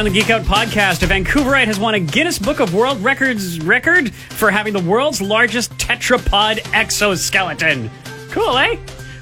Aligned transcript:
on 0.00 0.06
the 0.06 0.10
Geek 0.10 0.30
Out 0.30 0.40
podcast, 0.42 1.02
a 1.02 1.06
Vancouverite 1.06 1.66
has 1.66 1.78
won 1.78 1.92
a 1.92 2.00
Guinness 2.00 2.38
Book 2.38 2.58
of 2.58 2.72
World 2.72 2.98
Records 3.04 3.60
record 3.60 4.14
for 4.14 4.50
having 4.50 4.72
the 4.72 4.80
world's 4.80 5.20
largest 5.20 5.76
tetrapod 5.76 6.66
exoskeleton. 6.72 7.90
Cool, 8.30 8.56
eh? 8.56 8.78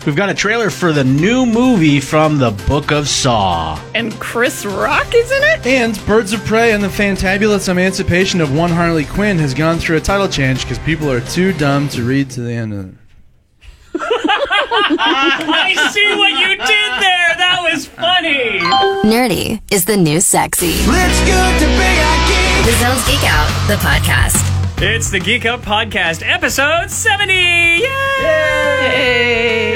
We've 0.07 0.15
got 0.15 0.29
a 0.29 0.35
trailer 0.35 0.71
for 0.71 0.93
the 0.93 1.03
new 1.03 1.45
movie 1.47 1.99
from 1.99 2.39
the 2.39 2.53
Book 2.69 2.93
of 2.93 3.09
Saw. 3.09 3.83
And 3.97 4.13
Chris 4.21 4.65
Rock 4.65 5.13
is 5.17 5.33
in 5.33 5.43
it? 5.43 5.67
And 5.67 6.07
Birds 6.07 6.33
of 6.33 6.45
Prey 6.45 6.71
and 6.71 6.85
the 6.85 6.87
fantabulous 6.87 7.69
emancipation 7.69 8.41
of 8.41 8.57
one 8.57 8.71
Harley 8.71 9.05
Quinn 9.05 9.37
has 9.39 9.55
gone 9.55 9.79
through 9.79 9.97
a 9.97 10.01
title 10.01 10.29
change 10.29 10.63
because 10.63 10.79
people 10.79 11.11
are 11.11 11.21
too 11.23 11.53
dumb 11.55 11.89
to 11.89 12.05
read 12.05 12.31
to 12.31 12.41
the 12.41 12.53
end 12.53 12.73
of 12.73 12.89
it. 12.89 12.95
I 15.01 15.91
see 15.93 16.15
what 16.17 16.31
you 16.39 16.57
did 16.57 17.03
there. 17.03 17.28
That 17.69 17.75
was 17.75 17.87
funny. 17.87 18.61
Nerdy 19.05 19.61
is 19.71 19.85
the 19.85 19.95
new 19.95 20.21
sexy. 20.21 20.87
Let's 20.87 21.21
go 21.21 21.59
to 21.59 21.67
Big 21.77 21.99
Ike. 22.01 22.65
The 22.65 22.73
Zone's 22.81 23.07
Geek 23.07 23.23
Out, 23.25 23.47
the 23.69 23.75
podcast. 23.75 24.41
It's 24.81 25.11
the 25.11 25.21
Geek 25.21 25.45
Out 25.45 25.61
podcast, 25.61 26.27
episode 26.27 26.91
70. 26.91 27.35
Yay! 27.35 27.83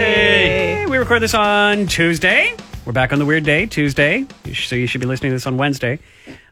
Yay! 0.06 0.86
We 0.86 0.96
record 0.96 1.20
this 1.20 1.34
on 1.34 1.86
Tuesday. 1.86 2.54
We're 2.84 2.92
back 2.92 3.12
on 3.12 3.20
the 3.20 3.24
weird 3.26 3.44
day, 3.44 3.66
Tuesday. 3.66 4.26
So 4.54 4.74
you 4.74 4.88
should 4.88 5.00
be 5.00 5.06
listening 5.06 5.30
to 5.30 5.36
this 5.36 5.46
on 5.46 5.56
Wednesday. 5.56 6.00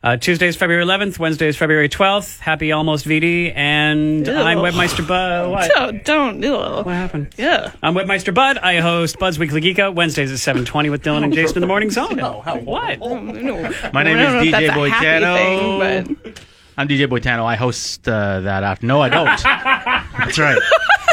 Uh, 0.00 0.16
Tuesday 0.16 0.46
is 0.46 0.54
February 0.56 0.84
11th. 0.84 1.18
Wednesday 1.18 1.48
is 1.48 1.56
February 1.56 1.88
12th. 1.88 2.38
Happy 2.38 2.70
almost 2.70 3.04
VD. 3.04 3.52
And 3.56 4.28
I'm 4.28 4.58
Ew. 4.58 4.64
Webmeister 4.64 5.06
Bud. 5.06 5.50
What? 5.50 5.70
Don't, 5.74 6.04
don't, 6.04 6.42
ew. 6.42 6.52
What 6.52 6.86
happened? 6.86 7.34
Yeah. 7.36 7.72
I'm 7.82 7.94
Webmeister 7.94 8.32
Bud. 8.32 8.58
I 8.58 8.76
host 8.76 9.18
Bud's 9.18 9.40
Weekly 9.40 9.60
Geek 9.60 9.80
Out 9.80 9.96
Wednesdays 9.96 10.30
at 10.30 10.56
7:20 10.56 10.90
with 10.92 11.02
Dylan 11.02 11.24
and 11.24 11.32
Jason 11.34 11.56
in 11.56 11.60
the 11.62 11.66
morning 11.66 11.90
zone. 11.90 12.18
what? 12.18 13.00
My 13.00 13.22
name 13.22 13.50
I 13.92 14.02
don't 14.04 14.16
know 14.16 14.40
is 14.40 14.46
DJ 14.46 14.50
that's 14.52 14.68
a 14.68 14.72
happy 14.72 14.90
Boitano. 15.24 16.06
thing, 16.06 16.14
but 16.22 16.40
I'm 16.78 16.86
DJ 16.86 17.08
Boitano. 17.08 17.44
I 17.44 17.56
host 17.56 18.08
uh, 18.08 18.40
that 18.40 18.62
after. 18.62 18.86
No, 18.86 19.00
I 19.02 19.08
don't. 19.08 19.26
That's 20.18 20.38
right. 20.38 20.58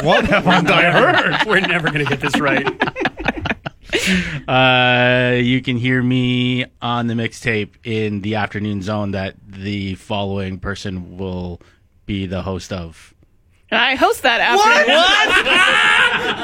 What 0.04 0.26
have 0.26 0.48
I 0.48 0.92
heard? 0.92 1.48
We're 1.48 1.60
never 1.62 1.88
going 1.90 2.06
to 2.06 2.10
get 2.10 2.22
this 2.22 2.40
right. 2.40 2.66
Uh, 4.48 5.34
you 5.42 5.62
can 5.62 5.76
hear 5.76 6.02
me 6.02 6.66
on 6.82 7.08
the 7.08 7.14
mixtape 7.14 7.72
in 7.84 8.22
the 8.22 8.36
afternoon 8.36 8.82
zone 8.82 9.12
that 9.12 9.36
the 9.46 9.96
following 9.96 10.58
person 10.58 11.18
will 11.18 11.60
be 12.06 12.26
the 12.26 12.42
host 12.42 12.72
of. 12.72 13.14
And 13.70 13.80
I 13.82 13.96
host 13.96 14.24
that 14.24 14.40
after. 14.40 14.70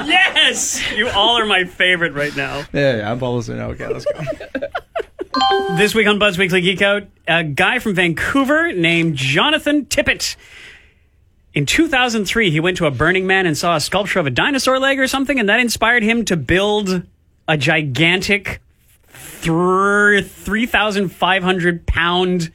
yes, 0.09 0.91
you 0.91 1.08
all 1.08 1.38
are 1.39 1.45
my 1.45 1.63
favorite 1.63 2.13
right 2.13 2.35
now. 2.35 2.66
Yeah, 2.73 2.97
yeah, 2.97 3.11
I'm 3.11 3.19
publishing. 3.19 3.59
Okay, 3.59 3.88
let's 3.88 4.05
go. 4.05 4.67
This 5.78 5.95
week 5.95 6.05
on 6.07 6.19
Bud's 6.19 6.38
Weekly 6.38 6.61
Geek 6.61 6.81
Out, 6.83 7.03
a 7.28 7.44
guy 7.44 7.80
from 7.80 7.95
Vancouver 7.95 8.72
named 8.72 9.16
Jonathan 9.16 9.85
Tippett. 9.85 10.35
In 11.55 11.66
2003, 11.66 12.52
he 12.52 12.59
went 12.59 12.78
to 12.78 12.85
a 12.85 12.91
Burning 12.91 13.25
Man 13.25 13.47
and 13.47 13.57
saw 13.57 13.75
a 13.75 13.80
sculpture 13.80 14.19
of 14.19 14.28
a 14.28 14.30
dinosaur 14.30 14.78
leg 14.78 15.00
or 15.00 15.07
something, 15.07 15.39
and 15.39 15.50
that 15.50 15.59
inspired 15.59 16.03
him 16.03 16.23
to 16.25 16.38
build 16.38 17.03
a 17.47 17.58
gigantic 17.58 18.61
thr 19.08 20.19
3,500 20.22 21.85
pound 21.85 22.52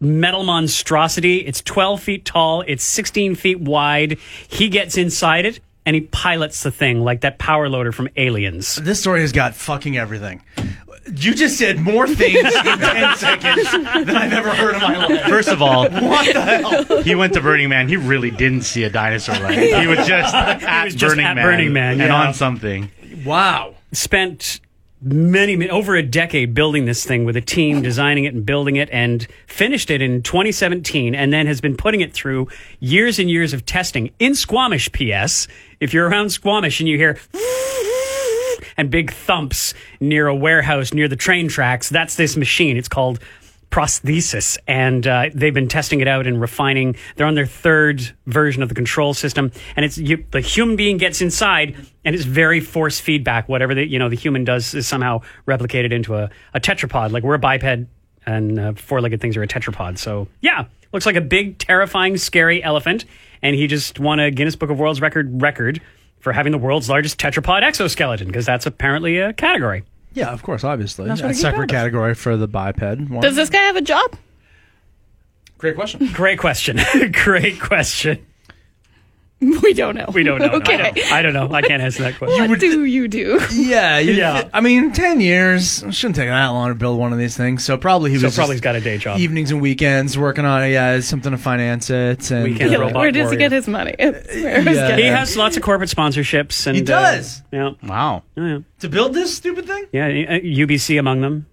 metal 0.00 0.44
monstrosity. 0.44 1.38
It's 1.38 1.60
12 1.62 2.02
feet 2.02 2.24
tall, 2.24 2.62
it's 2.66 2.84
16 2.84 3.34
feet 3.34 3.60
wide. 3.60 4.18
He 4.48 4.68
gets 4.68 4.96
inside 4.96 5.46
it 5.46 5.60
and 5.86 5.94
he 5.94 6.02
pilots 6.02 6.62
the 6.62 6.70
thing 6.70 7.02
like 7.02 7.22
that 7.22 7.38
power 7.38 7.68
loader 7.68 7.92
from 7.92 8.08
Aliens. 8.16 8.76
this 8.76 9.00
story 9.00 9.20
has 9.20 9.32
got 9.32 9.54
fucking 9.54 9.96
everything. 9.96 10.42
You 11.06 11.34
just 11.34 11.58
said 11.58 11.78
more 11.78 12.06
things 12.06 12.38
in 12.38 12.42
10 12.78 13.16
seconds 13.16 13.70
than 13.72 14.16
I've 14.16 14.32
ever 14.32 14.54
heard 14.54 14.74
in 14.76 14.80
my 14.80 15.06
life. 15.06 15.24
First 15.24 15.50
of 15.50 15.60
all, 15.60 15.82
what 15.90 16.32
the 16.32 16.40
hell? 16.40 17.02
He 17.02 17.14
went 17.14 17.34
to 17.34 17.42
Burning 17.42 17.68
Man. 17.68 17.88
He 17.88 17.98
really 17.98 18.30
didn't 18.30 18.62
see 18.62 18.84
a 18.84 18.90
dinosaur 18.90 19.34
leg. 19.36 19.80
He 19.80 19.86
was 19.86 20.06
just 20.06 20.34
at, 20.34 20.84
was 20.86 20.94
just 20.94 21.10
Burning, 21.10 21.26
at 21.26 21.34
Man 21.34 21.44
Burning 21.44 21.72
Man, 21.74 21.92
and 22.00 22.08
yeah. 22.08 22.26
on 22.26 22.32
something. 22.32 22.90
Wow. 23.22 23.74
Spent 23.96 24.60
many, 25.04 25.54
many 25.54 25.70
over 25.70 25.94
a 25.94 26.02
decade 26.02 26.54
building 26.54 26.86
this 26.86 27.04
thing 27.04 27.24
with 27.24 27.36
a 27.36 27.40
team 27.40 27.82
designing 27.82 28.24
it 28.24 28.32
and 28.32 28.46
building 28.46 28.76
it 28.76 28.88
and 28.90 29.26
finished 29.46 29.90
it 29.90 30.00
in 30.00 30.22
2017 30.22 31.14
and 31.14 31.32
then 31.32 31.46
has 31.46 31.60
been 31.60 31.76
putting 31.76 32.00
it 32.00 32.12
through 32.12 32.48
years 32.80 33.18
and 33.18 33.30
years 33.30 33.52
of 33.52 33.66
testing. 33.66 34.10
In 34.18 34.34
Squamish 34.34 34.90
PS 34.92 35.46
if 35.80 35.92
you're 35.92 36.08
around 36.08 36.30
Squamish 36.30 36.80
and 36.80 36.88
you 36.88 36.96
hear 36.96 37.18
and 38.76 38.90
big 38.90 39.12
thumps 39.12 39.74
near 40.00 40.26
a 40.26 40.34
warehouse 40.34 40.94
near 40.94 41.06
the 41.06 41.16
train 41.16 41.48
tracks 41.48 41.90
that's 41.90 42.16
this 42.16 42.36
machine. 42.36 42.76
It's 42.76 42.88
called 42.88 43.20
prosthesis 43.70 44.58
and 44.66 45.06
uh, 45.06 45.30
they've 45.34 45.54
been 45.54 45.68
testing 45.68 46.00
it 46.00 46.08
out 46.08 46.26
and 46.26 46.40
refining. 46.40 46.96
They're 47.16 47.26
on 47.26 47.34
their 47.34 47.46
third 47.46 48.12
version 48.26 48.62
of 48.62 48.68
the 48.68 48.74
control 48.74 49.14
system 49.14 49.52
and 49.76 49.84
it's 49.84 49.98
you, 49.98 50.24
the 50.30 50.40
human 50.40 50.76
being 50.76 50.96
gets 50.96 51.20
inside 51.20 51.76
and 52.04 52.14
it's 52.14 52.24
very 52.24 52.60
force 52.60 53.00
feedback. 53.00 53.48
Whatever 53.48 53.74
the 53.74 53.86
you 53.86 53.98
know 53.98 54.08
the 54.08 54.16
human 54.16 54.44
does 54.44 54.74
is 54.74 54.86
somehow 54.86 55.20
replicated 55.46 55.92
into 55.92 56.14
a, 56.14 56.30
a 56.54 56.60
tetrapod. 56.60 57.12
Like 57.12 57.22
we're 57.22 57.34
a 57.34 57.38
biped 57.38 57.88
and 58.26 58.58
uh, 58.58 58.72
four-legged 58.74 59.20
things 59.20 59.36
are 59.36 59.42
a 59.42 59.48
tetrapod. 59.48 59.98
So 59.98 60.28
yeah 60.40 60.66
looks 60.94 61.06
like 61.06 61.16
a 61.16 61.20
big 61.20 61.58
terrifying 61.58 62.16
scary 62.16 62.62
elephant 62.62 63.04
and 63.42 63.54
he 63.56 63.66
just 63.66 63.98
won 63.98 64.20
a 64.20 64.30
guinness 64.30 64.56
book 64.56 64.70
of 64.70 64.78
world's 64.78 65.00
record 65.00 65.42
record 65.42 65.82
for 66.20 66.32
having 66.32 66.52
the 66.52 66.58
world's 66.58 66.88
largest 66.88 67.18
tetrapod 67.18 67.62
exoskeleton 67.62 68.28
because 68.28 68.46
that's 68.46 68.64
apparently 68.64 69.18
a 69.18 69.32
category 69.34 69.84
Yeah, 70.14 70.32
of 70.32 70.42
course, 70.42 70.64
obviously. 70.64 71.08
That's 71.08 71.20
what 71.20 71.26
a 71.26 71.30
I 71.30 71.32
geek 71.32 71.40
separate 71.42 71.60
out 71.60 71.64
of. 71.64 71.70
category 71.70 72.14
for 72.14 72.36
the 72.36 72.48
biped 72.48 72.80
one. 72.80 73.20
Does 73.20 73.36
this 73.36 73.50
guy 73.50 73.58
have 73.58 73.76
a 73.76 73.82
job? 73.82 74.16
Great 75.58 75.74
question. 75.76 76.08
Great 76.12 76.38
question. 76.38 76.78
Great 77.12 77.60
question. 77.60 78.24
We 79.62 79.72
don't 79.74 79.96
know. 79.96 80.06
We 80.12 80.22
don't 80.22 80.38
know. 80.40 80.50
Okay. 80.60 80.74
I 80.74 80.90
don't, 80.92 81.12
I 81.12 81.22
don't 81.22 81.32
know. 81.32 81.52
I 81.52 81.62
can't 81.62 81.82
answer 81.82 82.02
that 82.04 82.16
question. 82.18 82.48
What 82.50 82.60
do 82.60 82.84
you 82.84 83.08
do? 83.08 83.40
Yeah, 83.52 83.98
you, 83.98 84.12
Yeah. 84.12 84.48
I 84.52 84.60
mean, 84.60 84.92
ten 84.92 85.20
years 85.20 85.82
it 85.82 85.94
shouldn't 85.94 86.16
take 86.16 86.28
that 86.28 86.48
long 86.48 86.68
to 86.68 86.74
build 86.74 86.98
one 86.98 87.12
of 87.12 87.18
these 87.18 87.36
things. 87.36 87.64
So 87.64 87.76
probably 87.76 88.10
he 88.10 88.18
So 88.18 88.26
was 88.26 88.34
probably 88.34 88.54
just 88.56 88.64
he's 88.64 88.72
got 88.72 88.76
a 88.76 88.80
day 88.80 88.98
job. 88.98 89.18
evenings 89.18 89.50
and 89.50 89.60
weekends 89.60 90.16
working 90.18 90.44
on 90.44 90.62
it. 90.64 90.70
Yeah, 90.70 90.92
it's 90.96 91.06
something 91.06 91.32
to 91.32 91.38
finance 91.38 91.90
it. 91.90 92.30
And 92.30 92.44
Weekend 92.44 92.70
Yeah, 92.72 92.78
robot 92.78 92.94
where 93.00 93.10
does 93.12 93.30
he 93.30 93.36
get 93.36 93.52
his 93.52 93.66
money? 93.68 93.94
It's 93.98 94.34
where 94.42 94.68
is 94.68 94.76
Yeah. 94.76 94.96
He 94.96 95.04
has 95.04 95.36
lots 95.36 95.56
of 95.56 95.62
corporate 95.62 95.90
sponsorships, 95.90 96.66
and 96.66 96.76
He 96.76 96.82
does? 96.82 97.40
Uh, 97.52 97.56
yeah, 97.56 97.70
Wow. 97.88 98.22
oh, 98.36 98.46
yeah, 98.46 98.58
to 98.80 98.88
build 98.88 99.14
this 99.14 99.36
stupid 99.36 99.66
thing. 99.66 99.86
yeah. 99.92 100.06
uh, 100.06 100.40
UBC 100.40 100.98
among 100.98 101.20
them, 101.22 101.46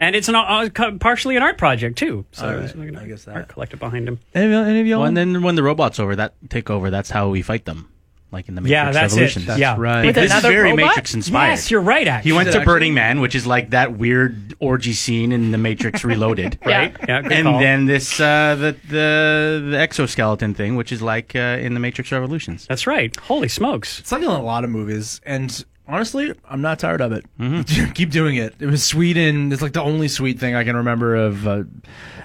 and 0.00 0.14
it's 0.16 0.28
an 0.28 0.34
uh, 0.34 0.68
partially 1.00 1.36
an 1.36 1.42
art 1.42 1.58
project 1.58 1.98
too. 1.98 2.24
So 2.32 2.44
All 2.44 2.50
right, 2.52 2.58
there's 2.60 2.74
like 2.76 2.88
an 2.88 2.96
I 2.96 3.06
guess 3.06 3.24
that. 3.24 3.36
art 3.36 3.48
collective 3.48 3.78
behind 3.80 4.08
him. 4.08 4.18
Any, 4.34 4.52
of- 4.52 4.66
any 4.66 4.80
of 4.80 4.86
y'all? 4.86 4.98
Well, 5.00 5.08
and 5.08 5.16
then 5.16 5.42
when 5.42 5.54
the 5.54 5.62
robots 5.62 5.98
over 5.98 6.16
that 6.16 6.34
take 6.50 6.70
over, 6.70 6.90
that's 6.90 7.10
how 7.10 7.28
we 7.30 7.42
fight 7.42 7.64
them, 7.64 7.88
like 8.32 8.48
in 8.48 8.54
the 8.56 8.60
Matrix 8.60 8.70
Yeah, 8.72 8.92
that's 8.92 9.16
it. 9.16 9.46
That's 9.46 9.58
Yeah. 9.60 9.76
right. 9.78 10.04
With 10.06 10.14
This 10.14 10.26
is 10.26 10.30
another 10.32 10.48
very 10.50 10.70
robot? 10.70 10.86
Matrix 10.86 11.14
inspired. 11.14 11.50
Yes, 11.50 11.70
you're 11.70 11.80
right. 11.80 12.06
Actually, 12.06 12.30
He 12.30 12.36
went 12.36 12.52
to 12.52 12.60
it 12.60 12.64
Burning 12.64 12.94
Man, 12.94 13.20
which 13.20 13.34
is 13.34 13.46
like 13.46 13.70
that 13.70 13.96
weird 13.96 14.54
orgy 14.58 14.92
scene 14.92 15.32
in 15.32 15.50
the 15.52 15.58
Matrix 15.58 16.04
Reloaded, 16.04 16.58
right. 16.64 16.94
Yeah, 17.08 17.22
good 17.22 17.32
And 17.32 17.44
call. 17.46 17.60
then 17.60 17.86
this 17.86 18.20
uh, 18.20 18.54
the 18.56 18.76
the 18.88 19.68
the 19.70 19.78
exoskeleton 19.78 20.54
thing, 20.54 20.76
which 20.76 20.92
is 20.92 21.00
like 21.02 21.34
uh, 21.36 21.38
in 21.60 21.74
the 21.74 21.80
Matrix 21.80 22.12
Revolutions. 22.12 22.66
that's 22.66 22.86
right. 22.86 23.14
Holy 23.16 23.48
smokes! 23.48 23.98
It's 24.00 24.12
like 24.12 24.22
in 24.22 24.28
a 24.28 24.42
lot 24.42 24.64
of 24.64 24.70
movies, 24.70 25.20
and 25.24 25.64
honestly, 25.88 26.32
I'm 26.48 26.60
not 26.60 26.78
tired 26.78 27.00
of 27.00 27.12
it. 27.12 27.24
Keep 27.94 28.10
doing 28.10 28.36
it. 28.36 28.54
It 28.60 28.66
was 28.66 28.82
sweet, 28.84 29.16
and 29.16 29.52
it's 29.52 29.62
like 29.62 29.72
the 29.72 29.82
only 29.82 30.08
sweet 30.08 30.38
thing 30.38 30.54
I 30.54 30.64
can 30.64 30.76
remember 30.76 31.14
of 31.16 31.46
uh, 31.46 31.64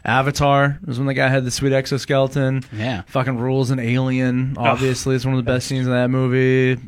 Avatar. 0.05 0.79
Was 0.85 0.97
when 0.97 1.07
the 1.07 1.13
guy 1.13 1.27
had 1.27 1.45
the 1.45 1.51
sweet 1.51 1.73
exoskeleton. 1.73 2.63
Yeah. 2.71 3.03
fucking 3.07 3.37
rules 3.37 3.71
and 3.71 3.79
Alien. 3.79 4.55
Obviously, 4.57 5.15
it's 5.15 5.25
one 5.25 5.33
of 5.35 5.43
the 5.43 5.51
best 5.51 5.67
scenes 5.67 5.85
in 5.87 5.93
that 5.93 6.09
movie. 6.09 6.81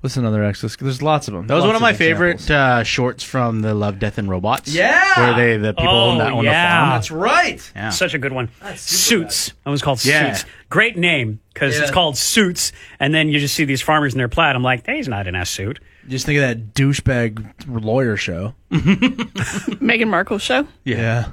What's 0.00 0.16
another 0.18 0.44
exoskeleton? 0.44 0.86
There's 0.86 1.02
lots 1.02 1.26
of 1.26 1.34
them. 1.34 1.46
That 1.48 1.54
was 1.54 1.62
Lots 1.64 1.68
one 1.68 1.76
of 1.76 1.82
my 1.82 1.90
examples. 1.90 2.44
favorite 2.46 2.50
uh, 2.50 2.84
shorts 2.84 3.24
from 3.24 3.62
the 3.62 3.74
Love, 3.74 3.98
Death, 3.98 4.18
and 4.18 4.28
Robots. 4.28 4.72
Yeah! 4.72 5.18
where 5.18 5.34
they 5.34 5.56
the 5.56 5.72
people 5.72 5.88
Oh, 5.92 6.10
own 6.10 6.18
that 6.18 6.32
own 6.32 6.44
yeah. 6.44 6.50
the 6.52 6.76
farm. 6.86 6.90
That's 6.96 7.10
right. 7.10 7.72
Yeah. 7.74 7.90
Such 7.90 8.14
a 8.14 8.18
good 8.18 8.32
one. 8.32 8.48
Suits. 8.76 9.52
That 9.64 9.70
was 9.70 9.82
called 9.82 10.04
Yeah. 10.04 10.34
Suits. 10.34 10.50
Great 10.68 10.96
name 10.96 11.40
because 11.52 11.76
it's 11.78 11.90
called 11.90 12.16
Suits, 12.16 12.72
and 13.00 13.12
then 13.14 13.28
you 13.30 13.40
just 13.40 13.54
see 13.54 13.64
these 13.64 13.82
farmers 13.82 14.12
in 14.14 14.18
their 14.18 14.28
plaid. 14.28 14.54
I'm 14.54 14.62
like, 14.62 14.86
hey, 14.86 14.96
he's 14.96 15.08
not 15.08 15.26
in 15.26 15.34
a 15.34 15.46
suit. 15.46 15.80
Just 16.08 16.26
think 16.26 16.36
of 16.38 16.42
that 16.42 16.74
douchebag 16.74 17.44
lawyer 17.84 18.16
show. 18.16 18.54
Meghan 18.70 20.08
Markle 20.08 20.38
show? 20.38 20.66
Yeah. 20.84 21.28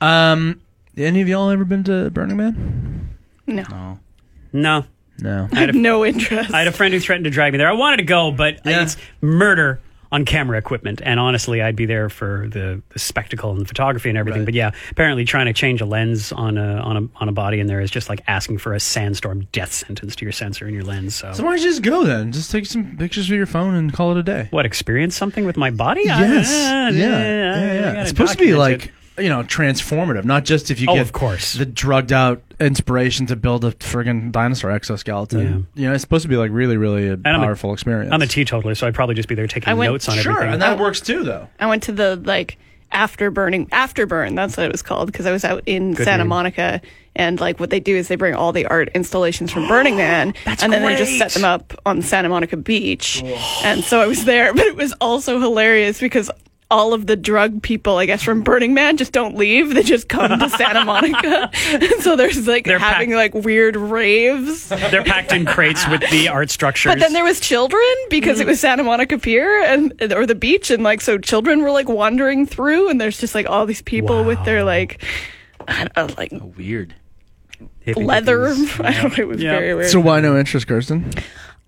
Um. 0.00 0.60
Any 0.96 1.20
of 1.20 1.28
y'all 1.28 1.50
ever 1.50 1.64
been 1.64 1.84
to 1.84 2.10
Burning 2.10 2.36
Man? 2.36 3.08
No. 3.46 3.98
No, 4.52 4.84
No. 5.20 5.48
I 5.52 5.60
have 5.60 5.74
no 5.74 6.04
interest. 6.04 6.52
I 6.52 6.58
had 6.60 6.68
a 6.68 6.72
friend 6.72 6.92
who 6.92 6.98
threatened 7.00 7.24
to 7.24 7.30
drag 7.30 7.52
me 7.52 7.58
there. 7.58 7.68
I 7.68 7.72
wanted 7.72 7.98
to 7.98 8.02
go, 8.04 8.30
but 8.32 8.60
Yeah. 8.64 8.82
it's 8.82 8.96
murder 9.20 9.80
on 10.10 10.24
camera 10.24 10.56
equipment. 10.58 11.00
And 11.04 11.20
honestly, 11.20 11.60
I'd 11.60 11.76
be 11.76 11.86
there 11.86 12.08
for 12.08 12.48
the, 12.50 12.80
the 12.90 12.98
spectacle 12.98 13.50
and 13.52 13.60
the 13.60 13.64
photography 13.66 14.08
and 14.08 14.16
everything. 14.16 14.40
Right. 14.42 14.46
But 14.46 14.54
yeah, 14.54 14.70
apparently 14.90 15.24
trying 15.24 15.46
to 15.46 15.52
change 15.52 15.80
a 15.80 15.84
lens 15.86 16.32
on 16.32 16.56
a, 16.56 16.76
on 16.78 16.96
a 16.96 17.08
on 17.20 17.28
a 17.28 17.32
body 17.32 17.60
in 17.60 17.66
there 17.66 17.80
is 17.80 17.90
just 17.90 18.08
like 18.08 18.22
asking 18.26 18.58
for 18.58 18.72
a 18.74 18.80
sandstorm 18.80 19.46
death 19.52 19.72
sentence 19.72 20.16
to 20.16 20.24
your 20.24 20.32
sensor 20.32 20.66
in 20.66 20.74
your 20.74 20.84
lens. 20.84 21.14
So, 21.16 21.32
So 21.32 21.42
why 21.44 21.50
don't 21.50 21.58
you 21.58 21.64
just 21.68 21.82
go 21.82 22.04
then? 22.04 22.32
Just 22.32 22.50
take 22.50 22.66
some 22.66 22.96
pictures 22.96 23.28
with 23.28 23.36
your 23.36 23.46
phone 23.46 23.74
and 23.74 23.92
call 23.92 24.12
it 24.12 24.18
a 24.18 24.22
day. 24.22 24.48
what 24.50 24.64
experience 24.66 25.16
something 25.16 25.44
with 25.44 25.56
my 25.56 25.70
body? 25.70 26.02
Yes. 26.04 26.50
I- 26.50 26.88
yeah. 26.88 26.88
I- 26.88 26.90
yeah, 26.90 27.14
I 27.14 27.74
yeah. 27.74 27.80
gotta 27.82 28.00
It's 28.00 28.10
supposed 28.10 28.32
to 28.32 28.38
be 28.38 28.54
like 28.54 28.86
it. 28.86 28.92
You 29.18 29.28
know 29.28 29.42
transformative. 29.42 30.24
Not 30.24 30.44
just 30.44 30.70
if 30.70 30.80
you 30.80 30.86
Oh, 30.90 30.94
get 30.94 31.02
of 31.02 31.12
course. 31.12 31.54
the 31.54 31.66
drugged 31.66 32.12
out 32.12 32.42
inspiration 32.60 33.26
to 33.26 33.36
build 33.36 33.64
a 33.64 33.72
friggin' 33.72 34.32
dinosaur 34.32 34.70
exoskeleton. 34.70 35.66
You 35.74 35.88
know, 35.88 35.94
it's 35.94 36.02
supposed 36.02 36.22
to 36.22 36.28
be 36.28 36.36
like 36.36 36.50
really, 36.52 36.76
really 36.76 37.08
a 37.08 37.12
I'm 37.24 37.36
a- 37.36 37.38
powerful 37.38 37.72
experience. 37.72 38.12
I'm 38.12 38.22
a 38.22 38.26
teetotaler, 38.26 38.74
so 38.74 38.86
I'd 38.86 38.94
probably 38.94 39.14
just 39.14 39.28
be 39.28 39.34
there 39.34 39.46
taking 39.46 39.68
I 39.70 39.74
went- 39.74 39.92
notes 39.92 40.08
on 40.08 40.16
sure, 40.18 40.32
everything. 40.32 40.54
and 40.54 40.62
that 40.62 40.78
oh. 40.78 40.82
works 40.82 41.00
too, 41.00 41.22
though. 41.24 41.48
I 41.60 41.66
went 41.66 41.82
to 41.84 41.92
the 41.92 42.16
like 42.16 42.58
after 42.90 43.30
burning 43.30 43.66
afterburn. 43.66 44.34
That's 44.34 44.56
what 44.56 44.66
it 44.66 44.72
was 44.72 44.82
called 44.82 45.06
because 45.12 45.26
I 45.26 45.32
was 45.32 45.44
out 45.44 45.62
in 45.66 45.94
Good 45.94 46.04
Santa 46.04 46.24
name. 46.24 46.28
Monica, 46.28 46.80
and 47.14 47.38
like 47.38 47.60
what 47.60 47.70
they 47.70 47.80
do 47.80 47.94
is 47.94 48.08
they 48.08 48.16
bring 48.16 48.34
all 48.34 48.50
the 48.52 48.64
art 48.66 48.88
installations 48.94 49.52
from 49.52 49.68
Burning 49.68 49.96
Man, 49.96 50.32
and 50.46 50.72
then 50.72 50.82
they 50.82 50.96
just 50.96 51.18
set 51.18 51.32
them 51.32 51.44
up 51.44 51.74
on 51.84 52.00
Santa 52.02 52.28
Monica 52.28 52.56
Beach. 52.56 53.22
And 53.62 53.84
so 53.84 54.00
I 54.00 54.06
was 54.06 54.24
there, 54.24 54.52
but 54.54 54.64
it 54.66 54.76
was 54.76 54.92
also 55.00 55.38
hilarious 55.40 56.00
because. 56.00 56.30
All 56.70 56.92
of 56.92 57.06
the 57.06 57.16
drug 57.16 57.62
people, 57.62 57.96
I 57.96 58.04
guess, 58.04 58.22
from 58.22 58.42
Burning 58.42 58.74
Man 58.74 58.98
just 58.98 59.12
don't 59.12 59.36
leave. 59.36 59.72
They 59.72 59.82
just 59.82 60.08
come 60.08 60.38
to 60.38 60.50
Santa 60.50 60.84
Monica. 60.84 61.50
and 61.72 61.94
so 62.02 62.14
there's 62.14 62.46
like 62.46 62.66
They're 62.66 62.78
having 62.78 63.10
packed- 63.10 63.34
like 63.34 63.44
weird 63.44 63.74
raves. 63.74 64.68
They're 64.68 65.02
packed 65.02 65.32
in 65.32 65.46
crates 65.46 65.88
with 65.88 66.02
the 66.10 66.28
art 66.28 66.50
structures. 66.50 66.92
But 66.92 66.98
then 67.00 67.14
there 67.14 67.24
was 67.24 67.40
children 67.40 67.82
because 68.10 68.38
it 68.40 68.44
mm. 68.44 68.48
was 68.48 68.60
Santa 68.60 68.82
Monica 68.84 69.18
Pier 69.18 69.62
and 69.62 70.12
or 70.12 70.26
the 70.26 70.34
beach, 70.34 70.70
and 70.70 70.82
like 70.82 71.00
so 71.00 71.16
children 71.16 71.62
were 71.62 71.70
like 71.70 71.88
wandering 71.88 72.44
through, 72.44 72.90
and 72.90 73.00
there's 73.00 73.18
just 73.18 73.34
like 73.34 73.48
all 73.48 73.64
these 73.64 73.80
people 73.82 74.22
with 74.24 74.44
their 74.44 74.62
like, 74.62 75.02
I 75.66 75.84
don't 75.84 75.96
know, 75.96 76.14
like 76.18 76.32
oh, 76.34 76.52
Weird. 76.56 76.94
Hippie 77.86 78.04
leather. 78.04 78.48
hippies. 78.48 78.84
I 78.84 78.92
don't 78.92 79.16
know. 79.16 79.22
It 79.24 79.28
was 79.28 79.42
Yeah. 79.42 79.58
very 79.58 79.74
weird. 79.74 79.90
So 79.90 80.00
why 80.00 80.20
no 80.20 80.38
interest, 80.38 80.66
Kirsten? 80.66 81.10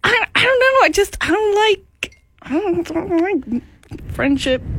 I, 0.04 0.26
I 0.34 0.44
don't 0.44 0.60
know. 0.60 0.84
I 0.84 0.90
just 0.92 1.16
I 1.20 1.28
don't 1.30 1.54
like 1.54 2.20
I 2.42 2.52
don't, 2.52 2.90
I 2.90 2.94
don't 2.94 3.52
like 3.52 3.62
friendship. 4.12 4.62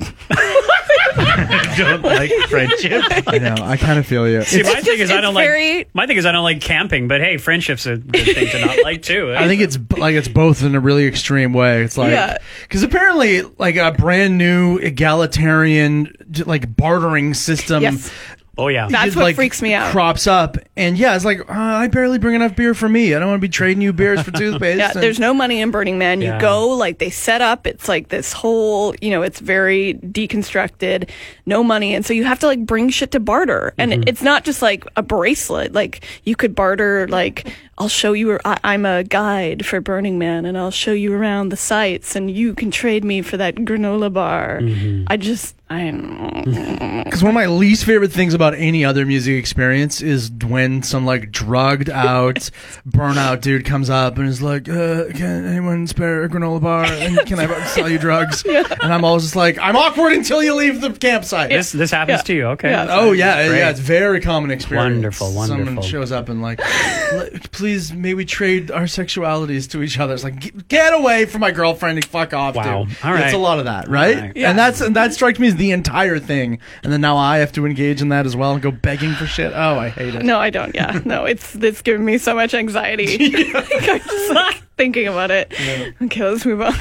Don't 1.78 2.02
like 2.04 2.32
friendship. 2.50 3.04
I 3.28 3.38
know. 3.38 3.56
I 3.62 3.78
kind 3.78 4.00
of 4.00 4.06
feel 4.06 4.28
you. 4.28 4.44
See, 4.44 4.64
my 4.64 4.70
It's 4.78 4.86
thing 4.88 5.00
is 5.00 5.12
I 5.12 5.16
it's 5.16 5.22
don't 5.22 5.34
like 5.34 5.90
my 5.94 6.08
thing 6.08 6.18
is 6.18 6.26
I 6.26 6.32
don't 6.32 6.44
like 6.44 6.62
camping, 6.62 7.08
but 7.08 7.22
hey, 7.22 7.38
friendship's 7.38 7.86
a 7.86 7.98
good 7.98 8.24
thing 8.26 8.48
to 8.50 8.66
not 8.66 8.78
like 8.84 9.02
too. 9.02 9.34
Eh? 9.34 9.38
I 9.44 9.48
think 9.48 9.62
it's 9.62 9.78
b- 9.78 10.00
like 10.00 10.16
it's 10.16 10.28
both 10.28 10.64
in 10.64 10.76
a 10.76 10.80
really 10.80 11.06
extreme 11.08 11.54
way. 11.54 11.84
It's 11.84 11.98
like 11.98 12.12
Yeah. 12.12 12.38
because 12.64 12.84
apparently 12.84 13.42
like 13.58 13.76
a 13.76 13.92
brand 13.92 14.38
new 14.38 14.78
egalitarian 14.78 16.14
j- 16.32 16.44
like 16.44 16.76
bartering 16.76 17.34
system. 17.34 17.84
Yes. 17.84 18.12
Oh 18.58 18.68
yeah, 18.68 18.88
That's 18.90 19.06
just, 19.06 19.18
what 19.18 19.24
like, 19.24 19.36
freaks 19.36 19.62
me 19.62 19.74
out. 19.74 19.92
Crops 19.92 20.28
up, 20.28 20.58
and 20.76 20.98
yeah, 20.98 21.16
it's 21.16 21.26
like 21.26 21.40
uh, 21.42 21.54
I 21.54 21.88
barely 21.88 22.20
bring 22.20 22.36
enough 22.36 22.56
beer 22.56 22.74
for 22.74 22.88
me. 22.90 23.14
I 23.16 23.20
don't 23.20 23.30
want 23.30 23.40
to 23.42 23.48
be 23.48 23.52
trading 23.52 23.82
you 23.82 23.94
beers 23.94 24.22
for 24.22 24.32
toothpaste. 24.38 24.78
Yeah, 24.80 24.92
and- 24.92 25.02
there's 25.02 25.20
no 25.20 25.34
money 25.34 25.62
in 25.62 25.72
Burning 25.72 25.98
Man. 25.98 26.22
You 26.22 26.28
Yeah. 26.28 26.40
go, 26.42 26.68
like, 26.70 26.98
they 27.00 27.10
set 27.10 27.42
up, 27.42 27.66
it's 27.66 27.88
like 27.88 28.10
this 28.10 28.34
whole, 28.34 28.94
you 29.02 29.10
know, 29.12 29.22
it's 29.22 29.40
very 29.40 29.96
deconstructed, 29.96 31.10
no 31.46 31.64
money. 31.64 31.94
And 31.96 32.06
so 32.06 32.14
you 32.14 32.24
have 32.26 32.40
to, 32.40 32.48
like, 32.48 32.66
bring 32.66 32.90
shit 32.90 33.12
to 33.12 33.20
barter. 33.20 33.74
And 33.78 33.92
Mm-hmm. 33.92 34.04
it's 34.08 34.22
not 34.22 34.44
just 34.44 34.62
like 34.62 34.86
a 34.96 35.02
bracelet. 35.04 35.74
Like, 35.74 36.04
you 36.24 36.36
could 36.36 36.56
barter, 36.56 37.08
like, 37.10 37.52
I'll 37.78 37.88
show 37.90 38.14
you, 38.14 38.38
I, 38.46 38.60
I'm 38.64 38.86
a 38.86 39.04
guide 39.04 39.66
for 39.66 39.82
Burning 39.82 40.20
Man 40.20 40.46
and 40.46 40.58
I'll 40.58 40.70
show 40.72 40.92
you 40.94 41.14
around 41.14 41.50
the 41.50 41.58
sites 41.58 42.16
and 42.16 42.30
you 42.30 42.54
can 42.54 42.70
trade 42.70 43.04
me 43.04 43.22
for 43.24 43.38
that 43.38 43.56
granola 43.56 44.12
bar. 44.14 44.60
Mm-hmm. 44.62 45.06
I 45.08 45.18
just, 45.18 45.56
I 45.70 45.86
don't 45.86 46.46
know. 46.46 47.04
Because 47.06 47.24
one 47.24 47.30
of 47.30 47.36
my 47.36 47.46
least 47.48 47.86
favorite 47.86 48.12
things 48.12 48.34
about 48.34 48.54
any 48.56 48.84
other 48.86 49.06
music 49.06 49.36
experience 49.38 50.02
is 50.02 50.30
when 50.46 50.84
some 50.84 51.06
like 51.06 51.32
drugged 51.32 51.90
out, 51.90 52.36
burnout 52.88 53.42
dude 53.42 53.66
comes 53.66 53.90
up 53.90 54.18
and 54.18 54.28
is 54.28 54.42
like, 54.42 54.68
uh, 54.68 55.06
"Can 55.14 55.46
anyone 55.46 55.88
spare 55.88 56.24
a 56.24 56.30
granola 56.30 56.62
bar? 56.62 56.84
And 56.86 57.18
can 57.26 57.40
I 57.40 57.66
sell 57.68 57.88
you 57.90 57.98
drugs?" 58.00 58.44
And 58.46 58.92
I'm 58.94 59.06
always 59.06 59.24
just 59.24 59.36
like, 59.38 59.58
"I'm 59.60 59.76
awkward 59.78 60.14
until 60.14 60.44
you 60.44 60.56
leave 60.56 60.82
the 60.82 60.92
campsite." 60.92 61.50
this 61.50 61.72
this 61.72 61.92
happens 61.92 62.20
Yeah. 62.20 62.24
to 62.24 62.34
you. 62.34 62.46
Okay. 62.48 62.70
Yeah. 62.72 62.88
Oh 62.90 63.12
yeah, 63.14 63.46
yeah, 63.54 63.70
it's 63.70 63.80
very 63.80 64.20
common 64.20 64.52
experience. 64.52 64.94
Wonderful, 64.96 65.34
wonderful. 65.34 65.66
Someone 65.66 65.84
shows 65.84 66.12
up 66.12 66.28
and 66.30 66.42
like, 66.42 66.60
"L- 67.14 67.30
please, 67.62 67.94
may 67.94 68.14
we 68.14 68.26
trade 68.26 68.72
our 68.72 68.84
sexualities 68.84 69.70
to 69.72 69.82
each 69.84 70.00
other? 70.00 70.14
It's 70.14 70.24
like, 70.24 70.40
"Get- 70.40 70.68
get 70.68 70.94
away 70.94 71.26
from 71.26 71.42
my 71.42 71.52
girlfriend 71.52 71.98
and 71.98 72.06
fuck 72.06 72.34
off, 72.34 72.56
Wow. 72.56 72.86
dude. 72.86 72.98
All 73.04 73.14
right. 73.14 73.26
It's 73.26 73.34
a 73.34 73.38
lot 73.38 73.60
of 73.60 73.66
that, 73.66 73.88
right? 73.88 74.18
right. 74.18 74.32
Yeah. 74.36 74.50
And 74.50 74.58
that's 74.60 74.82
and 74.82 74.96
that 74.96 75.14
strikes 75.14 75.40
me 75.40 75.48
as 75.48 75.56
the 75.56 75.72
entire 75.72 76.20
thing. 76.20 76.60
And 76.84 76.92
then 76.92 77.02
now 77.02 77.16
I 77.18 77.38
have 77.38 77.52
to 77.54 77.66
engage 77.66 78.02
in 78.02 78.10
that 78.10 78.26
as 78.26 78.36
well 78.36 78.52
and 78.54 78.62
go 78.62 78.72
begging 78.72 79.14
for 79.14 79.26
shit. 79.28 79.54
Oh, 79.56 79.78
I 79.80 79.90
hate 79.90 80.16
it. 80.16 80.24
No, 80.26 80.40
I 80.40 80.50
don't. 80.50 80.74
Yeah, 80.76 81.00
no, 81.06 81.26
it's 81.26 81.56
it's 81.56 81.82
giving 81.82 82.04
me 82.04 82.18
so 82.18 82.34
much 82.36 82.54
anxiety. 82.54 83.14
I'm 83.56 83.68
just 84.00 84.32
like 84.34 84.62
thinking 84.78 85.08
about 85.08 85.30
it. 85.32 85.54
Okay, 86.02 86.24
let's 86.28 86.46
move 86.46 86.62
on. 86.62 86.74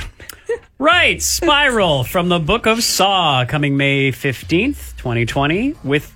Right, 0.79 1.21
Spiral 1.23 2.05
from 2.05 2.29
the 2.31 2.39
Book 2.41 2.67
of 2.67 2.83
Saw 2.83 3.45
coming 3.45 3.77
May 3.77 4.11
15th, 4.13 4.97
2020 4.97 5.75
with 5.85 6.13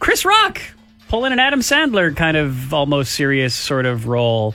Chris 0.00 0.24
Rock 0.24 0.60
pulling 1.08 1.32
an 1.32 1.38
Adam 1.38 1.60
Sandler 1.60 2.14
kind 2.14 2.36
of 2.36 2.72
almost 2.74 3.12
serious 3.14 3.54
sort 3.54 3.86
of 3.86 4.06
role. 4.06 4.54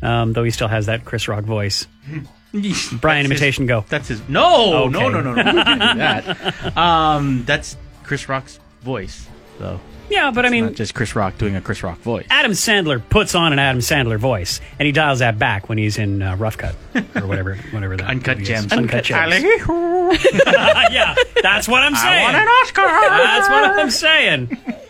Um, 0.00 0.32
though 0.32 0.44
he 0.44 0.50
still 0.52 0.68
has 0.68 0.86
that 0.86 1.04
Chris 1.04 1.26
Rock 1.26 1.44
voice. 1.44 1.86
Brian, 2.52 2.62
That's 2.62 3.00
his- 3.02 3.24
imitation, 3.30 3.66
go. 3.66 3.84
That's 3.88 4.08
his. 4.08 4.26
No, 4.28 4.84
Okay. 4.84 4.92
no, 4.92 5.08
no, 5.08 5.20
no, 5.20 5.34
no. 5.34 5.42
we 5.54 5.62
can't 5.64 5.80
do 5.80 5.98
that. 5.98 6.76
Um, 6.78 7.44
that's 7.44 7.76
Chris 8.04 8.28
Rock's 8.28 8.58
voice, 8.82 9.26
though. 9.58 9.80
Yeah, 10.08 10.30
but 10.30 10.46
I 10.46 10.48
mean, 10.48 10.72
just 10.72 10.94
Chris 10.94 11.14
Rock 11.14 11.36
doing 11.36 11.54
a 11.56 11.60
Chris 11.60 11.82
Rock 11.82 11.98
voice. 11.98 12.26
Adam 12.30 12.52
Sandler 12.52 13.02
puts 13.10 13.34
on 13.34 13.52
an 13.52 13.58
Adam 13.58 13.80
Sandler 13.82 14.18
voice, 14.18 14.60
and 14.78 14.86
he 14.86 14.92
dials 14.92 15.18
that 15.18 15.38
back 15.38 15.68
when 15.68 15.76
he's 15.76 15.98
in 15.98 16.22
uh, 16.22 16.34
Rough 16.36 16.56
Cut 16.56 16.74
or 17.14 17.26
whatever, 17.26 17.56
whatever 17.72 17.94
that 17.98 18.08
Uncut. 18.08 18.38
Gems. 18.38 18.72
Uncut 18.72 19.04
Gems. 19.04 19.42
Yeah, 19.42 21.14
that's 21.42 21.68
what 21.68 21.82
I'm 21.82 21.94
saying. 21.94 22.20
I 22.20 22.22
want 22.22 22.36
an 22.36 22.48
Oscar. 22.48 22.82
That's 22.86 23.48
what 23.50 23.78
I'm 23.78 23.90
saying. 23.90 24.87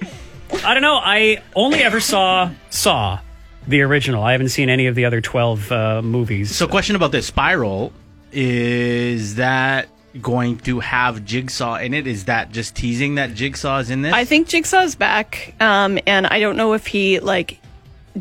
I 0.64 0.74
don't 0.74 0.82
know. 0.82 0.96
I 0.96 1.42
only 1.54 1.82
ever 1.82 2.00
saw 2.00 2.50
Saw, 2.70 3.20
the 3.66 3.82
original. 3.82 4.22
I 4.22 4.32
haven't 4.32 4.48
seen 4.48 4.68
any 4.68 4.86
of 4.86 4.94
the 4.94 5.04
other 5.04 5.20
12 5.20 5.72
uh, 5.72 6.02
movies. 6.02 6.54
So, 6.54 6.66
question 6.66 6.96
about 6.96 7.12
this 7.12 7.26
spiral 7.26 7.92
is 8.32 9.36
that 9.36 9.88
going 10.20 10.58
to 10.58 10.80
have 10.80 11.24
Jigsaw 11.24 11.76
in 11.76 11.94
it? 11.94 12.06
Is 12.06 12.24
that 12.24 12.50
just 12.50 12.74
teasing 12.74 13.16
that 13.16 13.34
Jigsaw 13.34 13.78
is 13.78 13.90
in 13.90 14.02
this? 14.02 14.12
I 14.12 14.24
think 14.24 14.48
Jigsaw's 14.48 14.94
back, 14.94 15.54
um, 15.60 15.98
and 16.06 16.26
I 16.26 16.40
don't 16.40 16.56
know 16.56 16.72
if 16.72 16.86
he 16.86 17.20
like 17.20 17.60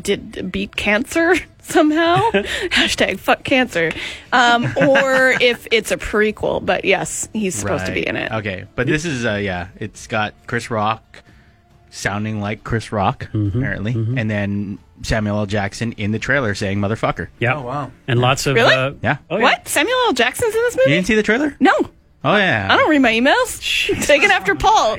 did 0.00 0.52
beat 0.52 0.76
cancer 0.76 1.34
somehow. 1.62 2.16
Hashtag 2.70 3.18
fuck 3.18 3.42
cancer, 3.44 3.92
um, 4.32 4.64
or 4.76 5.34
if 5.40 5.66
it's 5.70 5.90
a 5.90 5.96
prequel. 5.96 6.64
But 6.64 6.84
yes, 6.84 7.28
he's 7.32 7.54
supposed 7.54 7.86
to 7.86 7.92
be 7.92 8.06
in 8.06 8.16
it. 8.16 8.30
Okay, 8.32 8.66
but 8.74 8.86
this 8.86 9.04
is 9.04 9.24
uh 9.24 9.34
yeah, 9.34 9.68
it's 9.76 10.06
got 10.06 10.34
Chris 10.46 10.70
Rock 10.70 11.22
sounding 11.90 12.40
like 12.40 12.64
Chris 12.64 12.92
Rock 12.92 13.28
Mm-hmm, 13.32 13.58
apparently, 13.58 13.92
and 13.92 14.30
then 14.30 14.78
Samuel 15.02 15.38
L. 15.38 15.46
Jackson 15.46 15.92
in 15.92 16.10
the 16.12 16.18
trailer 16.18 16.54
saying 16.54 16.78
"motherfucker." 16.78 17.28
yeah. 17.38 17.54
Oh, 17.56 17.62
wow. 17.62 17.92
And 18.06 18.20
lots 18.20 18.46
of. 18.46 18.54
Really? 18.56 18.74
Uh, 18.74 18.92
Yeah. 19.02 19.18
oh, 19.30 19.36
yeah. 19.36 19.42
What? 19.42 19.68
Samuel 19.68 19.96
L. 20.06 20.12
Jackson's 20.12 20.54
in 20.54 20.60
this 20.62 20.76
movie? 20.76 20.90
You 20.90 20.96
didn't 20.96 21.06
see 21.06 21.14
the 21.14 21.22
trailer? 21.22 21.56
No, 21.60 21.72
Oh 22.24 22.34
yeah. 22.36 22.66
I 22.68 22.76
don't 22.76 22.90
read 22.90 22.98
my 22.98 23.12
emails. 23.12 23.60
Taken 24.04 24.32
after 24.32 24.56
Paul. 24.56 24.98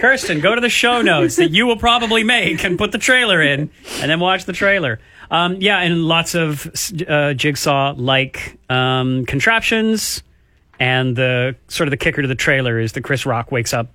Kirsten, 0.00 0.40
go 0.40 0.54
to 0.54 0.60
the 0.60 0.68
show 0.68 1.00
notes 1.00 1.36
that 1.36 1.50
you 1.52 1.64
will 1.66 1.78
probably 1.78 2.22
make 2.22 2.62
and 2.64 2.76
put 2.76 2.92
the 2.92 2.98
trailer 2.98 3.40
in, 3.40 3.70
and 4.00 4.10
then 4.10 4.20
watch 4.20 4.44
the 4.44 4.52
trailer. 4.52 5.00
Um, 5.30 5.56
yeah, 5.60 5.78
and 5.80 6.04
lots 6.04 6.34
of 6.34 6.70
uh, 7.08 7.32
jigsaw 7.34 7.94
like 7.96 8.58
um, 8.68 9.24
contraptions, 9.24 10.22
and 10.78 11.16
the 11.16 11.56
sort 11.68 11.86
of 11.88 11.92
the 11.92 11.96
kicker 11.96 12.20
to 12.20 12.28
the 12.28 12.34
trailer 12.34 12.78
is 12.78 12.92
that 12.92 13.02
Chris 13.04 13.24
Rock 13.24 13.50
wakes 13.50 13.72
up 13.72 13.88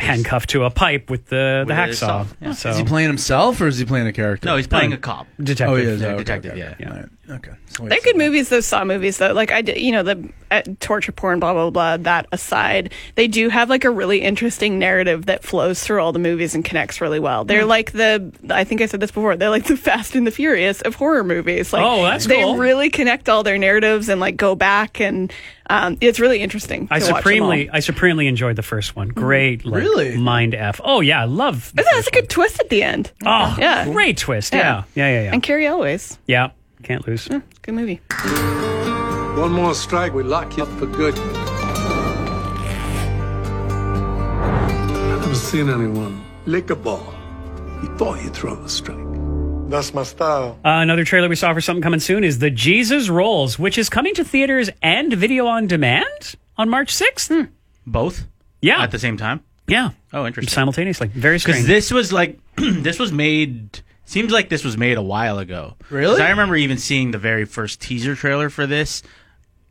handcuffed 0.00 0.50
to 0.50 0.64
a 0.64 0.70
pipe 0.70 1.10
with 1.10 1.26
the 1.26 1.64
the 1.66 1.74
With 1.74 1.76
a 1.76 1.80
hacksaw. 1.80 1.94
saw, 1.96 2.26
yeah. 2.40 2.52
So 2.52 2.70
Is 2.70 2.78
he 2.78 2.84
playing 2.84 3.08
himself 3.08 3.60
or 3.60 3.66
is 3.66 3.78
he 3.78 3.84
playing 3.84 4.06
a 4.06 4.12
character? 4.12 4.46
No, 4.46 4.56
he's 4.56 4.66
playing 4.66 4.92
a 4.92 4.96
cop. 4.98 5.26
detective. 5.38 5.68
Oh, 5.72 5.76
he 5.76 5.84
is. 5.84 6.00
Yeah, 6.00 6.08
okay, 6.08 6.18
detective, 6.18 6.52
okay, 6.52 6.60
yeah. 6.60 6.66
okay. 6.70 6.76
Yeah. 6.80 6.90
All 6.90 6.96
right. 6.96 7.08
Okay. 7.30 7.52
So 7.68 7.84
They're 7.86 8.00
good 8.00 8.16
movies, 8.16 8.48
those 8.48 8.66
Saw 8.66 8.84
movies, 8.84 9.18
though. 9.18 9.32
Like 9.32 9.52
I 9.52 9.62
did, 9.62 9.78
you 9.78 9.92
know, 9.92 10.02
the 10.02 10.28
uh, 10.50 10.62
torture 10.80 11.12
porn, 11.12 11.38
blah 11.38 11.52
blah 11.52 11.70
blah. 11.70 11.96
That 11.98 12.26
aside, 12.32 12.92
they 13.14 13.28
do 13.28 13.48
have 13.48 13.70
like 13.70 13.84
a 13.84 13.90
really 13.90 14.20
interesting 14.20 14.78
narrative 14.80 15.26
that 15.26 15.44
flows 15.44 15.82
through 15.82 16.00
all 16.02 16.12
the 16.12 16.18
movies 16.18 16.54
and 16.56 16.64
connects 16.64 17.00
really 17.00 17.20
well. 17.20 17.42
Hmm. 17.42 17.46
They're 17.48 17.64
like 17.64 17.92
the, 17.92 18.32
I 18.50 18.64
think 18.64 18.80
I 18.80 18.86
said 18.86 18.98
this 19.00 19.12
before. 19.12 19.36
They're 19.36 19.48
like 19.50 19.64
the 19.64 19.76
Fast 19.76 20.16
and 20.16 20.26
the 20.26 20.32
Furious 20.32 20.80
of 20.82 20.96
horror 20.96 21.22
movies. 21.22 21.72
Like, 21.72 21.84
Oh, 21.84 22.02
that's 22.02 22.26
they 22.26 22.42
cool. 22.42 22.56
really 22.56 22.90
connect 22.90 23.28
all 23.28 23.42
their 23.44 23.58
narratives 23.58 24.08
and 24.08 24.20
like 24.20 24.36
go 24.36 24.54
back 24.56 25.00
and 25.00 25.32
um, 25.68 25.98
it's 26.00 26.18
really 26.18 26.40
interesting. 26.40 26.88
I 26.90 26.98
to 26.98 27.04
watch 27.04 27.06
them 27.06 27.14
all. 27.14 27.18
supremely, 27.22 27.70
I 27.70 27.78
supremely 27.78 28.26
enjoyed 28.26 28.56
the 28.56 28.62
first 28.64 28.96
one. 28.96 29.06
Great, 29.08 29.64
like, 29.64 29.82
Really? 29.82 30.18
mind 30.18 30.56
f. 30.56 30.80
Oh 30.82 31.00
yeah, 31.00 31.22
I 31.22 31.26
love. 31.26 31.70
the 31.76 31.84
that's 31.84 32.08
a 32.08 32.10
good 32.10 32.28
twist 32.28 32.58
at 32.58 32.70
the 32.70 32.82
end. 32.82 33.12
Oh, 33.24 33.54
Yeah. 33.56 33.84
great 33.84 34.16
twist. 34.16 34.52
Yeah, 34.52 34.82
yeah, 34.96 35.08
yeah, 35.08 35.22
yeah. 35.24 35.32
And 35.32 35.40
Carrie 35.44 35.68
always. 35.68 36.18
yeah, 36.26 36.50
can't 36.82 37.06
lose. 37.06 37.26
it's 37.26 37.34
a 37.36 37.42
good 37.62 37.74
movie. 37.74 38.00
One 39.40 39.52
more 39.52 39.74
strike, 39.74 40.12
we 40.12 40.22
lock 40.22 40.56
you 40.56 40.64
up 40.64 40.68
for 40.78 40.86
good. 40.86 41.14
I've 43.92 45.20
never 45.20 45.34
seen 45.34 45.68
anyone 45.68 46.24
lick 46.46 46.70
a 46.70 46.76
ball 46.76 47.14
before 47.80 48.16
you 48.18 48.30
throw 48.30 48.54
a 48.64 48.68
strike. 48.68 48.96
That's 49.68 49.94
my 49.94 50.02
style. 50.02 50.58
Uh, 50.64 50.80
another 50.82 51.04
trailer 51.04 51.28
we 51.28 51.36
saw 51.36 51.54
for 51.54 51.60
something 51.60 51.82
coming 51.82 52.00
soon 52.00 52.24
is 52.24 52.40
The 52.40 52.50
Jesus 52.50 53.08
Rolls, 53.08 53.56
which 53.58 53.78
is 53.78 53.88
coming 53.88 54.14
to 54.14 54.24
theaters 54.24 54.68
and 54.82 55.12
video 55.12 55.46
on 55.46 55.68
demand 55.68 56.34
on 56.58 56.68
March 56.68 56.92
6th. 56.92 57.48
Both 57.86 58.26
Yeah. 58.60 58.82
at 58.82 58.90
the 58.90 58.98
same 58.98 59.16
time. 59.16 59.42
Yeah. 59.68 59.90
Oh, 60.12 60.26
interesting. 60.26 60.52
Simultaneously. 60.52 61.06
Very 61.08 61.38
strange. 61.38 61.58
Because 61.58 61.66
this 61.68 61.92
was 61.92 62.12
like 62.12 62.40
this 62.56 62.98
was 62.98 63.12
made. 63.12 63.80
Seems 64.04 64.32
like 64.32 64.48
this 64.48 64.64
was 64.64 64.76
made 64.76 64.96
a 64.96 65.02
while 65.02 65.38
ago. 65.38 65.76
Really? 65.88 66.14
'Cause 66.14 66.20
I 66.20 66.30
remember 66.30 66.56
even 66.56 66.78
seeing 66.78 67.10
the 67.12 67.18
very 67.18 67.44
first 67.44 67.80
teaser 67.80 68.14
trailer 68.16 68.50
for 68.50 68.66
this. 68.66 69.02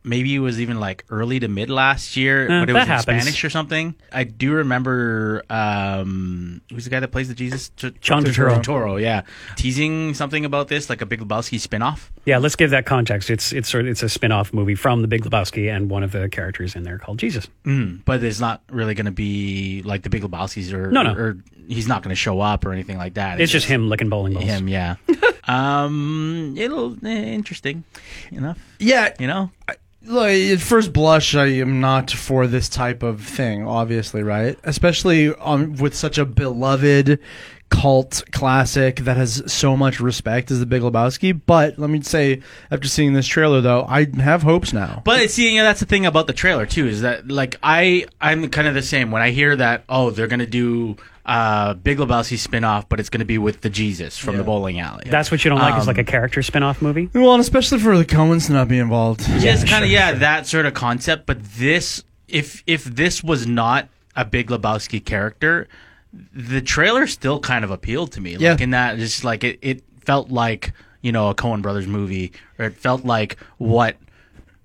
Maybe 0.01 0.33
it 0.33 0.39
was 0.39 0.61
even 0.61 0.79
like 0.79 1.03
early 1.09 1.41
to 1.41 1.49
mid 1.49 1.69
last 1.69 2.15
year, 2.15 2.45
Uh, 2.45 2.61
but 2.61 2.69
it 2.69 2.73
that 2.73 2.73
was 2.73 2.83
in 2.83 2.87
happens. 2.87 3.01
Spanish 3.23 3.43
or 3.43 3.49
something. 3.49 3.95
I 4.13 4.23
do 4.23 4.53
remember 4.53 5.43
um, 5.49 6.61
who's 6.71 6.85
the 6.85 6.89
guy 6.89 7.01
that 7.01 7.09
plays 7.11 7.27
the 7.27 7.35
Jesus? 7.35 7.67
T- 7.75 7.91
John 7.99 8.23
Turturro. 8.23 9.01
Yeah, 9.01 9.23
teasing 9.57 10.13
something 10.13 10.45
about 10.45 10.69
this, 10.69 10.89
like 10.89 11.01
a 11.01 11.05
Big 11.05 11.19
Lebowski 11.19 11.59
spinoff. 11.59 12.09
yeah, 12.25 12.37
let's 12.37 12.55
give 12.55 12.69
that 12.69 12.85
context. 12.85 13.29
It's 13.29 13.51
it's 13.51 13.67
sort 13.67 13.83
of, 13.85 13.91
it's 13.91 14.01
a 14.01 14.07
spin-off 14.09 14.53
movie 14.53 14.75
from 14.75 15.01
The 15.01 15.09
Big 15.09 15.23
Lebowski 15.23 15.69
and 15.69 15.89
one 15.89 16.03
of 16.03 16.13
the 16.13 16.29
characters 16.29 16.75
in 16.77 16.83
there 16.83 16.97
called 16.97 17.19
Jesus. 17.19 17.47
but 17.65 18.23
it's 18.23 18.39
not 18.39 18.61
really 18.71 18.93
going 18.95 19.05
to 19.05 19.11
be 19.11 19.81
like 19.83 20.03
the 20.03 20.09
Big 20.09 20.23
Lebowski's 20.23 20.71
or 20.71 20.89
No, 20.91 21.03
no. 21.03 21.13
or, 21.13 21.37
he's 21.69 21.87
not 21.87 22.01
going 22.03 22.09
to 22.09 22.15
show 22.15 22.41
up 22.41 22.65
or 22.65 22.73
anything 22.73 22.97
like 22.97 23.13
that. 23.13 23.39
It's 23.39 23.51
just 23.51 23.67
him 23.67 23.89
licking 23.89 24.09
bowling 24.09 24.33
balls. 24.33 24.45
him, 24.45 24.67
yeah. 24.67 24.95
um, 25.47 26.55
it'll 26.57 26.93
eh, 27.05 27.09
interesting 27.09 27.83
enough, 28.31 28.59
Yeah, 28.79 29.13
you 29.19 29.27
know. 29.27 29.51
Look, 30.03 30.29
at 30.29 30.61
first 30.61 30.93
blush, 30.93 31.35
I 31.35 31.47
am 31.47 31.81
not 31.81 32.09
for 32.09 32.47
this 32.47 32.69
type 32.69 33.03
of 33.03 33.21
thing, 33.21 33.67
obviously, 33.67 34.23
right? 34.23 34.57
Especially 34.63 35.33
um, 35.35 35.75
with 35.75 35.93
such 35.93 36.17
a 36.17 36.25
beloved 36.25 37.19
cult 37.69 38.23
classic 38.31 38.97
that 38.97 39.15
has 39.17 39.43
so 39.51 39.77
much 39.77 39.99
respect 39.99 40.51
as 40.51 40.59
The 40.59 40.65
Big 40.65 40.81
Lebowski. 40.81 41.39
But 41.45 41.77
let 41.77 41.89
me 41.89 42.01
say, 42.01 42.41
after 42.71 42.87
seeing 42.87 43.13
this 43.13 43.27
trailer, 43.27 43.61
though, 43.61 43.85
I 43.87 44.07
have 44.19 44.43
hopes 44.43 44.73
now. 44.73 45.01
But 45.05 45.21
it's 45.21 45.33
seeing 45.35 45.57
that's 45.57 45.79
the 45.79 45.85
thing 45.85 46.05
about 46.05 46.27
the 46.27 46.33
trailer 46.33 46.65
too 46.65 46.87
is 46.87 47.01
that 47.01 47.27
like 47.29 47.57
I 47.63 48.05
I'm 48.19 48.49
kind 48.49 48.67
of 48.67 48.73
the 48.73 48.81
same 48.81 49.11
when 49.11 49.21
I 49.21 49.31
hear 49.31 49.55
that 49.55 49.83
oh 49.87 50.09
they're 50.09 50.27
gonna 50.27 50.45
do 50.45 50.97
uh 51.25 51.75
Big 51.75 51.99
Lebowski 51.99 52.37
spinoff 52.37 52.85
but 52.89 52.99
it's 52.99 53.09
gonna 53.09 53.23
be 53.25 53.37
with 53.37 53.61
the 53.61 53.69
Jesus 53.69 54.17
from 54.17 54.37
the 54.37 54.43
bowling 54.43 54.79
alley. 54.79 55.03
That's 55.05 55.29
what 55.31 55.43
you 55.45 55.49
don't 55.49 55.59
like 55.59 55.75
is 55.75 55.81
Um, 55.81 55.87
like 55.87 55.97
a 55.99 56.03
character 56.03 56.41
spin-off 56.41 56.81
movie. 56.81 57.09
Well, 57.13 57.33
and 57.33 57.41
especially 57.41 57.79
for 57.79 57.97
the 57.97 58.05
Coens 58.05 58.47
to 58.47 58.53
not 58.53 58.67
be 58.67 58.79
involved. 58.79 59.21
just 59.39 59.67
kind 59.67 59.83
of 59.85 59.91
yeah 59.91 60.13
that 60.13 60.47
sort 60.47 60.65
of 60.65 60.73
concept. 60.73 61.25
But 61.27 61.43
this 61.43 62.03
if 62.27 62.63
if 62.65 62.83
this 62.83 63.23
was 63.23 63.45
not 63.47 63.87
a 64.15 64.25
Big 64.25 64.47
Lebowski 64.49 65.03
character, 65.03 65.67
the 66.11 66.61
trailer 66.61 67.07
still 67.07 67.39
kind 67.39 67.63
of 67.63 67.71
appealed 67.71 68.11
to 68.13 68.21
me. 68.21 68.35
Yeah. 68.35 68.51
Like 68.51 68.61
in 68.61 68.71
that 68.71 68.97
just 68.97 69.23
like 69.23 69.43
it 69.43 69.59
it 69.61 69.83
felt 70.01 70.29
like 70.29 70.73
you 71.01 71.11
know 71.11 71.29
a 71.29 71.35
Coen 71.35 71.61
Brothers 71.61 71.87
movie 71.87 72.31
or 72.57 72.65
it 72.65 72.75
felt 72.75 73.05
like 73.05 73.37
what. 73.57 73.95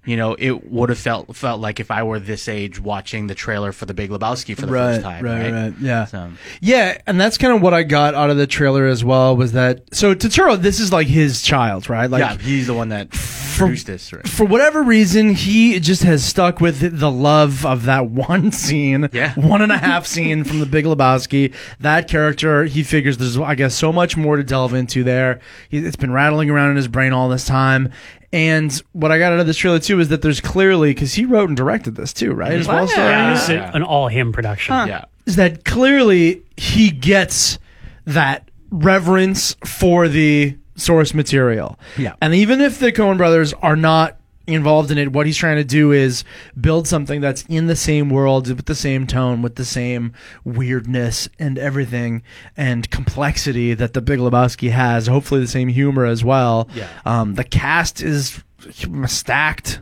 You 0.07 0.17
know, 0.17 0.37
it 0.39 0.71
would 0.71 0.91
have 0.91 0.99
felt 0.99 1.35
felt 1.35 1.61
like 1.61 1.81
if 1.81 1.91
I 1.91 2.03
were 2.03 2.19
this 2.21 2.47
age 2.49 2.79
watching 2.79 3.27
the 3.27 3.35
trailer 3.35 3.73
for 3.73 3.87
The 3.87 3.95
Big 3.95 4.11
Lebowski 4.11 4.55
for 4.55 4.67
the 4.67 4.73
right, 4.73 4.95
first 4.97 5.03
time, 5.03 5.25
right, 5.25 5.43
right? 5.51 5.53
right, 5.53 5.75
yeah, 5.81 6.05
So- 6.05 6.31
yeah, 6.61 6.99
and 7.07 7.19
that's 7.21 7.39
kind 7.39 7.55
of 7.55 7.63
what 7.63 7.73
I 7.73 7.85
got 7.85 8.15
out 8.15 8.29
of 8.31 8.37
the 8.37 8.47
trailer 8.47 8.87
as 8.87 9.03
well. 9.05 9.35
Was 9.37 9.53
that 9.53 9.83
so? 9.95 10.15
Turturro, 10.15 10.61
this 10.61 10.79
is 10.81 10.93
like 10.93 11.07
his 11.07 11.41
child, 11.43 11.89
right? 11.89 12.11
Like, 12.11 12.21
yeah, 12.21 12.37
he's 12.37 12.67
the 12.67 12.75
one 12.75 12.91
that 12.91 13.11
produced 13.57 13.87
this. 13.87 14.13
Right? 14.13 14.29
for 14.29 14.45
whatever 14.45 14.83
reason, 14.83 15.35
he 15.35 15.79
just 15.81 16.03
has 16.03 16.25
stuck 16.25 16.61
with 16.61 16.99
the 16.99 17.11
love 17.11 17.65
of 17.65 17.85
that 17.85 18.07
one 18.11 18.53
scene, 18.53 19.09
Yeah. 19.13 19.33
one 19.35 19.63
and 19.63 19.73
a 19.73 19.79
half 19.79 20.07
scene 20.07 20.45
from 20.45 20.61
The 20.61 20.67
Big 20.67 20.85
Lebowski. 20.85 21.55
That 21.81 22.09
character, 22.09 22.65
he 22.65 22.83
figures 22.83 23.17
there's, 23.19 23.39
I 23.39 23.55
guess, 23.55 23.75
so 23.75 23.93
much 23.93 24.17
more 24.17 24.37
to 24.37 24.43
delve 24.45 24.75
into 24.75 25.03
there. 25.05 25.41
He, 25.69 25.79
it's 25.79 25.97
been 25.97 26.13
rattling 26.13 26.51
around 26.51 26.71
in 26.71 26.77
his 26.77 26.89
brain 26.89 27.13
all 27.13 27.29
this 27.29 27.47
time. 27.47 27.91
And 28.35 28.73
what 28.93 29.13
I 29.13 29.19
got 29.19 29.33
out 29.33 29.39
of 29.39 29.47
this 29.47 29.57
trailer 29.57 29.79
too 29.79 30.01
is 30.01 30.09
that 30.09 30.21
there's 30.23 30.41
clearly 30.41 30.91
because 30.93 31.15
he 31.15 31.25
wrote 31.25 31.49
and 31.49 31.57
directed 31.57 31.95
this 31.95 32.13
too, 32.13 32.33
right? 32.33 32.53
As 32.53 32.67
well, 32.67 32.89
starring 32.89 33.11
Yeah, 33.11 33.31
in 33.31 33.37
it's 33.37 33.49
it? 33.49 33.77
an 33.77 33.83
all 33.85 34.09
him 34.09 34.33
production. 34.33 34.75
Yeah, 34.89 35.05
is 35.25 35.37
that 35.37 35.65
clearly 35.65 36.43
he 36.57 36.91
gets 36.91 37.61
that 38.07 38.51
reverence 38.71 39.55
for 39.65 40.09
the 40.09 40.57
source 40.77 41.15
material. 41.15 41.79
Yeah. 41.97 42.15
And 42.21 42.35
even 42.35 42.61
if 42.61 42.81
the 42.81 42.91
Coen 42.91 43.17
brothers 43.17 43.53
are 43.55 43.77
not 43.77 44.17
involved 44.47 44.91
in 44.91 44.99
it, 44.99 45.13
what 45.13 45.27
he's 45.27 45.37
trying 45.37 45.57
to 45.57 45.65
do 45.65 45.93
is 45.93 46.25
build 46.61 46.87
something 46.87 47.21
that's 47.21 47.45
in 47.49 47.67
the 47.67 47.77
same 47.77 48.11
world 48.11 48.49
with 48.49 48.67
the 48.67 48.75
same 48.75 49.07
tone, 49.07 49.43
with 49.43 49.57
the 49.57 49.65
same 49.65 50.13
weirdness 50.45 51.29
and 51.39 51.59
everything 51.59 52.23
and 52.57 52.91
complexity 52.91 53.75
that 53.75 53.95
the 53.95 54.03
Big 54.03 54.19
Lebowski 54.19 54.71
has. 54.71 55.07
Hopefully 55.07 55.41
the 55.41 55.47
same 55.47 55.69
humor 55.69 56.05
as 56.05 56.25
well. 56.25 56.69
Yeah. 56.75 56.89
Um, 57.05 57.35
the 57.35 57.45
cast 57.45 58.03
is 58.03 58.43
stacked. 59.07 59.81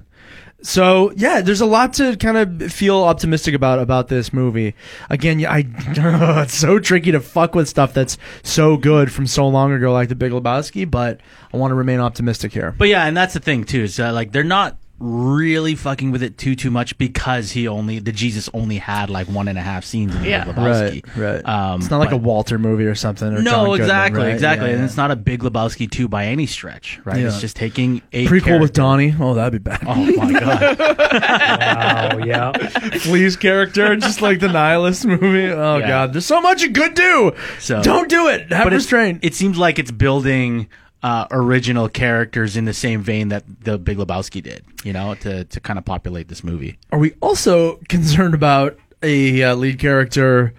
So 0.62 1.12
yeah, 1.16 1.40
there's 1.40 1.61
a 1.61 1.66
lot 1.66 1.95
to 1.95 2.16
kind 2.16 2.37
of 2.37 2.73
feel 2.73 3.02
optimistic 3.02 3.54
about 3.54 3.78
about 3.78 4.09
this 4.09 4.33
movie. 4.33 4.75
Again, 5.11 5.45
I 5.45 5.66
oh, 5.99 6.42
it's 6.42 6.54
so 6.54 6.78
tricky 6.78 7.12
to 7.12 7.21
fuck 7.21 7.54
with 7.54 7.69
stuff 7.69 7.92
that's 7.92 8.16
so 8.42 8.76
good 8.76 9.12
from 9.12 9.26
so 9.26 9.47
long 9.49 9.73
ago, 9.73 9.92
like 9.92 10.09
The 10.09 10.14
Big 10.14 10.33
Lebowski. 10.33 10.88
But 10.90 11.21
I 11.52 11.57
want 11.57 11.73
to 11.73 11.75
remain 11.75 12.00
optimistic 12.00 12.52
here. 12.52 12.75
but 12.78 12.88
yeah, 12.88 13.04
and 13.07 13.16
that's 13.16 13.35
the 13.35 13.40
thing 13.40 13.64
too. 13.64 13.83
Is 13.83 13.99
like 13.99 14.33
they're 14.33 14.45
not 14.45 14.76
really 15.04 15.75
fucking 15.75 16.12
with 16.12 16.23
it 16.23 16.38
too 16.38 16.54
too 16.54 16.71
much 16.71 16.97
because 16.97 17.50
he 17.50 17.66
only 17.66 17.99
the 17.99 18.12
Jesus 18.12 18.49
only 18.54 18.78
had 18.78 19.11
like 19.11 19.26
one 19.26 19.49
and 19.49 19.59
a 19.59 19.61
half 19.61 19.85
scenes 19.85 20.14
in 20.14 20.23
the 20.23 20.28
Yeah. 20.28 20.44
Big 20.44 20.54
Lebowski. 20.54 21.16
right. 21.16 21.44
Um, 21.49 21.80
it's 21.80 21.90
not 21.90 21.99
like 21.99 22.11
but- 22.11 22.16
a 22.16 22.18
Walter 22.21 22.56
movie 22.59 22.85
or 22.87 22.94
something. 22.94 23.28
Or 23.32 23.42
John 23.42 23.44
No, 23.44 23.61
Goodman, 23.64 23.80
exactly, 23.80 24.21
right? 24.23 24.32
exactly, 24.32 24.66
Yeah, 24.68 24.73
and 24.75 24.80
yeah. 24.82 24.87
it's 24.87 24.97
not 24.97 25.11
a 25.11 25.16
Big 25.16 25.40
Lebowski 25.42 25.90
two 25.90 26.06
by 26.06 26.26
any 26.26 26.47
stretch, 26.47 27.00
right? 27.04 27.18
Yeah. 27.18 27.26
It's 27.26 27.40
just 27.40 27.56
taking 27.56 28.00
a 28.12 28.26
prequel 28.26 28.32
with 28.32 28.44
character- 28.44 28.73
Donnie. 28.75 29.14
Oh, 29.18 29.35
that'd 29.35 29.52
be 29.52 29.59
bad. 29.71 29.80
Oh 29.87 29.94
my 30.16 30.38
god! 30.38 30.78
Wow, 31.12 32.18
yeah. 32.25 32.52
Flea's 32.99 33.37
character, 33.37 33.97
just 33.97 34.23
like 34.23 34.40
the 34.40 34.49
Nihilist 34.49 35.04
movie. 35.04 35.50
Oh 35.50 35.78
Yeah. 35.78 35.88
god, 35.88 36.12
there's 36.14 36.26
so 36.26 36.40
much 36.40 36.62
you 36.62 36.71
could 36.71 36.94
do. 36.94 37.32
So- 37.59 37.82
don't 37.82 38.09
do 38.09 38.28
it. 38.28 38.52
Have 38.52 38.64
but 38.64 38.73
it, 38.73 38.76
restraint. 38.76 39.21
it 39.23 39.35
seems 39.35 39.59
like 39.59 39.78
it's 39.78 39.90
building 39.90 40.68
uh, 41.02 41.26
original 41.30 41.88
characters 41.88 42.56
in 42.56 42.64
the 42.64 42.73
same 42.73 43.02
vein 43.02 43.28
that 43.28 43.44
the 43.64 43.78
Big 43.78 43.99
Lebowski 43.99 44.42
did, 44.42 44.64
you 44.85 44.92
know, 44.92 45.14
to 45.16 45.44
to 45.44 45.61
kind 45.61 45.78
of 45.78 45.85
populate 45.85 46.28
this 46.28 46.44
movie. 46.44 46.78
Are 46.92 46.99
we 46.99 47.14
also 47.21 47.76
concerned 47.88 48.35
about 48.35 48.78
a 49.02 49.42
uh, 49.42 49.54
lead 49.56 49.78
character 49.78 50.54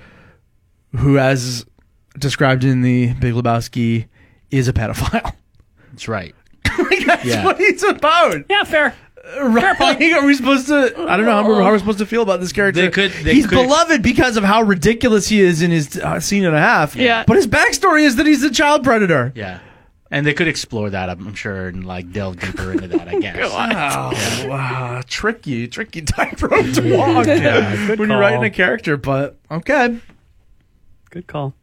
who, 0.98 1.18
as 1.18 1.66
described 2.20 2.64
in 2.64 2.82
the 2.82 3.14
Big 3.14 3.34
Lebowski, 3.34 4.08
is 4.52 4.68
a 4.68 4.74
pedophile? 4.74 5.34
That's 5.92 6.08
right. 6.08 6.36
Like, 6.78 7.06
That's 7.06 7.26
Yeah. 7.26 7.46
what 7.46 7.58
he's 7.58 7.84
about. 7.84 8.46
Yeah, 8.50 8.64
fair. 8.64 8.96
Right? 9.40 9.80
Like, 9.80 10.02
are 10.02 10.26
we 10.26 10.34
supposed 10.36 10.68
to? 10.68 10.94
I 11.08 11.16
don't 11.16 11.26
know 11.26 11.32
how, 11.32 11.48
we're- 11.48 11.64
how 11.64 11.72
we're 11.72 11.80
supposed 11.80 12.00
to 12.00 12.06
feel 12.06 12.24
about 12.24 12.42
this 12.42 12.52
character. 12.52 12.82
They 12.82 12.90
could- 12.90 13.12
they 13.24 13.34
he's 13.36 13.48
could- 13.48 13.56
beloved 13.56 14.02
because 14.04 14.36
of 14.36 14.44
how 14.44 14.64
ridiculous 14.64 15.30
he 15.30 15.40
is 15.40 15.62
in 15.62 15.72
his 15.72 15.98
uh, 15.98 16.20
scene 16.20 16.44
and 16.44 16.54
a 16.54 16.60
half. 16.60 16.94
Yeah. 16.98 17.24
But 17.26 17.38
his 17.38 17.48
backstory 17.48 18.02
is 18.02 18.18
that 18.18 18.26
he's 18.26 18.44
a 18.44 18.52
child 18.52 18.84
predator. 18.84 19.32
Yeah. 19.34 19.60
And 20.14 20.28
they 20.28 20.34
could 20.36 20.48
explore 20.48 20.92
that, 20.92 21.10
I'm 21.10 21.34
sure, 21.34 21.68
and 21.70 21.86
like 21.86 22.12
delve 22.12 22.40
deeper 22.40 22.72
into 22.72 22.88
that, 22.90 23.08
I 23.08 23.20
guess. 23.20 23.38
Oh, 23.52 24.48
wow. 24.48 25.02
Tricky, 25.08 25.68
tricky 25.68 26.04
tightrope 26.04 26.72
to 26.76 26.96
walk 26.98 27.26
good 27.26 27.98
when 28.00 28.10
you're 28.10 28.20
writing 28.20 28.44
a 28.44 28.52
character, 28.52 28.96
but 28.96 29.38
okay. 29.50 30.00
Good 31.10 31.26
call. 31.26 31.56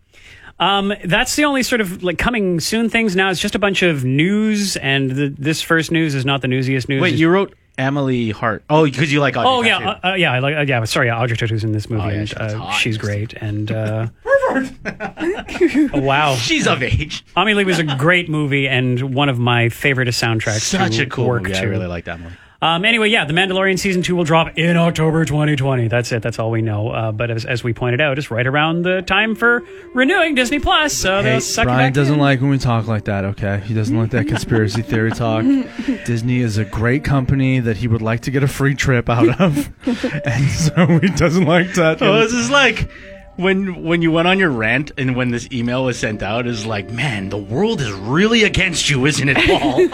Um, 0.59 0.93
that's 1.05 1.37
the 1.37 1.45
only 1.45 1.63
sort 1.63 1.81
of 1.81 2.03
like 2.03 2.19
coming 2.19 2.59
soon 2.61 2.91
things 2.91 3.15
now. 3.17 3.31
It's 3.31 3.41
just 3.41 3.55
a 3.55 3.59
bunch 3.59 3.83
of 3.83 4.05
news, 4.05 4.77
and 4.77 5.11
the, 5.13 5.29
this 5.39 5.63
first 5.63 5.91
news 5.93 6.15
is 6.17 6.25
not 6.27 6.43
the 6.43 6.49
newsiest 6.49 6.89
news. 6.89 7.01
Wait, 7.01 7.09
It's- 7.11 7.21
you 7.21 7.29
wrote 7.31 7.55
Emily 7.79 8.31
Hart. 8.31 8.63
Oh, 8.69 8.85
because 8.85 9.13
you 9.13 9.21
like 9.21 9.37
Audrey 9.37 9.49
Oh 9.49 9.63
yeah, 9.79 9.91
uh, 10.03 10.09
uh, 10.11 10.15
yeah, 10.15 10.33
I 10.33 10.41
like, 10.41 10.57
uh, 10.57 10.61
yeah. 10.63 10.85
Sorry, 10.85 11.09
Audrey 11.11 11.37
Tautou 11.37 11.63
in 11.65 11.73
this 11.73 11.89
movie, 11.89 12.03
Oh, 12.03 12.09
yeah, 12.09 12.19
and 12.19 12.29
she's 12.29 12.37
uh, 12.39 12.59
hot. 12.59 12.73
she's 12.73 12.99
great. 12.99 13.33
And 13.35 13.71
wow, 15.95 16.35
She's 16.37 16.67
of 16.67 16.83
age. 16.83 17.25
Amelie 17.37 17.65
was 17.65 17.79
a 17.79 17.85
great 17.85 18.29
movie 18.29 18.69
and 18.69 19.15
one 19.15 19.29
of 19.29 19.39
my 19.39 19.67
favoriteest 19.67 20.21
soundtracks. 20.23 20.61
Such 20.61 20.97
to 20.97 21.03
a 21.03 21.07
cool 21.07 21.27
work 21.27 21.43
movie. 21.45 21.57
I 21.57 21.63
really 21.63 21.87
like 21.87 22.05
that 22.05 22.21
one. 22.21 22.37
Um, 22.63 22.85
anyway, 22.85 23.09
yeah, 23.09 23.25
The 23.25 23.33
Mandalorian 23.33 23.79
season 23.79 24.03
two 24.03 24.15
will 24.15 24.25
drop 24.25 24.59
in 24.59 24.77
October 24.77 25.25
2020. 25.25 25.89
That's 25.89 26.13
it. 26.13 26.21
That's 26.23 26.39
all 26.39 26.51
we 26.51 26.61
know. 26.61 26.91
Uh, 26.91 27.11
but 27.11 27.31
as, 27.31 27.47
as 27.47 27.65
we 27.65 27.73
pointed 27.73 28.03
out, 28.03 28.19
it's 28.19 28.31
right 28.31 28.47
around 28.47 28.83
the 28.83 29.01
time 29.01 29.35
for 29.35 29.63
renewing 29.95 30.35
Disney 30.35 30.59
Plus. 30.59 30.93
So 30.93 31.23
Hey, 31.23 31.31
they'll 31.31 31.41
suck 31.41 31.63
it 31.63 31.67
Brian 31.69 31.87
back 31.87 31.95
doesn't 31.95 32.17
in. 32.17 32.21
like 32.21 32.43
when 32.43 32.51
we 32.51 32.59
talk 32.59 32.87
like 32.87 33.05
that, 33.07 33.25
okay? 33.25 33.63
He 33.65 33.73
doesn't 33.73 33.97
like 33.97 34.11
that 34.11 34.29
conspiracy 34.29 34.83
theory 34.83 35.11
talk. 35.11 35.43
Disney 36.05 36.41
is 36.41 36.59
a 36.59 36.67
great 36.67 37.03
company 37.03 37.61
that 37.61 37.79
he 37.79 37.89
would 37.89 38.03
like 38.03 38.21
to 38.23 38.31
get 38.31 38.43
a 38.43 38.49
free 38.49 38.75
trip 38.75 39.09
out 39.09 39.41
of. 39.41 39.71
and 40.27 40.51
so 40.51 40.87
he 40.99 41.09
doesn't 41.17 41.47
like 41.47 41.73
that. 41.77 42.03
Oh, 42.03 42.19
this 42.19 42.35
is 42.35 42.51
like 42.51 42.91
when 43.37 43.85
when 43.85 44.03
you 44.03 44.13
went 44.13 44.29
on 44.29 44.39
your 44.39 44.51
rant 44.51 44.93
and 44.99 45.17
when 45.17 45.31
this 45.31 45.49
email 45.51 45.85
was 45.85 45.99
sent 45.99 46.23
out 46.23 46.47
is 46.47 46.67
like, 46.67 46.91
man, 46.91 47.31
the 47.31 47.39
world 47.39 47.81
is 47.81 47.91
really 47.93 48.45
against 48.45 48.91
you, 48.91 49.07
isn't 49.07 49.29
it, 49.29 49.37
Paul? 49.37 49.81
and 49.81 49.91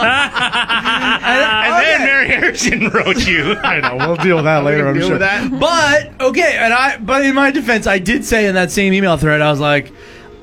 then 1.84 2.00
Mary 2.00 2.28
Harrison 2.28 2.88
wrote 2.88 3.26
you. 3.26 3.52
I 3.62 3.80
know. 3.80 3.96
We'll 3.96 4.16
deal 4.16 4.36
with 4.36 4.46
that 4.46 4.64
later. 4.64 4.88
I'm 4.88 4.94
deal 4.94 5.04
sure. 5.04 5.12
with 5.12 5.20
that. 5.20 5.50
But 5.58 6.20
okay, 6.20 6.56
and 6.58 6.72
I. 6.72 6.98
But 6.98 7.24
in 7.24 7.34
my 7.34 7.50
defense, 7.50 7.86
I 7.86 7.98
did 7.98 8.24
say 8.24 8.46
in 8.46 8.54
that 8.54 8.70
same 8.70 8.92
email 8.92 9.16
thread, 9.16 9.40
I 9.40 9.50
was 9.50 9.60
like, 9.60 9.92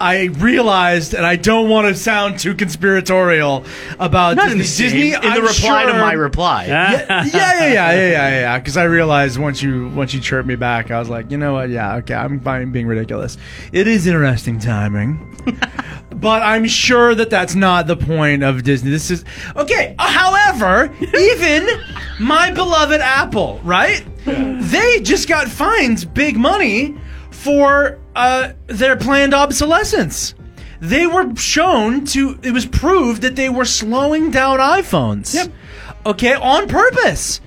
I 0.04 0.26
realized, 0.26 1.14
and 1.14 1.26
I 1.26 1.38
don't 1.38 1.70
want 1.70 1.88
to 1.88 1.96
sound 1.96 2.38
too 2.38 2.54
conspiratorial 2.56 3.64
about 4.00 4.36
Not 4.36 4.52
in 4.52 4.58
Disney. 4.58 4.86
the 4.86 4.92
Disney 4.92 5.14
in 5.14 5.22
the 5.22 5.40
I'm 5.40 5.46
reply 5.46 5.86
to 5.86 5.94
my 5.94 6.12
reply. 6.12 6.66
yeah, 6.68 6.92
yeah, 6.92 7.24
yeah, 7.24 7.30
yeah, 7.32 7.72
yeah, 7.72 7.94
yeah, 7.94 8.30
yeah. 8.42 8.60
Because 8.60 8.76
I 8.76 8.84
realized 8.84 9.40
once 9.40 9.62
you 9.62 9.88
once 9.90 10.14
you 10.14 10.20
chirped 10.20 10.46
me 10.46 10.56
back, 10.56 10.92
I 10.92 11.00
was 11.00 11.08
like, 11.08 11.32
you 11.32 11.38
know 11.38 11.54
what? 11.54 11.70
Yeah, 11.70 11.96
okay, 11.98 12.16
I'm 12.16 12.42
fine 12.42 12.74
being 12.74 12.86
ridiculous. 12.86 13.38
It 13.72 13.88
is 13.88 14.06
interesting 14.06 14.60
timing, 14.60 15.38
but 16.12 16.44
I'm 16.44 16.66
sure 16.68 17.16
that 17.16 17.30
that's 17.30 17.56
not 17.56 17.88
the 17.88 17.96
point 17.96 18.44
of 18.44 18.64
Disney. 18.64 18.92
This 18.92 19.10
is 19.10 19.24
okay. 19.56 19.96
Uh, 19.98 20.12
however, 20.12 20.94
even 21.18 21.66
my 22.20 22.52
beloved 22.52 23.00
Apple, 23.00 23.62
right? 23.64 24.04
They 24.26 25.00
just 25.00 25.30
got 25.30 25.48
fined 25.48 26.14
big 26.14 26.36
money 26.36 26.98
for 27.44 28.00
uh, 28.16 28.54
their 28.68 28.96
planned 28.96 29.34
obsolescence. 29.34 30.34
They 30.80 31.08
were 31.08 31.36
shown 31.36 32.06
to. 32.08 32.40
It 32.42 32.52
was 32.52 32.66
proved 32.66 33.22
that 33.22 33.36
they 33.36 33.50
were 33.50 33.66
slowing 33.66 34.32
down 34.32 34.60
iPhones. 34.60 35.34
Yep. 35.34 35.52
Okay, 36.06 36.34
on 36.34 36.68
purpose. 36.68 37.40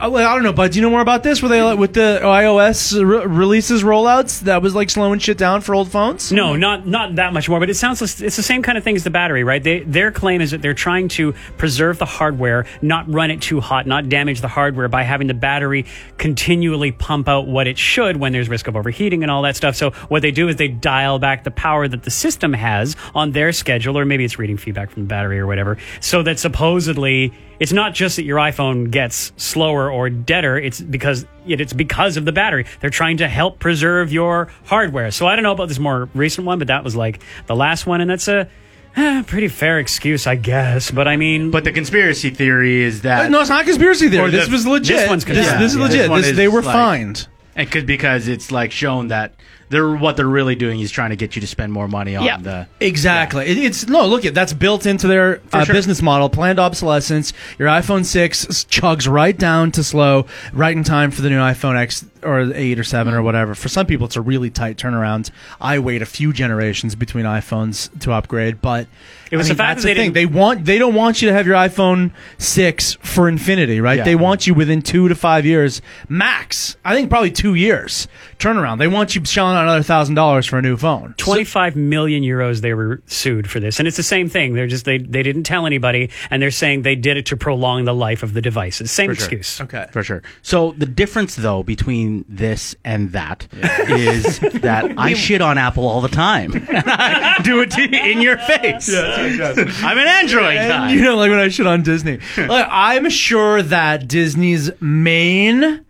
Oh, 0.00 0.10
well, 0.10 0.28
I 0.28 0.34
don't 0.34 0.42
know, 0.42 0.52
bud. 0.52 0.72
do 0.72 0.78
you 0.78 0.82
know 0.82 0.90
more 0.90 1.00
about 1.00 1.22
this? 1.22 1.40
Were 1.40 1.48
they 1.48 1.62
like, 1.62 1.78
with 1.78 1.94
the 1.94 2.18
iOS 2.20 2.92
re- 2.94 3.26
releases 3.26 3.84
rollouts 3.84 4.40
that 4.40 4.60
was 4.60 4.74
like 4.74 4.90
slowing 4.90 5.20
shit 5.20 5.38
down 5.38 5.60
for 5.60 5.72
old 5.72 5.90
phones? 5.90 6.32
No, 6.32 6.56
not 6.56 6.84
not 6.84 7.14
that 7.14 7.32
much 7.32 7.48
more, 7.48 7.60
but 7.60 7.70
it 7.70 7.74
sounds 7.74 8.02
it's 8.02 8.36
the 8.36 8.42
same 8.42 8.60
kind 8.60 8.76
of 8.76 8.82
thing 8.82 8.96
as 8.96 9.04
the 9.04 9.10
battery, 9.10 9.44
right? 9.44 9.62
They, 9.62 9.80
their 9.80 10.10
claim 10.10 10.40
is 10.40 10.50
that 10.50 10.62
they're 10.62 10.74
trying 10.74 11.06
to 11.10 11.32
preserve 11.58 11.98
the 11.98 12.06
hardware, 12.06 12.66
not 12.82 13.08
run 13.12 13.30
it 13.30 13.40
too 13.40 13.60
hot, 13.60 13.86
not 13.86 14.08
damage 14.08 14.40
the 14.40 14.48
hardware 14.48 14.88
by 14.88 15.04
having 15.04 15.28
the 15.28 15.34
battery 15.34 15.86
continually 16.18 16.90
pump 16.90 17.28
out 17.28 17.46
what 17.46 17.68
it 17.68 17.78
should 17.78 18.16
when 18.16 18.32
there's 18.32 18.48
risk 18.48 18.66
of 18.66 18.74
overheating 18.76 19.22
and 19.22 19.30
all 19.30 19.42
that 19.42 19.54
stuff. 19.54 19.76
So 19.76 19.92
what 20.08 20.22
they 20.22 20.32
do 20.32 20.48
is 20.48 20.56
they 20.56 20.68
dial 20.68 21.20
back 21.20 21.44
the 21.44 21.52
power 21.52 21.86
that 21.86 22.02
the 22.02 22.10
system 22.10 22.52
has 22.52 22.96
on 23.14 23.30
their 23.30 23.52
schedule, 23.52 23.96
or 23.96 24.04
maybe 24.04 24.24
it's 24.24 24.40
reading 24.40 24.56
feedback 24.56 24.90
from 24.90 25.02
the 25.04 25.08
battery 25.08 25.38
or 25.38 25.46
whatever, 25.46 25.78
so 26.00 26.24
that 26.24 26.40
supposedly 26.40 27.32
it's 27.60 27.72
not 27.72 27.94
just 27.94 28.16
that 28.16 28.24
your 28.24 28.38
iPhone 28.38 28.90
gets 28.90 29.32
slower 29.36 29.90
or 29.90 30.10
deader. 30.10 30.56
It's 30.58 30.80
because 30.80 31.26
it, 31.46 31.60
it's 31.60 31.72
because 31.72 32.16
of 32.16 32.24
the 32.24 32.32
battery. 32.32 32.66
They're 32.80 32.90
trying 32.90 33.18
to 33.18 33.28
help 33.28 33.58
preserve 33.58 34.12
your 34.12 34.50
hardware. 34.64 35.10
So 35.10 35.26
I 35.26 35.36
don't 35.36 35.42
know 35.42 35.52
about 35.52 35.68
this 35.68 35.78
more 35.78 36.08
recent 36.14 36.46
one, 36.46 36.58
but 36.58 36.68
that 36.68 36.84
was 36.84 36.96
like 36.96 37.20
the 37.46 37.56
last 37.56 37.86
one, 37.86 38.00
and 38.00 38.10
that's 38.10 38.28
a 38.28 38.48
eh, 38.96 39.22
pretty 39.26 39.48
fair 39.48 39.78
excuse, 39.78 40.26
I 40.26 40.36
guess. 40.36 40.90
But 40.90 41.08
I 41.08 41.16
mean, 41.16 41.50
But 41.50 41.64
the 41.64 41.72
conspiracy 41.72 42.30
theory 42.30 42.82
is 42.82 43.02
that 43.02 43.26
Uh, 43.26 43.28
no, 43.28 43.40
it's 43.40 43.50
not 43.50 43.62
a 43.62 43.64
conspiracy 43.64 44.08
theory. 44.08 44.24
Or 44.28 44.30
This 44.30 44.46
the- 44.46 44.52
was 44.52 44.66
legit. 44.66 44.96
this 44.98 45.08
one's 45.08 45.24
this, 45.24 45.36
conspiracy. 45.36 45.62
this 45.64 45.72
is 45.72 45.76
Yeah, 45.78 45.82
legit. 45.84 46.10
this 46.10 46.16
This- 46.22 46.30
is 46.30 46.36
they 46.36 46.48
were 46.48 46.62
like- 46.62 46.72
fined. 46.74 47.26
and 47.56 47.70
could 47.70 47.86
because 47.86 48.26
it's 48.28 48.50
like 48.50 48.72
shown 48.72 49.08
that 49.08 49.34
they're 49.74 49.90
what 49.94 50.16
they're 50.16 50.26
really 50.26 50.54
doing 50.54 50.80
is 50.80 50.90
trying 50.90 51.10
to 51.10 51.16
get 51.16 51.34
you 51.36 51.40
to 51.40 51.46
spend 51.46 51.72
more 51.72 51.88
money 51.88 52.16
on 52.16 52.24
Yeah. 52.24 52.38
the 52.38 52.66
Exactly. 52.80 53.46
It, 53.46 53.58
it's 53.58 53.86
no 53.88 54.06
look 54.06 54.24
at 54.24 54.34
that's 54.34 54.52
built 54.52 54.86
into 54.86 55.06
their 55.08 55.40
uh, 55.52 55.64
sure. 55.64 55.74
business 55.74 56.00
model. 56.00 56.28
Planned 56.30 56.58
obsolescence. 56.58 57.32
Your 57.58 57.68
iPhone 57.68 58.04
six 58.04 58.46
chugs 58.46 59.10
right 59.10 59.36
down 59.36 59.72
to 59.72 59.84
slow, 59.84 60.26
right 60.52 60.76
in 60.76 60.84
time 60.84 61.10
for 61.10 61.22
the 61.22 61.28
new 61.30 61.38
iPhone 61.38 61.76
X 61.76 62.04
or 62.22 62.40
eight 62.54 62.78
or 62.78 62.84
seven 62.84 63.12
or 63.12 63.20
whatever. 63.22 63.54
For 63.54 63.68
some 63.68 63.84
people, 63.84 64.06
it's 64.06 64.16
a 64.16 64.20
really 64.22 64.48
tight 64.48 64.78
turnaround. 64.78 65.30
I 65.60 65.78
wait 65.78 66.00
a 66.00 66.06
few 66.06 66.32
generations 66.32 66.94
between 66.94 67.26
iPhones 67.26 67.90
to 68.00 68.12
upgrade, 68.12 68.62
but 68.62 68.86
It 69.30 69.36
was 69.36 69.48
I 69.48 69.50
mean, 69.50 69.56
the 69.56 69.62
fact 69.62 69.76
that's 69.76 69.82
that 69.82 69.88
the 69.88 69.94
they 69.94 70.00
thing. 70.00 70.12
didn't- 70.12 70.32
They 70.32 70.38
want 70.38 70.64
they 70.64 70.78
don't 70.78 70.94
want 70.94 71.20
you 71.20 71.28
to 71.28 71.34
have 71.34 71.46
your 71.46 71.56
iPhone 71.56 72.12
six 72.38 72.94
for 73.02 73.28
infinity, 73.28 73.80
right? 73.80 73.98
Yeah. 73.98 74.04
They 74.04 74.14
want 74.16 74.46
you 74.46 74.54
within 74.54 74.80
two 74.80 75.08
to 75.08 75.14
five 75.14 75.44
years 75.44 75.82
max. 76.08 76.76
I 76.84 76.94
think 76.94 77.10
probably 77.10 77.30
two 77.30 77.54
years 77.54 78.08
turnaround. 78.38 78.78
They 78.78 78.88
want 78.88 79.14
you 79.14 79.24
shelling 79.24 79.56
out 79.56 79.63
another 79.64 79.82
thousand 79.82 80.14
dollars 80.14 80.46
for 80.46 80.58
a 80.58 80.62
new 80.62 80.76
phone. 80.76 81.14
25 81.18 81.76
million 81.76 82.22
euros 82.22 82.60
they 82.60 82.74
were 82.74 83.02
sued 83.06 83.50
for 83.50 83.60
this 83.60 83.78
and 83.78 83.88
it's 83.88 83.96
the 83.96 84.02
same 84.02 84.28
thing 84.28 84.54
they're 84.54 84.66
just 84.66 84.84
they, 84.84 84.98
they 84.98 85.22
didn't 85.22 85.42
tell 85.44 85.66
anybody 85.66 86.10
and 86.30 86.40
they're 86.40 86.50
saying 86.50 86.82
they 86.82 86.94
did 86.96 87.16
it 87.16 87.26
to 87.26 87.36
prolong 87.36 87.84
the 87.84 87.94
life 87.94 88.22
of 88.22 88.34
the 88.34 88.40
devices 88.42 88.90
same 88.90 89.10
For 89.10 89.14
sure. 89.14 89.24
excuse 89.24 89.60
Okay. 89.60 89.86
For 89.92 90.02
sure. 90.02 90.22
So 90.42 90.72
the 90.72 90.86
difference, 90.86 91.36
though, 91.36 91.62
between 91.62 92.24
this 92.28 92.76
and 92.84 93.12
that 93.12 93.46
is 93.88 94.38
that 94.40 94.94
I 94.98 95.14
shit 95.14 95.40
on 95.40 95.58
Apple 95.58 95.86
all 95.88 96.00
the 96.00 96.08
time. 96.08 96.50
Do 97.42 97.60
it 97.60 97.70
to 97.72 97.82
you 97.82 97.98
in 98.12 98.20
your 98.20 98.38
face. 98.38 98.92
I'm 98.94 99.98
an 99.98 100.06
Android 100.06 100.56
guy. 100.56 100.92
You 100.92 101.02
know, 101.02 101.16
like 101.16 101.30
when 101.30 101.38
I 101.38 101.48
shit 101.48 101.66
on 101.66 101.82
Disney. 101.82 102.18
Like, 102.54 102.66
I'm 102.70 103.08
sure 103.10 103.62
that 103.62 104.06
Disney's 104.06 104.70
main 104.80 105.83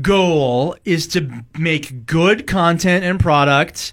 goal 0.00 0.76
is 0.84 1.06
to 1.08 1.44
make 1.58 2.06
good 2.06 2.46
content 2.46 3.04
and 3.04 3.18
product 3.20 3.92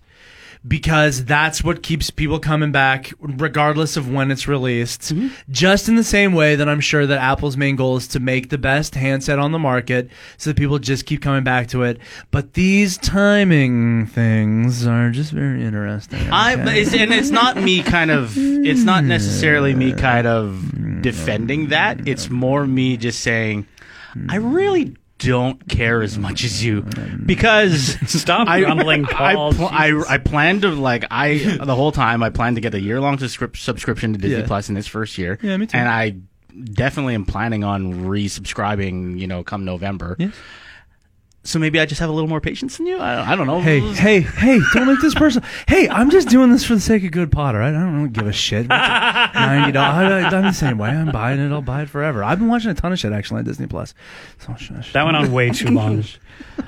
because 0.67 1.25
that's 1.25 1.63
what 1.63 1.81
keeps 1.81 2.11
people 2.11 2.39
coming 2.39 2.71
back 2.71 3.11
regardless 3.19 3.97
of 3.97 4.11
when 4.11 4.29
it's 4.29 4.47
released. 4.47 5.01
Mm-hmm. 5.01 5.29
Just 5.49 5.89
in 5.89 5.95
the 5.95 6.03
same 6.03 6.33
way 6.33 6.55
that 6.55 6.69
I'm 6.69 6.79
sure 6.79 7.07
that 7.07 7.19
Apple's 7.19 7.57
main 7.57 7.75
goal 7.75 7.97
is 7.97 8.07
to 8.09 8.19
make 8.19 8.49
the 8.49 8.59
best 8.59 8.93
handset 8.93 9.39
on 9.39 9.51
the 9.51 9.59
market 9.59 10.09
so 10.37 10.51
that 10.51 10.57
people 10.57 10.77
just 10.77 11.05
keep 11.05 11.21
coming 11.21 11.43
back 11.43 11.67
to 11.69 11.83
it. 11.83 11.99
But 12.29 12.53
these 12.53 12.97
timing 12.97 14.05
things 14.05 14.85
are 14.85 15.09
just 15.09 15.31
very 15.31 15.63
interesting. 15.63 16.29
I, 16.31 16.53
okay? 16.53 16.63
but 16.63 16.75
it's, 16.75 16.93
and 16.93 17.11
it's 17.11 17.31
not 17.31 17.57
me 17.57 17.81
kind 17.81 18.11
of. 18.11 18.37
It's 18.37 18.83
not 18.83 19.03
necessarily 19.03 19.73
me 19.73 19.93
kind 19.93 20.27
of 20.27 21.01
defending 21.01 21.69
that. 21.69 22.07
It's 22.07 22.29
more 22.29 22.67
me 22.67 22.97
just 22.97 23.21
saying, 23.21 23.65
I 24.29 24.35
really 24.35 24.95
don't 25.21 25.67
care 25.69 26.01
as 26.01 26.17
much 26.17 26.43
as 26.43 26.63
you 26.63 26.81
mm. 26.83 27.25
because 27.25 27.95
Stop 28.07 28.47
grumbling, 28.47 29.05
Paul. 29.05 29.53
I, 29.53 29.55
pl- 29.55 29.69
I, 29.71 30.15
I 30.15 30.17
plan 30.17 30.61
to 30.61 30.69
like 30.69 31.05
I 31.09 31.37
the 31.63 31.75
whole 31.75 31.91
time 31.91 32.23
I 32.23 32.29
plan 32.29 32.55
to 32.55 32.61
get 32.61 32.73
a 32.73 32.81
year 32.81 32.99
long 32.99 33.17
subscrip- 33.17 33.57
subscription 33.57 34.13
to 34.13 34.19
Disney 34.19 34.39
Yeah. 34.39 34.47
Plus 34.47 34.69
in 34.69 34.75
this 34.75 34.87
first 34.87 35.17
year. 35.17 35.37
Yeah, 35.41 35.57
me 35.57 35.67
too. 35.67 35.77
And 35.77 35.87
I 35.87 36.15
definitely 36.73 37.15
am 37.15 37.25
planning 37.25 37.63
on 37.63 38.05
resubscribing. 38.05 39.19
You 39.19 39.27
know, 39.27 39.43
come 39.43 39.65
November. 39.65 40.15
Yes. 40.19 40.33
So 41.43 41.57
maybe 41.57 41.79
I 41.79 41.87
just 41.87 41.99
have 42.01 42.09
a 42.09 42.13
little 42.13 42.29
more 42.29 42.39
patience 42.39 42.77
than 42.77 42.85
you. 42.85 42.97
I, 42.99 43.31
I 43.31 43.35
don't 43.35 43.47
know. 43.47 43.59
Hey, 43.61 43.81
mm. 43.81 43.95
hey, 43.95 44.21
hey, 44.21 44.59
don't 44.73 44.85
make 44.85 45.01
this 45.01 45.15
personal. 45.15 45.47
Hey, 45.67 45.89
I'm 45.89 46.11
just 46.11 46.29
doing 46.29 46.51
this 46.51 46.63
for 46.63 46.75
the 46.75 46.79
sake 46.81 47.03
of 47.03 47.11
good 47.11 47.31
pot, 47.31 47.55
all 47.55 47.61
right? 47.61 47.69
I 47.69 47.79
don't 47.79 47.95
really 47.97 48.09
give 48.09 48.27
a 48.27 48.31
shit. 48.31 48.67
$90. 48.67 48.69
I- 49.75 50.21
I'm 50.27 50.43
the 50.43 50.51
same 50.51 50.77
way. 50.77 50.89
I'm 50.89 51.11
buying 51.11 51.39
it. 51.39 51.51
I'll 51.51 51.61
buy 51.63 51.81
it 51.81 51.89
forever. 51.89 52.23
I've 52.23 52.37
been 52.37 52.47
watching 52.47 52.69
a 52.69 52.75
ton 52.75 52.93
of 52.93 52.99
shit, 52.99 53.11
actually, 53.11 53.39
on 53.39 53.45
Disney 53.45 53.65
Plus. 53.65 53.93
So, 54.39 54.55
sh- 54.55 54.71
sh- 54.83 54.93
that 54.93 55.03
went 55.03 55.17
on 55.17 55.31
way 55.31 55.49
too 55.49 55.69
long 55.69 56.03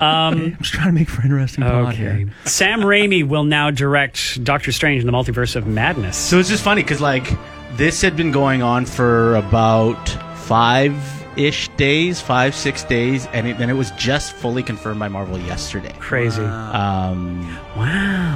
um, 0.00 0.34
I'm 0.40 0.56
just 0.58 0.72
trying 0.74 0.88
to 0.88 0.92
make 0.92 1.08
for 1.08 1.22
interesting 1.22 1.62
pod 1.64 1.86
okay 1.94 1.96
here. 1.96 2.32
sam 2.44 2.80
raimi 2.80 3.26
will 3.26 3.44
now 3.44 3.70
direct 3.70 4.42
doctor 4.44 4.72
strange 4.72 5.00
in 5.00 5.06
the 5.06 5.12
multiverse 5.12 5.56
of 5.56 5.66
madness 5.66 6.16
So 6.16 6.38
it's 6.38 6.48
just 6.48 6.62
funny 6.62 6.82
because 6.82 7.00
like 7.00 7.28
this 7.76 8.00
had 8.02 8.16
been 8.16 8.30
going 8.32 8.62
on 8.62 8.86
for 8.86 9.34
about 9.36 10.08
five 10.38 10.92
ish 11.36 11.68
days, 11.76 12.20
five 12.20 12.54
six 12.54 12.84
days, 12.84 13.26
and 13.32 13.46
it, 13.46 13.58
then 13.58 13.70
it 13.70 13.74
was 13.74 13.90
just 13.92 14.32
fully 14.34 14.62
confirmed 14.62 15.00
by 15.00 15.08
Marvel 15.08 15.38
yesterday. 15.38 15.94
crazy 15.98 16.42
Um, 16.42 17.42
wow 17.76 18.34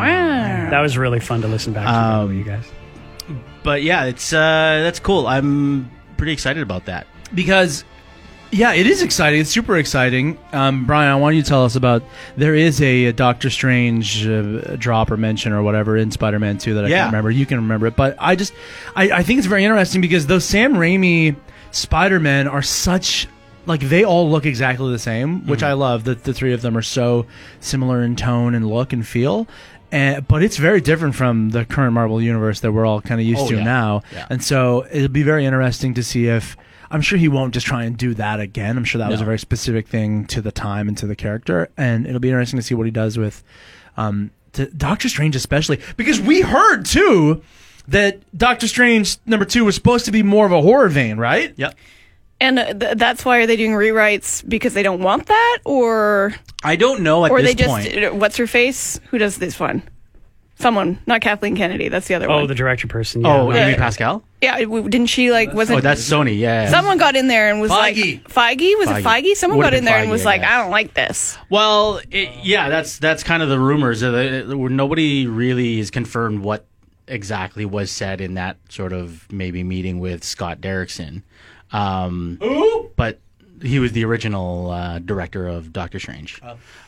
wow. 0.00 0.70
that 0.70 0.80
was 0.80 0.96
really 0.98 1.20
fun 1.20 1.42
to 1.42 1.48
listen 1.48 1.72
back 1.72 1.86
to 1.86 1.92
Um, 1.92 2.10
by 2.12 2.20
the 2.20 2.26
way, 2.28 2.34
you 2.38 2.44
guys 2.44 2.64
But 3.62 3.82
yeah, 3.82 4.04
it's 4.04 4.32
uh, 4.32 4.36
that's 4.82 5.00
cool. 5.00 5.26
I'm 5.26 5.90
pretty 6.16 6.32
excited 6.32 6.62
about 6.62 6.86
that. 6.86 7.06
Because, 7.34 7.84
yeah, 8.50 8.72
it 8.72 8.86
is 8.86 9.02
exciting. 9.02 9.40
It's 9.40 9.50
super 9.50 9.76
exciting. 9.78 10.36
Um, 10.52 10.84
Brian, 10.84 11.10
I 11.10 11.14
want 11.16 11.36
you 11.36 11.42
to 11.42 11.48
tell 11.48 11.64
us 11.64 11.76
about. 11.76 12.02
There 12.36 12.54
is 12.56 12.80
a, 12.82 13.04
a 13.06 13.12
Doctor 13.12 13.50
Strange 13.50 14.26
uh, 14.26 14.76
drop 14.76 15.10
or 15.12 15.16
mention 15.16 15.52
or 15.52 15.62
whatever 15.62 15.96
in 15.96 16.10
Spider 16.10 16.38
Man 16.40 16.58
2 16.58 16.74
that 16.74 16.84
I 16.86 16.88
Yeah. 16.88 16.96
can't 17.02 17.12
remember. 17.12 17.30
You 17.30 17.46
can 17.46 17.58
remember 17.58 17.86
it. 17.86 17.94
But 17.96 18.16
I 18.18 18.34
just. 18.34 18.52
I, 18.96 19.10
I 19.10 19.22
think 19.22 19.38
it's 19.38 19.46
very 19.46 19.64
interesting 19.64 20.00
because 20.00 20.26
those 20.26 20.44
Sam 20.44 20.74
Raimi 20.74 21.36
Spider 21.70 22.20
Men 22.20 22.48
are 22.48 22.62
such. 22.62 23.26
Like, 23.66 23.80
they 23.82 24.04
all 24.04 24.30
look 24.30 24.46
exactly 24.46 24.90
the 24.90 24.98
same, 24.98 25.46
which 25.46 25.62
I 25.62 25.74
love 25.74 26.04
that 26.04 26.24
the 26.24 26.32
three 26.32 26.54
of 26.54 26.62
them 26.62 26.76
are 26.76 26.82
so 26.82 27.26
similar 27.60 28.02
in 28.02 28.16
tone 28.16 28.54
and 28.54 28.66
look 28.66 28.92
and 28.92 29.06
feel. 29.06 29.46
And, 29.92 30.26
but 30.26 30.42
it's 30.42 30.56
very 30.56 30.80
different 30.80 31.14
from 31.14 31.50
the 31.50 31.64
current 31.66 31.92
Marvel 31.92 32.22
universe 32.22 32.60
that 32.60 32.72
we're 32.72 32.86
all 32.86 33.00
kind 33.02 33.20
of 33.20 33.26
used 33.26 33.42
Oh, 33.42 33.48
to 33.48 33.56
yeah. 33.56 33.64
now. 33.64 34.02
Yeah. 34.12 34.26
And 34.30 34.42
so 34.42 34.86
it'll 34.90 35.08
be 35.08 35.22
very 35.22 35.44
interesting 35.44 35.94
to 35.94 36.02
see 36.02 36.26
if 36.28 36.56
I'm 36.90 37.02
sure 37.02 37.18
he 37.18 37.28
won't 37.28 37.52
just 37.54 37.66
try 37.66 37.84
and 37.84 37.96
do 37.96 38.14
that 38.14 38.40
again. 38.40 38.76
I'm 38.78 38.84
sure 38.84 38.98
that 38.98 39.10
was 39.10 39.20
a 39.20 39.24
very 39.24 39.38
specific 39.38 39.86
thing 39.86 40.24
to 40.26 40.40
the 40.40 40.50
time 40.52 40.88
and 40.88 40.96
to 40.98 41.06
the 41.06 41.14
character, 41.16 41.68
and 41.76 42.06
it'll 42.06 42.18
be 42.18 42.28
interesting 42.28 42.58
to 42.58 42.62
see 42.64 42.74
what 42.74 42.86
he 42.86 42.90
does 42.90 43.18
with 43.18 43.44
um, 43.96 44.30
to 44.54 44.66
Doctor 44.66 45.08
Strange, 45.08 45.36
especially 45.36 45.80
because 45.96 46.20
we 46.20 46.40
heard 46.40 46.84
too 46.86 47.42
that 47.88 48.20
Doctor 48.36 48.68
Strange 48.68 49.16
number 49.26 49.44
two 49.44 49.64
was 49.64 49.74
supposed 49.74 50.04
to 50.06 50.12
be 50.12 50.22
more 50.22 50.46
of 50.46 50.52
a 50.52 50.60
horror 50.62 50.88
vein, 50.88 51.16
right? 51.18 51.52
Yep. 51.56 51.74
And 52.42 52.58
uh, 52.58 52.72
th- 52.72 52.96
that's 52.96 53.24
why 53.24 53.38
are 53.38 53.46
they 53.46 53.56
doing 53.56 53.72
rewrites 53.72 54.46
because 54.48 54.72
they 54.74 54.82
don't 54.82 55.02
want 55.02 55.26
that, 55.26 55.58
or 55.64 56.32
I 56.64 56.76
don't 56.76 57.00
know 57.02 57.24
at 57.26 57.30
or 57.30 57.42
this 57.42 57.50
they 57.50 57.54
just 57.54 57.68
point. 57.92 58.04
uh, 58.04 58.10
what's 58.12 58.36
her 58.38 58.46
face? 58.46 58.98
Who 59.10 59.18
does 59.18 59.36
this 59.36 59.60
one? 59.60 59.82
Someone, 60.58 60.98
not 61.06 61.22
Kathleen 61.22 61.56
Kennedy. 61.56 61.88
That's 61.88 62.06
the 62.06 62.14
other 62.14 62.28
one. 62.28 62.42
Oh, 62.42 62.46
the 62.46 62.54
director 62.54 62.86
person. 62.86 63.22
Yeah. 63.22 63.34
Oh, 63.40 63.50
Yeah. 63.50 63.66
Amy 63.68 63.76
Pascal. 63.78 64.22
yeah, 64.42 64.58
didn't 64.58 65.06
she 65.06 65.30
like? 65.32 65.54
Was 65.54 65.70
Oh, 65.70 65.78
it? 65.78 65.80
that's 65.80 66.02
Sony. 66.06 66.38
Yeah. 66.38 66.68
Someone 66.68 66.98
got 66.98 67.16
in 67.16 67.28
there 67.28 67.50
and 67.50 67.62
was 67.62 67.70
Feige. 67.70 67.76
like, 68.36 68.58
Feige? 68.58 68.78
Was 68.78 68.88
Feige. 68.90 68.98
it 69.00 69.04
Feige? 69.04 69.34
Someone 69.36 69.56
Would've 69.58 69.70
got 69.72 69.74
in 69.78 69.80
been 69.80 69.84
there 69.86 69.98
and 70.02 70.10
was 70.10 70.22
I 70.22 70.24
like, 70.26 70.40
guess. 70.42 70.50
I 70.50 70.58
don't 70.62 70.70
like 70.70 70.92
this. 70.92 71.38
Well, 71.48 72.00
it, 72.10 72.28
yeah, 72.42 72.68
that's 72.68 72.98
that's 72.98 73.22
kind 73.22 73.42
of 73.42 73.48
the 73.48 73.58
rumors. 73.58 74.02
Uh, 74.02 74.44
Nobody 74.46 75.26
really 75.26 75.78
is 75.78 75.90
confirmed 75.90 76.40
what 76.40 76.66
exactly 77.10 77.64
was 77.64 77.90
said 77.90 78.20
in 78.20 78.34
that 78.34 78.56
sort 78.68 78.92
of 78.92 79.30
maybe 79.32 79.62
meeting 79.64 79.98
with 80.00 80.24
Scott 80.24 80.60
Derrickson. 80.60 81.22
Um, 81.72 82.38
But 82.96 83.18
he 83.62 83.78
was 83.78 83.92
the 83.92 84.04
original 84.04 84.70
uh, 84.70 84.98
director 85.00 85.46
of 85.48 85.72
Doctor 85.72 85.98
Strange. 85.98 86.40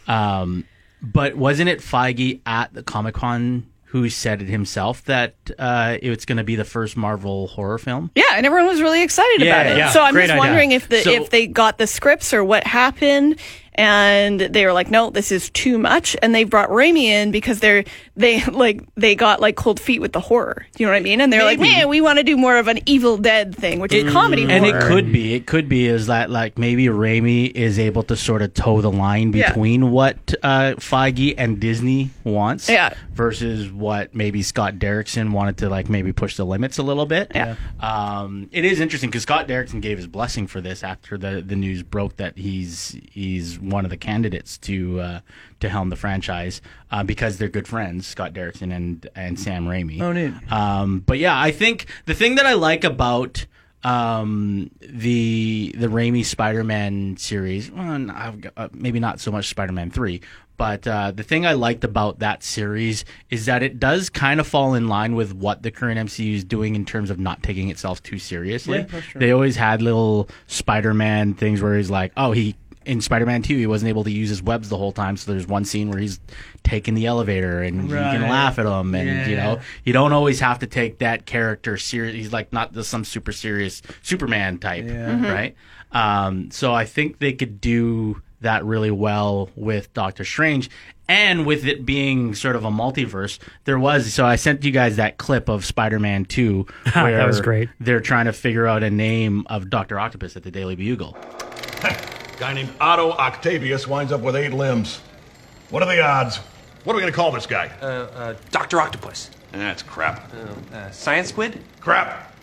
Um, 0.09 0.65
but 1.03 1.37
wasn't 1.37 1.69
it 1.69 1.81
Feige 1.81 2.41
at 2.47 2.73
the 2.73 2.83
Comic 2.83 3.15
Con 3.15 3.67
who 3.87 4.09
said 4.09 4.41
it 4.41 4.49
himself 4.49 5.05
that 5.05 5.35
uh, 5.59 5.99
it's 6.01 6.25
going 6.25 6.39
to 6.39 6.45
be 6.45 6.57
the 6.57 6.65
first 6.65 6.97
Marvel 6.97 7.49
horror 7.49 7.77
film? 7.79 8.11
Yeah, 8.15 8.25
and 8.35 8.47
everyone 8.47 8.69
was 8.69 8.81
really 8.81 9.03
excited 9.03 9.43
Yeah, 9.43 9.61
about 9.61 9.73
it. 9.73 9.79
yeah, 9.79 9.91
so 9.91 10.03
I'm 10.03 10.15
great 10.15 10.23
just 10.29 10.33
idea. 10.33 10.41
wondering 10.41 10.73
if 10.73 10.89
the 10.89 11.03
So- 11.03 11.11
if 11.11 11.31
they 11.31 11.47
got 11.47 11.77
the 11.79 11.87
scripts 11.87 12.33
or 12.33 12.43
what 12.43 12.67
happened, 12.67 13.39
and 13.75 14.41
they 14.41 14.67
were 14.67 14.73
like, 14.73 14.91
no, 14.91 15.11
this 15.11 15.33
is 15.33 15.49
too 15.51 15.79
much, 15.79 16.17
and 16.23 16.35
they 16.35 16.45
brought 16.45 16.69
Raimi 16.69 17.05
in 17.05 17.31
because 17.31 17.61
they're 17.61 17.85
they 18.17 18.45
like 18.53 18.83
they 18.97 19.15
got 19.15 19.41
like 19.41 19.57
cold 19.57 19.81
feet 19.81 20.01
with 20.01 20.13
the 20.13 20.21
horror. 20.21 20.67
Do 20.75 20.83
you 20.83 20.87
know 20.87 20.93
what 20.93 20.99
I 20.99 21.03
mean? 21.03 21.21
And 21.21 21.33
they're 21.33 21.45
like, 21.45 21.59
Maybe. 21.59 21.75
man, 21.77 21.89
we 21.89 22.01
want 22.01 22.19
to 22.19 22.23
do 22.25 22.37
more 22.37 22.57
of 22.59 22.69
an 22.69 22.81
Evil 22.87 23.17
Dead 23.17 23.55
thing, 23.57 23.81
which 23.81 23.93
is 23.93 24.13
comedy 24.13 24.43
and 24.43 24.65
horror. 24.65 24.79
it 24.79 24.83
could 24.89 25.13
be 25.13 25.35
it 25.35 25.47
could 25.47 25.69
be 25.69 25.87
is 25.87 26.07
that 26.09 26.31
like 26.31 26.59
maybe 26.59 26.87
Raimi 26.87 27.51
is 27.51 27.79
able 27.79 28.03
to 28.05 28.17
sort 28.17 28.43
of 28.43 28.53
toe 28.55 28.81
the 28.81 28.91
line 28.91 29.33
Yeah. 29.33 29.49
between 29.49 29.91
what 29.91 30.35
uh, 30.43 30.75
Feige 30.77 31.35
and 31.39 31.59
Disney 31.61 32.11
wants 32.25 32.69
Yeah. 32.69 32.93
versus 33.13 33.71
what 33.71 34.15
maybe 34.15 34.43
Scott 34.43 34.75
Derrickson 34.75 35.33
wanted 35.33 35.57
to 35.59 35.69
like 35.69 35.89
maybe 35.89 36.13
push 36.13 36.37
the 36.37 36.45
limits 36.45 36.79
a 36.79 36.83
little 36.83 37.07
bit. 37.07 37.33
Yeah. 37.35 37.57
Um, 37.81 38.49
it 38.53 38.65
is 38.65 38.81
interesting 38.81 39.11
because 39.11 39.23
Scott 39.23 39.49
Derrickson 39.49 39.81
gave 39.81 39.97
his 39.99 40.07
blessing 40.07 40.47
for 40.47 40.61
this 40.61 40.83
after 40.85 41.17
the, 41.19 41.43
the 41.45 41.57
news 41.57 41.83
broke 41.83 42.17
that 42.17 42.37
he's 42.37 42.97
he's 43.11 43.59
one 43.63 43.85
of 43.85 43.91
the 43.91 43.97
candidates 43.97 44.59
to 44.59 45.01
uh, 45.01 45.21
to 45.61 45.69
helm 45.69 45.91
the 45.91 45.97
franchise 45.97 46.61
uh, 46.91 47.03
because 47.03 47.39
they're 47.39 47.49
good 47.49 47.69
friends, 47.69 48.07
Scott 48.07 48.33
Derrickson 48.33 48.75
and 48.75 49.09
and 49.15 49.39
Sam 49.39 49.67
Raimi. 49.67 50.01
Oh, 50.01 50.13
neat. 50.13 50.33
Um, 50.53 51.01
but 51.01 51.19
yeah, 51.19 51.39
I 51.39 51.51
think 51.53 51.87
the 52.07 52.15
thing 52.15 52.35
that 52.37 52.47
I 52.47 52.55
like 52.55 52.85
about 52.85 53.47
um, 53.85 54.71
the 54.81 55.75
the 55.77 55.89
Raimi 55.89 56.25
Spider-Man 56.25 57.17
series, 57.17 57.71
well, 57.71 57.99
got- 58.37 58.53
uh, 58.57 58.69
maybe 58.73 59.01
not 59.01 59.19
so 59.21 59.33
much 59.33 59.49
Spider-Man 59.49 59.91
three, 59.91 60.21
but 60.57 60.87
uh, 60.87 61.11
the 61.11 61.25
thing 61.25 61.45
I 61.47 61.55
liked 61.55 61.83
about 61.83 62.21
that 62.21 62.45
series 62.45 63.05
is 63.31 63.47
that 63.47 63.65
it 63.65 63.81
does 63.81 64.09
kind 64.09 64.39
of 64.39 64.47
fall 64.47 64.75
in 64.75 64.87
line 64.87 65.17
with 65.17 65.35
what 65.35 65.63
the 65.65 65.73
current 65.73 65.99
MCU 65.99 66.35
is 66.35 66.45
doing 66.45 66.77
in 66.77 66.85
terms 66.85 67.11
of 67.11 67.19
not 67.19 67.43
taking 67.43 67.71
itself 67.71 68.01
too 68.03 68.19
seriously. 68.19 68.79
They 69.21 69.33
always 69.33 69.57
had 69.57 69.83
little 69.83 70.29
Spider-Man 70.47 71.35
things 71.35 71.61
where 71.61 71.77
he's 71.77 71.91
like, 71.91 72.13
oh, 72.17 72.31
he 72.31 72.55
in 72.85 73.01
Spider-Man 73.01 73.43
2, 73.43 73.57
he 73.57 73.67
wasn't 73.67 73.89
able 73.89 74.05
to 74.05 74.11
use 74.11 74.29
his 74.29 74.43
webs 74.43 74.69
the 74.69 74.77
whole 74.77 74.93
time. 74.93 75.17
So 75.17 75.33
there's 75.33 75.47
one 75.47 75.65
scene 75.65 75.91
where 75.91 75.99
he's 75.99 76.21
taking 76.63 76.95
the 76.95 77.07
elevator 77.07 77.63
and 77.63 77.83
you 77.89 77.97
can 77.97 78.23
laugh 78.23 78.59
at 78.59 78.67
him. 78.67 78.95
And, 78.95 79.31
you 79.31 79.37
know, 79.37 79.61
you 79.85 79.93
don't 79.93 80.13
always 80.13 80.41
have 80.41 80.59
to 80.61 80.67
take 80.67 80.99
that 80.99 81.27
character 81.27 81.77
serious. 81.77 82.15
He's 82.15 82.33
like 82.33 82.53
not 82.53 82.73
just 82.73 82.91
some 82.91 83.05
super 83.05 83.33
serious 83.33 83.83
Superman 84.03 84.59
type, 84.59 84.85
right? 85.23 85.55
Um, 85.93 86.51
so 86.51 86.73
I 86.73 86.85
think 86.85 87.19
they 87.19 87.33
could 87.33 87.61
do 87.61 88.23
that 88.41 88.65
really 88.65 88.91
well 88.91 89.51
with 89.55 89.93
Doctor 89.95 90.25
Strange. 90.25 90.69
And 91.09 91.45
with 91.47 91.67
it 91.67 91.85
being 91.85 92.35
sort 92.35 92.57
of 92.57 92.65
a 92.65 92.71
multiverse, 92.71 93.39
there 93.65 93.79
was. 93.79 94.15
So 94.15 94.25
I 94.25 94.37
sent 94.37 94.65
you 94.65 94.71
guys 94.71 94.97
that 94.97 95.19
clip 95.19 95.49
of 95.51 95.65
Spider 95.65 95.99
Man 95.99 96.25
2. 96.25 96.67
Where 96.95 97.17
That 97.19 97.27
was 97.27 97.41
great. 97.41 97.69
They're 97.81 98.01
trying 98.01 98.27
to 98.27 98.33
figure 98.33 98.67
out 98.67 98.83
a 98.83 98.91
name 98.91 99.47
of 99.49 99.69
Dr. 99.69 99.99
Octopus 99.99 100.37
at 100.37 100.43
the 100.43 100.51
Daily 100.51 100.77
Bugle. 100.77 101.17
Guy 102.43 102.55
named 102.55 102.71
Otto 102.81 103.13
Octavius 103.13 103.87
winds 103.87 104.11
up 104.11 104.21
with 104.21 104.35
eight 104.35 104.53
limbs. 104.53 105.01
What 105.71 105.81
are 105.85 105.87
the 105.87 106.03
odds? 106.03 106.39
What 106.83 106.93
are 106.93 106.97
we 106.97 107.01
gonna 107.03 107.13
call 107.13 107.31
this 107.31 107.47
guy? 107.47 107.69
Uh, 107.81 108.35
Dr. 108.51 108.81
Octopus. 108.81 109.31
That's 109.53 109.85
crap. 109.85 110.29
Uh, 110.75 110.91
Science 110.91 111.29
Squid? 111.29 111.63
Crap. 111.79 112.35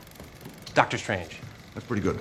Doctor 0.74 0.98
Strange. 0.98 1.38
That's 1.74 1.86
pretty 1.86 2.02
good. 2.02 2.18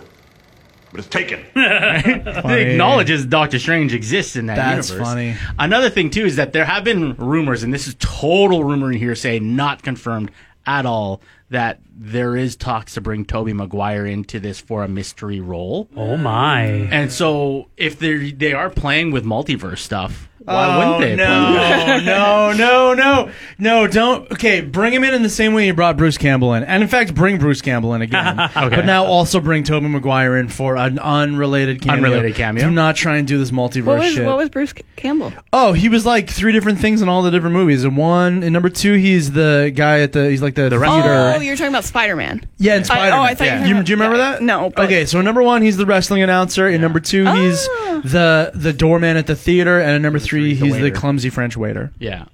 But 0.91 0.99
it's 0.99 1.09
taken. 1.09 1.45
They 1.55 2.73
acknowledges 2.73 3.25
Doctor 3.25 3.61
Strange 3.61 3.95
exists 3.95 4.35
in 4.35 4.47
that 4.47 4.57
That's 4.57 4.89
universe. 4.91 5.09
funny. 5.09 5.37
Another 5.57 5.89
thing 5.89 6.11
too 6.11 6.25
is 6.25 6.35
that 6.35 6.53
there 6.53 6.65
have 6.65 6.83
been 6.83 7.15
rumors, 7.15 7.63
and 7.63 7.73
this 7.73 7.87
is 7.87 7.95
total 8.01 8.65
rumor 8.65 8.89
and 8.89 8.99
hearsay, 8.99 9.39
not 9.39 9.85
confirmed 9.85 10.33
at 10.69 10.85
all, 10.87 11.23
that 11.51 11.81
there 11.97 12.37
is 12.37 12.55
talks 12.55 12.95
to 12.95 13.01
bring 13.01 13.25
Tobey 13.25 13.55
Maguire 13.55 14.07
into 14.07 14.39
this 14.39 14.61
for 14.61 14.85
a 14.85 14.89
mystery 14.89 15.41
role. 15.41 15.89
Oh 15.97 16.17
my. 16.17 16.63
And 16.63 17.11
so, 17.11 17.71
if 17.77 17.99
they 17.99 18.33
they 18.33 18.53
are 18.53 18.69
playing 18.69 19.11
with 19.11 19.25
multiverse 19.25 19.79
stuff, 19.79 20.29
why 20.49 20.75
oh, 20.75 20.79
wouldn't 20.99 21.01
they? 21.01 21.17
No, 21.17 21.99
no, 22.05 22.53
no, 22.53 22.95
no, 22.95 23.31
no! 23.59 23.87
Don't. 23.87 24.31
Okay, 24.33 24.61
bring 24.61 24.93
him 24.93 25.05
in 25.05 25.15
in 25.15 25.23
the 25.23 25.29
same 25.29 25.55
way 25.55 25.67
you 25.67 25.75
brought 25.75 25.97
Bruce 25.97 26.19
Campbell 26.19 26.55
in, 26.55 26.65
and 26.65 26.83
in 26.83 26.89
fact, 26.89 27.15
bring 27.15 27.39
Bruce 27.39 27.61
Campbell 27.63 27.95
in 27.95 28.03
again. 28.03 28.51
But 28.79 28.85
now 28.85 29.05
also 29.05 29.41
bring 29.41 29.65
Tobey 29.65 29.89
Maguire 29.89 30.37
in 30.37 30.49
for 30.49 30.77
an 30.77 30.99
unrelated 30.99 31.81
cameo. 31.81 32.05
Unrelated 32.07 32.37
cameo. 32.37 32.65
Do 32.65 32.71
not 32.71 32.97
try 32.97 33.17
and 33.17 33.27
do 33.27 33.39
this 33.39 33.51
multiverse 33.51 33.87
what 33.87 33.99
was 34.01 34.13
shit. 34.13 34.27
what 34.27 34.37
was 34.37 34.49
Bruce 34.51 34.73
Campbell? 34.97 35.33
oh, 35.53 35.73
he 35.73 35.89
was 35.89 36.05
like 36.07 36.29
three 36.31 36.53
different 36.53 36.79
things 36.79 37.03
in 37.03 37.09
all 37.09 37.23
the 37.23 37.31
different 37.31 37.55
movies. 37.55 37.85
And 37.85 37.97
one, 37.97 38.43
and 38.43 38.53
number 38.53 38.69
two, 38.69 38.95
he's 38.95 39.33
the 39.33 39.73
guy 39.75 40.01
at 40.01 40.13
the. 40.13 40.29
He's 40.29 40.43
like 40.43 40.55
the, 40.55 40.69
theater. 40.69 40.85
Oh, 40.85 41.41
you're 41.41 41.57
talking 41.57 41.73
about 41.73 41.85
Spider 41.85 42.15
Man. 42.17 42.47
Yeah, 42.59 42.75
in 42.77 42.81
I- 42.81 42.85
Spider. 42.85 43.17
oh, 43.17 43.21
I 43.21 43.35
thought 43.35 43.45
you 43.45 43.51
were 43.51 43.57
talking 43.57 43.69
you, 43.69 43.75
about- 43.75 43.87
do 43.87 43.91
you 43.93 43.97
remember 43.97 44.17
yeah, 44.19 44.31
that? 44.33 44.43
no, 44.43 44.71
but- 44.71 44.85
okay, 44.87 45.07
so 45.07 45.21
number 45.21 45.43
one, 45.43 45.63
he's 45.63 45.77
the 45.77 45.87
wrestling 45.87 46.23
announcer. 46.23 46.69
In 46.69 46.81
number 46.81 47.01
two, 47.01 47.25
he's 47.27 47.67
Oh. 47.71 48.01
the 48.05 48.51
the 48.55 48.73
doorman 48.73 49.17
at 49.17 49.27
the 49.27 49.37
theater, 49.37 49.81
and 49.81 50.03
number 50.03 50.19
three, 50.19 50.38
the 50.43 50.55
he's 50.55 50.75
the 50.77 50.83
waiter. 50.85 50.95
clumsy 50.97 51.31
French 51.31 51.57
waiter. 51.57 51.93
Yeah. 51.99 52.27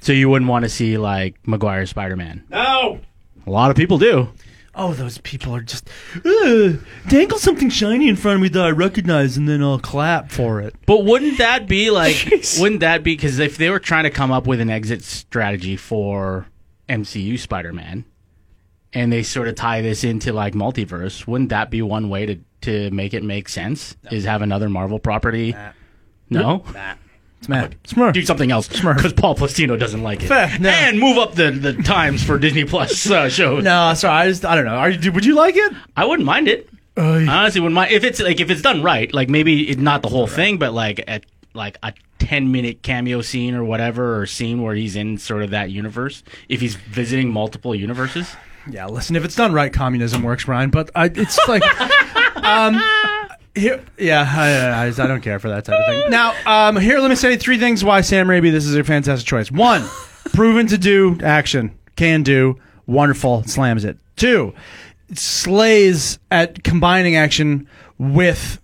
So 0.00 0.12
you 0.12 0.28
wouldn't 0.28 0.50
want 0.50 0.64
to 0.64 0.68
see 0.68 0.98
like 0.98 1.36
Maguire 1.46 1.86
Spider 1.86 2.16
Man. 2.16 2.44
No. 2.50 3.00
A 3.46 3.50
lot 3.50 3.70
of 3.70 3.76
people 3.76 3.98
do. 3.98 4.28
Oh, 4.74 4.94
those 4.94 5.18
people 5.18 5.54
are 5.54 5.60
just 5.60 5.88
"Ugh, 6.24 6.78
dangle 7.08 7.38
something 7.38 7.68
shiny 7.68 8.08
in 8.08 8.16
front 8.16 8.36
of 8.36 8.42
me 8.42 8.48
that 8.48 8.64
I 8.64 8.70
recognize, 8.70 9.36
and 9.36 9.46
then 9.48 9.62
I'll 9.62 9.78
clap 9.78 10.30
for 10.30 10.60
it. 10.62 10.74
But 10.86 11.04
wouldn't 11.04 11.38
that 11.38 11.68
be 11.68 11.90
like? 11.90 12.26
wouldn't 12.58 12.80
that 12.80 13.02
be 13.04 13.14
because 13.14 13.38
if 13.38 13.58
they 13.58 13.68
were 13.68 13.78
trying 13.78 14.04
to 14.04 14.10
come 14.10 14.32
up 14.32 14.46
with 14.46 14.60
an 14.60 14.70
exit 14.70 15.02
strategy 15.02 15.76
for 15.76 16.46
MCU 16.88 17.38
Spider-Man, 17.38 18.04
and 18.94 19.12
they 19.12 19.22
sort 19.22 19.48
of 19.48 19.56
tie 19.56 19.82
this 19.82 20.04
into 20.04 20.32
like 20.32 20.54
multiverse, 20.54 21.26
wouldn't 21.26 21.50
that 21.50 21.70
be 21.70 21.82
one 21.82 22.08
way 22.08 22.24
to 22.26 22.38
to 22.62 22.90
make 22.92 23.12
it 23.12 23.22
make 23.22 23.50
sense? 23.50 23.94
Is 24.10 24.24
have 24.24 24.40
another 24.40 24.70
Marvel 24.70 24.98
property? 24.98 25.54
No, 26.30 26.64
It's 26.66 26.74
mad. 27.48 27.76
Smart. 27.84 28.14
do 28.14 28.22
something 28.22 28.50
else 28.50 28.68
Smurf. 28.68 28.96
because 28.96 29.12
Paul 29.12 29.34
Plastino 29.34 29.78
doesn't 29.78 30.02
like 30.02 30.22
it. 30.22 30.28
Fair, 30.28 30.56
no. 30.58 30.68
And 30.68 30.98
move 30.98 31.18
up 31.18 31.34
the, 31.34 31.50
the 31.50 31.72
times 31.82 32.22
for 32.22 32.38
Disney 32.38 32.64
Plus 32.64 33.10
uh, 33.10 33.28
shows. 33.28 33.64
No, 33.64 33.94
sorry. 33.94 34.14
I 34.14 34.28
just 34.28 34.44
I 34.44 34.54
don't 34.54 34.64
know. 34.64 34.74
Are 34.74 34.90
you, 34.90 35.12
would 35.12 35.24
you 35.24 35.34
like 35.34 35.56
it? 35.56 35.72
I 35.96 36.04
wouldn't 36.04 36.26
mind 36.26 36.48
it. 36.48 36.68
I 36.96 37.26
honestly 37.26 37.60
wouldn't 37.60 37.74
mind 37.74 37.92
if 37.92 38.04
it's 38.04 38.20
like 38.20 38.40
if 38.40 38.50
it's 38.50 38.62
done 38.62 38.82
right. 38.82 39.12
Like 39.12 39.28
maybe 39.30 39.70
it, 39.70 39.78
not 39.78 40.02
the 40.02 40.08
whole 40.08 40.26
thing, 40.26 40.58
but 40.58 40.72
like 40.74 41.02
at 41.08 41.24
like 41.54 41.78
a 41.82 41.92
ten 42.18 42.52
minute 42.52 42.82
cameo 42.82 43.22
scene 43.22 43.54
or 43.54 43.64
whatever, 43.64 44.20
or 44.20 44.26
scene 44.26 44.62
where 44.62 44.74
he's 44.74 44.94
in 44.96 45.16
sort 45.18 45.42
of 45.42 45.50
that 45.50 45.70
universe. 45.70 46.22
If 46.48 46.60
he's 46.60 46.74
visiting 46.74 47.30
multiple 47.32 47.74
universes, 47.74 48.34
Yeah. 48.70 48.86
Listen, 48.86 49.16
if 49.16 49.24
it's 49.24 49.34
done 49.34 49.52
right, 49.54 49.72
communism 49.72 50.22
works, 50.22 50.46
Ryan. 50.46 50.70
But 50.70 50.90
I, 50.94 51.06
it's 51.06 51.38
like, 51.48 51.62
um, 52.36 52.74
here, 53.54 53.84
yeah, 53.98 54.26
I, 54.28 54.86
I, 54.86 54.88
I 54.88 55.06
don't 55.06 55.20
care 55.20 55.38
for 55.38 55.48
that 55.48 55.64
type 55.64 55.78
of 55.78 55.86
thing. 55.86 56.10
Now, 56.10 56.34
um, 56.46 56.76
here, 56.76 56.98
let 57.00 57.08
me 57.08 57.16
say 57.16 57.36
three 57.36 57.58
things 57.58 57.84
why 57.84 58.00
Sam 58.00 58.26
Raimi 58.26 58.50
this 58.50 58.64
is 58.64 58.74
a 58.74 58.84
fantastic 58.84 59.26
choice. 59.26 59.50
One, 59.50 59.84
proven 60.32 60.66
to 60.68 60.78
do 60.78 61.18
action, 61.22 61.76
can 61.96 62.22
do, 62.22 62.58
wonderful, 62.86 63.42
slams 63.44 63.84
it. 63.84 63.98
Two, 64.16 64.54
slays 65.14 66.18
at 66.30 66.64
combining 66.64 67.16
action 67.16 67.68
with 67.98 68.58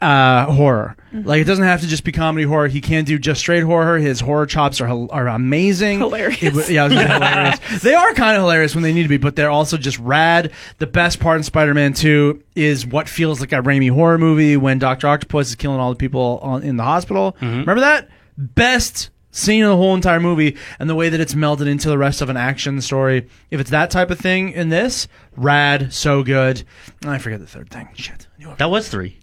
uh, 0.00 0.46
horror. 0.46 0.96
Like 1.12 1.42
it 1.42 1.44
doesn't 1.44 1.64
have 1.64 1.80
to 1.80 1.86
just 1.86 2.04
be 2.04 2.12
comedy 2.12 2.44
horror. 2.44 2.68
He 2.68 2.80
can 2.80 3.04
do 3.04 3.18
just 3.18 3.40
straight 3.40 3.64
horror. 3.64 3.98
His 3.98 4.20
horror 4.20 4.46
chops 4.46 4.80
are 4.80 4.88
are 5.10 5.28
amazing. 5.28 5.98
Hilarious. 5.98 6.42
It 6.42 6.70
yeah, 6.70 6.84
I 6.84 6.88
was 6.88 6.96
hilarious. 6.96 7.60
They 7.82 7.94
are 7.94 8.14
kind 8.14 8.36
of 8.36 8.42
hilarious 8.42 8.74
when 8.74 8.82
they 8.82 8.92
need 8.92 9.02
to 9.02 9.08
be, 9.08 9.16
but 9.18 9.36
they're 9.36 9.50
also 9.50 9.76
just 9.76 9.98
rad. 9.98 10.52
The 10.78 10.86
best 10.86 11.20
part 11.20 11.36
in 11.38 11.42
Spider-Man 11.42 11.94
2 11.94 12.42
is 12.54 12.86
what 12.86 13.08
feels 13.08 13.40
like 13.40 13.52
a 13.52 13.56
Raimi 13.56 13.90
horror 13.90 14.18
movie 14.18 14.56
when 14.56 14.78
Doctor 14.78 15.08
Octopus 15.08 15.48
is 15.48 15.54
killing 15.56 15.80
all 15.80 15.90
the 15.90 15.96
people 15.96 16.38
on, 16.42 16.62
in 16.62 16.76
the 16.76 16.84
hospital. 16.84 17.36
Remember 17.40 17.80
that? 17.80 18.08
Best 18.38 19.10
scene 19.32 19.62
in 19.64 19.68
the 19.68 19.76
whole 19.76 19.94
entire 19.94 20.20
movie, 20.20 20.56
and 20.78 20.88
the 20.88 20.94
way 20.94 21.08
that 21.08 21.18
it's 21.20 21.34
melded 21.34 21.66
into 21.66 21.88
the 21.88 21.98
rest 21.98 22.20
of 22.20 22.28
an 22.28 22.36
action 22.36 22.80
story. 22.80 23.28
If 23.50 23.60
it's 23.60 23.70
that 23.70 23.90
type 23.90 24.10
of 24.10 24.18
thing 24.18 24.50
in 24.52 24.68
this, 24.68 25.08
rad, 25.36 25.92
so 25.92 26.22
good. 26.22 26.62
I 27.04 27.18
forget 27.18 27.40
the 27.40 27.46
third 27.46 27.70
thing. 27.70 27.88
Shit. 27.94 28.26
that 28.58 28.70
was 28.70 28.88
three. 28.88 29.18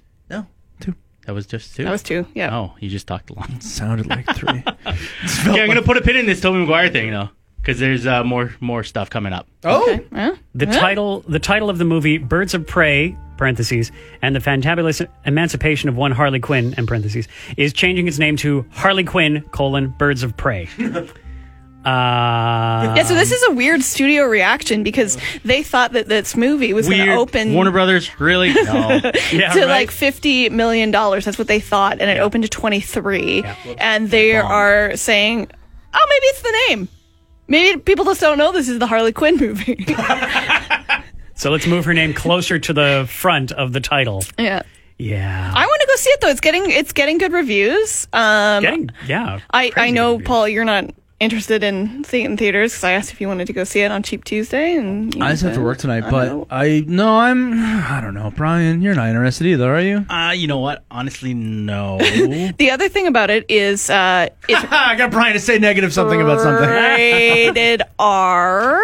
No, 1.30 1.34
two. 1.34 1.36
That 1.36 1.36
was 1.36 1.46
just 1.48 1.76
two. 1.76 1.84
That 1.84 1.92
was 1.92 2.04
two. 2.04 2.26
Yeah. 2.34 2.56
Oh, 2.58 2.74
you 2.80 2.90
just 2.90 3.08
talked 3.08 3.30
a 3.30 3.34
lot. 3.34 3.50
Sounded 3.62 4.08
like 4.08 4.26
three. 4.36 4.64
Okay, 5.48 5.62
I'm 5.62 5.68
gonna 5.68 5.82
put 5.82 5.98
a 5.98 6.02
pin 6.02 6.16
in 6.18 6.26
this 6.26 6.42
Tobey 6.42 6.60
Maguire 6.60 6.90
thing 6.90 7.12
though, 7.12 7.30
because 7.58 7.80
there's 7.80 8.06
uh, 8.08 8.24
more 8.24 8.54
more 8.60 8.84
stuff 8.84 9.10
coming 9.10 9.34
up. 9.34 9.48
oh, 9.64 9.84
Okay. 9.92 10.06
Yeah. 10.12 10.36
The 10.56 10.66
title 10.68 11.22
the 11.28 11.40
title 11.40 11.70
of 11.70 11.78
the 11.78 11.86
movie 11.86 12.18
Birds 12.18 12.54
of 12.54 12.66
Prey 12.68 13.16
parentheses 13.38 13.92
and 14.22 14.36
the 14.36 14.40
fantabulous 14.40 15.06
emancipation 15.26 15.88
of 15.88 15.96
one 15.96 16.12
Harley 16.12 16.40
Quinn 16.42 16.74
and 16.78 16.88
parentheses 16.88 17.28
is 17.58 17.72
changing 17.72 18.08
its 18.08 18.20
name 18.20 18.36
to 18.38 18.66
Harley 18.72 19.04
Quinn 19.06 19.42
colon 19.52 19.90
Birds 19.98 20.24
of 20.24 20.36
Prey. 20.36 20.68
Uh, 21.86 22.94
Yeah, 22.96 23.04
so 23.04 23.16
this 23.16 23.32
is 23.32 23.42
a 23.50 23.52
weird 23.54 23.82
studio 23.84 24.26
reaction 24.26 24.84
because 24.84 25.18
they 25.46 25.64
thought 25.64 25.94
that 25.94 26.08
this 26.08 26.36
movie 26.36 26.74
was 26.74 26.88
going 26.90 27.06
to 27.06 27.14
open 27.16 27.54
Warner 27.54 27.72
Brothers, 27.72 28.20
really? 28.20 28.54
No. 28.54 29.00
yeah, 29.32 29.54
to 29.54 29.60
right? 29.62 29.66
like 29.68 29.92
fifty 29.92 30.50
million 30.50 30.92
dollars. 30.92 31.26
That's 31.26 31.38
what 31.38 31.48
they 31.48 31.60
thought, 31.60 32.00
and 32.02 32.10
it 32.10 32.20
opened 32.20 32.44
to 32.44 32.50
twenty 32.50 32.82
three. 32.82 33.44
And 33.78 34.10
they 34.10 34.36
are 34.36 34.96
saying, 34.98 35.48
"Oh, 35.94 36.06
maybe 36.10 36.26
it's 36.26 36.42
the 36.42 36.64
name. 36.70 36.88
Maybe 37.48 37.80
people 37.80 38.06
just 38.06 38.22
don't 38.22 38.38
know 38.38 38.52
this 38.52 38.68
is 38.70 38.78
the 38.80 38.88
Harley 38.88 39.14
Quinn 39.14 39.38
movie." 39.38 39.86
so 41.36 41.50
let's 41.52 41.66
move 41.66 41.86
her 41.86 41.94
name 41.94 42.14
closer 42.14 42.60
to 42.60 42.74
the 42.74 43.08
front 43.10 43.52
of 43.54 43.72
the 43.74 43.80
title. 43.80 44.24
yeah, 44.38 44.64
Yeah. 44.98 45.52
I 45.56 45.66
want 45.66 45.82
to 45.82 45.88
go 45.88 45.96
see 45.96 46.10
it 46.10 46.22
though. 46.22 46.30
It's 46.30 46.42
getting 46.42 46.70
it's 46.70 46.92
getting 46.92 47.18
good 47.18 47.32
reviews. 47.32 48.08
Um, 48.12 48.64
Getting, 48.64 48.90
yeah. 49.08 49.40
I 49.52 49.72
I 49.78 49.92
know 49.92 50.14
reviews. 50.14 50.28
Paul, 50.28 50.48
you're 50.50 50.66
not 50.66 50.90
interested 51.20 51.64
in 51.64 52.04
seeing 52.04 52.26
it 52.26 52.32
in 52.32 52.38
theaters 52.38 52.72
because 52.72 52.84
I 52.84 52.92
asked 52.94 53.12
if 53.12 53.20
you 53.22 53.28
wanted 53.28 53.48
to 53.48 53.54
go 53.54 53.64
see 53.64 53.82
it 53.82 53.92
on 53.92 54.04
Cheap 54.04 54.24
Tuesday, 54.24 54.76
and 54.76 55.14
you 55.14 55.24
I 55.24 55.32
just 55.32 55.44
have 55.44 55.54
to 55.56 55.62
work 55.62 55.78
tonight, 55.78 56.06
I 56.06 56.10
but 56.10 56.26
don't 56.26 56.38
know. 56.40 56.48
I 56.50 56.84
no, 56.88 57.20
I'm. 57.20 57.54
I 57.90 58.02
don't 58.02 58.14
know, 58.14 58.32
Brian. 58.36 58.82
You're 58.82 58.96
not 58.96 59.10
interested 59.10 59.48
either, 59.48 59.74
are 59.74 59.82
you? 59.82 60.06
uh, 60.10 60.32
you 60.36 60.48
know 60.48 60.60
what? 60.60 60.84
Honestly, 60.90 61.34
no. 61.34 61.98
the 62.58 62.70
other 62.72 62.90
thing 62.90 63.08
about 63.08 63.30
it 63.30 63.46
is 63.50 63.90
uh, 63.90 64.30
it's 64.50 64.72
I 64.72 64.96
got 64.96 65.12
Brian 65.12 65.34
to 65.34 65.40
say 65.40 65.60
negative 65.60 65.94
something 65.94 66.22
about 66.22 66.42
something. 66.42 66.70
rated 66.70 67.82
R. 67.98 68.82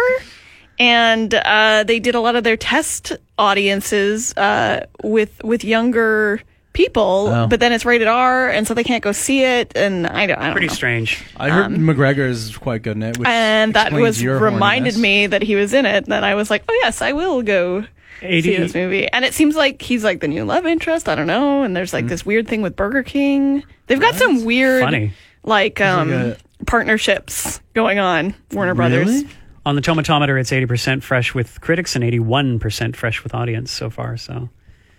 And 0.78 1.32
uh, 1.32 1.84
they 1.84 1.98
did 2.00 2.14
a 2.14 2.20
lot 2.20 2.36
of 2.36 2.44
their 2.44 2.58
test 2.58 3.12
audiences 3.38 4.36
uh, 4.36 4.86
with 5.02 5.42
with 5.42 5.64
younger 5.64 6.42
people, 6.76 7.28
Oh. 7.32 7.46
but 7.48 7.58
then 7.58 7.72
it's 7.72 7.84
rated 7.84 8.06
R, 8.06 8.48
and 8.50 8.66
so 8.68 8.74
they 8.74 8.84
can't 8.84 9.02
go 9.02 9.10
see 9.10 9.42
it. 9.42 9.72
And 9.74 10.06
I 10.06 10.26
don't, 10.26 10.38
I 10.38 10.44
don't 10.44 10.52
Pretty 10.52 10.68
know. 10.68 10.74
strange. 10.74 11.24
I 11.36 11.48
heard 11.50 11.72
McGregor 11.72 12.28
is 12.28 12.56
quite 12.56 12.82
good 12.82 12.96
in 12.96 13.02
it, 13.02 13.18
which 13.18 13.26
And 13.26 13.74
that 13.74 13.92
was 13.92 14.22
your 14.22 14.38
reminded 14.38 14.94
horniness. 14.94 14.98
me 15.00 15.26
that 15.26 15.42
he 15.42 15.56
was 15.56 15.72
in 15.74 15.86
it. 15.86 16.06
Then 16.06 16.22
I 16.22 16.34
was 16.36 16.50
like, 16.50 16.62
oh 16.68 16.78
yes, 16.82 17.02
I 17.02 17.12
will 17.12 17.42
go 17.42 17.82
see 18.20 18.26
80 18.26 18.56
this 18.58 18.74
movie. 18.74 19.08
And 19.08 19.24
it 19.24 19.34
seems 19.34 19.56
like 19.56 19.80
he's 19.82 20.04
like 20.04 20.20
the 20.20 20.28
new 20.28 20.44
love 20.44 20.66
interest. 20.66 21.08
I 21.08 21.14
don't 21.14 21.26
know. 21.26 21.62
And 21.62 21.76
there's 21.76 21.92
like 21.92 22.06
this 22.06 22.24
weird 22.24 22.46
thing 22.46 22.62
with 22.62 22.76
Burger 22.76 23.02
King. 23.02 23.64
They've 23.88 24.00
got 24.00 24.14
some 24.14 24.44
weird 24.44 24.82
funny. 24.82 25.12
like 25.44 25.80
um 25.80 26.12
a- 26.12 26.36
partnerships 26.66 27.60
going 27.74 27.98
on. 27.98 28.34
Warner 28.52 28.74
Brothers. 28.74 29.24
On 29.64 29.74
the 29.74 29.82
tomatometer, 29.82 30.38
it's 30.40 30.52
80% 30.52 31.02
fresh 31.02 31.34
with 31.34 31.60
critics 31.60 31.96
and 31.96 32.04
81% 32.04 32.94
fresh 32.94 33.24
with 33.24 33.34
audience 33.34 33.72
so 33.72 33.90
far. 33.90 34.16
So 34.16 34.48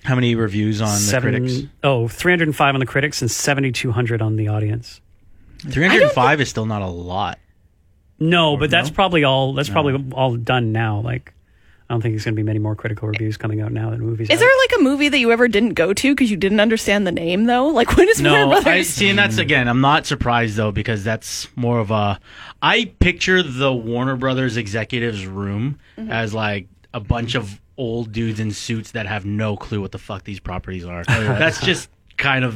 How 0.07 0.15
many 0.15 0.35
reviews 0.35 0.79
on 0.79 0.87
the 0.87 1.19
critics? 1.19 1.67
Oh, 1.83 2.07
305 2.07 2.75
on 2.75 2.79
the 2.79 2.85
critics 2.85 3.21
and 3.21 3.29
7,200 3.29 4.21
on 4.21 4.37
the 4.37 4.47
audience. 4.47 5.01
305 5.59 6.39
is 6.39 6.47
still 6.47 6.65
not 6.65 6.81
a 6.81 6.87
lot. 6.87 7.39
No, 8.17 8.55
but 8.55 8.69
that's 8.69 8.89
probably 8.89 9.25
all. 9.25 9.51
That's 9.51 9.67
probably 9.67 10.13
all 10.13 10.37
done 10.37 10.71
now. 10.71 11.01
Like, 11.01 11.33
I 11.89 11.93
don't 11.93 12.01
think 12.01 12.13
there's 12.13 12.23
going 12.23 12.35
to 12.35 12.39
be 12.39 12.43
many 12.43 12.57
more 12.57 12.73
critical 12.73 13.09
reviews 13.09 13.35
coming 13.35 13.59
out 13.59 13.73
now 13.73 13.89
than 13.89 13.99
movies. 13.99 14.29
Is 14.29 14.37
out. 14.37 14.39
there 14.39 14.49
like 14.69 14.79
a 14.79 14.81
movie 14.81 15.09
that 15.09 15.19
you 15.19 15.33
ever 15.33 15.49
didn't 15.49 15.73
go 15.73 15.93
to 15.93 16.15
because 16.15 16.31
you 16.31 16.37
didn't 16.37 16.61
understand 16.61 17.05
the 17.05 17.11
name 17.11 17.43
though? 17.43 17.67
Like 17.67 17.97
when 17.97 18.07
is 18.07 18.21
Warner 18.21 18.45
No, 18.45 18.51
I 18.53 18.61
Brothers? 18.61 18.87
see, 18.87 19.09
and 19.09 19.19
that's 19.19 19.37
again. 19.39 19.67
I'm 19.67 19.81
not 19.81 20.05
surprised 20.05 20.55
though 20.55 20.71
because 20.71 21.03
that's 21.03 21.49
more 21.57 21.79
of 21.79 21.91
a. 21.91 22.17
I 22.61 22.93
picture 22.99 23.43
the 23.43 23.73
Warner 23.73 24.15
Brothers 24.15 24.55
executives 24.55 25.27
room 25.27 25.79
mm-hmm. 25.97 26.09
as 26.09 26.33
like 26.33 26.69
a 26.93 27.01
bunch 27.01 27.35
of 27.35 27.59
old 27.77 28.11
dudes 28.11 28.39
in 28.39 28.51
suits 28.51 28.91
that 28.91 29.05
have 29.05 29.25
no 29.25 29.55
clue 29.55 29.81
what 29.81 29.91
the 29.91 29.97
fuck 29.99 30.23
these 30.23 30.39
properties 30.39 30.85
are. 30.85 31.03
that's 31.07 31.61
just 31.61 31.89
kind 32.17 32.43
of. 32.43 32.55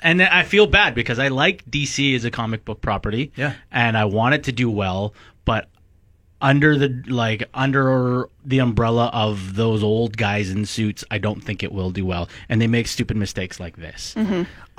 And 0.00 0.22
I 0.22 0.44
feel 0.44 0.66
bad 0.68 0.94
because 0.94 1.18
I 1.18 1.28
like 1.28 1.64
DC 1.68 2.14
as 2.14 2.24
a 2.24 2.30
comic 2.30 2.64
book 2.64 2.80
property, 2.80 3.32
Yeah. 3.34 3.54
and 3.72 3.96
I 3.98 4.04
want 4.04 4.34
it 4.36 4.44
to 4.44 4.52
do 4.52 4.70
well, 4.70 5.12
but 5.44 5.68
under 6.40 6.76
the 6.78 7.02
like 7.08 7.44
under 7.52 8.28
the 8.44 8.58
umbrella 8.60 9.10
of 9.12 9.56
those 9.56 9.82
old 9.82 10.16
guys 10.16 10.50
in 10.50 10.64
suits, 10.66 11.04
I 11.10 11.18
don't 11.18 11.42
think 11.42 11.62
it 11.62 11.72
will 11.72 11.90
do 11.90 12.06
well, 12.06 12.28
and 12.48 12.60
they 12.60 12.66
make 12.66 12.86
stupid 12.86 13.16
mistakes 13.16 13.58
like 13.58 13.76
this. 13.76 14.14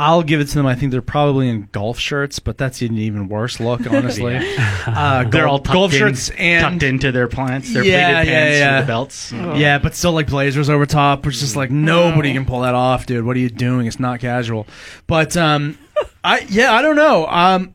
I'll 0.02 0.24
give 0.24 0.40
it 0.40 0.46
to 0.46 0.56
them. 0.56 0.66
I 0.66 0.76
think 0.76 0.94
they're 0.94 1.02
probably 1.02 1.50
in 1.50 1.68
golf 1.74 2.00
shirts, 2.00 2.40
but 2.40 2.58
that's 2.58 2.82
an 2.82 2.98
even 2.98 3.28
worse 3.28 3.60
look, 3.60 3.86
honestly. 3.92 4.38
uh, 4.38 5.24
They're 5.30 5.44
gol- 5.44 5.50
all 5.52 5.60
tucked 5.60 5.74
golf 5.74 5.92
in- 5.94 6.00
shirts 6.00 6.30
and 6.38 6.80
tucked 6.80 6.84
into 6.90 7.12
their 7.12 7.28
plants, 7.28 7.74
their 7.74 7.84
Yeah, 7.84 8.14
pleated 8.22 8.32
yeah, 8.32 8.40
pants 8.46 8.58
yeah. 8.60 8.78
with 8.78 8.86
the 8.86 8.88
belts. 8.88 9.32
Yeah, 9.60 9.78
but 9.80 9.96
still 9.96 10.14
like 10.14 10.28
blazers 10.28 10.70
over 10.70 10.86
top, 10.86 11.26
which 11.26 11.36
is 11.36 11.42
just 11.42 11.56
like 11.58 11.70
nobody 11.70 12.32
can 12.32 12.46
pull 12.46 12.62
that 12.62 12.76
off, 12.76 13.06
dude. 13.08 13.26
What 13.26 13.36
are 13.36 13.40
you 13.40 13.50
doing? 13.50 13.88
It's 13.88 14.00
not 14.00 14.22
casual. 14.22 14.66
But 15.06 15.36
um 15.36 15.78
I 16.24 16.46
yeah, 16.50 16.74
I 16.74 16.82
don't 16.82 16.96
know. 16.96 17.28
Um 17.28 17.74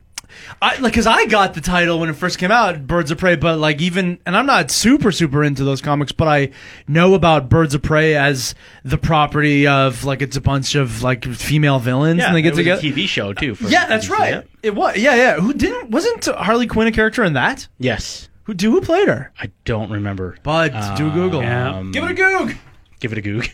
I 0.62 0.76
like 0.78 0.94
cuz 0.94 1.06
I 1.06 1.26
got 1.26 1.54
the 1.54 1.60
title 1.60 1.98
when 2.00 2.08
it 2.08 2.14
first 2.16 2.38
came 2.38 2.50
out, 2.50 2.86
Birds 2.86 3.10
of 3.10 3.18
Prey, 3.18 3.36
but 3.36 3.58
like 3.58 3.80
even 3.80 4.18
and 4.26 4.36
I'm 4.36 4.46
not 4.46 4.70
super 4.70 5.12
super 5.12 5.42
into 5.44 5.64
those 5.64 5.80
comics, 5.80 6.12
but 6.12 6.28
I 6.28 6.50
know 6.88 7.14
about 7.14 7.48
Birds 7.48 7.74
of 7.74 7.82
Prey 7.82 8.14
as 8.16 8.54
the 8.84 8.98
property 8.98 9.66
of 9.66 10.04
like 10.04 10.22
it's 10.22 10.36
a 10.36 10.40
bunch 10.40 10.74
of 10.74 11.02
like 11.02 11.24
female 11.24 11.78
villains 11.78 12.22
and 12.22 12.34
they 12.34 12.42
get 12.42 12.48
it 12.48 12.50
was 12.52 12.58
together. 12.58 12.80
a 12.80 12.90
TV 12.92 13.06
show 13.08 13.32
too. 13.32 13.54
For 13.54 13.68
yeah, 13.68 13.86
that's 13.86 14.08
right. 14.08 14.30
yeah. 14.34 14.42
It 14.62 14.74
was. 14.74 14.96
Yeah, 14.96 15.14
yeah. 15.14 15.34
Who 15.40 15.52
didn't 15.52 15.90
wasn't 15.90 16.24
Harley 16.26 16.66
Quinn 16.66 16.86
a 16.86 16.92
character 16.92 17.22
in 17.24 17.34
that? 17.34 17.68
Yes, 17.78 18.28
Who 18.44 18.54
do 18.54 18.70
who 18.70 18.80
played 18.80 19.08
her? 19.08 19.32
I 19.40 19.50
don't 19.64 19.90
remember. 19.90 20.36
But 20.42 20.96
do 20.96 21.08
a 21.08 21.10
Google. 21.10 21.42
Yeah. 21.42 21.76
Um, 21.78 21.92
Give 21.92 22.04
it 22.04 22.10
a 22.10 22.14
Goog. 22.14 22.56
Give 23.00 23.12
it 23.12 23.18
a 23.18 23.22
goog. 23.22 23.48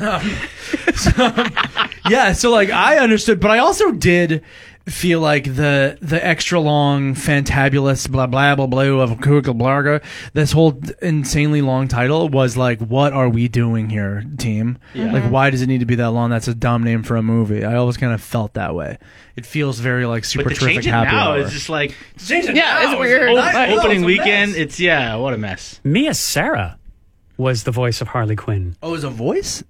yeah 2.08 2.32
so 2.32 2.50
like 2.50 2.70
i 2.70 2.96
understood 2.98 3.38
but 3.38 3.50
i 3.50 3.58
also 3.58 3.90
did 3.92 4.42
feel 4.90 5.20
like 5.20 5.44
the 5.44 5.96
the 6.02 6.24
extra 6.24 6.58
long 6.58 7.14
fantabulous 7.14 8.10
blah 8.10 8.26
blah 8.26 8.54
blah 8.56 8.66
blah 8.66 8.82
of 9.00 9.10
Kugel 9.18 9.56
Blarga, 9.56 10.02
this 10.32 10.52
whole 10.52 10.80
insanely 11.00 11.62
long 11.62 11.86
title 11.88 12.28
was 12.28 12.56
like 12.56 12.80
what 12.80 13.12
are 13.12 13.28
we 13.28 13.48
doing 13.48 13.88
here 13.88 14.24
team 14.38 14.78
like 14.94 15.22
mm-hmm. 15.22 15.30
why 15.30 15.50
does 15.50 15.62
it 15.62 15.68
need 15.68 15.78
to 15.78 15.86
be 15.86 15.94
that 15.94 16.10
long 16.10 16.30
that's 16.30 16.48
a 16.48 16.54
dumb 16.54 16.82
name 16.82 17.02
for 17.02 17.16
a 17.16 17.22
movie 17.22 17.64
i 17.64 17.76
always 17.76 17.96
kind 17.96 18.12
of 18.12 18.20
felt 18.20 18.54
that 18.54 18.74
way 18.74 18.98
it 19.36 19.46
feels 19.46 19.78
very 19.78 20.06
like 20.06 20.24
super 20.24 20.44
But 20.44 20.54
to 20.54 20.60
terrific 20.60 20.74
change 20.82 20.86
it 20.88 20.90
happy 20.90 21.12
now 21.12 21.32
hour. 21.32 21.38
is 21.38 21.52
just 21.52 21.68
like 21.68 21.94
yeah, 22.28 22.90
it's 22.90 22.98
weird. 23.00 23.30
o- 23.30 23.34
Like- 23.34 23.70
opening 23.70 24.04
weekend. 24.04 24.54
It's 24.56 24.78
yeah, 24.78 25.14
what 25.16 25.32
a 25.32 25.38
mess. 25.38 25.80
Mia 25.84 26.12
Sara 26.14 26.78
was 27.36 27.64
the 27.64 27.70
voice 27.70 28.00
of 28.00 28.08
Harley 28.08 28.36
Quinn. 28.36 28.76
oh 28.82 28.94
is 28.94 29.04
a 29.04 29.10
voice 29.10 29.62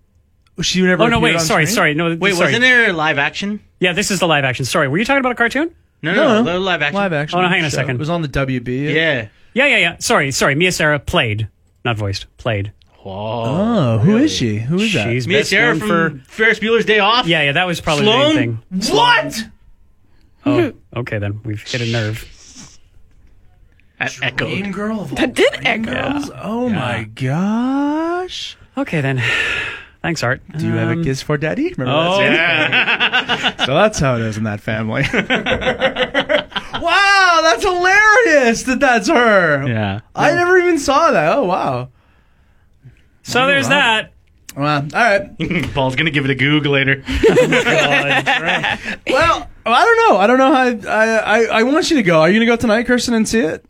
she 0.62 0.82
never 0.82 1.04
Oh 1.04 1.06
no, 1.08 1.20
wait, 1.20 1.34
on 1.36 1.40
sorry, 1.40 1.66
screen? 1.66 1.74
sorry, 1.74 1.94
no, 1.94 2.16
Wait, 2.16 2.34
sorry. 2.34 2.46
wasn't 2.46 2.62
there 2.62 2.92
live 2.92 3.18
action? 3.18 3.60
Yeah, 3.80 3.92
this 3.92 4.10
is 4.10 4.20
the 4.20 4.26
live 4.28 4.44
action. 4.44 4.64
Sorry, 4.64 4.86
were 4.88 4.98
you 4.98 5.04
talking 5.04 5.20
about 5.20 5.32
a 5.32 5.36
cartoon? 5.36 5.74
No, 6.02 6.14
No, 6.14 6.24
no, 6.24 6.42
no. 6.42 6.52
no, 6.54 6.60
live 6.60 6.80
action. 6.82 6.94
live 6.96 7.12
action 7.12 7.38
Oh, 7.38 7.42
no, 7.42 7.48
hang 7.48 7.60
on 7.60 7.64
a 7.66 7.70
show. 7.70 7.76
second. 7.76 7.96
it 7.96 7.98
was 7.98 8.08
on 8.10 8.22
the 8.22 8.28
wb 8.28 8.94
Yeah. 8.94 9.28
Yeah, 9.52 9.66
yeah, 9.66 9.76
yeah. 9.78 9.96
Sorry, 9.98 10.30
sorry. 10.30 10.54
Mia 10.54 10.70
Sara 10.72 10.98
played, 10.98 11.48
not 11.84 11.96
voiced, 11.98 12.26
played. 12.36 12.72
Whoa. 13.02 13.44
oh 13.46 13.98
who 13.98 14.18
is 14.18 14.30
she 14.30 14.58
who 14.58 14.76
is 14.76 14.92
that 14.92 15.08
She's 15.10 15.26
Mia 15.26 15.38
best 15.38 15.50
Sara 15.50 15.74
from 15.74 15.88
for. 15.88 16.24
Ferris 16.28 16.58
Bueller's 16.60 16.84
Day 16.84 16.98
Off. 16.98 17.26
Yeah, 17.26 17.42
yeah, 17.42 17.52
that 17.52 17.66
was 17.66 17.80
probably 17.80 18.04
Sloane? 18.04 18.28
the 18.28 18.40
main 18.40 18.58
thing. 18.80 18.94
what 18.94 19.44
Oh, 20.46 20.72
okay, 21.00 21.18
then 21.18 21.40
we've 21.44 21.62
hit 21.62 21.80
a 21.80 21.86
nerve. 21.90 22.26
At 23.98 24.16
Echo. 24.22 24.46
Dream 24.48 24.72
girl 24.72 25.00
of 25.00 25.12
all 25.12 25.16
That 25.16 25.34
did 25.34 25.52
dream 25.52 25.66
echo. 25.66 25.92
girls? 26.12 26.30
Oh 26.34 26.68
my 26.70 27.04
gosh. 27.04 28.56
Okay, 28.76 29.00
then. 29.02 29.22
Thanks, 30.02 30.22
Art. 30.22 30.40
Do 30.56 30.64
you 30.66 30.72
have 30.72 30.88
a 30.88 30.92
Um, 30.92 31.04
kiss 31.04 31.20
for 31.20 31.36
daddy? 31.36 31.74
Remember 31.76 31.92
Oh, 31.92 32.18
that 32.20 33.56
scene? 33.58 33.58
so 33.66 33.74
that's 33.74 33.98
how 33.98 34.14
it 34.16 34.22
is 34.22 34.38
in 34.38 34.44
that 34.44 34.60
family. 34.60 35.02
wow, 36.82 37.40
that's 37.42 37.62
hilarious 37.62 38.62
that 38.64 38.80
that's 38.80 39.08
her. 39.08 39.66
Yeah. 39.68 40.00
I 40.14 40.32
never 40.32 40.56
even 40.58 40.78
saw 40.78 41.10
that. 41.10 41.36
Oh, 41.36 41.44
wow. 41.44 41.90
So 43.22 43.46
there's 43.46 43.68
that. 43.68 44.12
Well, 44.56 44.82
all 44.82 44.88
right. 45.00 45.30
Paul's 45.74 45.96
gonna 45.96 46.10
give 46.10 46.24
it 46.24 46.30
a 46.30 46.34
goog 46.34 46.64
later. 46.66 47.04
Well, 49.06 49.48
I 49.66 49.84
don't 49.84 50.08
know. 50.08 50.16
I 50.16 50.26
don't 50.26 50.38
know 50.38 50.52
how. 50.52 50.90
I, 50.90 51.06
I, 51.18 51.44
I 51.60 51.62
want 51.64 51.90
you 51.90 51.96
to 51.96 52.02
go. 52.02 52.20
Are 52.22 52.28
you 52.28 52.34
going 52.38 52.46
to 52.46 52.52
go 52.52 52.56
tonight, 52.56 52.86
Kirsten, 52.86 53.14
and 53.14 53.28
see 53.28 53.40
it? 53.40 53.64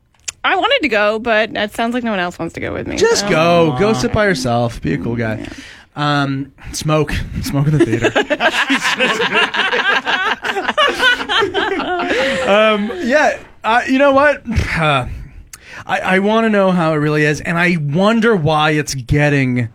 I 0.44 0.56
wanted 0.56 0.78
to 0.82 0.88
go, 0.88 1.18
but 1.18 1.50
it 1.54 1.72
sounds 1.74 1.92
like 1.92 2.04
no 2.04 2.12
one 2.12 2.20
else 2.20 2.38
wants 2.38 2.54
to 2.54 2.60
go 2.60 2.72
with 2.72 2.86
me. 2.86 2.96
Just 2.96 3.22
so- 3.22 3.28
go. 3.28 3.76
Go 3.78 3.92
sit 3.92 4.12
by 4.12 4.24
yourself. 4.26 4.80
Be 4.80 4.94
a 4.94 4.98
cool 4.98 5.16
guy. 5.16 5.46
Um, 5.96 6.52
smoke. 6.72 7.12
Smoke 7.42 7.66
in 7.66 7.78
the 7.78 7.84
theater. 7.84 8.06
um, 12.48 12.90
yeah. 13.06 13.42
Uh, 13.62 13.82
you 13.86 13.98
know 13.98 14.12
what? 14.12 14.42
Uh, 14.80 15.06
I, 15.84 16.00
I 16.00 16.18
want 16.20 16.46
to 16.46 16.48
know 16.48 16.70
how 16.70 16.94
it 16.94 16.96
really 16.96 17.24
is, 17.24 17.42
and 17.42 17.58
I 17.58 17.76
wonder 17.78 18.34
why 18.34 18.70
it's 18.70 18.94
getting 18.94 19.68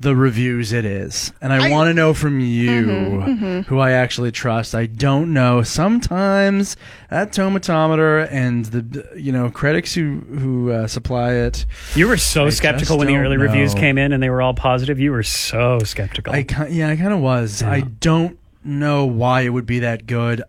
the 0.00 0.14
reviews 0.14 0.72
it 0.72 0.84
is. 0.84 1.32
And 1.40 1.52
I, 1.52 1.70
want 1.70 1.88
to 1.88 1.94
know 1.94 2.14
from 2.14 2.40
you 2.40 3.62
who 3.66 3.78
I 3.78 3.92
actually 3.92 4.30
trust. 4.30 4.74
I 4.74 4.86
don't 4.86 5.32
know. 5.32 5.62
Sometimes 5.62 6.76
that 7.10 7.32
tomatometer 7.32 8.28
and 8.30 8.64
the 8.66 9.08
you 9.16 9.32
know 9.32 9.50
critics 9.50 9.94
who 9.94 10.20
who 10.20 10.70
uh, 10.70 10.86
supply 10.86 11.32
it, 11.32 11.66
You 11.94 12.08
were 12.08 12.16
so 12.16 12.46
I 12.46 12.50
skeptical 12.50 12.98
when 12.98 13.08
the 13.08 13.14
don't 13.14 13.24
early 13.24 13.36
reviews 13.36 13.74
came 13.74 13.98
in 13.98 14.12
and 14.12 14.22
they 14.22 14.30
were 14.30 14.42
all 14.42 14.54
positive. 14.54 14.98
You 15.00 15.12
were 15.12 15.22
so 15.22 15.80
skeptical. 15.80 16.32
I 16.32 16.46
yeah, 16.68 16.88
I 16.88 16.96
kind 16.96 17.12
of 17.12 17.20
was. 17.20 17.62
I 17.62 17.80
don't 17.80 18.38
know 18.64 19.06
why 19.06 19.42
it 19.42 19.50
would 19.50 19.66
be 19.66 19.80
that 19.80 20.06
good. 20.06 20.42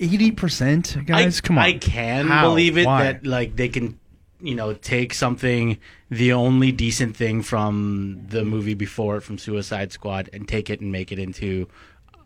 Eighty 0.00 0.32
percent, 0.32 0.96
guys. 1.06 1.38
I, 1.38 1.46
come 1.46 1.58
on. 1.58 1.64
I 1.64 1.72
can 1.74 2.26
How? 2.26 2.48
believe 2.48 2.76
it 2.76 2.86
Why? 2.86 3.04
that 3.04 3.24
like 3.24 3.54
they 3.56 3.68
can, 3.68 4.00
you 4.42 4.54
know, 4.54 4.74
take 4.74 5.14
something, 5.14 5.78
the 6.10 6.32
only 6.32 6.72
decent 6.72 7.16
thing 7.16 7.42
from 7.42 8.22
the 8.28 8.44
movie 8.44 8.74
before 8.74 9.16
it, 9.16 9.22
from 9.22 9.38
Suicide 9.38 9.92
Squad, 9.92 10.28
and 10.32 10.46
take 10.48 10.68
it 10.68 10.80
and 10.80 10.90
make 10.90 11.12
it 11.12 11.18
into 11.18 11.68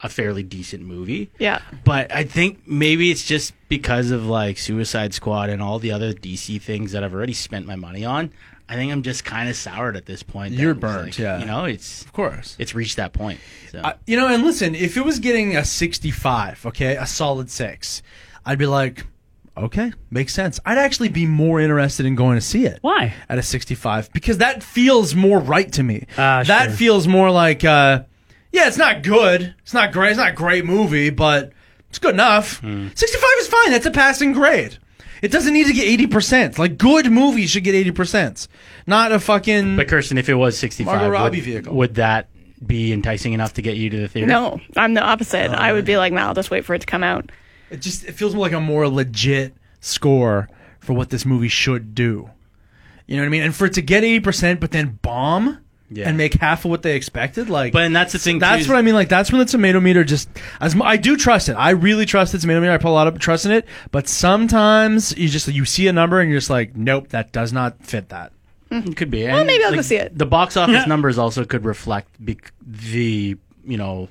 a 0.02 0.08
fairly 0.08 0.42
decent 0.42 0.82
movie. 0.82 1.30
Yeah. 1.38 1.60
But 1.84 2.12
I 2.14 2.24
think 2.24 2.66
maybe 2.66 3.10
it's 3.10 3.24
just 3.24 3.54
because 3.68 4.10
of 4.10 4.26
like 4.26 4.58
Suicide 4.58 5.14
Squad 5.14 5.50
and 5.50 5.62
all 5.62 5.78
the 5.78 5.92
other 5.92 6.12
DC 6.12 6.60
things 6.60 6.92
that 6.92 7.04
I've 7.04 7.14
already 7.14 7.32
spent 7.32 7.66
my 7.66 7.76
money 7.76 8.04
on. 8.04 8.32
I 8.68 8.74
think 8.74 8.90
I'm 8.90 9.02
just 9.02 9.24
kind 9.24 9.48
of 9.48 9.54
soured 9.54 9.96
at 9.96 10.06
this 10.06 10.22
point. 10.24 10.54
You're 10.54 10.72
it's 10.72 10.80
burnt, 10.80 11.06
like, 11.06 11.18
yeah. 11.18 11.38
You 11.38 11.46
know, 11.46 11.64
it's 11.66 12.02
of 12.02 12.12
course. 12.12 12.56
it's 12.58 12.74
reached 12.74 12.96
that 12.96 13.12
point. 13.12 13.38
So. 13.70 13.78
Uh, 13.78 13.92
you 14.06 14.16
know, 14.16 14.26
and 14.26 14.42
listen, 14.42 14.74
if 14.74 14.96
it 14.96 15.04
was 15.04 15.20
getting 15.20 15.56
a 15.56 15.64
65, 15.64 16.66
okay, 16.66 16.96
a 16.96 17.06
solid 17.06 17.48
six, 17.48 18.02
I'd 18.44 18.58
be 18.58 18.66
like, 18.66 19.06
okay, 19.56 19.92
makes 20.10 20.34
sense. 20.34 20.60
I'd 20.64 20.78
actually 20.78 21.08
be 21.08 21.26
more 21.26 21.60
interested 21.60 22.06
in 22.06 22.14
going 22.14 22.36
to 22.36 22.40
see 22.40 22.66
it. 22.66 22.78
Why? 22.82 23.14
At 23.28 23.38
a 23.38 23.42
65, 23.42 24.12
because 24.12 24.38
that 24.38 24.62
feels 24.62 25.14
more 25.14 25.38
right 25.38 25.70
to 25.72 25.82
me. 25.82 26.06
Ah, 26.18 26.42
that 26.46 26.66
sure. 26.68 26.76
feels 26.76 27.06
more 27.08 27.30
like, 27.30 27.64
uh, 27.64 28.02
yeah, 28.52 28.68
it's 28.68 28.78
not 28.78 29.02
good. 29.02 29.54
It's 29.62 29.74
not 29.74 29.92
great. 29.92 30.10
It's 30.10 30.18
not 30.18 30.30
a 30.30 30.34
great 30.34 30.64
movie, 30.64 31.10
but 31.10 31.52
it's 31.88 31.98
good 31.98 32.14
enough. 32.14 32.60
Hmm. 32.60 32.88
65 32.94 33.28
is 33.38 33.48
fine. 33.48 33.70
That's 33.70 33.86
a 33.86 33.90
passing 33.90 34.32
grade. 34.32 34.78
It 35.22 35.32
doesn't 35.32 35.52
need 35.54 35.66
to 35.66 35.72
get 35.72 35.86
80%. 36.10 36.58
Like, 36.58 36.76
good 36.76 37.10
movies 37.10 37.50
should 37.50 37.64
get 37.64 37.74
80%. 37.86 38.48
Not 38.86 39.12
a 39.12 39.18
fucking. 39.18 39.76
but 39.76 39.88
Kirsten, 39.88 40.18
if 40.18 40.28
it 40.28 40.34
was 40.34 40.58
65, 40.58 40.94
Margot 40.94 41.10
Robbie 41.10 41.38
would, 41.38 41.44
vehicle. 41.44 41.74
would 41.74 41.94
that 41.96 42.28
be 42.64 42.92
enticing 42.92 43.32
enough 43.32 43.54
to 43.54 43.62
get 43.62 43.76
you 43.76 43.90
to 43.90 43.96
the 43.96 44.08
theater? 44.08 44.26
No, 44.26 44.60
I'm 44.76 44.94
the 44.94 45.02
opposite. 45.02 45.50
I 45.50 45.72
would 45.72 45.84
be 45.84 45.96
like, 45.96 46.12
no, 46.12 46.20
I'll 46.20 46.34
just 46.34 46.50
wait 46.50 46.64
for 46.64 46.74
it 46.74 46.80
to 46.80 46.86
come 46.86 47.02
out. 47.02 47.30
It 47.70 47.80
just 47.80 48.04
it 48.04 48.12
feels 48.12 48.34
like 48.34 48.52
a 48.52 48.60
more 48.60 48.88
legit 48.88 49.54
score 49.80 50.48
for 50.80 50.92
what 50.92 51.10
this 51.10 51.24
movie 51.26 51.48
should 51.48 51.94
do. 51.94 52.30
You 53.06 53.16
know 53.16 53.22
what 53.22 53.26
I 53.26 53.30
mean? 53.30 53.42
And 53.42 53.54
for 53.54 53.66
it 53.66 53.72
to 53.74 53.82
get 53.82 54.04
eighty 54.04 54.20
percent, 54.20 54.60
but 54.60 54.70
then 54.72 54.98
bomb 55.02 55.58
Yeah. 55.90 56.08
and 56.08 56.16
make 56.16 56.34
half 56.34 56.64
of 56.64 56.70
what 56.72 56.82
they 56.82 56.96
expected, 56.96 57.48
like. 57.48 57.72
But 57.72 57.84
and 57.84 57.94
that's 57.94 58.12
the 58.12 58.18
thing. 58.18 58.38
that's 58.40 58.66
too, 58.66 58.72
what 58.72 58.78
I 58.78 58.82
mean. 58.82 58.94
Like 58.94 59.08
that's 59.08 59.30
when 59.30 59.38
the 59.38 59.44
tomato 59.44 59.78
meter 59.80 60.02
just 60.04 60.28
as 60.60 60.74
I 60.80 60.96
do 60.96 61.16
trust 61.16 61.48
it. 61.48 61.54
I 61.54 61.70
really 61.70 62.06
trust 62.06 62.32
the 62.32 62.38
tomato 62.38 62.60
meter. 62.60 62.72
I 62.72 62.78
put 62.78 62.88
a 62.88 62.90
lot 62.90 63.06
of 63.08 63.18
trust 63.18 63.46
in 63.46 63.52
it. 63.52 63.66
But 63.92 64.08
sometimes 64.08 65.16
you 65.16 65.28
just 65.28 65.46
you 65.48 65.64
see 65.64 65.86
a 65.88 65.92
number 65.92 66.20
and 66.20 66.30
you're 66.30 66.38
just 66.40 66.50
like, 66.50 66.76
nope, 66.76 67.08
that 67.08 67.32
does 67.32 67.52
not 67.52 67.84
fit 67.84 68.08
that. 68.10 68.32
It 68.70 68.96
could 68.96 69.10
be. 69.12 69.22
Well, 69.24 69.38
And, 69.38 69.46
maybe 69.46 69.62
I'll 69.64 69.72
go 69.74 69.80
see 69.82 69.94
it. 69.96 70.18
The 70.18 70.26
box 70.26 70.56
office 70.56 70.86
numbers 70.88 71.18
also 71.18 71.44
could 71.44 71.64
reflect 71.64 72.08
bec- 72.18 72.52
the 72.66 73.36
you 73.64 73.76
know. 73.76 74.08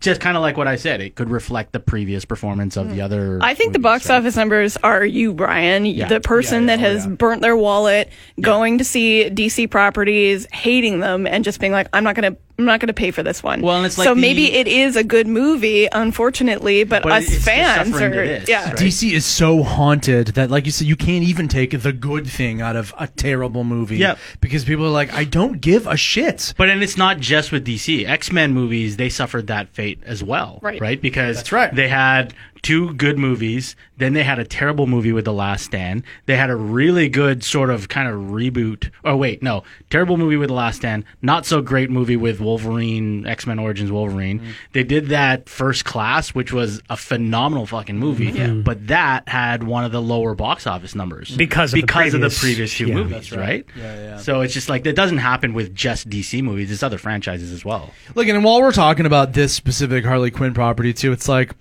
Just 0.00 0.20
kind 0.20 0.36
of 0.36 0.42
like 0.42 0.56
what 0.56 0.68
I 0.68 0.76
said, 0.76 1.00
it 1.00 1.16
could 1.16 1.28
reflect 1.28 1.72
the 1.72 1.80
previous 1.80 2.24
performance 2.24 2.76
of 2.76 2.90
the 2.94 3.00
other. 3.00 3.36
Hmm. 3.38 3.42
I 3.42 3.54
think 3.54 3.72
the 3.72 3.80
movies, 3.80 3.82
box 3.82 4.04
so. 4.04 4.16
office 4.16 4.36
numbers 4.36 4.76
are 4.78 5.04
you, 5.04 5.34
Brian, 5.34 5.82
the 6.08 6.20
person 6.20 6.66
Yeah, 6.66 6.74
yeah, 6.74 6.76
that 6.76 6.84
oh, 6.86 6.90
has 6.94 7.06
yeah. 7.06 7.12
burnt 7.12 7.42
their 7.42 7.56
wallet, 7.56 8.08
going 8.40 8.78
to 8.78 8.84
see 8.84 9.28
DC 9.28 9.68
properties, 9.70 10.46
hating 10.52 11.00
them, 11.00 11.26
and 11.26 11.42
just 11.44 11.58
being 11.60 11.72
like, 11.72 11.88
I'm 11.92 12.04
not 12.04 12.14
gonna, 12.14 12.36
I'm 12.58 12.64
not 12.64 12.78
gonna 12.80 12.92
pay 12.92 13.10
for 13.10 13.22
this 13.24 13.42
one. 13.42 13.60
Well, 13.60 13.76
and 13.76 13.86
it's 13.86 13.98
like 13.98 14.04
so 14.06 14.14
the- 14.14 14.20
maybe 14.20 14.52
it 14.52 14.68
is 14.68 14.94
a 14.94 15.02
good 15.04 15.26
movie, 15.26 15.88
unfortunately, 15.90 16.84
but, 16.84 17.02
But 17.02 17.12
us 17.12 17.24
it's 17.24 17.34
the 17.36 17.40
fans 17.40 17.88
suffering 17.90 18.12
are, 18.12 18.26
that 18.26 18.42
is, 18.42 18.48
yeah. 18.48 18.68
right? 18.70 18.76
DC 18.76 19.12
is 19.12 19.24
so 19.24 19.62
haunted 19.62 20.28
that, 20.28 20.50
like 20.50 20.64
you 20.66 20.72
said, 20.72 20.86
you 20.86 20.96
can't 20.96 21.24
even 21.24 21.48
take 21.48 21.80
the 21.80 21.92
good 21.92 22.26
thing 22.26 22.60
out 22.60 22.76
of 22.76 22.94
a 22.98 23.06
terrible 23.08 23.64
movie. 23.64 23.96
Yep. 23.98 24.18
Because 24.40 24.64
people 24.64 24.84
are 24.86 24.90
like, 24.90 25.12
I 25.12 25.24
don't 25.24 25.60
give 25.60 25.86
a 25.86 25.96
shit. 25.96 26.54
But 26.56 26.68
and 26.68 26.82
it's 26.82 26.96
not 26.96 27.18
just 27.18 27.50
with 27.52 27.66
DC. 27.66 28.06
X 28.06 28.30
Men 28.32 28.52
movies 28.52 28.96
they 28.96 29.08
suffered 29.08 29.46
that 29.46 29.68
fate 29.68 29.87
as 30.04 30.22
well, 30.22 30.58
Right. 30.62 30.80
Right, 30.80 31.00
because 31.00 31.36
That's 31.36 31.52
right. 31.52 31.74
They 31.74 31.88
had 31.88 32.34
two 32.62 32.92
good 32.94 33.18
movies, 33.18 33.76
then 33.96 34.12
they 34.12 34.22
had 34.22 34.38
a 34.38 34.44
terrible 34.44 34.86
movie 34.86 35.12
with 35.12 35.24
The 35.24 35.32
Last 35.32 35.64
Stand. 35.64 36.02
They 36.26 36.36
had 36.36 36.50
a 36.50 36.56
really 36.56 37.08
good 37.08 37.42
sort 37.44 37.70
of 37.70 37.88
kind 37.88 38.08
of 38.08 38.14
reboot. 38.30 38.90
Oh 39.04 39.16
wait, 39.16 39.42
no, 39.42 39.64
terrible 39.90 40.16
movie 40.16 40.36
with 40.36 40.48
The 40.48 40.54
Last 40.54 40.76
Stand. 40.76 41.04
Not 41.22 41.46
so 41.46 41.60
great 41.62 41.90
movie 41.90 42.16
with 42.16 42.40
Wolverine, 42.40 43.26
X 43.26 43.46
Men 43.46 43.58
Origins 43.58 43.90
Wolverine. 43.90 44.40
Mm-hmm. 44.40 44.50
They 44.72 44.84
did 44.84 45.08
that 45.08 45.48
First 45.48 45.84
Class, 45.84 46.30
which 46.30 46.52
was 46.52 46.80
a 46.90 46.96
phenomenal 46.96 47.66
fucking 47.66 47.98
movie, 47.98 48.28
but 48.62 48.86
that 48.88 49.28
had 49.28 49.62
one 49.64 49.84
of 49.84 49.92
the 49.92 50.02
lower 50.02 50.34
box 50.34 50.66
office 50.66 50.94
numbers 50.94 51.36
Because 51.36 51.72
of 51.72 51.76
the 51.76 51.82
because 51.82 52.14
of 52.14 52.20
the 52.20 52.26
previous- 52.28 52.40
previous 52.40 52.74
two 52.76 52.86
yeah. 52.88 52.94
movies, 52.94 53.12
That's 53.30 53.32
right? 53.32 53.66
Yeah, 53.76 53.94
yeah. 53.94 54.16
So 54.18 54.40
it's 54.40 54.54
just 54.54 54.68
like 54.68 54.84
that 54.84 54.96
doesn't 54.96 55.18
happen 55.18 55.54
with 55.54 55.74
just 55.74 56.08
DC 56.08 56.42
movies. 56.42 56.70
It's 56.70 56.82
other 56.82 56.98
franchises 56.98 57.52
as 57.52 57.64
well. 57.64 57.90
Look, 58.14 58.26
and 58.28 58.42
while 58.44 58.60
we're 58.60 58.72
talking 58.72 59.06
about 59.06 59.32
this 59.32 59.52
specific 59.54 60.04
Harley 60.04 60.30
Quinn 60.30 60.54
property 60.54 60.92
too, 60.92 61.12
it's 61.12 61.28
like 61.28 61.52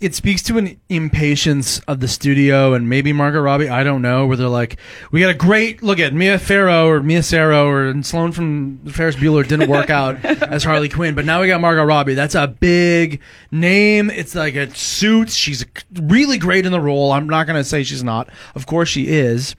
it 0.00 0.14
speaks 0.14 0.42
to 0.42 0.58
an 0.58 0.78
impatience 0.88 1.78
of 1.80 2.00
the 2.00 2.08
studio 2.08 2.74
and 2.74 2.88
maybe 2.88 3.12
Margot 3.12 3.40
Robbie. 3.40 3.68
I 3.68 3.84
don't 3.84 4.02
know 4.02 4.26
where 4.26 4.36
they're 4.36 4.48
like, 4.48 4.76
we 5.10 5.20
got 5.20 5.30
a 5.30 5.34
great 5.34 5.82
look 5.82 5.98
at 5.98 6.12
Mia 6.12 6.38
Farrow 6.38 6.88
or 6.88 7.02
Mia 7.02 7.22
Sara 7.22 7.64
or 7.64 7.86
and 7.86 8.04
Sloan 8.04 8.32
from 8.32 8.78
Ferris 8.86 9.16
Bueller 9.16 9.46
didn't 9.46 9.70
work 9.70 9.90
out 9.90 10.22
as 10.24 10.64
Harley 10.64 10.88
Quinn, 10.88 11.14
but 11.14 11.24
now 11.24 11.40
we 11.40 11.46
got 11.46 11.60
Margot 11.60 11.84
Robbie. 11.84 12.14
That's 12.14 12.34
a 12.34 12.48
big 12.48 13.20
name. 13.50 14.10
It's 14.10 14.34
like 14.34 14.56
a 14.56 14.74
suit. 14.74 15.30
She's 15.30 15.64
really 15.92 16.38
great 16.38 16.66
in 16.66 16.72
the 16.72 16.80
role. 16.80 17.12
I'm 17.12 17.28
not 17.28 17.46
gonna 17.46 17.64
say 17.64 17.82
she's 17.84 18.04
not. 18.04 18.28
Of 18.54 18.66
course 18.66 18.88
she 18.88 19.08
is 19.08 19.54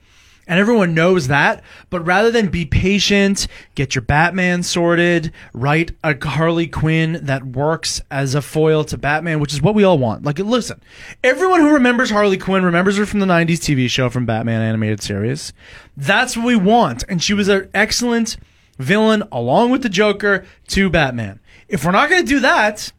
and 0.46 0.60
everyone 0.60 0.94
knows 0.94 1.28
that. 1.28 1.62
But 1.90 2.06
rather 2.06 2.30
than 2.30 2.48
be 2.48 2.64
patient, 2.64 3.46
get 3.74 3.94
your 3.94 4.02
Batman 4.02 4.62
sorted, 4.62 5.32
write 5.52 5.92
a 6.04 6.16
Harley 6.26 6.66
Quinn 6.66 7.18
that 7.22 7.44
works 7.44 8.00
as 8.10 8.34
a 8.34 8.42
foil 8.42 8.84
to 8.84 8.98
Batman, 8.98 9.40
which 9.40 9.52
is 9.52 9.62
what 9.62 9.74
we 9.74 9.84
all 9.84 9.98
want. 9.98 10.24
Like, 10.24 10.38
listen, 10.38 10.80
everyone 11.24 11.60
who 11.60 11.72
remembers 11.72 12.10
Harley 12.10 12.38
Quinn 12.38 12.64
remembers 12.64 12.96
her 12.96 13.06
from 13.06 13.20
the 13.20 13.26
'90s 13.26 13.58
TV 13.58 13.88
show 13.90 14.08
from 14.08 14.26
Batman 14.26 14.62
animated 14.62 15.02
series. 15.02 15.52
That's 15.96 16.36
what 16.36 16.46
we 16.46 16.56
want, 16.56 17.04
and 17.08 17.22
she 17.22 17.34
was 17.34 17.48
an 17.48 17.68
excellent 17.74 18.36
villain 18.78 19.22
along 19.32 19.70
with 19.70 19.82
the 19.82 19.88
Joker 19.88 20.44
to 20.68 20.90
Batman. 20.90 21.40
If 21.68 21.84
we're 21.84 21.92
not 21.92 22.10
going 22.10 22.22
to 22.22 22.28
do 22.28 22.40
that, 22.40 22.92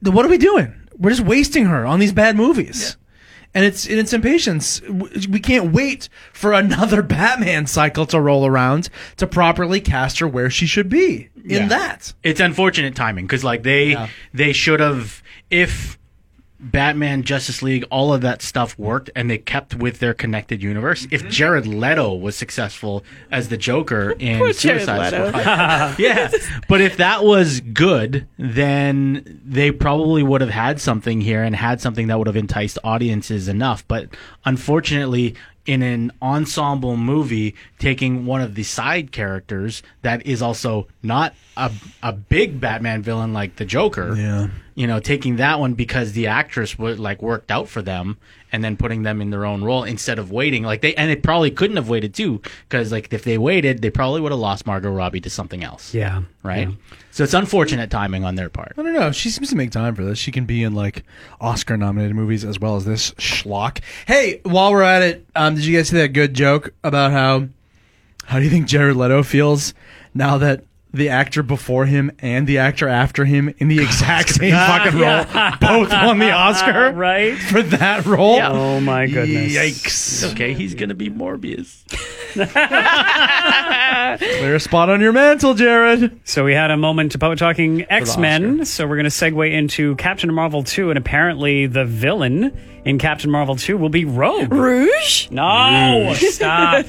then 0.00 0.14
what 0.14 0.26
are 0.26 0.28
we 0.28 0.38
doing? 0.38 0.74
We're 0.96 1.10
just 1.10 1.22
wasting 1.22 1.66
her 1.66 1.86
on 1.86 1.98
these 1.98 2.12
bad 2.12 2.36
movies. 2.36 2.96
And 3.54 3.64
it's 3.66 3.86
and 3.86 3.98
it's 3.98 4.12
impatience. 4.14 4.80
We 4.88 5.38
can't 5.40 5.72
wait 5.72 6.08
for 6.32 6.52
another 6.54 7.02
Batman 7.02 7.66
cycle 7.66 8.06
to 8.06 8.20
roll 8.20 8.46
around 8.46 8.88
to 9.18 9.26
properly 9.26 9.80
cast 9.80 10.20
her 10.20 10.28
where 10.28 10.48
she 10.48 10.66
should 10.66 10.88
be 10.88 11.28
in 11.44 11.62
Yeah. 11.62 11.68
that. 11.68 12.14
It's 12.22 12.40
unfortunate 12.40 12.94
timing 12.96 13.26
because 13.26 13.44
like 13.44 13.62
they 13.62 13.88
Yeah. 13.90 14.08
they 14.32 14.52
should 14.52 14.80
have 14.80 15.22
if 15.50 15.98
Batman, 16.62 17.24
Justice 17.24 17.60
League, 17.60 17.84
all 17.90 18.14
of 18.14 18.20
that 18.20 18.40
stuff 18.40 18.78
worked 18.78 19.10
and 19.16 19.28
they 19.28 19.38
kept 19.38 19.74
with 19.74 19.98
their 19.98 20.14
connected 20.14 20.62
universe. 20.62 21.04
Mm-hmm. 21.04 21.14
If 21.14 21.28
Jared 21.28 21.66
Leto 21.66 22.14
was 22.14 22.36
successful 22.36 23.04
as 23.30 23.48
the 23.48 23.56
Joker 23.56 24.12
in 24.18 24.54
Suicide. 24.54 25.12
Squad, 25.12 25.34
yeah. 25.98 26.30
But 26.68 26.80
if 26.80 26.96
that 26.98 27.24
was 27.24 27.60
good, 27.60 28.28
then 28.38 29.40
they 29.44 29.72
probably 29.72 30.22
would 30.22 30.40
have 30.40 30.50
had 30.50 30.80
something 30.80 31.20
here 31.20 31.42
and 31.42 31.56
had 31.56 31.80
something 31.80 32.06
that 32.06 32.18
would 32.18 32.28
have 32.28 32.36
enticed 32.36 32.78
audiences 32.84 33.48
enough. 33.48 33.86
But 33.88 34.08
unfortunately, 34.44 35.34
in 35.66 35.82
an 35.82 36.10
ensemble 36.20 36.96
movie, 36.96 37.54
taking 37.78 38.26
one 38.26 38.40
of 38.40 38.54
the 38.54 38.62
side 38.64 39.12
characters 39.12 39.82
that 40.02 40.26
is 40.26 40.42
also 40.42 40.88
not 41.02 41.34
a, 41.56 41.70
a 42.02 42.12
big 42.12 42.60
Batman 42.60 43.02
villain 43.02 43.32
like 43.32 43.56
the 43.56 43.64
Joker, 43.64 44.16
Yeah. 44.16 44.48
you 44.74 44.86
know, 44.86 44.98
taking 44.98 45.36
that 45.36 45.60
one 45.60 45.74
because 45.74 46.12
the 46.12 46.26
actress 46.26 46.78
would 46.78 46.98
like 46.98 47.22
worked 47.22 47.50
out 47.50 47.68
for 47.68 47.80
them, 47.82 48.18
and 48.52 48.62
then 48.62 48.76
putting 48.76 49.02
them 49.02 49.20
in 49.20 49.30
their 49.30 49.44
own 49.44 49.64
role 49.64 49.82
instead 49.82 50.18
of 50.18 50.30
waiting. 50.30 50.62
Like 50.62 50.82
they 50.82 50.94
and 50.94 51.10
it 51.10 51.22
probably 51.22 51.50
couldn't 51.50 51.76
have 51.76 51.88
waited 51.88 52.14
too, 52.14 52.40
because 52.68 52.92
like 52.92 53.12
if 53.12 53.24
they 53.24 53.38
waited, 53.38 53.82
they 53.82 53.90
probably 53.90 54.20
would 54.20 54.30
have 54.30 54.38
lost 54.38 54.66
Margot 54.66 54.90
Robbie 54.90 55.20
to 55.22 55.30
something 55.30 55.64
else. 55.64 55.94
Yeah. 55.94 56.22
Right. 56.42 56.68
Yeah. 56.68 56.74
So 57.10 57.24
it's 57.24 57.34
unfortunate 57.34 57.90
timing 57.90 58.24
on 58.24 58.34
their 58.34 58.48
part. 58.48 58.72
I 58.78 58.82
don't 58.82 58.92
know. 58.92 59.12
She 59.12 59.30
seems 59.30 59.50
to 59.50 59.56
make 59.56 59.70
time 59.70 59.94
for 59.94 60.04
this. 60.04 60.18
She 60.18 60.32
can 60.32 60.44
be 60.44 60.62
in 60.62 60.74
like 60.74 61.04
Oscar 61.40 61.76
nominated 61.76 62.14
movies 62.14 62.44
as 62.44 62.58
well 62.58 62.76
as 62.76 62.84
this 62.84 63.12
schlock. 63.12 63.80
Hey, 64.06 64.40
while 64.44 64.72
we're 64.72 64.82
at 64.82 65.02
it, 65.02 65.26
um, 65.34 65.54
did 65.54 65.64
you 65.64 65.76
guys 65.76 65.88
see 65.88 65.96
that 65.96 66.08
good 66.08 66.34
joke 66.34 66.72
about 66.84 67.10
how 67.10 67.48
how 68.24 68.38
do 68.38 68.44
you 68.44 68.50
think 68.50 68.66
Jared 68.66 68.96
Leto 68.96 69.22
feels 69.22 69.74
now 70.14 70.38
that 70.38 70.64
the 70.92 71.08
actor 71.08 71.42
before 71.42 71.86
him 71.86 72.10
and 72.18 72.46
the 72.46 72.58
actor 72.58 72.86
after 72.88 73.24
him 73.24 73.54
in 73.58 73.68
the 73.68 73.82
exact 73.82 74.30
same 74.30 74.52
fucking 74.52 74.98
role 74.98 75.24
both 75.60 75.90
won 75.90 76.18
the 76.18 76.30
Oscar 76.30 76.92
right? 76.94 77.36
for 77.36 77.62
that 77.62 78.04
role. 78.04 78.36
Yeah. 78.36 78.50
Oh 78.52 78.80
my 78.80 79.06
goodness. 79.06 79.54
Yikes! 79.54 80.32
Okay, 80.32 80.54
he's 80.54 80.74
gonna 80.74 80.94
be 80.94 81.10
Morbius. 81.10 81.82
Clear 84.18 84.54
a 84.54 84.60
spot 84.60 84.90
on 84.90 85.00
your 85.00 85.12
mantel, 85.12 85.54
Jared. 85.54 86.20
So 86.24 86.44
we 86.44 86.54
had 86.54 86.70
a 86.70 86.76
moment 86.76 87.14
about 87.14 87.38
talking 87.38 87.84
X 87.90 88.16
Men. 88.16 88.64
So 88.64 88.86
we're 88.86 88.96
going 88.96 89.04
to 89.04 89.10
segue 89.10 89.52
into 89.52 89.96
Captain 89.96 90.32
Marvel 90.32 90.62
2, 90.62 90.90
and 90.90 90.98
apparently 90.98 91.66
the 91.66 91.84
villain 91.84 92.56
in 92.84 92.98
Captain 92.98 93.30
Marvel 93.30 93.56
2 93.56 93.76
will 93.76 93.88
be 93.88 94.04
Rogue. 94.04 94.52
Rouge? 94.52 95.30
No, 95.30 96.14
stop. 96.16 96.86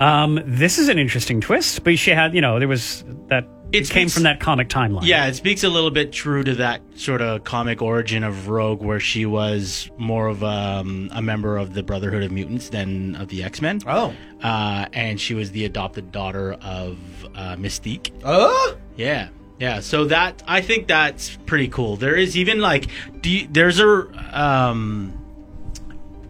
Um, 0.00 0.40
this 0.46 0.78
is 0.78 0.88
an 0.88 0.98
interesting 0.98 1.40
twist, 1.40 1.84
but 1.84 1.98
she 1.98 2.10
had, 2.10 2.34
you 2.34 2.40
know, 2.40 2.58
there 2.58 2.68
was 2.68 3.04
that. 3.28 3.46
It 3.72 3.78
It 3.78 3.90
came 3.90 4.08
speaks- 4.08 4.14
from 4.14 4.22
that 4.24 4.38
comic 4.38 4.68
timeline. 4.68 5.04
Yeah, 5.04 5.26
it 5.26 5.34
speaks 5.34 5.64
a 5.64 5.68
little 5.68 5.90
bit 5.90 6.12
true 6.12 6.44
to 6.44 6.54
that 6.56 6.80
sort 6.94 7.20
of 7.20 7.42
comic 7.42 7.82
origin 7.82 8.22
of 8.22 8.48
Rogue, 8.48 8.80
where 8.80 9.00
she 9.00 9.26
was 9.26 9.90
more 9.98 10.28
of 10.28 10.44
um, 10.44 11.08
a 11.12 11.20
member 11.20 11.56
of 11.56 11.74
the 11.74 11.82
Brotherhood 11.82 12.22
of 12.22 12.30
Mutants 12.30 12.68
than 12.68 13.16
of 13.16 13.28
the 13.28 13.42
X 13.42 13.60
Men. 13.60 13.80
Oh. 13.86 14.14
Uh, 14.42 14.86
and 14.92 15.20
she 15.20 15.34
was 15.34 15.50
the 15.50 15.64
adopted 15.64 16.12
daughter 16.12 16.52
of 16.62 16.98
uh, 17.34 17.56
Mystique. 17.56 18.12
Oh. 18.24 18.76
Yeah, 18.96 19.30
yeah. 19.58 19.80
So 19.80 20.04
that 20.04 20.40
I 20.46 20.60
think 20.60 20.86
that's 20.86 21.36
pretty 21.46 21.66
cool. 21.66 21.96
There 21.96 22.14
is 22.14 22.36
even 22.36 22.60
like, 22.60 22.86
do 23.22 23.30
you, 23.30 23.48
there's 23.50 23.80
a 23.80 24.06
um, 24.40 25.18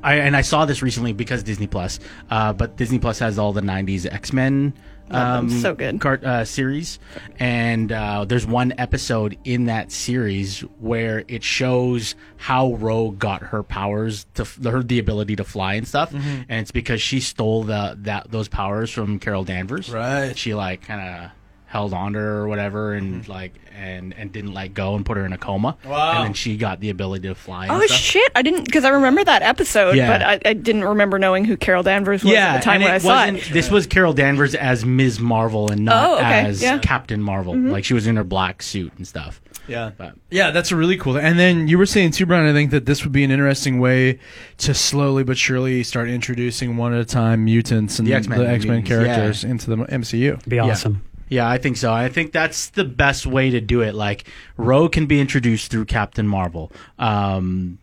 I 0.05 0.15
and 0.17 0.37
I 0.37 0.43
saw 0.43 0.65
this 0.67 0.83
recently 0.83 1.13
because 1.13 1.43
Disney 1.43 1.67
Plus. 1.67 1.99
Uh, 2.31 2.53
but 2.53 2.77
Disney 2.77 2.99
Plus 3.01 3.19
has 3.19 3.39
all 3.39 3.53
the 3.53 3.63
'90s 3.63 4.07
X 4.13 4.33
Men. 4.33 4.75
Um, 5.11 5.51
So 5.51 5.75
good. 5.75 6.01
Cart, 6.01 6.25
uh, 6.25 6.45
series, 6.47 6.99
and 7.39 7.93
uh, 7.93 8.25
there's 8.25 8.47
one 8.47 8.73
episode 8.79 9.37
in 9.45 9.67
that 9.67 9.93
series 9.93 10.61
where 10.81 11.25
it 11.29 11.43
shows 11.43 12.15
how 12.39 12.73
Rogue 12.75 13.19
got 13.19 13.43
her 13.43 13.63
powers 13.63 14.25
to 14.35 14.43
f- 14.43 14.59
her 14.65 14.83
the 14.83 14.99
ability 14.99 15.37
to 15.37 15.45
fly 15.45 15.75
and 15.75 15.87
stuff, 15.87 16.13
and 16.15 16.47
it's 16.51 16.71
because 16.71 17.03
she 17.03 17.21
stole 17.21 17.65
the 17.65 17.99
that 18.03 18.31
those 18.31 18.49
powers 18.49 18.91
from 18.91 19.19
Carol 19.19 19.45
Danvers. 19.45 19.91
Right. 19.91 20.37
She 20.39 20.55
like 20.55 20.83
kind 20.87 21.01
of 21.25 21.31
held 21.75 21.93
on 21.93 22.13
to 22.13 22.21
her 22.21 22.37
or 22.39 22.47
whatever, 22.47 22.95
and 22.95 23.23
mm-hmm. 23.23 23.31
like 23.33 23.53
and 23.75 24.15
and 24.17 24.31
didn't 24.31 24.55
let 24.55 24.73
go 24.75 24.95
and 24.95 25.05
put 25.05 25.17
her 25.17 25.27
in 25.27 25.33
a 25.33 25.39
coma. 25.39 25.77
Wow. 25.85 26.13
And 26.13 26.27
then 26.27 26.33
she 26.33 26.57
got 26.57 26.79
the 26.79 26.91
ability 26.91 27.27
to 27.27 27.35
fly. 27.35 27.65
And 27.67 27.73
Oh 27.73 27.85
stuff. 27.87 27.99
shit! 27.99 28.31
I 28.37 28.43
didn't 28.43 28.65
because 28.65 28.85
I 28.85 28.91
remember 28.91 29.25
that 29.25 29.43
episode, 29.43 29.97
Yeah. 29.97 30.07
but 30.07 30.23
I, 30.23 30.51
I 30.51 30.53
didn't 30.53 30.85
remember 30.85 31.19
knowing 31.19 31.45
who 31.45 31.57
Carol 31.57 31.83
Danvers 31.83 32.23
was 32.23 32.33
at 32.33 32.59
the 32.59 32.63
time 32.63 32.81
when 32.81 32.93
I 32.93 32.99
saw 32.99 33.27
it. 33.27 33.53
This 33.53 33.73
was 33.73 33.89
Carol 33.89 34.13
Danvers 34.13 34.55
as 34.55 34.85
Ms. 34.85 35.19
Marvel 35.19 35.69
and 35.73 35.85
not 35.85 36.11
Oh, 36.11 36.15
okay, 36.19 36.47
as 36.47 36.63
yeah. 36.63 36.79
Captain 36.79 37.21
Marvel. 37.21 37.55
Mm-hmm. 37.55 37.71
Like 37.71 37.85
she 37.85 37.95
was 37.95 38.07
in 38.07 38.15
her 38.15 38.25
black 38.25 38.63
suit 38.63 38.93
and 38.97 39.07
stuff. 39.07 39.43
Yeah. 39.67 39.91
But- 39.97 40.15
Yeah, 40.31 40.51
that's 40.53 40.71
a 40.71 40.77
really 40.77 40.97
cool. 40.97 41.17
And 41.17 41.39
then 41.39 41.67
you 41.69 41.79
were 41.79 41.87
saying 41.87 42.13
too, 42.13 42.27
Brian. 42.27 42.47
I 42.47 42.53
think 42.53 42.71
that 42.71 42.87
this 42.87 43.03
would 43.03 43.13
be 43.13 43.25
an 43.25 43.31
interesting 43.31 43.81
way 43.81 44.19
to 44.59 44.75
slowly 44.75 45.25
but 45.25 45.39
surely 45.39 45.83
start 45.83 46.09
introducing 46.09 46.77
one 46.77 46.93
at 46.93 47.01
a 47.01 47.05
time 47.05 47.45
mutants 47.45 47.99
and 47.99 48.07
The 48.07 48.13
the 48.13 48.17
X-Men 48.19 48.41
X 48.47 48.65
Men 48.65 48.83
mutants, 48.83 48.89
characters 48.89 49.45
into 49.45 49.71
the 49.71 49.77
MCU. 49.77 50.47
Be 50.49 50.59
awesome. 50.59 51.03
Yeah, 51.03 51.14
I 51.31 51.59
think 51.59 51.77
so. 51.77 51.93
I 51.93 52.09
think 52.09 52.33
that's 52.33 52.71
the 52.71 52.85
best 52.85 53.27
way 53.27 53.51
to 53.51 53.61
do 53.61 53.81
it. 53.81 53.95
Like 53.95 54.29
Rogue 54.57 54.93
can 54.93 55.07
be 55.07 55.21
introduced 55.21 55.71
through 55.71 55.87
Captain 55.87 56.27
Marvel. 56.27 56.73
Um, 56.99 57.79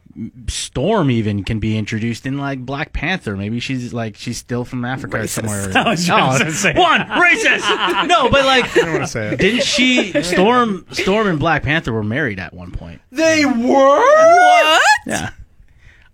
Storm 0.48 1.10
even 1.10 1.44
can 1.44 1.60
be 1.60 1.78
introduced 1.78 2.26
in 2.26 2.38
like 2.38 2.60
Black 2.66 2.94
Panther. 2.94 3.38
Maybe 3.38 3.60
she's 3.60 3.94
like 3.94 4.16
she's 4.18 4.38
still 4.38 4.66
from 4.66 4.84
Africa 4.84 5.20
or 5.22 5.28
somewhere. 5.28 5.72
I 5.76 5.89
was 5.89 6.06
just 6.06 6.39
gonna 6.39 6.52
say. 6.52 6.74
one 6.74 7.02
racist. 7.02 8.08
no, 8.08 8.30
but 8.30 8.46
like, 8.46 8.66
I 8.78 8.82
don't 8.82 8.92
want 8.94 9.04
to 9.04 9.08
say 9.08 9.30
it. 9.34 9.39
didn't 9.39 9.64
she? 9.64 10.22
Storm, 10.22 10.86
Storm, 10.92 11.28
and 11.28 11.39
Black 11.39 11.64
Panther 11.64 11.94
were 11.94 12.04
married 12.04 12.39
at 12.39 12.54
one 12.54 12.72
point. 12.72 13.02
They 13.12 13.46
were. 13.46 13.54
What? 14.00 14.82
Yeah. 15.06 15.30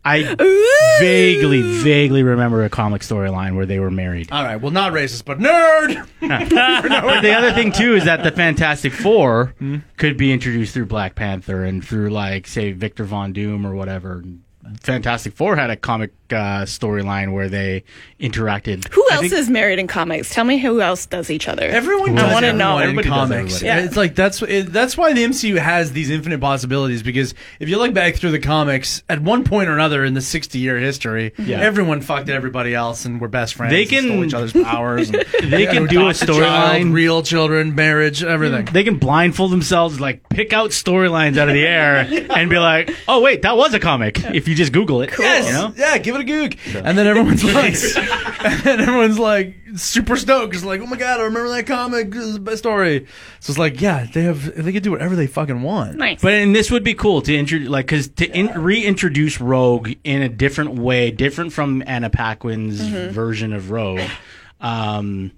I 0.07 0.99
vaguely, 0.99 1.61
vaguely 1.83 2.23
remember 2.23 2.63
a 2.63 2.69
comic 2.69 3.01
storyline 3.01 3.55
where 3.55 3.65
they 3.65 3.79
were 3.79 3.91
married. 3.91 4.31
All 4.31 4.43
right. 4.43 4.55
Well, 4.55 4.71
not 4.71 4.93
racist, 4.93 5.25
but 5.25 5.39
nerd. 5.39 6.07
But 7.07 7.21
the 7.21 7.33
other 7.33 7.51
thing 7.53 7.71
too 7.71 7.95
is 7.95 8.05
that 8.05 8.23
the 8.23 8.31
Fantastic 8.31 8.93
Four 8.93 9.55
hmm? 9.59 9.77
could 9.97 10.17
be 10.17 10.31
introduced 10.31 10.73
through 10.73 10.85
Black 10.85 11.15
Panther 11.15 11.63
and 11.63 11.85
through 11.85 12.09
like 12.09 12.47
say 12.47 12.71
Victor 12.71 13.03
Von 13.03 13.33
Doom 13.33 13.65
or 13.65 13.75
whatever. 13.75 14.23
Fantastic 14.81 15.33
Four 15.33 15.55
had 15.55 15.69
a 15.69 15.75
comic 15.75 16.11
uh, 16.29 16.63
storyline 16.65 17.31
where 17.33 17.47
they 17.49 17.83
interacted. 18.19 18.87
Who 18.93 19.05
I 19.11 19.15
else 19.15 19.21
think- 19.21 19.33
is 19.33 19.49
married 19.49 19.79
in 19.79 19.87
comics? 19.87 20.33
Tell 20.33 20.43
me 20.43 20.57
who 20.57 20.81
else 20.81 21.05
does 21.05 21.29
each 21.29 21.47
other. 21.47 21.63
Everyone 21.63 22.17
I 22.17 22.33
wanna 22.33 22.53
know. 22.53 22.77
everyone 22.77 22.83
in 22.83 22.89
Everybody 22.89 23.09
does 23.09 23.29
comics. 23.29 23.55
everybody. 23.55 23.65
Yeah. 23.81 23.85
It's 23.85 23.95
like 23.97 24.15
that's 24.15 24.41
it, 24.41 24.73
that's 24.73 24.97
why 24.97 25.13
the 25.13 25.23
MCU 25.23 25.57
has 25.57 25.91
these 25.93 26.09
infinite 26.09 26.41
possibilities 26.41 27.03
because 27.03 27.33
if 27.59 27.69
you 27.69 27.77
look 27.77 27.93
back 27.93 28.15
through 28.15 28.31
the 28.31 28.39
comics, 28.39 29.03
at 29.09 29.21
one 29.21 29.43
point 29.43 29.69
or 29.69 29.73
another 29.73 30.03
in 30.03 30.13
the 30.13 30.21
sixty 30.21 30.59
year 30.59 30.77
history, 30.77 31.33
Yeah. 31.37 31.59
everyone 31.59 32.01
fucked 32.01 32.29
everybody 32.29 32.73
else 32.73 33.05
and 33.05 33.21
were 33.21 33.27
best 33.29 33.55
friends. 33.55 33.71
They 33.71 33.81
and 33.83 33.89
can- 33.89 34.03
stole 34.05 34.25
each 34.25 34.33
other's 34.33 34.53
powers. 34.53 35.09
And 35.09 35.25
They 35.57 35.65
can 35.67 35.85
do 35.87 36.01
a 36.01 36.09
adopt 36.09 36.27
child, 36.27 36.39
storyline. 36.41 36.93
real 36.93 37.23
children, 37.23 37.73
marriage, 37.75 38.23
everything. 38.23 38.65
They 38.65 38.83
can 38.83 38.97
blindfold 38.97 39.51
themselves, 39.51 39.99
like 39.99 40.27
pick 40.29 40.51
out 40.51 40.71
storylines 40.71 41.37
out 41.37 41.47
of 41.47 41.53
the 41.53 41.65
air, 41.65 42.05
and 42.35 42.49
be 42.49 42.57
like, 42.59 42.93
"Oh 43.07 43.21
wait, 43.21 43.43
that 43.43 43.55
was 43.55 43.73
a 43.73 43.79
comic." 43.79 44.19
If 44.33 44.47
you 44.47 44.55
just 44.57 44.73
Google 44.73 45.01
it, 45.01 45.11
Yes. 45.17 45.47
you 45.47 45.53
know. 45.53 45.73
Yeah, 45.77 45.97
give 45.99 46.15
it 46.15 46.21
a 46.21 46.23
goog. 46.23 46.57
And 46.75 46.97
then 46.97 47.07
everyone's 47.07 47.43
like, 47.53 47.73
and 48.45 48.59
then 48.63 48.79
everyone's 48.81 49.17
like 49.19 49.55
super 49.75 50.17
stoked. 50.17 50.53
It's 50.55 50.63
like, 50.65 50.81
oh 50.81 50.85
my 50.85 50.97
god, 50.97 51.19
I 51.19 51.23
remember 51.23 51.49
that 51.49 51.65
comic. 51.67 52.11
This 52.11 52.23
is 52.23 52.33
the 52.33 52.39
best 52.39 52.57
story. 52.59 53.05
So 53.39 53.51
it's 53.51 53.59
like, 53.59 53.79
yeah, 53.79 54.05
they 54.13 54.23
have, 54.23 54.55
they 54.63 54.71
can 54.73 54.83
do 54.83 54.91
whatever 54.91 55.15
they 55.15 55.27
fucking 55.27 55.61
want. 55.61 55.95
nice. 55.95 56.21
But 56.21 56.33
and 56.33 56.55
this 56.55 56.69
would 56.71 56.83
be 56.83 56.93
cool 56.93 57.21
to 57.21 57.35
introduce, 57.35 57.69
like, 57.69 57.85
because 57.85 58.07
to 58.09 58.29
in- 58.29 58.59
reintroduce 58.61 59.39
Rogue 59.39 59.91
in 60.03 60.21
a 60.21 60.29
different 60.29 60.75
way, 60.75 61.11
different 61.11 61.53
from 61.53 61.83
Anna 61.85 62.09
Paquin's 62.09 62.81
Mm-hmm. 62.81 63.11
version 63.13 63.53
of 63.53 63.71
Rogue, 63.71 64.01
um, 64.61 65.31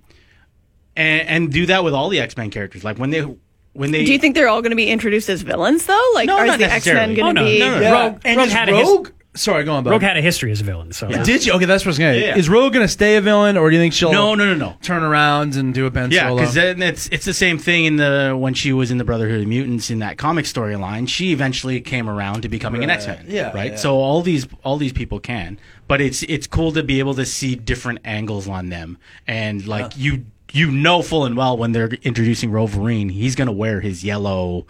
and, 0.95 1.27
and 1.27 1.51
do 1.51 1.65
that 1.67 1.83
with 1.83 1.93
all 1.93 2.09
the 2.09 2.19
X 2.19 2.35
Men 2.37 2.49
characters. 2.49 2.83
Like 2.83 2.97
when 2.97 3.09
they 3.09 3.25
when 3.73 3.91
they 3.91 4.03
Do 4.05 4.11
you 4.11 4.19
think 4.19 4.35
they're 4.35 4.47
all 4.47 4.61
going 4.61 4.71
to 4.71 4.75
be 4.75 4.89
introduced 4.89 5.29
as 5.29 5.41
villains 5.41 5.85
though? 5.85 6.11
Like, 6.13 6.27
No, 6.27 6.37
are 6.37 6.57
the 6.57 6.65
X 6.65 6.85
Men 6.85 7.15
going 7.15 7.35
to 7.35 7.41
Oh, 7.41 7.43
no, 7.43 7.45
be? 7.45 7.59
no, 7.59 7.75
no. 7.75 7.81
Yeah. 7.81 8.03
Rogue- 8.09 8.21
and 8.25 8.37
Rogue 8.37 8.47
is 8.47 8.53
had 8.53 8.69
a 8.69 8.77
his- 8.77 9.11
Sorry, 9.35 9.63
go 9.63 9.73
on, 9.73 9.83
bud. 9.83 9.91
Rogue 9.91 10.01
had 10.01 10.17
a 10.17 10.21
history 10.21 10.51
as 10.51 10.59
a 10.59 10.63
villain, 10.63 10.91
so 10.91 11.07
Did 11.07 11.45
you? 11.45 11.53
Okay, 11.53 11.65
that's 11.65 11.83
what 11.83 11.89
I 11.89 11.91
was 11.91 11.99
gonna. 11.99 12.13
Yeah. 12.15 12.35
Is 12.35 12.49
Rogue 12.49 12.73
gonna 12.73 12.87
stay 12.87 13.15
a 13.15 13.21
villain, 13.21 13.57
or 13.57 13.69
do 13.69 13.75
you 13.75 13.81
think 13.81 13.93
she'll 13.93 14.11
no 14.11 14.33
no 14.33 14.43
no 14.43 14.55
no 14.55 14.75
turn 14.81 15.03
around 15.03 15.55
and 15.55 15.71
do 15.71 15.85
a 15.85 15.91
Ben 15.91 16.09
Yeah, 16.09 16.33
because 16.33 16.55
then 16.55 16.81
it's 16.81 17.07
it's 17.09 17.25
the 17.25 17.33
same 17.33 17.59
thing 17.59 17.85
in 17.85 17.95
the 17.97 18.35
when 18.37 18.55
she 18.55 18.73
was 18.73 18.89
in 18.89 18.97
the 18.97 19.03
Brotherhood 19.03 19.41
of 19.41 19.47
Mutants 19.47 19.91
in 19.91 19.99
that 19.99 20.17
comic 20.17 20.45
storyline. 20.45 21.07
She 21.07 21.31
eventually 21.31 21.79
came 21.79 22.09
around 22.09 22.41
to 22.41 22.49
becoming 22.49 22.83
an 22.83 22.89
X 22.89 23.05
Men. 23.05 23.25
Yeah, 23.27 23.51
right. 23.53 23.71
yeah. 23.73 23.77
So 23.77 23.97
all 23.97 24.23
these 24.23 24.47
all 24.63 24.77
these 24.77 24.93
people 24.93 25.19
can, 25.19 25.59
but 25.87 26.01
it's 26.01 26.23
it's 26.23 26.47
cool 26.47 26.71
to 26.71 26.81
be 26.81 26.97
able 26.97 27.13
to 27.13 27.25
see 27.25 27.53
different 27.55 27.99
angles 28.03 28.47
on 28.47 28.69
them, 28.69 28.97
and 29.27 29.65
like 29.67 29.85
uh. 29.85 29.89
you 29.95 30.25
you 30.55 30.71
know 30.71 31.01
full 31.01 31.25
and 31.25 31.35
well 31.37 31.57
when 31.57 31.71
they're 31.71 31.87
introducing 32.03 32.51
Wolverine, 32.51 33.09
he's 33.09 33.35
gonna 33.35 33.51
wear 33.51 33.81
his 33.81 34.03
yellow 34.03 34.65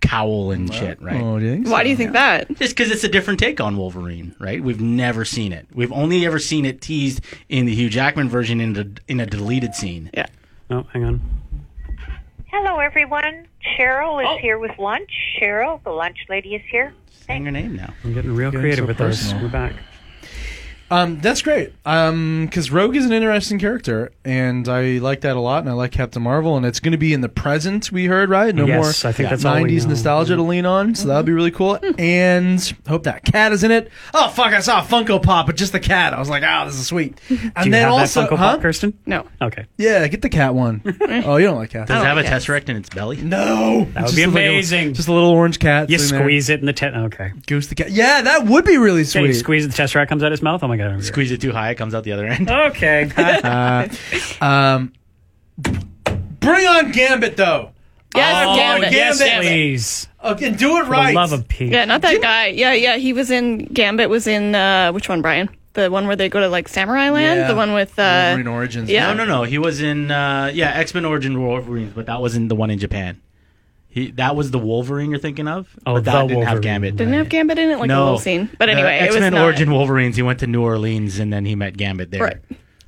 cowl 0.00 0.52
and 0.52 0.72
shit, 0.72 1.00
right? 1.02 1.20
Oh, 1.20 1.38
do 1.38 1.44
you 1.44 1.52
think? 1.52 1.68
Why 1.68 1.82
do 1.82 1.90
you 1.90 1.96
think 1.96 2.12
that? 2.12 2.48
Just 2.56 2.74
because 2.76 2.90
it's 2.90 3.04
a 3.04 3.08
different 3.08 3.38
take 3.38 3.60
on 3.60 3.76
Wolverine, 3.76 4.34
right? 4.38 4.62
We've 4.62 4.80
never 4.80 5.24
seen 5.24 5.52
it. 5.52 5.66
We've 5.74 5.92
only 5.92 6.24
ever 6.24 6.38
seen 6.38 6.64
it 6.64 6.80
teased 6.80 7.20
in 7.48 7.66
the 7.66 7.74
Hugh 7.74 7.90
Jackman 7.90 8.28
version 8.28 8.60
in 8.60 8.76
a, 8.76 8.86
in 9.10 9.20
a 9.20 9.26
deleted 9.26 9.74
scene. 9.74 10.10
Yeah. 10.14 10.26
Oh, 10.70 10.86
hang 10.92 11.04
on. 11.04 11.20
Hello, 12.46 12.78
everyone. 12.78 13.46
Cheryl 13.78 14.22
is 14.22 14.28
Oh. 14.30 14.38
here 14.38 14.58
with 14.58 14.78
lunch. 14.78 15.10
Cheryl, 15.40 15.82
the 15.84 15.90
lunch 15.90 16.18
lady, 16.30 16.54
is 16.54 16.62
here. 16.70 16.94
Saying 17.26 17.44
her 17.44 17.50
name 17.50 17.76
now. 17.76 17.92
I'm 18.02 18.14
getting 18.14 18.34
real 18.34 18.50
Getting 18.50 18.62
creative 18.62 18.84
so 18.84 18.86
with 18.86 18.98
this. 18.98 19.34
We're 19.34 19.48
back. 19.48 19.74
Um, 20.90 21.20
that's 21.20 21.42
great. 21.42 21.72
Um, 21.84 22.46
because 22.46 22.70
Rogue 22.70 22.94
is 22.96 23.04
an 23.06 23.12
interesting 23.12 23.58
character, 23.58 24.12
and 24.24 24.68
I 24.68 24.98
like 24.98 25.22
that 25.22 25.36
a 25.36 25.40
lot, 25.40 25.60
and 25.60 25.68
I 25.68 25.72
like 25.72 25.90
Captain 25.92 26.22
Marvel, 26.22 26.56
and 26.56 26.64
it's 26.64 26.78
going 26.80 26.92
to 26.92 26.98
be 26.98 27.12
in 27.12 27.20
the 27.22 27.28
present. 27.28 27.90
We 27.90 28.06
heard 28.06 28.28
right, 28.30 28.54
no 28.54 28.66
Yes, 28.66 29.02
more 29.02 29.10
I 29.10 29.12
think 29.12 29.30
that's 29.30 29.44
all 29.44 29.56
we 29.60 29.62
'90s 29.70 29.82
know. 29.84 29.88
nostalgia 29.90 30.36
to 30.36 30.42
lean 30.42 30.64
on, 30.66 30.94
so 30.94 31.08
that 31.08 31.16
would 31.16 31.26
be 31.26 31.32
really 31.32 31.50
cool. 31.50 31.78
and 31.98 32.74
hope 32.88 33.02
that 33.04 33.24
cat 33.24 33.52
is 33.52 33.64
in 33.64 33.70
it. 33.70 33.90
Oh 34.14 34.28
fuck, 34.28 34.52
I 34.52 34.60
saw 34.60 34.80
a 34.80 34.84
Funko 34.84 35.22
Pop, 35.22 35.46
but 35.46 35.56
just 35.56 35.72
the 35.72 35.80
cat. 35.80 36.14
I 36.14 36.18
was 36.18 36.28
like, 36.30 36.42
oh, 36.46 36.66
this 36.66 36.76
is 36.78 36.86
sweet. 36.86 37.20
And 37.30 37.52
Do 37.54 37.64
you 37.64 37.70
then 37.72 37.82
have 37.84 37.92
also, 37.92 38.20
that 38.22 38.30
Funko 38.30 38.36
huh? 38.36 38.52
Pop, 38.52 38.60
Kirsten? 38.62 38.98
No. 39.06 39.26
Okay. 39.40 39.66
Yeah, 39.78 40.06
get 40.08 40.22
the 40.22 40.28
cat 40.28 40.54
one. 40.54 40.82
oh, 41.24 41.36
you 41.36 41.46
don't 41.46 41.56
like 41.56 41.70
cats? 41.70 41.88
Does 41.88 42.02
it 42.02 42.06
have 42.06 42.16
a 42.16 42.20
like 42.20 42.26
cats. 42.30 42.44
tesseract 42.46 42.68
in 42.68 42.76
its 42.76 42.88
belly? 42.90 43.16
No, 43.22 43.86
That 43.94 44.04
would 44.06 44.14
be 44.16 44.22
amazing. 44.22 44.94
just 44.94 45.08
a 45.08 45.12
little 45.12 45.30
orange 45.30 45.58
cat. 45.58 45.88
You 45.90 45.98
sitting 45.98 46.16
there. 46.18 46.24
squeeze 46.26 46.48
it 46.50 46.60
in 46.60 46.66
the 46.66 46.72
tent. 46.72 46.96
okay. 46.96 47.32
Goose 47.46 47.66
the 47.68 47.74
cat. 47.74 47.90
Yeah, 47.90 48.22
that 48.22 48.46
would 48.46 48.64
be 48.64 48.76
really 48.78 49.00
Okay, 49.02 49.20
you 49.22 49.32
sweet. 49.32 49.34
squeeze 49.34 49.64
it, 49.64 49.68
the 49.72 49.82
tesseract 49.82 50.08
comes 50.08 50.22
out 50.22 50.26
of 50.26 50.32
his 50.32 50.42
mouth. 50.42 50.62
Oh 50.62 50.68
my 50.76 50.84
god. 50.84 50.92
I'm 50.92 51.02
Squeeze 51.02 51.30
it 51.32 51.40
too 51.40 51.52
high, 51.52 51.70
it 51.70 51.76
comes 51.76 51.94
out 51.94 52.04
the 52.04 52.12
other 52.12 52.26
end. 52.26 52.50
Okay. 52.50 53.10
Uh, 53.46 53.88
um, 54.40 54.92
bring 55.58 56.66
on 56.66 56.90
Gambit 56.92 57.36
though. 57.36 57.70
Yes, 58.14 58.46
oh, 58.48 58.56
Gambit. 58.56 58.92
yes, 58.92 59.18
Gambit. 59.18 59.46
please. 59.46 60.08
Okay, 60.24 60.50
do 60.50 60.78
it 60.78 60.84
For 60.86 60.90
right. 60.90 61.08
the 61.08 61.14
love 61.14 61.32
of 61.32 61.46
Pete. 61.48 61.72
Yeah, 61.72 61.84
not 61.84 62.02
that 62.02 62.20
guy. 62.20 62.48
Yeah, 62.48 62.72
yeah. 62.72 62.96
He 62.96 63.12
was 63.12 63.30
in 63.30 63.66
Gambit. 63.66 64.08
Was 64.08 64.26
in 64.26 64.54
uh, 64.54 64.92
which 64.92 65.08
one, 65.08 65.22
Brian? 65.22 65.48
The 65.74 65.90
one 65.90 66.06
where 66.06 66.16
they 66.16 66.28
go 66.28 66.40
to 66.40 66.48
like 66.48 66.68
Samurai 66.68 67.10
Land. 67.10 67.40
Yeah. 67.40 67.48
The 67.48 67.54
one 67.54 67.74
with 67.74 67.98
uh, 67.98 68.28
Wolverine 68.28 68.46
Origins. 68.46 68.90
Yeah. 68.90 69.12
No, 69.12 69.24
no, 69.24 69.24
no. 69.24 69.42
He 69.44 69.58
was 69.58 69.80
in 69.80 70.10
uh, 70.10 70.50
yeah 70.52 70.70
X 70.70 70.94
Men 70.94 71.04
Origin 71.04 71.40
Wolverines, 71.42 71.92
but 71.94 72.06
that 72.06 72.20
wasn't 72.20 72.48
the 72.48 72.56
one 72.56 72.70
in 72.70 72.78
Japan. 72.78 73.20
He 73.96 74.10
that 74.12 74.36
was 74.36 74.50
the 74.50 74.58
Wolverine 74.58 75.08
you're 75.08 75.18
thinking 75.18 75.48
of. 75.48 75.74
Oh, 75.86 75.94
but 75.94 76.04
that 76.04 76.20
the 76.20 76.28
didn't 76.28 76.42
have 76.44 76.60
Gambit. 76.60 76.96
Didn't 76.96 77.14
have 77.14 77.30
Gambit 77.30 77.58
in 77.58 77.70
it, 77.70 77.76
like 77.78 77.84
a 77.86 77.88
no 77.88 78.04
little 78.04 78.18
scene. 78.18 78.50
But 78.58 78.68
anyway, 78.68 78.98
it 78.98 79.06
was 79.06 79.16
X-Men 79.16 79.32
not. 79.32 79.42
Origin 79.42 79.70
Wolverines. 79.72 80.16
He 80.16 80.22
went 80.22 80.40
to 80.40 80.46
New 80.46 80.62
Orleans 80.62 81.18
and 81.18 81.32
then 81.32 81.46
he 81.46 81.54
met 81.54 81.78
Gambit 81.78 82.10
there. 82.10 82.22
Right. 82.22 82.36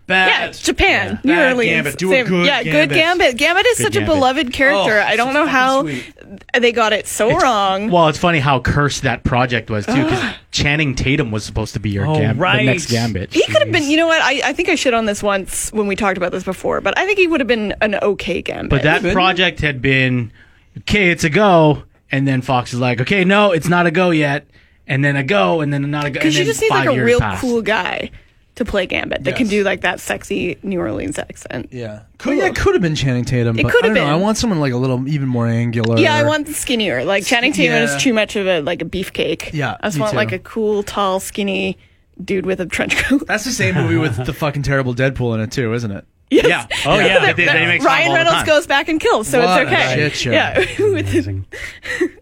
Bad. 0.06 0.28
Yeah, 0.28 0.52
Japan, 0.62 1.18
New 1.24 1.32
Bad 1.34 1.52
Orleans. 1.52 1.70
Gambit. 1.70 1.98
Do 1.98 2.08
a 2.10 2.14
Same- 2.16 2.26
good 2.26 2.46
yeah, 2.46 2.62
good 2.62 2.72
Gambit. 2.90 2.96
Gambit. 2.96 3.36
Gambit 3.38 3.66
is 3.68 3.78
Good 3.78 3.94
such 3.94 4.02
a 4.02 4.04
beloved 4.04 4.52
character. 4.52 4.98
Oh, 4.98 5.02
I 5.06 5.16
don't 5.16 5.32
know 5.32 5.46
how 5.46 5.82
sweet. 5.82 6.12
they 6.60 6.72
got 6.72 6.92
it 6.92 7.06
so 7.06 7.38
wrong. 7.38 7.90
Well, 7.90 8.08
it's 8.08 8.18
funny 8.18 8.38
how 8.38 8.60
cursed 8.60 9.02
that 9.04 9.24
project 9.24 9.70
was 9.70 9.86
too, 9.86 10.04
because 10.04 10.34
Channing 10.50 10.94
Tatum 10.94 11.30
was 11.30 11.42
supposed 11.44 11.72
to 11.72 11.80
be 11.80 11.88
your 11.88 12.06
Oh, 12.06 12.16
Gam- 12.16 12.38
right. 12.38 12.58
the 12.58 12.64
next 12.64 12.90
Gambit. 12.90 13.32
He 13.32 13.44
could 13.46 13.62
have 13.62 13.72
been, 13.72 13.82
you 13.84 13.96
know 13.96 14.06
what? 14.06 14.20
I, 14.22 14.42
I 14.44 14.52
think 14.52 14.68
I 14.68 14.74
shit 14.74 14.92
on 14.94 15.06
this 15.06 15.22
once 15.22 15.72
when 15.72 15.86
we 15.86 15.96
talked 15.96 16.18
about 16.18 16.32
this 16.32 16.44
before, 16.44 16.82
but 16.82 16.96
I 16.98 17.06
think 17.06 17.18
he 17.18 17.26
would 17.26 17.40
have 17.40 17.48
been 17.48 17.74
an 17.80 17.94
okay 17.96 18.42
Gambit. 18.42 18.68
But 18.70 18.82
that 18.82 19.02
project 19.14 19.60
had 19.60 19.80
been 19.80 20.32
okay. 20.80 21.10
It's 21.10 21.24
a 21.24 21.30
go, 21.30 21.84
and 22.10 22.26
then 22.26 22.42
Fox 22.42 22.72
is 22.72 22.80
like, 22.80 23.00
okay, 23.00 23.24
no, 23.24 23.52
it's 23.52 23.68
not 23.68 23.86
a 23.86 23.90
go 23.90 24.10
yet, 24.10 24.46
and 24.86 25.04
then 25.04 25.16
a 25.16 25.22
go, 25.24 25.60
and 25.60 25.72
then 25.72 25.90
not 25.90 26.04
a 26.06 26.10
go. 26.10 26.14
Because 26.14 26.36
and 26.36 26.46
you 26.46 26.50
just 26.52 26.60
need 26.60 26.70
like 26.70 26.88
a 26.88 27.04
real 27.04 27.20
passed. 27.20 27.40
cool 27.40 27.62
guy 27.62 28.10
to 28.56 28.64
play 28.64 28.86
Gambit 28.86 29.22
that 29.22 29.36
can 29.36 29.46
do 29.46 29.62
like 29.62 29.82
that 29.82 30.00
sexy 30.00 30.58
New 30.64 30.80
Orleans 30.80 31.16
accent. 31.16 31.68
Yeah. 31.70 32.02
Could, 32.18 32.38
yeah, 32.38 32.46
it 32.46 32.56
could 32.56 32.74
have 32.74 32.82
been 32.82 32.96
Channing 32.96 33.24
Tatum. 33.24 33.56
It 33.56 33.62
could 33.62 33.66
I 33.66 33.70
have 33.76 33.82
don't 33.82 33.94
know. 33.94 34.00
been. 34.00 34.08
I 34.12 34.16
want 34.16 34.36
someone 34.36 34.58
like 34.58 34.72
a 34.72 34.76
little 34.76 35.06
even 35.08 35.28
more 35.28 35.46
angular. 35.46 35.96
Yeah, 35.96 36.14
I 36.16 36.24
want 36.24 36.46
the 36.48 36.54
skinnier. 36.54 37.04
Like 37.04 37.24
Channing 37.24 37.52
Tatum 37.52 37.74
Yeah. 37.76 37.94
is 37.94 38.02
too 38.02 38.12
much 38.12 38.34
of 38.34 38.48
a 38.48 38.60
like 38.60 38.82
a 38.82 38.84
beefcake. 38.84 39.52
Yeah, 39.52 39.76
I 39.80 39.86
just 39.86 39.96
me 39.96 40.00
want 40.00 40.10
too. 40.12 40.16
like 40.16 40.32
a 40.32 40.40
cool, 40.40 40.82
tall, 40.82 41.20
skinny 41.20 41.78
dude 42.24 42.46
with 42.46 42.60
a 42.60 42.66
trench 42.66 42.96
coat. 42.96 43.28
That's 43.28 43.44
the 43.44 43.52
same 43.52 43.76
movie 43.76 43.96
with 43.96 44.26
the 44.26 44.32
fucking 44.32 44.64
terrible 44.64 44.92
Deadpool 44.92 45.34
in 45.34 45.40
it 45.40 45.52
too, 45.52 45.72
isn't 45.74 45.92
it? 45.92 46.04
Yeah. 46.30 46.66
Oh 46.86 46.98
yeah. 46.98 47.20
That- 47.20 47.36
They, 47.36 47.46
they 47.46 47.66
make 47.66 47.82
Ryan 47.82 48.08
all 48.08 48.12
the 48.12 48.18
Reynolds 48.18 48.38
time. 48.38 48.46
goes 48.46 48.66
back 48.66 48.88
and 48.88 49.00
kills, 49.00 49.28
so 49.28 49.40
What 49.44 49.62
it's 49.62 49.70
a 49.70 49.74
okay. 49.74 49.94
shit 49.94 50.12
show. 50.14 50.30
Yeah, 50.30 50.58
With 50.78 51.08
his- 51.08 51.26
Amazing. 51.26 51.46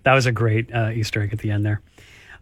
that 0.05 0.15
was 0.15 0.27
a 0.27 0.33
great 0.33 0.73
uh, 0.75 0.91
Easter 0.91 1.23
egg 1.23 1.33
at 1.33 1.41
the 1.41 1.51
end 1.51 1.65
there. 1.67 1.81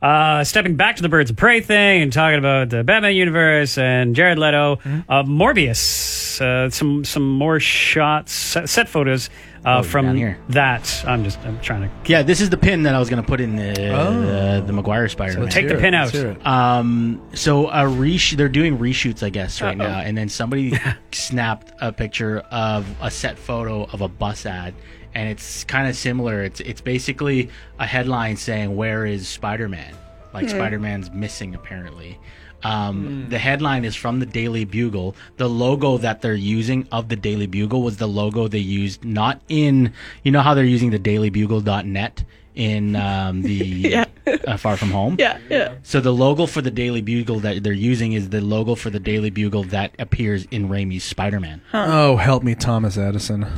Uh, 0.02 0.44
stepping 0.44 0.76
back 0.76 0.96
to 0.96 1.02
the 1.02 1.08
Birds 1.08 1.30
of 1.30 1.36
Prey 1.36 1.62
thing 1.62 2.02
and 2.02 2.12
talking 2.12 2.38
about 2.38 2.68
the 2.68 2.84
Batman 2.84 3.14
universe 3.16 3.78
and 3.78 4.14
Jared 4.14 4.38
Leto, 4.38 4.76
Mm-hmm. 4.76 5.10
uh, 5.10 5.22
Morbius, 5.22 6.40
uh, 6.42 6.68
some 6.68 7.04
some 7.04 7.26
more 7.26 7.58
shots, 7.58 8.32
set, 8.32 8.68
set 8.68 8.88
photos 8.88 9.30
uh, 9.64 9.78
Oh, 9.78 9.82
from 9.82 10.14
here. 10.16 10.38
that. 10.50 11.04
I'm 11.06 11.24
just 11.24 11.38
I'm 11.44 11.58
trying 11.60 11.82
to 11.82 11.90
Yeah, 12.06 12.22
this 12.22 12.40
is 12.40 12.50
the 12.50 12.56
pin 12.56 12.82
that 12.84 12.94
I 12.94 12.98
was 12.98 13.08
going 13.08 13.22
to 13.22 13.26
put 13.26 13.40
in 13.40 13.56
the 13.56 13.90
Oh. 13.94 14.20
the, 14.60 14.64
the 14.66 14.72
Maguire 14.72 15.08
Spider-Man. 15.08 15.48
take 15.48 15.68
the 15.68 15.76
pin 15.76 15.94
out. 15.94 16.14
Um, 16.46 17.22
so 17.34 17.68
a 17.70 17.86
resh- 17.88 18.32
they're 18.36 18.48
doing 18.48 18.78
reshoots, 18.78 19.22
I 19.22 19.30
guess, 19.30 19.60
right 19.62 19.78
Uh-oh. 19.80 19.88
now. 19.88 19.98
And 20.00 20.16
then 20.16 20.28
somebody 20.28 20.78
snapped 21.12 21.72
a 21.80 21.92
picture 21.92 22.40
of 22.50 22.86
a 23.00 23.10
set 23.10 23.38
photo 23.38 23.84
of 23.84 24.00
a 24.02 24.08
bus 24.08 24.44
ad, 24.46 24.74
and 25.14 25.28
it's 25.28 25.64
kind 25.64 25.88
of 25.88 25.96
similar. 25.96 26.42
It's 26.42 26.60
it's 26.60 26.80
basically 26.80 27.48
a 27.78 27.86
headline 27.86 28.36
saying, 28.36 28.74
"Where 28.76 29.06
is 29.06 29.28
Spider-Man?" 29.28 29.94
Like 30.32 30.48
Spider-Man's 30.48 31.10
missing 31.12 31.54
apparently. 31.54 32.18
Um, 32.64 33.26
The 33.28 33.38
headline 33.38 33.84
is 33.84 33.94
from 33.94 34.20
the 34.20 34.26
Daily 34.26 34.64
Bugle. 34.64 35.14
The 35.36 35.48
logo 35.48 35.98
that 35.98 36.22
they're 36.22 36.34
using 36.34 36.86
of 36.90 37.08
the 37.08 37.16
Daily 37.16 37.46
Bugle 37.46 37.82
was 37.82 37.98
the 37.98 38.08
logo 38.08 38.48
they 38.48 38.58
used 38.58 39.04
not 39.04 39.40
in. 39.48 39.92
You 40.22 40.32
know 40.32 40.40
how 40.40 40.54
they're 40.54 40.64
using 40.64 40.90
the 40.90 40.98
DailyBugle.net 40.98 42.24
in 42.54 42.94
um, 42.96 43.42
the 43.42 43.54
Yeah. 43.56 44.04
uh, 44.46 44.56
Far 44.56 44.76
From 44.76 44.90
Home. 44.92 45.16
yeah, 45.18 45.38
yeah. 45.50 45.74
So 45.82 46.00
the 46.00 46.12
logo 46.12 46.46
for 46.46 46.62
the 46.62 46.70
Daily 46.70 47.02
Bugle 47.02 47.40
that 47.40 47.62
they're 47.64 47.72
using 47.72 48.12
is 48.12 48.28
the 48.30 48.40
logo 48.40 48.74
for 48.76 48.90
the 48.90 49.00
Daily 49.00 49.30
Bugle 49.30 49.64
that 49.64 49.92
appears 49.98 50.46
in 50.52 50.68
Raimi's 50.68 51.02
Spider-Man. 51.04 51.60
Oh, 51.74 52.16
help 52.16 52.42
me, 52.44 52.54
Thomas 52.54 52.96
Edison. 52.96 53.42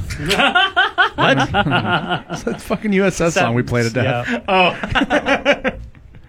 What? 1.17 1.39
It's 2.31 2.43
that 2.43 2.61
fucking 2.61 2.91
USS 2.93 3.33
song 3.33 3.55
we 3.55 3.63
played 3.63 3.87
it 3.87 3.95
to 3.95 4.03
death. 4.03 4.29
Yeah. 4.29 5.77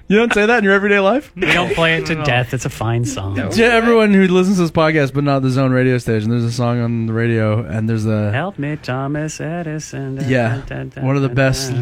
You 0.10 0.16
don't 0.18 0.34
say 0.34 0.46
that 0.46 0.60
in 0.60 0.64
your 0.64 0.74
everyday 0.74 1.00
life? 1.00 1.34
We 1.36 1.48
don't 1.48 1.74
play 1.74 1.98
it 1.98 2.06
to 2.06 2.16
death. 2.24 2.54
It's 2.54 2.64
a 2.64 2.70
fine 2.70 3.04
song. 3.04 3.36
To 3.36 3.64
everyone 3.66 4.14
who 4.14 4.26
listens 4.28 4.56
to 4.56 4.62
this 4.62 4.72
podcast, 4.72 5.14
but 5.14 5.26
not 5.26 5.42
the 5.42 5.50
Zone 5.50 5.72
radio 5.72 5.98
station, 5.98 6.30
there's 6.30 6.46
a 6.46 6.52
song 6.52 6.80
on 6.80 7.08
the 7.08 7.14
radio, 7.14 7.64
and 7.66 7.90
there's 7.90 8.06
a 8.06 8.32
Help 8.32 8.58
me, 8.58 8.78
Thomas 8.78 9.42
Edison. 9.42 10.18
yeah, 10.30 10.62
one 11.02 11.18
of 11.18 11.24
the 11.24 11.30
best 11.30 11.74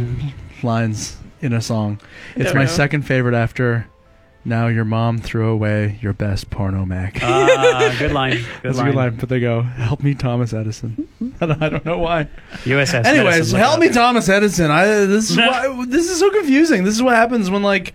lines 0.63 1.17
in 1.41 1.53
a 1.53 1.61
song. 1.61 1.99
It's 2.35 2.53
my 2.53 2.61
know. 2.61 2.69
second 2.69 3.03
favorite 3.03 3.35
after. 3.35 3.87
Now 4.47 4.67
your 4.67 4.85
mom 4.85 5.17
threw 5.17 5.49
away 5.49 5.97
your 6.03 6.13
best 6.13 6.51
porno 6.51 6.85
Mac. 6.85 7.17
Ah, 7.23 7.95
good 7.97 8.11
line. 8.13 8.33
Good 8.37 8.45
That's 8.61 8.77
line. 8.77 8.87
a 8.87 8.91
good 8.91 8.95
line, 8.97 9.15
but 9.15 9.27
they 9.29 9.39
go, 9.39 9.61
"Help 9.63 10.03
me, 10.03 10.13
Thomas 10.13 10.53
Edison." 10.53 11.07
I 11.41 11.45
don't, 11.47 11.61
I 11.63 11.69
don't 11.69 11.85
know 11.85 11.97
why. 11.97 12.27
USS. 12.63 13.05
Anyways, 13.05 13.23
Medicine, 13.53 13.59
help 13.59 13.79
me. 13.79 13.89
Thomas 13.89 14.29
Edison. 14.29 14.69
I 14.69 14.85
this 15.05 15.31
is 15.31 15.37
why, 15.37 15.85
this 15.87 16.09
is 16.11 16.19
so 16.19 16.29
confusing. 16.29 16.83
This 16.83 16.93
is 16.95 17.01
what 17.01 17.15
happens 17.15 17.49
when 17.49 17.63
like 17.63 17.93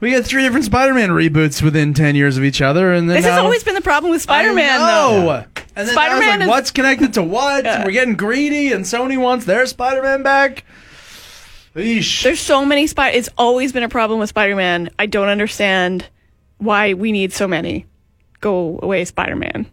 we 0.00 0.10
get 0.10 0.26
three 0.26 0.42
different 0.42 0.66
Spider-Man 0.66 1.08
reboots 1.10 1.62
within 1.62 1.94
ten 1.94 2.14
years 2.14 2.36
of 2.36 2.44
each 2.44 2.60
other, 2.60 2.92
and 2.92 3.08
then 3.08 3.16
This 3.16 3.24
has 3.24 3.36
now- 3.36 3.44
always 3.44 3.64
been 3.64 3.74
the 3.74 3.80
problem 3.80 4.10
with 4.12 4.20
Spider-Man, 4.20 4.80
I 4.80 4.86
though. 4.86 5.22
know. 5.24 5.30
And 5.74 5.86
then 5.86 5.94
Spider-Man 5.94 6.18
Spider-Man 6.22 6.42
is- 6.42 6.48
what's 6.48 6.70
connected 6.70 7.14
to 7.14 7.22
what? 7.22 7.64
Yeah. 7.64 7.84
We're 7.86 7.92
getting 7.92 8.14
greedy, 8.14 8.72
and 8.72 8.84
Sony 8.84 9.16
wants 9.18 9.46
their 9.46 9.64
Spider-Man 9.64 10.22
back. 10.22 10.64
Eesh. 11.74 12.22
There's 12.22 12.40
so 12.40 12.64
many 12.64 12.86
Spider. 12.86 13.16
It's 13.16 13.28
always 13.38 13.72
been 13.72 13.82
a 13.82 13.88
problem 13.88 14.20
with 14.20 14.28
Spider-Man. 14.30 14.90
I 14.98 15.06
don't 15.06 15.28
understand 15.28 16.08
why 16.58 16.94
we 16.94 17.12
need 17.12 17.32
so 17.32 17.46
many. 17.48 17.86
Go 18.40 18.78
away, 18.82 19.04
Spider-Man. 19.04 19.66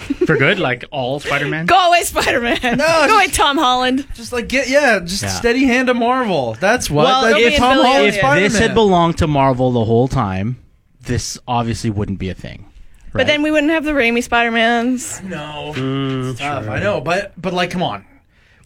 For 0.26 0.36
good, 0.38 0.58
like 0.58 0.84
all 0.90 1.20
Spider-Man. 1.20 1.66
Go 1.66 1.88
away, 1.88 2.02
Spider-Man. 2.04 2.58
No, 2.62 2.70
go 2.76 2.76
just- 2.84 3.12
away, 3.14 3.26
Tom 3.28 3.58
Holland. 3.58 4.06
just 4.14 4.32
like 4.32 4.48
get 4.48 4.68
yeah, 4.68 5.00
just 5.00 5.22
Yeah. 5.22 5.28
steady 5.28 5.64
hand 5.66 5.88
to 5.88 5.94
Marvel. 5.94 6.54
That's 6.58 6.88
what. 6.88 7.04
Well, 7.04 7.22
That's 7.22 7.38
if- 7.38 7.56
Tom 7.58 7.74
Billy 7.74 7.84
Holland 7.84 7.96
Elliot. 7.96 8.14
If 8.14 8.20
Spider-Man. 8.20 8.50
this 8.50 8.58
had 8.58 8.74
belonged 8.74 9.18
to 9.18 9.26
Marvel 9.26 9.72
the 9.72 9.84
whole 9.84 10.08
time, 10.08 10.56
this 11.02 11.38
obviously 11.46 11.90
wouldn't 11.90 12.18
be 12.18 12.30
a 12.30 12.34
thing. 12.34 12.66
But 13.12 13.26
then 13.26 13.42
we 13.42 13.50
wouldn't 13.50 13.72
have 13.72 13.84
the 13.84 13.90
Raimi 13.90 14.22
Spider-Mans. 14.22 15.22
No, 15.24 15.72
mm, 15.74 16.30
it's 16.30 16.38
tough. 16.38 16.68
I 16.68 16.78
know, 16.78 17.00
but 17.00 17.32
but 17.40 17.52
like, 17.52 17.70
come 17.70 17.82
on, 17.82 18.06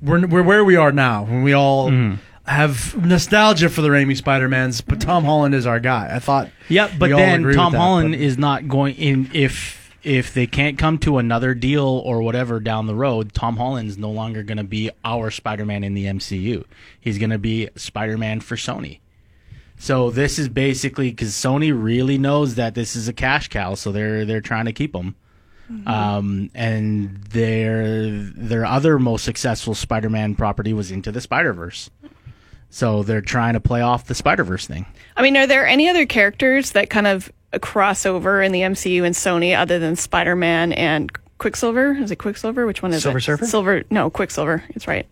we're 0.03 0.27
we're 0.27 0.43
where 0.43 0.65
we 0.65 0.77
are 0.77 0.93
now 0.93 1.25
when 1.25 1.43
we 1.43 1.53
all 1.55 1.91
mm-hmm. 1.91 2.17
Have 2.47 2.95
nostalgia 3.05 3.69
for 3.69 3.81
the 3.83 3.89
Raimi 3.89 4.17
Spider-Mans, 4.17 4.81
but 4.83 5.01
Tom 5.01 5.25
Holland 5.25 5.55
is 5.55 5.67
our 5.67 5.81
guy. 5.81 6.11
I 6.15 6.19
thought. 6.19 6.51
Yep, 6.69 6.93
but 6.99 7.09
we 7.09 7.13
all 7.13 7.19
then 7.19 7.41
agree 7.41 7.55
Tom 7.55 7.73
that, 7.73 7.79
Holland 7.79 8.13
but- 8.13 8.21
is 8.21 8.39
not 8.39 8.69
going 8.69 8.95
in 8.97 9.31
if 9.33 9.83
if 10.03 10.35
they 10.35 10.47
can't 10.47 10.77
come 10.77 10.99
to 10.99 11.17
another 11.17 11.55
deal 11.55 11.87
or 11.87 12.21
whatever 12.21 12.61
down 12.61 12.87
the 12.87 12.95
road, 12.95 13.33
Tom 13.33 13.57
Holland's 13.57 13.97
no 13.97 14.11
longer 14.11 14.43
going 14.43 14.59
to 14.59 14.65
be 14.65 14.91
our 15.03 15.31
Spider-Man 15.31 15.83
in 15.83 15.95
the 15.95 16.05
MCU. 16.05 16.63
He's 17.01 17.17
going 17.17 17.31
to 17.31 17.39
be 17.39 17.71
Spider-Man 17.75 18.41
for 18.41 18.57
Sony. 18.57 18.99
So 19.79 20.11
this 20.11 20.39
is 20.39 20.51
basically 20.51 21.09
because 21.09 21.31
Sony 21.31 21.73
really 21.75 22.19
knows 22.19 22.57
that 22.57 22.75
this 22.75 22.95
is 22.95 23.09
a 23.09 23.15
cash 23.15 23.49
cow, 23.49 23.75
so 23.75 23.93
they're 23.93 24.25
they're 24.27 24.41
trying 24.43 24.67
to 24.67 24.73
keep 24.73 24.95
him. 24.95 25.15
Um, 25.87 26.51
and 26.55 27.23
their 27.31 28.11
their 28.13 28.67
other 28.67 28.99
most 28.99 29.25
successful 29.25 29.75
Spider-Man 29.75 30.35
property 30.35 30.75
was 30.75 30.91
Into 30.91 31.11
the 31.11 31.23
Spider-Verse. 31.23 31.89
So 32.75 33.05
they're 33.05 33.21
trying 33.21 33.55
to 33.55 33.61
play 33.61 33.83
off 33.83 34.07
the 34.07 34.17
Spider-Verse 34.17 34.67
thing. 34.67 34.85
I 35.17 35.23
mean, 35.23 35.37
are 35.37 35.47
there 35.47 35.65
any 35.65 35.89
other 35.89 36.07
characters 36.07 36.73
that 36.73 36.91
kind 36.91 37.07
of 37.07 37.31
cross 37.63 38.05
over 38.05 38.43
in 38.43 38.51
the 38.51 38.63
MCU 38.63 39.05
and 39.05 39.15
Sony 39.15 39.57
other 39.57 39.79
than 39.79 39.95
Spider-Man 39.95 40.73
and 40.73 41.13
Quicksilver? 41.39 41.93
Is 41.93 42.11
it 42.11 42.17
Quicksilver? 42.17 42.67
Which 42.67 42.83
one 42.83 42.93
is 42.93 43.03
Silver 43.05 43.19
it? 43.19 43.23
Surfer? 43.23 43.47
Silver. 43.47 43.85
No, 43.91 44.11
Quicksilver. 44.11 44.65
It's 44.71 44.89
right. 44.89 45.07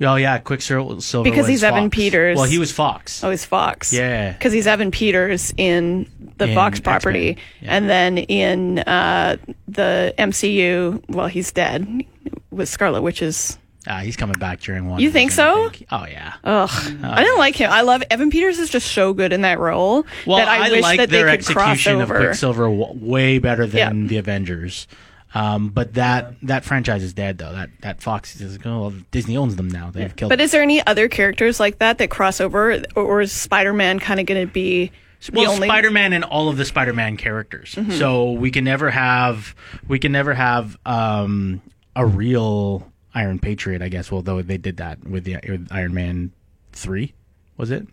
Oh 0.00 0.14
yeah, 0.14 0.38
Quicksilver. 0.38 0.94
Because 1.24 1.38
was 1.38 1.48
he's 1.48 1.64
Evan 1.64 1.86
Fox. 1.86 1.96
Peters. 1.96 2.36
Well, 2.36 2.44
he 2.44 2.58
was 2.58 2.70
Fox. 2.70 3.24
Oh, 3.24 3.30
he's 3.30 3.44
Fox. 3.44 3.92
Yeah. 3.92 4.30
Because 4.30 4.52
he's 4.52 4.68
Evan 4.68 4.92
Peters 4.92 5.52
in 5.56 6.08
the 6.36 6.46
In 6.46 6.54
Fox 6.54 6.78
property. 6.78 7.36
yeah. 7.60 7.76
And 7.76 7.90
then 7.90 8.18
in 8.18 8.78
uh, 8.78 9.38
the 9.66 10.14
MCU, 10.18 11.02
well, 11.08 11.26
he's 11.26 11.50
dead 11.50 12.04
with 12.52 12.68
Scarlet 12.68 13.02
Witch's. 13.02 13.58
Ah, 13.86 14.00
he's 14.00 14.16
coming 14.16 14.38
back 14.38 14.60
during 14.60 14.88
one. 14.88 15.00
You 15.00 15.10
think 15.10 15.30
so? 15.30 15.70
Oh 15.90 16.06
yeah. 16.06 16.34
Ugh. 16.44 16.70
I 17.02 17.22
didn't 17.22 17.38
like 17.38 17.56
him. 17.56 17.70
I 17.70 17.82
love 17.82 18.02
Evan 18.10 18.30
Peters 18.30 18.58
is 18.58 18.70
just 18.70 18.90
so 18.92 19.12
good 19.12 19.32
in 19.32 19.42
that 19.42 19.58
role 19.58 20.04
Well, 20.26 20.38
that 20.38 20.48
I, 20.48 20.70
wish 20.70 20.82
like 20.82 20.98
that 20.98 21.10
they 21.10 21.22
could 21.22 21.44
cross 21.46 21.72
execution 21.72 22.00
of 22.00 22.10
over. 22.10 22.20
Quicksilver 22.20 22.64
w- 22.64 22.92
way 22.94 23.38
better 23.38 23.66
than 23.66 24.02
Yeah. 24.02 24.08
the 24.08 24.16
Avengers. 24.18 24.88
Um, 25.34 25.68
but 25.68 25.94
that 25.94 26.34
that 26.42 26.64
franchise 26.64 27.02
is 27.02 27.12
dead 27.12 27.36
though. 27.38 27.52
That 27.52 27.68
that 27.82 28.00
Fox 28.00 28.40
is 28.40 28.58
oh, 28.64 28.80
well, 28.80 28.94
Disney 29.10 29.36
owns 29.36 29.56
them 29.56 29.68
now. 29.68 29.90
They've 29.90 30.14
killed. 30.14 30.30
But 30.30 30.40
is 30.40 30.50
there 30.52 30.62
any 30.62 30.84
other 30.86 31.08
characters 31.08 31.60
like 31.60 31.78
that 31.78 31.98
that 31.98 32.10
cross 32.10 32.40
over, 32.40 32.82
or, 32.94 33.20
is 33.20 33.32
Spider-Man 33.32 33.98
kind 33.98 34.18
of 34.18 34.24
going 34.26 34.46
to 34.46 34.50
be 34.50 34.92
the 35.26 35.32
well, 35.40 35.50
only? 35.50 35.68
Spider-Man 35.68 36.12
and 36.14 36.24
all 36.24 36.48
of 36.48 36.56
the 36.56 36.64
Spider-Man 36.64 37.18
characters. 37.18 37.74
Mm-hmm. 37.74 37.92
So 37.92 38.32
we 38.32 38.50
can 38.50 38.64
never 38.64 38.90
have 38.90 39.54
we 39.86 39.98
can 39.98 40.10
never 40.12 40.32
have 40.32 40.78
um, 40.86 41.60
a 41.94 42.06
real 42.06 42.90
Iron 43.16 43.40
Patriot. 43.40 43.82
I 43.82 43.88
guess. 43.88 44.12
Well, 44.12 44.22
though 44.22 44.42
they 44.42 44.58
did 44.58 44.76
that 44.76 45.02
with 45.04 45.24
the 45.24 45.38
with 45.48 45.66
Iron 45.72 45.94
Man 45.94 46.32
three, 46.72 47.14
was 47.56 47.70
it? 47.72 47.86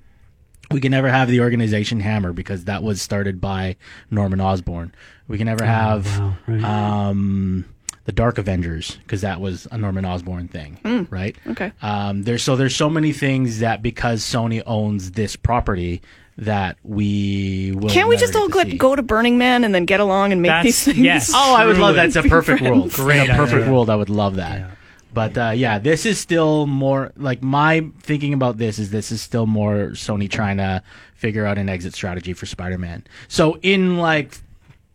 We 0.69 0.79
can 0.79 0.91
never 0.91 1.09
have 1.09 1.27
the 1.29 1.41
organization 1.41 1.99
Hammer 1.99 2.33
because 2.33 2.65
that 2.65 2.83
was 2.83 3.01
started 3.01 3.41
by 3.41 3.75
Norman 4.11 4.39
Osborn. 4.41 4.93
We 5.27 5.37
can 5.37 5.45
never 5.45 5.65
have 5.65 6.05
wow, 6.19 6.33
right. 6.47 6.63
um, 6.63 7.65
the 8.05 8.11
Dark 8.11 8.37
Avengers 8.37 8.97
because 9.03 9.21
that 9.21 9.39
was 9.41 9.67
a 9.71 9.77
Norman 9.77 10.05
Osborn 10.05 10.47
thing, 10.47 11.07
right? 11.11 11.35
Okay. 11.47 11.71
Um, 11.81 12.23
there's 12.23 12.43
so 12.43 12.55
there's 12.55 12.75
so 12.75 12.89
many 12.89 13.11
things 13.13 13.59
that 13.59 13.81
because 13.81 14.21
Sony 14.23 14.61
owns 14.65 15.11
this 15.11 15.35
property 15.35 16.01
that 16.37 16.77
we 16.83 17.73
will. 17.75 17.89
Can't 17.89 18.07
we 18.09 18.17
just 18.17 18.35
all 18.35 18.47
to 18.49 18.51
go, 18.51 18.77
go 18.77 18.95
to 18.95 19.03
Burning 19.03 19.37
Man 19.37 19.63
and 19.63 19.75
then 19.75 19.85
get 19.85 19.99
along 19.99 20.31
and 20.31 20.41
make 20.41 20.49
That's- 20.49 20.65
these 20.65 20.83
things? 20.85 20.97
yes. 20.97 21.31
Oh, 21.35 21.55
I 21.55 21.65
would 21.65 21.77
love 21.77 21.95
that. 21.95 22.07
It's 22.07 22.15
a 22.15 22.23
perfect 22.23 22.61
world. 22.61 22.91
Great 22.93 23.25
In 23.25 23.31
a 23.31 23.35
perfect 23.35 23.61
idea. 23.61 23.71
world, 23.71 23.89
I 23.89 23.95
would 23.95 24.09
love 24.09 24.37
that. 24.37 24.71
But 25.13 25.37
uh, 25.37 25.51
yeah, 25.55 25.79
this 25.79 26.05
is 26.05 26.19
still 26.19 26.65
more 26.65 27.11
like 27.15 27.43
my 27.43 27.89
thinking 27.99 28.33
about 28.33 28.57
this 28.57 28.79
is 28.79 28.91
this 28.91 29.11
is 29.11 29.21
still 29.21 29.45
more 29.45 29.89
Sony 29.91 30.29
trying 30.29 30.57
to 30.57 30.81
figure 31.15 31.45
out 31.45 31.57
an 31.57 31.69
exit 31.69 31.93
strategy 31.93 32.33
for 32.33 32.45
Spider-Man. 32.45 33.05
So 33.27 33.57
in 33.61 33.97
like 33.97 34.39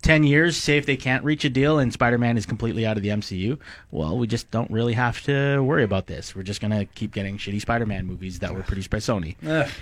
10 0.02 0.24
years, 0.24 0.56
say 0.56 0.76
if 0.76 0.86
they 0.86 0.96
can't 0.96 1.24
reach 1.24 1.44
a 1.44 1.50
deal 1.50 1.78
and 1.78 1.92
Spider-Man 1.92 2.36
is 2.36 2.46
completely 2.46 2.86
out 2.86 2.96
of 2.96 3.02
the 3.02 3.08
MCU, 3.08 3.58
well, 3.90 4.16
we 4.16 4.26
just 4.26 4.50
don't 4.50 4.70
really 4.70 4.92
have 4.92 5.20
to 5.22 5.60
worry 5.60 5.82
about 5.84 6.06
this. 6.06 6.36
We're 6.36 6.42
just 6.42 6.60
going 6.60 6.70
to 6.70 6.84
keep 6.84 7.12
getting 7.12 7.38
shitty 7.38 7.60
Spider-Man 7.60 8.06
movies 8.06 8.38
that 8.40 8.54
were 8.54 8.62
produced 8.62 8.90
by 8.90 8.98
Sony. 8.98 9.36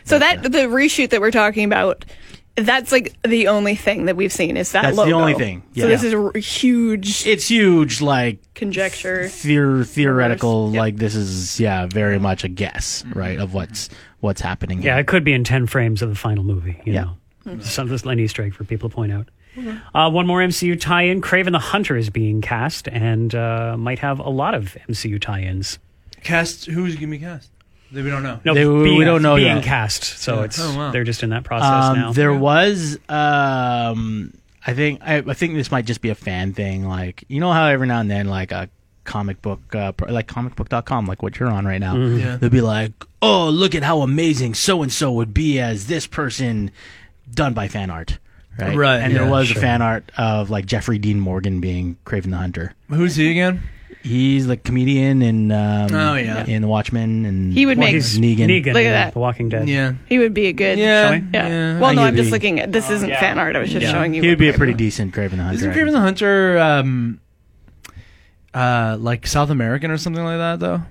So 0.05 0.18
that 0.18 0.43
the 0.43 0.68
reshoot 0.68 1.11
that 1.11 1.20
we're 1.20 1.30
talking 1.30 1.64
about, 1.64 2.05
that's 2.57 2.91
like 2.93 3.15
the 3.23 3.49
only 3.49 3.75
thing 3.75 4.07
that 4.07 4.17
we've 4.17 4.33
seen 4.33 4.57
is 4.57 4.73
that 4.73 4.83
That's 4.83 4.97
the 4.97 5.13
only 5.13 5.35
thing, 5.35 5.63
So 5.75 5.83
yeah. 5.83 5.87
this 5.87 6.03
is 6.03 6.13
a 6.13 6.19
r- 6.19 6.33
huge 6.39 7.27
It's 7.27 7.49
huge 7.49 8.01
like 8.01 8.39
conjecture. 8.55 9.25
theor- 9.25 9.87
theoretical 9.87 10.71
Yep. 10.73 10.79
like 10.79 10.97
this 10.97 11.15
is 11.15 11.61
yeah, 11.61 11.87
very 11.87 12.19
much 12.19 12.45
a 12.45 12.49
guess, 12.49 13.05
right, 13.15 13.39
of 13.39 13.53
what's 13.55 13.89
what's 14.21 14.41
happening 14.41 14.83
Yeah, 14.83 14.95
here. 14.95 15.01
it 15.01 15.07
could 15.07 15.23
be 15.25 15.33
in 15.35 15.45
10 15.45 15.67
frames 15.67 16.01
of 16.03 16.09
the 16.09 16.15
final 16.17 16.45
movie. 16.45 16.81
You 16.85 16.93
Yeah. 16.95 17.05
know, 17.47 17.59
some 17.61 17.89
this 17.89 18.05
an 18.05 18.19
Easter 18.19 18.43
egg 18.43 18.55
for 18.55 18.65
people 18.65 18.89
to 18.89 18.95
point 18.95 19.13
out. 19.13 19.29
Uh, 19.95 20.11
one 20.11 20.27
more 20.27 20.41
MCU 20.43 20.79
tie-in: 20.79 21.21
Kraven 21.23 21.53
the 21.53 21.59
Hunter 21.59 21.97
is 21.97 22.11
being 22.11 22.41
cast 22.43 22.89
and 22.89 23.35
uh, 23.35 23.75
might 23.79 23.99
have 24.01 24.19
a 24.19 24.29
lot 24.29 24.55
of 24.55 24.77
MCU 24.89 25.19
tie-ins. 25.21 25.79
Cast 26.23 26.67
who's 26.67 26.95
gonna 26.97 27.07
be 27.09 27.19
cast? 27.19 27.51
We 27.93 28.03
don't 28.03 28.22
know. 28.22 28.41
No, 28.45 28.55
They- 28.55 28.66
we 28.66 28.84
being, 28.84 29.01
don't 29.03 29.22
know 29.22 29.37
being 29.37 29.57
yet. 29.57 29.64
cast, 29.64 30.05
so 30.05 30.37
Yeah. 30.39 30.45
it's 30.45 30.61
Oh, 30.61 30.76
wow. 30.76 30.91
they're 30.91 31.05
just 31.05 31.22
in 31.22 31.30
that 31.30 31.45
process 31.45 31.84
Um, 31.91 31.99
now. 31.99 32.12
there 32.12 32.34
was 32.34 32.99
um 33.09 34.32
I 34.66 34.74
think 34.74 35.01
I, 35.05 35.18
I 35.18 35.34
think 35.34 35.55
this 35.55 35.70
might 35.70 35.84
just 35.87 36.01
be 36.01 36.09
a 36.11 36.14
fan 36.14 36.53
thing 36.53 36.87
like 36.89 37.24
you 37.28 37.39
know 37.41 37.53
how 37.53 37.66
every 37.66 37.87
now 37.87 38.01
and 38.01 38.11
then 38.11 38.26
like 38.26 38.51
a 38.53 38.68
comic 39.05 39.41
book 39.41 39.72
uh, 39.74 39.93
pr- 39.93 40.11
like 40.11 40.26
comicbook.com 40.26 41.07
like 41.07 41.22
what 41.22 41.39
you're 41.39 41.49
on 41.49 41.64
right 41.64 41.78
now 41.80 41.95
Mm-hmm. 41.95 42.18
Yeah. 42.18 42.37
they'll 42.37 42.51
be 42.51 42.61
like 42.61 42.93
oh 43.22 43.49
look 43.51 43.76
at 43.76 43.84
how 43.84 44.01
amazing 44.01 44.55
so 44.55 44.82
and 44.82 44.93
so 44.93 45.12
would 45.12 45.32
be 45.32 45.61
as 45.61 45.87
this 45.87 46.09
person 46.09 46.72
done 47.32 47.55
by 47.55 47.68
fan 47.68 47.89
art 47.91 48.18
right 48.59 48.74
Right, 48.76 48.97
and 48.99 49.12
yeah, 49.12 49.20
there 49.20 49.30
was 49.30 49.49
sure. 49.49 49.59
a 49.59 49.61
fan 49.61 49.80
art 49.82 50.11
of 50.18 50.51
like 50.51 50.66
Jeffrey 50.66 50.99
Dean 50.99 51.20
Morgan 51.20 51.61
being 51.61 51.97
Kraven 52.05 52.30
the 52.30 52.37
Hunter 52.39 52.74
Who's 52.89 53.14
he 53.14 53.30
again? 53.30 53.62
He's 54.07 54.47
the 54.47 54.57
comedian 54.57 55.21
in 55.23 55.51
um, 55.53 55.89
Oh, 55.93 56.15
yeah. 56.15 56.45
in 56.47 56.63
the 56.63 56.69
Watchmen 56.69 57.25
and 57.27 57.53
He 57.53 57.67
would 57.67 57.77
Well, 57.77 57.87
make- 57.89 57.95
he's 57.95 58.19
Negan. 58.19 58.47
Negan, 58.47 58.67
Look 58.69 58.77
at 58.77 58.87
in 58.87 58.93
that. 58.93 59.13
The 59.15 59.19
Walking 59.19 59.49
Dead. 59.49 59.69
Yeah. 59.69 59.95
He 60.09 60.19
would 60.19 60.33
be 60.33 60.47
a 60.47 60.53
good. 60.53 60.79
Yeah. 60.79 61.03
Shall 61.11 61.19
we? 61.21 61.27
Yeah. 61.35 61.49
Yeah. 61.49 61.81
Well, 61.81 61.95
no, 61.95 62.03
I 62.03 62.07
I'm 62.09 62.17
just 62.17 62.31
looking 62.31 62.61
at 62.61 62.71
this. 62.73 62.89
Isn't 62.89 63.11
fan 63.11 63.39
art. 63.39 63.57
I 63.57 63.59
was 63.59 63.71
just 63.71 63.83
Yeah. 63.85 63.93
showing 63.93 64.15
you. 64.15 64.23
he 64.23 64.29
would 64.29 64.39
what 64.39 64.39
be 64.41 64.49
a 64.49 64.53
Kraven- 64.53 64.57
pretty 64.59 64.75
decent 64.75 65.15
Kraven 65.15 65.31
the 65.33 65.43
Hunter 65.43 65.55
Isn't 65.57 65.71
I 65.71 65.75
Kraven 65.75 65.93
the 65.93 66.01
Hunter 66.01 66.59
um 66.59 67.21
uh 68.55 68.97
like 69.01 69.27
South 69.27 69.51
American 69.51 69.91
or 69.91 69.99
something 69.99 70.25
like 70.25 70.39
that 70.39 70.61
though? 70.61 70.83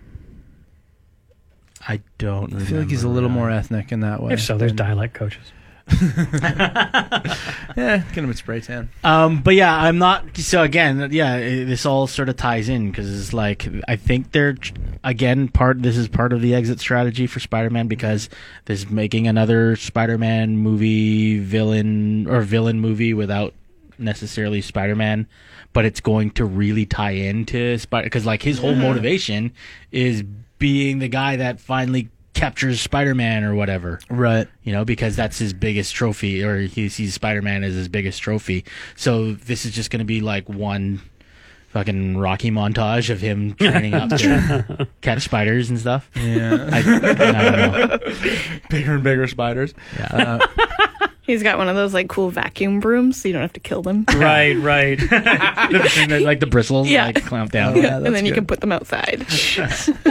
I 1.87 2.01
don't 2.17 2.53
I 2.53 2.59
feel 2.59 2.79
like 2.79 2.89
he's 2.89 3.03
a 3.03 3.07
little 3.07 3.29
remember. 3.29 3.41
more 3.47 3.51
ethnic 3.51 3.91
in 3.91 3.99
that 4.01 4.21
way. 4.21 4.33
If 4.33 4.41
so, 4.41 4.57
there's 4.57 4.73
dialect 4.73 5.13
coaches. 5.13 5.51
Yeah, 7.77 7.97
get 8.13 8.23
him 8.23 8.29
a 8.29 8.33
spray 8.33 8.61
tan. 8.61 8.89
Um, 9.03 9.41
but 9.41 9.53
yeah, 9.53 9.75
I'm 9.75 9.97
not. 9.97 10.37
So 10.37 10.63
again, 10.63 11.09
yeah, 11.11 11.35
it, 11.35 11.65
this 11.65 11.85
all 11.85 12.07
sort 12.07 12.29
of 12.29 12.37
ties 12.37 12.69
in 12.69 12.89
because 12.89 13.19
it's 13.19 13.33
like 13.33 13.67
I 13.87 13.97
think 13.97 14.31
they're 14.31 14.55
again 15.03 15.49
part. 15.49 15.81
This 15.81 15.97
is 15.97 16.07
part 16.07 16.31
of 16.31 16.41
the 16.41 16.55
exit 16.55 16.79
strategy 16.79 17.27
for 17.27 17.41
Spider-Man 17.41 17.87
because 17.87 18.29
this 18.63 18.89
making 18.89 19.27
another 19.27 19.75
Spider-Man 19.75 20.57
movie 20.57 21.39
villain 21.39 22.27
or 22.27 22.41
villain 22.41 22.79
movie 22.79 23.13
without 23.13 23.53
necessarily 23.97 24.61
Spider-Man, 24.61 25.27
but 25.73 25.83
it's 25.83 25.99
going 25.99 26.31
to 26.31 26.45
really 26.45 26.85
tie 26.85 27.11
into 27.11 27.77
Spider 27.77 28.05
because 28.05 28.25
like 28.25 28.41
his 28.41 28.57
whole 28.57 28.75
motivation 28.75 29.51
is 29.91 30.23
being 30.59 30.99
the 30.99 31.09
guy 31.09 31.35
that 31.35 31.59
finally 31.59 32.09
captures 32.35 32.79
Spider-Man 32.81 33.43
or 33.43 33.55
whatever 33.55 33.99
Right. 34.09 34.47
you 34.63 34.71
know, 34.73 34.85
because 34.85 35.15
that's 35.15 35.39
his 35.39 35.53
biggest 35.53 35.95
trophy, 35.95 36.43
or 36.43 36.59
he 36.59 36.87
sees 36.89 37.13
Spider 37.15 37.41
Man 37.41 37.63
as 37.63 37.73
his 37.73 37.87
biggest 37.87 38.21
trophy. 38.21 38.63
So 38.95 39.31
this 39.33 39.65
is 39.65 39.73
just 39.73 39.89
going 39.89 39.99
to 39.99 40.05
be 40.05 40.21
like 40.21 40.47
one 40.47 41.01
fucking 41.69 42.17
Rocky 42.17 42.51
montage 42.51 43.09
of 43.09 43.19
him 43.19 43.53
training 43.59 43.93
up 43.95 44.09
to 44.09 44.87
catch 45.01 45.23
spiders 45.23 45.69
and 45.69 45.79
stuff. 45.79 46.09
Yeah. 46.15 46.69
I, 46.71 46.77
I 46.79 46.81
don't 46.83 47.89
know. 47.89 47.99
bigger 48.69 48.93
and 48.95 49.03
bigger 49.03 49.27
spiders. 49.27 49.73
Yeah. 49.97 50.39
Uh, 50.41 50.47
He's 51.25 51.41
got 51.41 51.57
one 51.57 51.67
of 51.67 51.75
those 51.75 51.93
like 51.93 52.07
cool 52.07 52.29
vacuum 52.29 52.79
brooms, 52.79 53.19
so 53.21 53.27
you 53.27 53.33
don't 53.33 53.41
have 53.41 53.53
to 53.53 53.59
kill 53.59 53.81
them. 53.81 54.05
Right, 54.15 54.53
right. 54.57 54.99
The 55.75 55.89
thing 55.89 56.09
that, 56.09 56.21
like 56.21 56.39
the 56.39 56.45
bristles, 56.45 56.87
Yeah. 56.87 57.05
like 57.07 57.25
clamp 57.25 57.51
down. 57.51 57.75
Yeah, 57.75 57.97
and 57.97 58.05
then 58.05 58.13
that's 58.13 58.25
you 58.25 58.33
can 58.33 58.45
put 58.45 58.61
them 58.61 58.71
outside. 58.71 59.25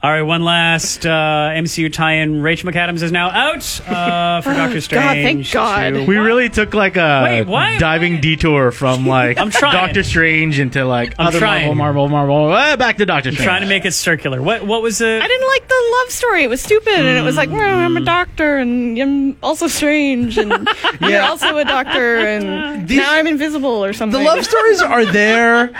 All 0.00 0.10
right, 0.12 0.22
one 0.22 0.44
last 0.44 1.04
uh, 1.06 1.10
MCU 1.54 1.92
tie-in. 1.92 2.40
Rachel 2.42 2.70
McAdams 2.70 3.02
is 3.02 3.10
now 3.12 3.30
out 3.30 3.80
uh, 3.88 4.40
for 4.42 4.52
Doctor 4.54 4.80
Strange. 4.88 5.02
God, 5.04 5.14
thank 5.14 5.50
God. 5.52 5.90
to- 6.00 6.06
We 6.06 6.16
really 6.18 6.48
took 6.48 6.72
like 6.74 6.96
a 6.96 7.22
Wait, 7.24 7.46
what? 7.46 7.80
diving 7.80 8.20
detour 8.20 8.70
from 8.70 9.06
like 9.06 9.38
I'm 9.38 9.50
trying. 9.50 9.72
Doctor 9.72 10.02
Strange 10.04 10.58
into 10.60 10.84
like 10.84 11.14
I'm 11.18 11.28
other 11.28 11.38
trying. 11.38 11.76
Marvel, 11.76 12.08
Marvel, 12.08 12.38
Marvel, 12.48 12.56
eh, 12.56 12.76
back 12.76 12.98
to 12.98 13.06
Doctor 13.06 13.30
Strange. 13.32 13.44
trying 13.44 13.62
to 13.62 13.68
make 13.68 13.84
it 13.84 13.92
circular. 13.92 14.40
What 14.42 14.64
what 14.66 14.82
was 14.82 14.98
the? 14.98 15.20
I 15.22 15.26
didn't 15.26 15.48
like 15.48 15.68
the 15.68 15.98
love 16.02 16.10
story. 16.12 16.44
It 16.44 16.48
was 16.50 16.60
stupid, 16.60 16.92
and 16.94 17.18
it 17.18 17.22
was 17.22 17.36
like, 17.36 17.50
"Well, 17.50 17.78
I'm 17.78 17.96
a 17.96 18.00
doctor, 18.04 18.56
and 18.58 18.98
I'm 18.98 19.36
also 19.42 19.66
strange, 19.68 20.38
and 20.38 20.68
you're 21.00 21.22
also 21.22 21.56
a 21.56 21.64
doctor, 21.64 22.18
and 22.18 22.88
now 22.88 23.12
I'm 23.12 23.26
invisible 23.26 23.84
or 23.84 23.92
something. 23.92 24.20
The 24.20 24.26
love 24.26 24.44
stories 24.44 24.82
are 24.82 25.04
there 25.04 25.70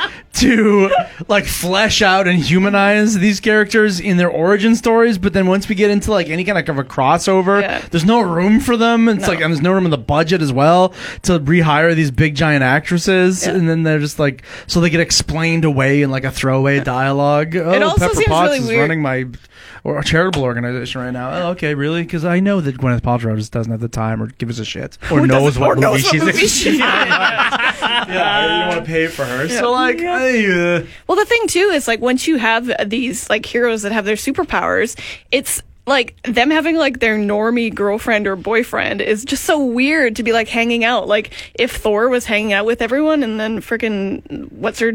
to 0.41 0.91
like 1.29 1.47
flesh 1.47 2.03
out 2.03 2.27
and 2.29 2.39
humanize 2.39 3.15
these 3.19 3.41
characters 3.41 4.01
in 4.01 4.17
their 4.17 4.31
origin 4.31 4.75
stories, 4.77 5.19
but 5.19 5.33
then 5.33 5.47
once 5.47 5.69
we 5.69 5.75
get 5.75 5.91
into 5.91 6.11
like 6.11 6.29
any 6.29 6.45
kind 6.45 6.59
of 6.59 6.69
of 6.69 6.79
a 6.79 6.85
crossover, 6.89 7.61
Yeah. 7.63 7.81
there's 7.91 8.05
no 8.05 8.21
room 8.21 8.61
for 8.61 8.77
them. 8.77 9.09
It's 9.09 9.23
No. 9.23 9.29
like 9.29 9.41
and 9.41 9.53
there's 9.53 9.63
no 9.63 9.73
room 9.73 9.85
in 9.85 9.91
the 9.91 9.99
budget 9.99 10.43
as 10.43 10.53
well 10.53 10.93
to 11.23 11.39
rehire 11.41 11.95
these 11.95 12.11
big 12.11 12.35
giant 12.35 12.63
actresses, 12.63 13.47
Yeah. 13.47 13.53
and 13.55 13.69
then 13.69 13.83
they're 13.85 13.99
just 13.99 14.19
like 14.19 14.43
so 14.67 14.81
they 14.81 14.91
get 14.91 15.01
explained 15.01 15.65
away 15.65 16.03
in 16.03 16.11
like 16.11 16.25
a 16.25 16.31
throwaway 16.31 16.81
dialogue. 16.81 17.57
Oh, 17.57 17.83
also 17.83 17.99
Pepper 18.01 18.15
seems 18.15 18.27
Potts 18.29 18.47
really 18.53 18.59
is 18.59 18.67
weird- 18.69 18.81
running 18.81 19.03
my 19.03 19.25
or 19.85 19.99
a 20.01 20.05
charitable 20.05 20.43
organization 20.43 21.01
right 21.01 21.13
now. 21.13 21.31
Oh, 21.31 21.49
okay, 21.51 21.73
really? 21.75 22.03
Because 22.03 22.25
I 22.25 22.41
know 22.41 22.61
that 22.61 22.77
Gwyneth 22.77 23.01
Paltrow 23.01 23.37
just 23.37 23.53
doesn't 23.53 23.71
have 23.71 23.81
the 23.81 23.89
time 23.89 24.21
or 24.23 24.27
gives 24.27 24.59
a 24.59 24.65
shit. 24.65 24.99
or 25.11 25.27
knows 25.27 25.57
what 25.59 25.69
or 25.71 25.75
movie 25.77 25.81
knows 25.83 26.03
what 26.03 26.13
she's 26.13 26.23
movie 26.25 26.47
she's 26.47 26.79
yeah, 26.79 28.63
you 28.65 28.75
want 28.75 28.85
to 28.85 28.91
pay 28.91 29.07
for 29.07 29.25
her. 29.25 29.49
So 29.49 29.71
like, 29.73 30.01
I, 30.01 30.28
uh, 30.31 30.87
Well, 31.07 31.17
the 31.17 31.25
thing 31.25 31.47
too 31.47 31.71
is 31.73 31.89
like 31.89 32.01
once 32.01 32.27
you 32.27 32.37
have 32.37 32.71
these 32.89 33.29
like 33.31 33.47
heroes 33.47 33.83
that 33.83 33.93
have 33.93 34.05
their 34.05 34.17
superpowers, 34.17 34.99
it's 35.31 35.63
like 35.87 36.21
them 36.23 36.51
having 36.51 36.77
like 36.77 37.01
their 37.01 37.17
normie 37.19 37.75
girlfriend 37.75 38.27
or 38.27 38.37
boyfriend 38.37 39.01
is 39.01 39.25
just 39.25 39.45
so 39.45 39.65
weird 39.65 40.17
to 40.17 40.23
be 40.23 40.33
like 40.33 40.49
hanging 40.49 40.85
out. 40.85 41.09
Like 41.09 41.33
if 41.55 41.77
Thor 41.77 42.09
was 42.09 42.27
hanging 42.27 42.53
out 42.53 42.67
with 42.67 42.83
everyone 42.83 43.23
and 43.23 43.41
then 43.41 43.61
freaking 43.61 44.53
what's 44.53 44.79
her 44.81 44.93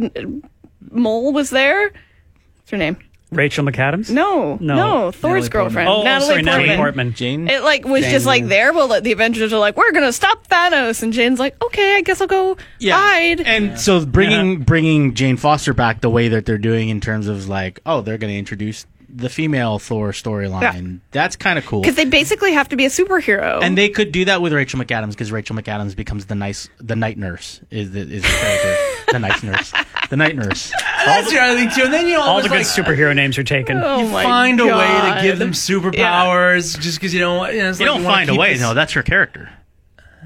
mole 0.92 1.34
was 1.34 1.50
there? 1.50 1.90
What's 1.90 2.72
her 2.72 2.78
name? 2.78 2.98
Rachel 3.36 3.66
McAdams? 3.66 4.10
No, 4.10 4.58
No. 4.62 4.76
no, 4.76 5.12
Thor's 5.12 5.44
Natalie 5.46 5.50
girlfriend, 5.50 5.90
Oh, 5.90 6.04
Natalie 6.04 6.28
sorry, 6.30 6.42
Natalie 6.44 6.66
Portman. 6.68 6.78
Portman. 6.78 7.14
Jane. 7.14 7.48
It 7.48 7.64
like 7.64 7.86
was 7.86 8.06
just 8.06 8.26
like 8.26 8.48
there. 8.48 8.74
Well, 8.74 9.02
the 9.02 9.12
Avengers 9.12 9.52
are 9.54 9.60
like, 9.60 9.76
we're 9.78 9.92
gonna 9.92 10.14
stop 10.14 10.48
Thanos, 10.48 11.04
and 11.04 11.14
Jane's 11.14 11.40
like, 11.40 11.62
okay, 11.64 11.96
I 11.96 12.02
guess 12.02 12.22
I'll 12.22 12.28
go 12.28 12.58
hide. 12.82 13.42
And 13.42 13.80
so 13.80 14.06
bringing 14.06 14.60
bringing 14.60 15.14
Jane 15.14 15.38
Foster 15.38 15.74
back 15.74 16.02
the 16.02 16.10
way 16.10 16.28
that 16.30 16.46
they're 16.46 16.58
doing 16.58 16.90
in 16.90 17.02
terms 17.02 17.28
of 17.28 17.48
like, 17.48 17.80
oh, 17.86 18.02
they're 18.02 18.18
going 18.18 18.32
to 18.34 18.38
introduce 18.40 18.86
the 19.16 19.30
female 19.30 19.78
Thor 19.78 20.12
storyline. 20.12 20.62
Yeah. 20.94 20.98
That's 21.12 21.36
kind 21.36 21.60
of 21.60 21.66
cool. 21.68 21.82
Because 21.82 21.96
they 21.96 22.06
basically 22.06 22.52
have 22.54 22.70
to 22.70 22.76
be 22.76 22.86
a 22.86 22.90
superhero. 22.90 23.60
And 23.62 23.78
they 23.78 23.90
could 23.90 24.12
do 24.12 24.26
that 24.26 24.42
with 24.42 24.54
Rachel 24.54 24.80
McAdams 24.80 25.12
because 25.12 25.32
Rachel 25.32 25.56
McAdams 25.56 25.96
becomes 25.96 26.26
the 26.26 26.34
nice 26.36 26.68
the 26.80 26.96
night 26.96 27.18
nurse 27.20 27.62
is 27.70 27.92
the 27.92 28.00
is 28.02 28.24
the 28.24 28.28
character 28.28 28.76
the 29.14 29.20
night 29.20 29.41
nurse 29.43 29.72
the 30.09 30.18
night 30.18 30.36
nurse. 30.36 30.72
that's 31.05 31.32
the 31.32 31.39
other 31.39 31.55
thing 31.57 31.70
too. 31.72 31.84
And 31.86 31.93
then 31.93 32.07
you 32.07 32.18
All 32.20 32.24
the 32.26 32.30
always 32.30 32.47
good 32.47 32.84
like, 32.84 32.88
superhero 32.97 33.16
names 33.16 33.38
are 33.38 33.43
taken. 33.43 33.78
oh 33.78 34.07
my 34.09 34.24
find 34.24 34.59
a 34.59 34.66
way 34.66 34.72
to 35.16 35.20
give 35.24 35.39
them 35.39 35.51
superpowers 35.51 36.78
just 36.80 36.99
because 36.99 37.14
you 37.14 37.20
don't. 37.22 37.53
You, 37.53 37.61
know, 37.64 37.70
it's 37.70 37.80
You 37.80 37.86
like 37.88 37.95
don't 37.95 38.03
wanna 38.03 38.16
find 38.18 38.30
a 38.30 38.36
way. 38.36 38.53
this- 38.53 38.61
No, 38.61 38.74
that's 38.74 38.93
her 38.93 39.03
character. 39.03 39.49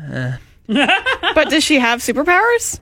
But 0.68 1.50
does 1.50 1.64
she 1.64 1.80
have 1.80 2.00
superpowers? 2.02 2.80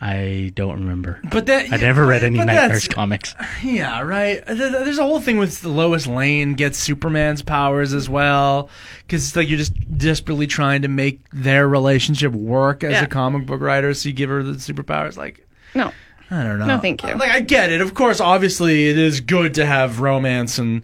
I 0.00 0.52
don't 0.54 0.80
remember. 0.80 1.20
But 1.30 1.46
that 1.46 1.72
I 1.72 1.76
never 1.76 2.06
read 2.06 2.22
any 2.22 2.38
Night 2.38 2.68
Nurse 2.68 2.86
comics. 2.86 3.34
Yeah, 3.64 4.00
right. 4.02 4.44
Th- 4.46 4.58
th- 4.58 4.70
There's 4.72 4.98
a 4.98 5.02
whole 5.04 5.20
thing 5.20 5.38
with 5.38 5.64
Lois 5.64 6.06
Lane 6.06 6.54
gets 6.54 6.78
Superman's 6.78 7.42
powers 7.42 7.94
as 7.94 8.08
well, 8.08 8.70
because 9.06 9.26
it's 9.26 9.34
like 9.36 9.48
you're 9.48 9.58
just 9.58 9.72
desperately 9.98 10.46
trying 10.46 10.82
to 10.82 10.88
make 10.88 11.20
their 11.32 11.66
relationship 11.68 12.32
work 12.32 12.84
as 12.84 12.92
Yeah. 12.92 13.04
a 13.04 13.06
comic 13.08 13.46
book 13.46 13.60
writer. 13.60 13.92
So 13.94 14.08
you 14.08 14.14
give 14.14 14.30
her 14.30 14.42
the 14.44 14.52
superpowers. 14.52 15.16
Like, 15.16 15.44
No. 15.74 15.92
I 16.30 16.42
don't 16.42 16.58
know. 16.58 16.66
No, 16.66 16.78
thank 16.78 17.02
you. 17.02 17.14
Like, 17.14 17.30
I 17.30 17.40
get 17.40 17.72
it. 17.72 17.80
Of 17.80 17.94
course, 17.94 18.20
obviously, 18.20 18.88
it 18.90 18.98
is 18.98 19.20
good 19.20 19.54
to 19.54 19.64
have 19.64 20.00
romance 20.00 20.58
and 20.58 20.82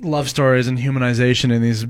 love 0.00 0.28
stories 0.28 0.66
and 0.66 0.76
humanization 0.78 1.52
in 1.52 1.62
these 1.62 1.86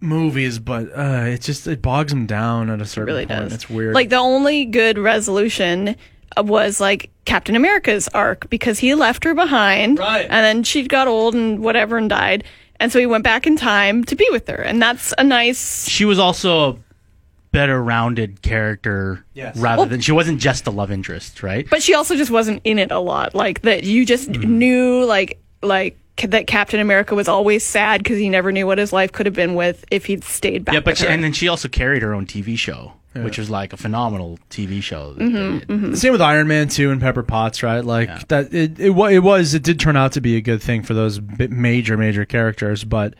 movies, 0.00 0.58
but 0.58 0.88
uh, 0.96 1.24
it 1.26 1.40
just 1.40 1.66
it 1.66 1.80
bogs 1.80 2.12
them 2.12 2.26
down 2.26 2.68
at 2.68 2.80
a 2.82 2.84
certain 2.86 3.06
really 3.14 3.26
point. 3.26 3.40
does. 3.40 3.52
It's 3.54 3.70
weird. 3.70 3.94
Like 3.94 4.10
the 4.10 4.16
only 4.16 4.66
good 4.66 4.98
resolution 4.98 5.96
was 6.36 6.80
like 6.80 7.10
Captain 7.24 7.56
America's 7.56 8.08
arc 8.08 8.50
because 8.50 8.78
he 8.78 8.94
left 8.94 9.24
her 9.24 9.34
behind, 9.34 9.98
Right. 9.98 10.24
And 10.28 10.44
then 10.44 10.62
she 10.64 10.86
got 10.86 11.08
old 11.08 11.34
and 11.34 11.60
whatever 11.60 11.96
and 11.96 12.10
died, 12.10 12.44
and 12.78 12.92
so 12.92 12.98
he 12.98 13.06
went 13.06 13.24
back 13.24 13.46
in 13.46 13.56
time 13.56 14.04
to 14.04 14.14
be 14.14 14.28
with 14.30 14.46
her, 14.48 14.56
and 14.56 14.82
that's 14.82 15.14
a 15.16 15.24
nice. 15.24 15.88
She 15.88 16.04
was 16.04 16.18
also 16.18 16.70
a 16.72 16.76
better 17.56 17.82
rounded 17.82 18.42
character 18.42 19.24
Yes. 19.34 19.56
rather 19.56 19.80
Well- 19.80 19.86
than 19.88 20.00
she 20.00 20.12
wasn't 20.12 20.40
just 20.40 20.66
a 20.66 20.70
love 20.70 20.90
interest, 20.90 21.42
right? 21.42 21.66
But 21.70 21.82
she 21.82 21.94
also 21.94 22.14
just 22.16 22.30
wasn't 22.30 22.60
in 22.64 22.78
it 22.78 22.90
a 22.90 22.98
lot. 22.98 23.34
Like 23.34 23.62
that, 23.62 23.84
you 23.84 24.04
just 24.04 24.30
Mm-hmm. 24.30 24.58
knew 24.58 25.04
like 25.04 25.38
like 25.62 25.96
that 26.28 26.46
Captain 26.46 26.80
America 26.80 27.14
was 27.14 27.28
always 27.28 27.62
sad 27.64 28.02
because 28.02 28.18
he 28.18 28.28
never 28.28 28.50
knew 28.52 28.66
what 28.66 28.78
his 28.78 28.92
life 28.92 29.10
could 29.12 29.26
have 29.26 29.34
been 29.34 29.54
with 29.54 29.84
if 29.90 30.06
he'd 30.06 30.24
stayed 30.24 30.64
back. 30.64 30.74
yeah, 30.74 30.80
but 30.80 30.92
with 30.92 30.98
she, 30.98 31.04
her. 31.06 31.10
and 31.10 31.22
then 31.24 31.32
she 31.32 31.48
also 31.48 31.68
carried 31.68 32.02
her 32.02 32.14
own 32.14 32.24
TV 32.26 32.56
show, 32.58 32.92
which 33.14 33.36
was 33.38 33.48
like 33.50 33.72
a 33.72 33.76
phenomenal 33.76 34.38
TV 34.50 34.82
show. 34.82 35.14
Mm-hmm, 35.18 35.58
they 35.82 35.88
did. 35.90 35.98
Same 35.98 36.12
with 36.12 36.22
Iron 36.22 36.46
Man 36.48 36.68
2 36.68 36.90
and 36.90 37.00
Pepper 37.00 37.22
Potts, 37.22 37.62
right? 37.62 37.84
Like 37.84 38.28
that 38.28 38.52
it, 38.54 38.78
it 38.80 38.90
it 38.96 39.20
was 39.22 39.54
it 39.54 39.62
did 39.62 39.78
turn 39.80 39.96
out 39.96 40.12
to 40.12 40.20
be 40.20 40.36
a 40.36 40.40
good 40.42 40.62
thing 40.62 40.82
for 40.82 40.94
those 40.94 41.20
major 41.38 41.96
major 41.96 42.24
characters, 42.24 42.84
but 42.84 43.14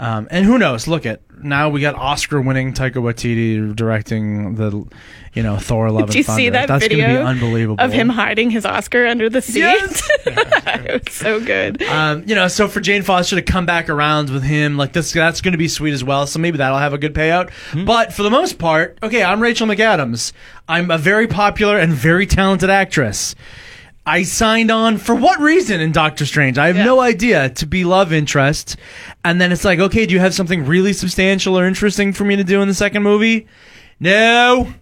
um, 0.00 0.28
and 0.30 0.46
who 0.46 0.58
knows? 0.58 0.88
Look 0.88 1.04
at 1.04 1.20
now 1.42 1.68
we 1.68 1.80
got 1.82 1.94
Oscar 1.94 2.40
winning 2.40 2.72
Taika 2.72 2.94
Waititi 2.94 3.76
directing 3.76 4.54
the 4.54 4.84
you 5.34 5.42
know 5.42 5.58
Thor 5.58 5.90
Love 5.90 6.06
Did 6.06 6.08
and 6.08 6.14
you 6.16 6.24
Thunder. 6.24 6.40
see 6.40 6.48
that 6.48 6.68
That's 6.68 6.82
video 6.82 7.06
gonna 7.06 7.18
be 7.18 7.24
unbelievable. 7.24 7.84
of 7.84 7.92
him 7.92 8.08
hiding 8.08 8.50
his 8.50 8.64
Oscar 8.64 9.06
under 9.06 9.28
the 9.28 9.42
seat? 9.42 9.60
Yes. 9.60 10.08
it 10.26 11.04
was 11.04 11.14
so 11.14 11.38
good. 11.38 11.82
Um, 11.82 12.24
you 12.26 12.34
know, 12.34 12.48
so 12.48 12.66
for 12.66 12.80
Jane 12.80 13.02
Foster 13.02 13.36
to 13.36 13.42
come 13.42 13.66
back 13.66 13.90
around 13.90 14.30
with 14.30 14.42
him, 14.42 14.78
like 14.78 14.94
this, 14.94 15.12
that's 15.12 15.42
going 15.42 15.52
to 15.52 15.58
be 15.58 15.68
sweet 15.68 15.92
as 15.92 16.02
well. 16.02 16.26
So 16.26 16.38
maybe 16.38 16.56
that'll 16.58 16.78
have 16.78 16.94
a 16.94 16.98
good 16.98 17.14
payout. 17.14 17.50
But 17.84 18.12
for 18.14 18.22
the 18.22 18.30
most 18.30 18.58
part, 18.58 18.98
okay, 19.02 19.22
I'm 19.22 19.40
Rachel 19.40 19.66
McAdams. 19.66 20.32
I'm 20.66 20.90
a 20.90 20.98
very 20.98 21.26
popular 21.26 21.78
and 21.78 21.92
very 21.92 22.26
talented 22.26 22.70
actress. 22.70 23.34
I 24.10 24.24
signed 24.24 24.72
on 24.72 24.98
for 24.98 25.14
what 25.14 25.38
reason 25.38 25.80
in 25.80 25.92
Doctor 25.92 26.26
Strange? 26.26 26.58
I 26.58 26.66
have 26.66 26.74
no 26.74 26.98
idea 26.98 27.48
to 27.50 27.64
be 27.64 27.84
love 27.84 28.12
interest. 28.12 28.76
And 29.24 29.40
then 29.40 29.52
it's 29.52 29.64
like, 29.64 29.78
okay, 29.78 30.04
do 30.04 30.12
you 30.12 30.18
have 30.18 30.34
something 30.34 30.66
really 30.66 30.92
substantial 30.92 31.56
or 31.56 31.64
interesting 31.64 32.12
for 32.12 32.24
me 32.24 32.34
to 32.34 32.42
do 32.42 32.60
in 32.60 32.66
the 32.66 32.74
second 32.74 33.04
movie? 33.04 33.46
No. 34.00 34.74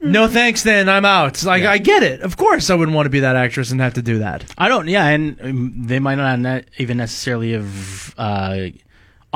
No 0.00 0.26
thanks 0.26 0.62
then. 0.62 0.88
I'm 0.88 1.04
out. 1.04 1.44
Like 1.44 1.64
I 1.64 1.76
get 1.76 2.02
it. 2.02 2.22
Of 2.22 2.38
course 2.38 2.70
I 2.70 2.74
wouldn't 2.74 2.94
want 2.94 3.04
to 3.04 3.10
be 3.10 3.20
that 3.20 3.36
actress 3.36 3.70
and 3.70 3.80
have 3.82 3.92
to 3.94 4.02
do 4.02 4.20
that. 4.20 4.50
I 4.56 4.68
don't. 4.68 4.88
Yeah, 4.88 5.06
and 5.06 5.38
um, 5.42 5.86
they 5.86 5.98
might 5.98 6.14
not 6.14 6.64
even 6.78 6.96
necessarily 6.96 7.52
have 7.52 8.14
uh, 8.16 8.68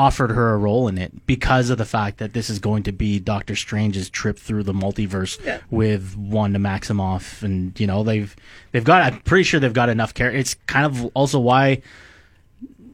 offered 0.01 0.31
her 0.31 0.55
a 0.55 0.57
role 0.57 0.89
in 0.89 0.97
it 0.97 1.27
because 1.27 1.69
of 1.69 1.77
the 1.77 1.85
fact 1.85 2.17
that 2.19 2.33
this 2.33 2.49
is 2.49 2.59
going 2.59 2.83
to 2.85 2.93
be 2.93 3.19
Doctor 3.21 3.55
Strange's 3.55 4.09
trip 4.09 4.39
through 4.39 4.63
the 4.63 4.73
multiverse 4.73 5.39
with 5.71 6.17
Wanda 6.17 6.59
Maximoff, 6.59 7.43
and 7.43 7.79
you 7.79 7.87
know 7.87 8.03
they've 8.03 8.35
they've 8.73 8.85
got. 8.85 9.03
I'm 9.03 9.21
pretty 9.21 9.45
sure 9.45 9.61
they've 9.61 9.73
got 9.73 9.91
enough 9.91 10.15
care. 10.15 10.31
It's 10.31 10.55
kind 10.67 10.87
of 10.87 11.05
also 11.15 11.39
why, 11.39 11.83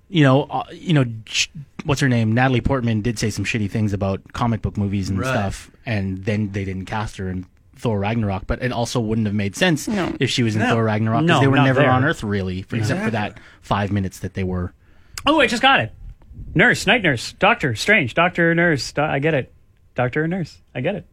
you 0.08 0.22
know, 0.24 0.44
uh, 0.44 0.64
you 0.72 0.92
know. 0.94 1.04
What's 1.84 2.00
her 2.00 2.08
name? 2.08 2.32
Natalie 2.32 2.60
Portman 2.60 3.00
did 3.00 3.16
say 3.16 3.30
some 3.30 3.44
shitty 3.44 3.70
things 3.70 3.92
about 3.92 4.20
comic 4.32 4.60
book 4.60 4.76
movies 4.76 5.08
and 5.08 5.20
Right. 5.20 5.28
stuff, 5.30 5.70
and 5.86 6.24
then 6.24 6.50
they 6.50 6.64
didn't 6.64 6.86
cast 6.86 7.16
her 7.18 7.28
in 7.30 7.46
Thor 7.76 8.00
Ragnarok. 8.00 8.48
But 8.48 8.60
it 8.60 8.72
also 8.72 8.98
wouldn't 8.98 9.28
have 9.28 9.36
made 9.36 9.54
sense 9.54 9.86
No. 9.86 10.12
if 10.18 10.28
she 10.28 10.42
was 10.42 10.56
in 10.56 10.62
No. 10.62 10.70
Thor 10.70 10.82
Ragnarok 10.82 11.22
because 11.22 11.36
No, 11.36 11.40
they 11.40 11.46
were 11.46 11.62
never 11.62 11.80
there. 11.82 11.90
on 11.92 12.04
Earth 12.04 12.24
really, 12.24 12.62
for, 12.62 12.74
except 12.74 13.04
for 13.04 13.10
that 13.12 13.38
five 13.62 13.92
minutes 13.92 14.18
that 14.18 14.34
they 14.34 14.42
were. 14.42 14.72
Oh, 15.26 15.40
I 15.40 15.46
just 15.46 15.62
got 15.62 15.78
it. 15.78 15.92
Nurse, 16.54 16.86
night 16.86 17.02
nurse, 17.02 17.32
doctor, 17.34 17.74
strange, 17.74 18.14
doctor, 18.14 18.54
nurse. 18.54 18.92
Do- 18.92 19.02
I 19.02 19.18
get 19.18 19.34
it. 19.34 19.52
Doctor 19.94 20.24
and 20.24 20.30
nurse. 20.30 20.60
I 20.74 20.80
get 20.80 20.94
it. 20.94 21.06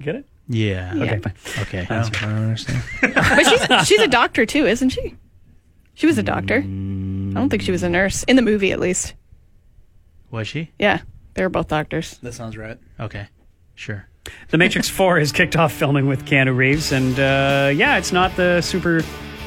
Get 0.00 0.14
it? 0.16 0.26
Yeah. 0.48 0.92
Okay, 0.96 1.18
fine. 1.18 1.34
Okay. 1.62 1.86
I 1.88 2.02
don't 2.02 2.22
understand. 2.24 2.82
But 3.00 3.44
she's 3.46 3.88
she's 3.88 4.00
a 4.00 4.08
doctor 4.08 4.44
too, 4.46 4.66
isn't 4.66 4.90
she? 4.90 5.16
She 5.94 6.06
was 6.06 6.18
a 6.18 6.22
doctor. 6.22 6.56
I 6.58 6.60
don't 7.34 7.48
think 7.48 7.62
she 7.62 7.70
was 7.70 7.82
a 7.82 7.88
nurse 7.88 8.22
in 8.24 8.36
the 8.36 8.42
movie, 8.42 8.72
at 8.72 8.80
least. 8.80 9.14
Was 10.30 10.48
she? 10.48 10.70
Yeah, 10.78 11.00
they 11.34 11.42
were 11.42 11.48
both 11.48 11.68
doctors. 11.68 12.18
that 12.22 12.32
sounds 12.34 12.56
right. 12.56 12.78
Okay. 12.98 13.26
Sure. 13.74 14.08
The 14.50 14.58
Matrix 14.58 14.88
4 14.88 15.18
has 15.18 15.30
kicked 15.32 15.56
off 15.56 15.72
filming 15.72 16.06
with 16.06 16.24
Keanu 16.24 16.56
Reeves, 16.56 16.92
and 16.92 17.18
uh, 17.18 17.70
yeah, 17.74 17.96
it's 17.98 18.12
not 18.12 18.34
the 18.36 18.60
super. 18.62 19.02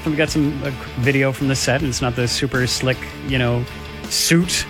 We 0.06 0.16
got 0.16 0.30
some 0.30 0.62
uh, 0.64 0.70
video 1.00 1.32
from 1.32 1.48
the 1.48 1.56
set, 1.56 1.82
and 1.82 1.90
it's 1.90 2.02
not 2.02 2.16
the 2.16 2.28
super 2.28 2.68
slick, 2.68 2.98
you 3.28 3.40
know, 3.40 3.66
suit 4.10 4.66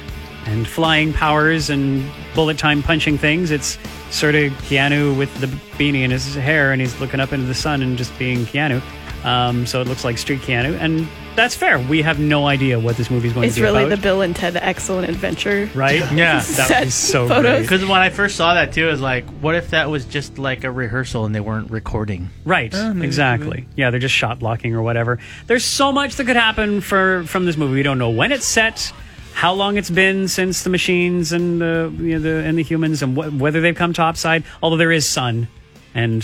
and 0.46 0.68
flying 0.68 1.12
powers 1.14 1.70
and 1.70 2.04
bullet 2.34 2.58
time 2.58 2.84
punching 2.84 3.18
things. 3.18 3.52
It's 3.52 3.78
sort 4.12 4.36
of 4.36 4.52
Keanu 4.70 5.18
with 5.18 5.34
the 5.42 5.48
beanie 5.78 6.02
in 6.04 6.12
his 6.12 6.36
hair, 6.36 6.72
and 6.72 6.80
he's 6.82 7.00
looking 7.00 7.20
up 7.20 7.34
into 7.34 7.46
the 7.48 7.56
sun 7.56 7.82
and 7.82 7.98
just 7.98 8.18
being 8.20 8.46
Keanu. 8.46 8.82
Um, 9.26 9.66
so 9.66 9.82
it 9.82 9.88
looks 9.88 10.04
like 10.06 10.20
street 10.20 10.42
Keanu, 10.42 10.78
and 10.80 11.08
that's 11.36 11.56
fair. 11.56 11.80
We 11.80 12.04
have 12.04 12.20
no 12.20 12.46
idea 12.46 12.80
what 12.80 12.96
this 12.96 13.10
movie's 13.10 13.34
going 13.34 13.48
It's 13.48 13.56
to 13.56 13.62
be 13.62 13.66
It's 13.66 13.74
really 13.74 13.86
about, 13.86 13.96
the 13.96 14.02
Bill 14.02 14.22
and 14.22 14.36
Ted 14.36 14.56
Excellent 14.56 15.10
Adventure. 15.10 15.68
right? 15.74 16.00
Yeah. 16.14 16.36
that 16.36 16.44
Set 16.44 16.80
would 16.82 16.86
be 16.86 16.90
so 16.92 17.28
photos. 17.28 17.42
great. 17.44 17.62
Because 17.64 17.82
when 17.86 18.00
I 18.02 18.10
first 18.12 18.36
saw 18.36 18.54
that 18.54 18.72
too, 18.72 18.88
I 18.88 18.92
was 18.92 19.02
like, 19.02 19.28
what 19.42 19.56
if 19.56 19.72
that 19.72 19.90
was 19.90 20.06
just 20.06 20.38
like 20.38 20.64
a 20.64 20.70
rehearsal 20.72 21.26
and 21.26 21.34
they 21.34 21.40
weren't 21.40 21.72
recording? 21.72 22.30
Right, 22.46 22.72
exactly. 22.74 23.68
Yeah, 23.76 23.90
they're 23.90 24.00
just 24.00 24.14
shot 24.14 24.38
blocking 24.40 24.76
or 24.76 24.84
whatever. 24.84 25.18
There's 25.48 25.66
so 25.66 25.92
much 25.92 26.16
that 26.18 26.26
could 26.26 26.36
happen 26.36 26.82
for 26.82 27.24
from 27.24 27.46
this 27.46 27.58
movie. 27.58 27.74
We 27.74 27.84
don't 27.84 27.98
know 27.98 28.12
when 28.12 28.32
it's 28.32 28.46
set, 28.46 28.94
how 29.36 29.54
long 29.54 29.78
it's 29.78 29.90
been 29.90 30.28
since 30.30 30.64
the 30.64 30.70
machines 30.70 31.32
and 31.34 31.60
the 31.62 31.94
you 31.98 32.14
know, 32.14 32.20
the 32.20 32.44
and 32.48 32.58
the 32.58 32.64
humans, 32.64 33.04
and 33.04 33.16
wh- 33.18 33.40
whether 33.40 33.60
they've 33.62 33.76
come 33.76 33.92
topside. 33.94 34.44
Although 34.64 34.78
there 34.78 34.92
is 34.94 35.06
sun, 35.08 35.48
and 35.94 36.22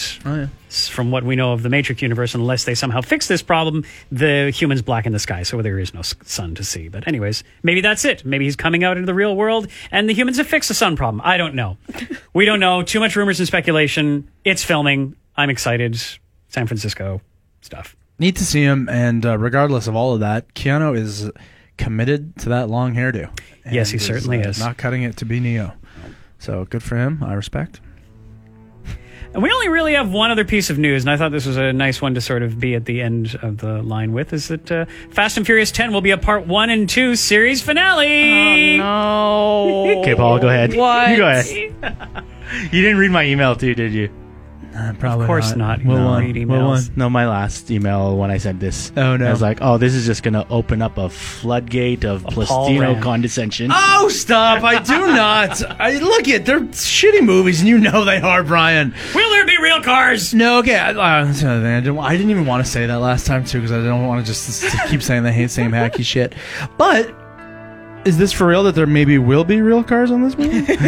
s- 0.69 0.87
from 0.87 1.11
what 1.11 1.23
we 1.25 1.35
know 1.35 1.51
of 1.51 1.61
the 1.61 1.69
Matrix 1.69 2.01
universe, 2.01 2.33
unless 2.33 2.63
they 2.63 2.73
somehow 2.73 3.01
fix 3.01 3.27
this 3.27 3.41
problem, 3.41 3.83
the 4.11 4.49
humans 4.51 4.81
blacken 4.81 5.11
the 5.11 5.19
sky, 5.19 5.43
so 5.43 5.61
there 5.61 5.77
is 5.77 5.93
no 5.93 6.01
sun 6.01 6.55
to 6.55 6.63
see. 6.63 6.87
But 6.87 7.07
anyways, 7.07 7.43
maybe 7.63 7.81
that's 7.81 8.05
it. 8.05 8.23
Maybe 8.25 8.45
he's 8.45 8.55
coming 8.55 8.83
out 8.85 8.95
into 8.97 9.05
the 9.05 9.13
real 9.13 9.35
world, 9.35 9.67
and 9.91 10.07
the 10.09 10.13
humans 10.13 10.37
have 10.37 10.47
fixed 10.47 10.69
the 10.69 10.73
sun 10.75 10.95
problem. 10.95 11.21
I 11.23 11.35
don't 11.37 11.53
know. 11.53 11.77
we 12.33 12.45
don't 12.45 12.59
know. 12.61 12.81
Too 12.81 13.01
much 13.01 13.15
rumors 13.17 13.39
and 13.39 13.47
speculation. 13.47 14.29
It's 14.45 14.63
filming. 14.63 15.15
I'm 15.35 15.49
excited. 15.49 16.01
San 16.47 16.67
Francisco 16.67 17.21
stuff. 17.61 17.95
Need 18.19 18.35
to 18.37 18.45
see 18.45 18.61
him, 18.61 18.87
and 18.89 19.25
uh, 19.25 19.37
regardless 19.37 19.87
of 19.87 19.95
all 19.95 20.13
of 20.13 20.19
that, 20.21 20.53
Keanu 20.53 20.95
is 20.97 21.29
committed 21.77 22.37
to 22.39 22.49
that 22.49 22.69
long 22.69 22.93
hairdo. 22.93 23.29
Yes, 23.69 23.89
he 23.89 23.97
certainly 23.97 24.43
uh, 24.43 24.49
is. 24.49 24.59
Not 24.59 24.77
cutting 24.77 25.03
it 25.03 25.17
to 25.17 25.25
be 25.25 25.39
Neo. 25.39 25.73
So 26.39 26.65
good 26.65 26.83
for 26.83 26.97
him. 26.97 27.23
I 27.23 27.33
respect. 27.33 27.81
And 29.33 29.41
we 29.41 29.49
only 29.49 29.69
really 29.69 29.93
have 29.93 30.11
one 30.11 30.29
other 30.29 30.43
piece 30.43 30.69
of 30.69 30.77
news, 30.77 31.03
and 31.03 31.09
I 31.09 31.15
thought 31.15 31.31
this 31.31 31.45
was 31.45 31.55
a 31.55 31.71
nice 31.71 32.01
one 32.01 32.15
to 32.15 32.21
sort 32.21 32.43
of 32.43 32.59
be 32.59 32.75
at 32.75 32.83
the 32.83 33.01
end 33.01 33.39
of 33.41 33.59
the 33.59 33.81
line 33.81 34.11
with, 34.11 34.33
is 34.33 34.49
that 34.49 34.69
uh, 34.69 34.85
Fast 35.11 35.37
and 35.37 35.45
Furious 35.45 35.71
10 35.71 35.93
will 35.93 36.01
be 36.01 36.11
a 36.11 36.17
part 36.17 36.47
one 36.47 36.69
and 36.69 36.89
two 36.89 37.15
series 37.15 37.61
finale. 37.61 38.81
Oh 38.81 39.85
no. 39.85 40.01
Okay, 40.01 40.15
Paul, 40.15 40.39
go 40.39 40.49
ahead. 40.49 40.73
What? 40.75 41.09
You 41.11 41.17
go 41.17 41.27
ahead. 41.29 42.25
You 42.73 42.81
didn't 42.81 42.97
read 42.97 43.11
my 43.11 43.23
email 43.23 43.55
too, 43.55 43.73
did 43.73 43.93
you? 43.93 44.09
Uh, 44.73 44.93
probably 44.99 45.25
Of 45.25 45.27
course 45.27 45.55
not. 45.55 45.83
Will 45.83 45.97
No. 45.97 46.05
one. 46.05 46.23
Read 46.23 46.47
Will 46.47 46.57
emails. 46.59 46.87
one. 46.87 46.95
No, 46.95 47.09
my 47.09 47.27
last 47.27 47.69
email 47.69 48.15
when 48.15 48.31
I 48.31 48.37
sent 48.37 48.59
this. 48.61 48.91
Oh, 48.95 49.17
no. 49.17 49.27
I 49.27 49.31
was 49.31 49.41
like, 49.41 49.57
oh, 49.61 49.77
this 49.77 49.93
is 49.93 50.05
just 50.05 50.23
going 50.23 50.33
to 50.33 50.47
open 50.49 50.81
up 50.81 50.97
a 50.97 51.09
floodgate 51.09 52.05
of 52.05 52.23
Paul 52.23 52.45
Plastino 52.69 53.01
condescension. 53.01 53.69
Oh, 53.73 54.07
stop! 54.09 54.63
I 54.63 54.81
do 54.81 54.97
not. 55.13 55.61
I 55.81 55.99
look 55.99 56.27
at 56.29 56.45
They're 56.45 56.61
shitty 56.61 57.21
movies, 57.23 57.59
and 57.59 57.67
you 57.67 57.79
know 57.79 58.05
they 58.05 58.19
are, 58.21 58.43
Brian. 58.43 58.93
Will 59.13 59.29
there 59.31 59.45
be 59.45 59.57
real 59.61 59.81
cars? 59.81 60.33
No, 60.33 60.59
okay. 60.59 60.77
I, 60.77 60.91
uh, 60.91 61.25
that's 61.25 61.41
another 61.41 61.61
thing. 61.61 61.73
I 61.75 61.79
didn't, 61.81 61.97
I 61.99 62.11
didn't 62.15 62.31
even 62.31 62.45
want 62.45 62.65
to 62.65 62.71
say 62.71 62.85
that 62.85 62.95
last 62.99 63.25
time 63.27 63.43
too 63.43 63.59
because 63.59 63.71
I 63.73 63.83
don't 63.83 64.07
want 64.07 64.25
to 64.25 64.31
just 64.31 64.63
s- 64.63 64.89
keep 64.89 65.03
saying 65.03 65.23
the 65.23 65.47
same 65.47 65.71
hacky 65.71 66.05
shit. 66.05 66.33
But 66.77 67.13
is 68.05 68.17
this 68.17 68.31
for 68.31 68.47
real 68.47 68.63
that 68.63 68.73
there 68.75 68.87
maybe 68.87 69.17
will 69.17 69.43
be 69.43 69.61
real 69.61 69.83
cars 69.83 70.11
on 70.11 70.23
this 70.23 70.37
movie? 70.37 70.61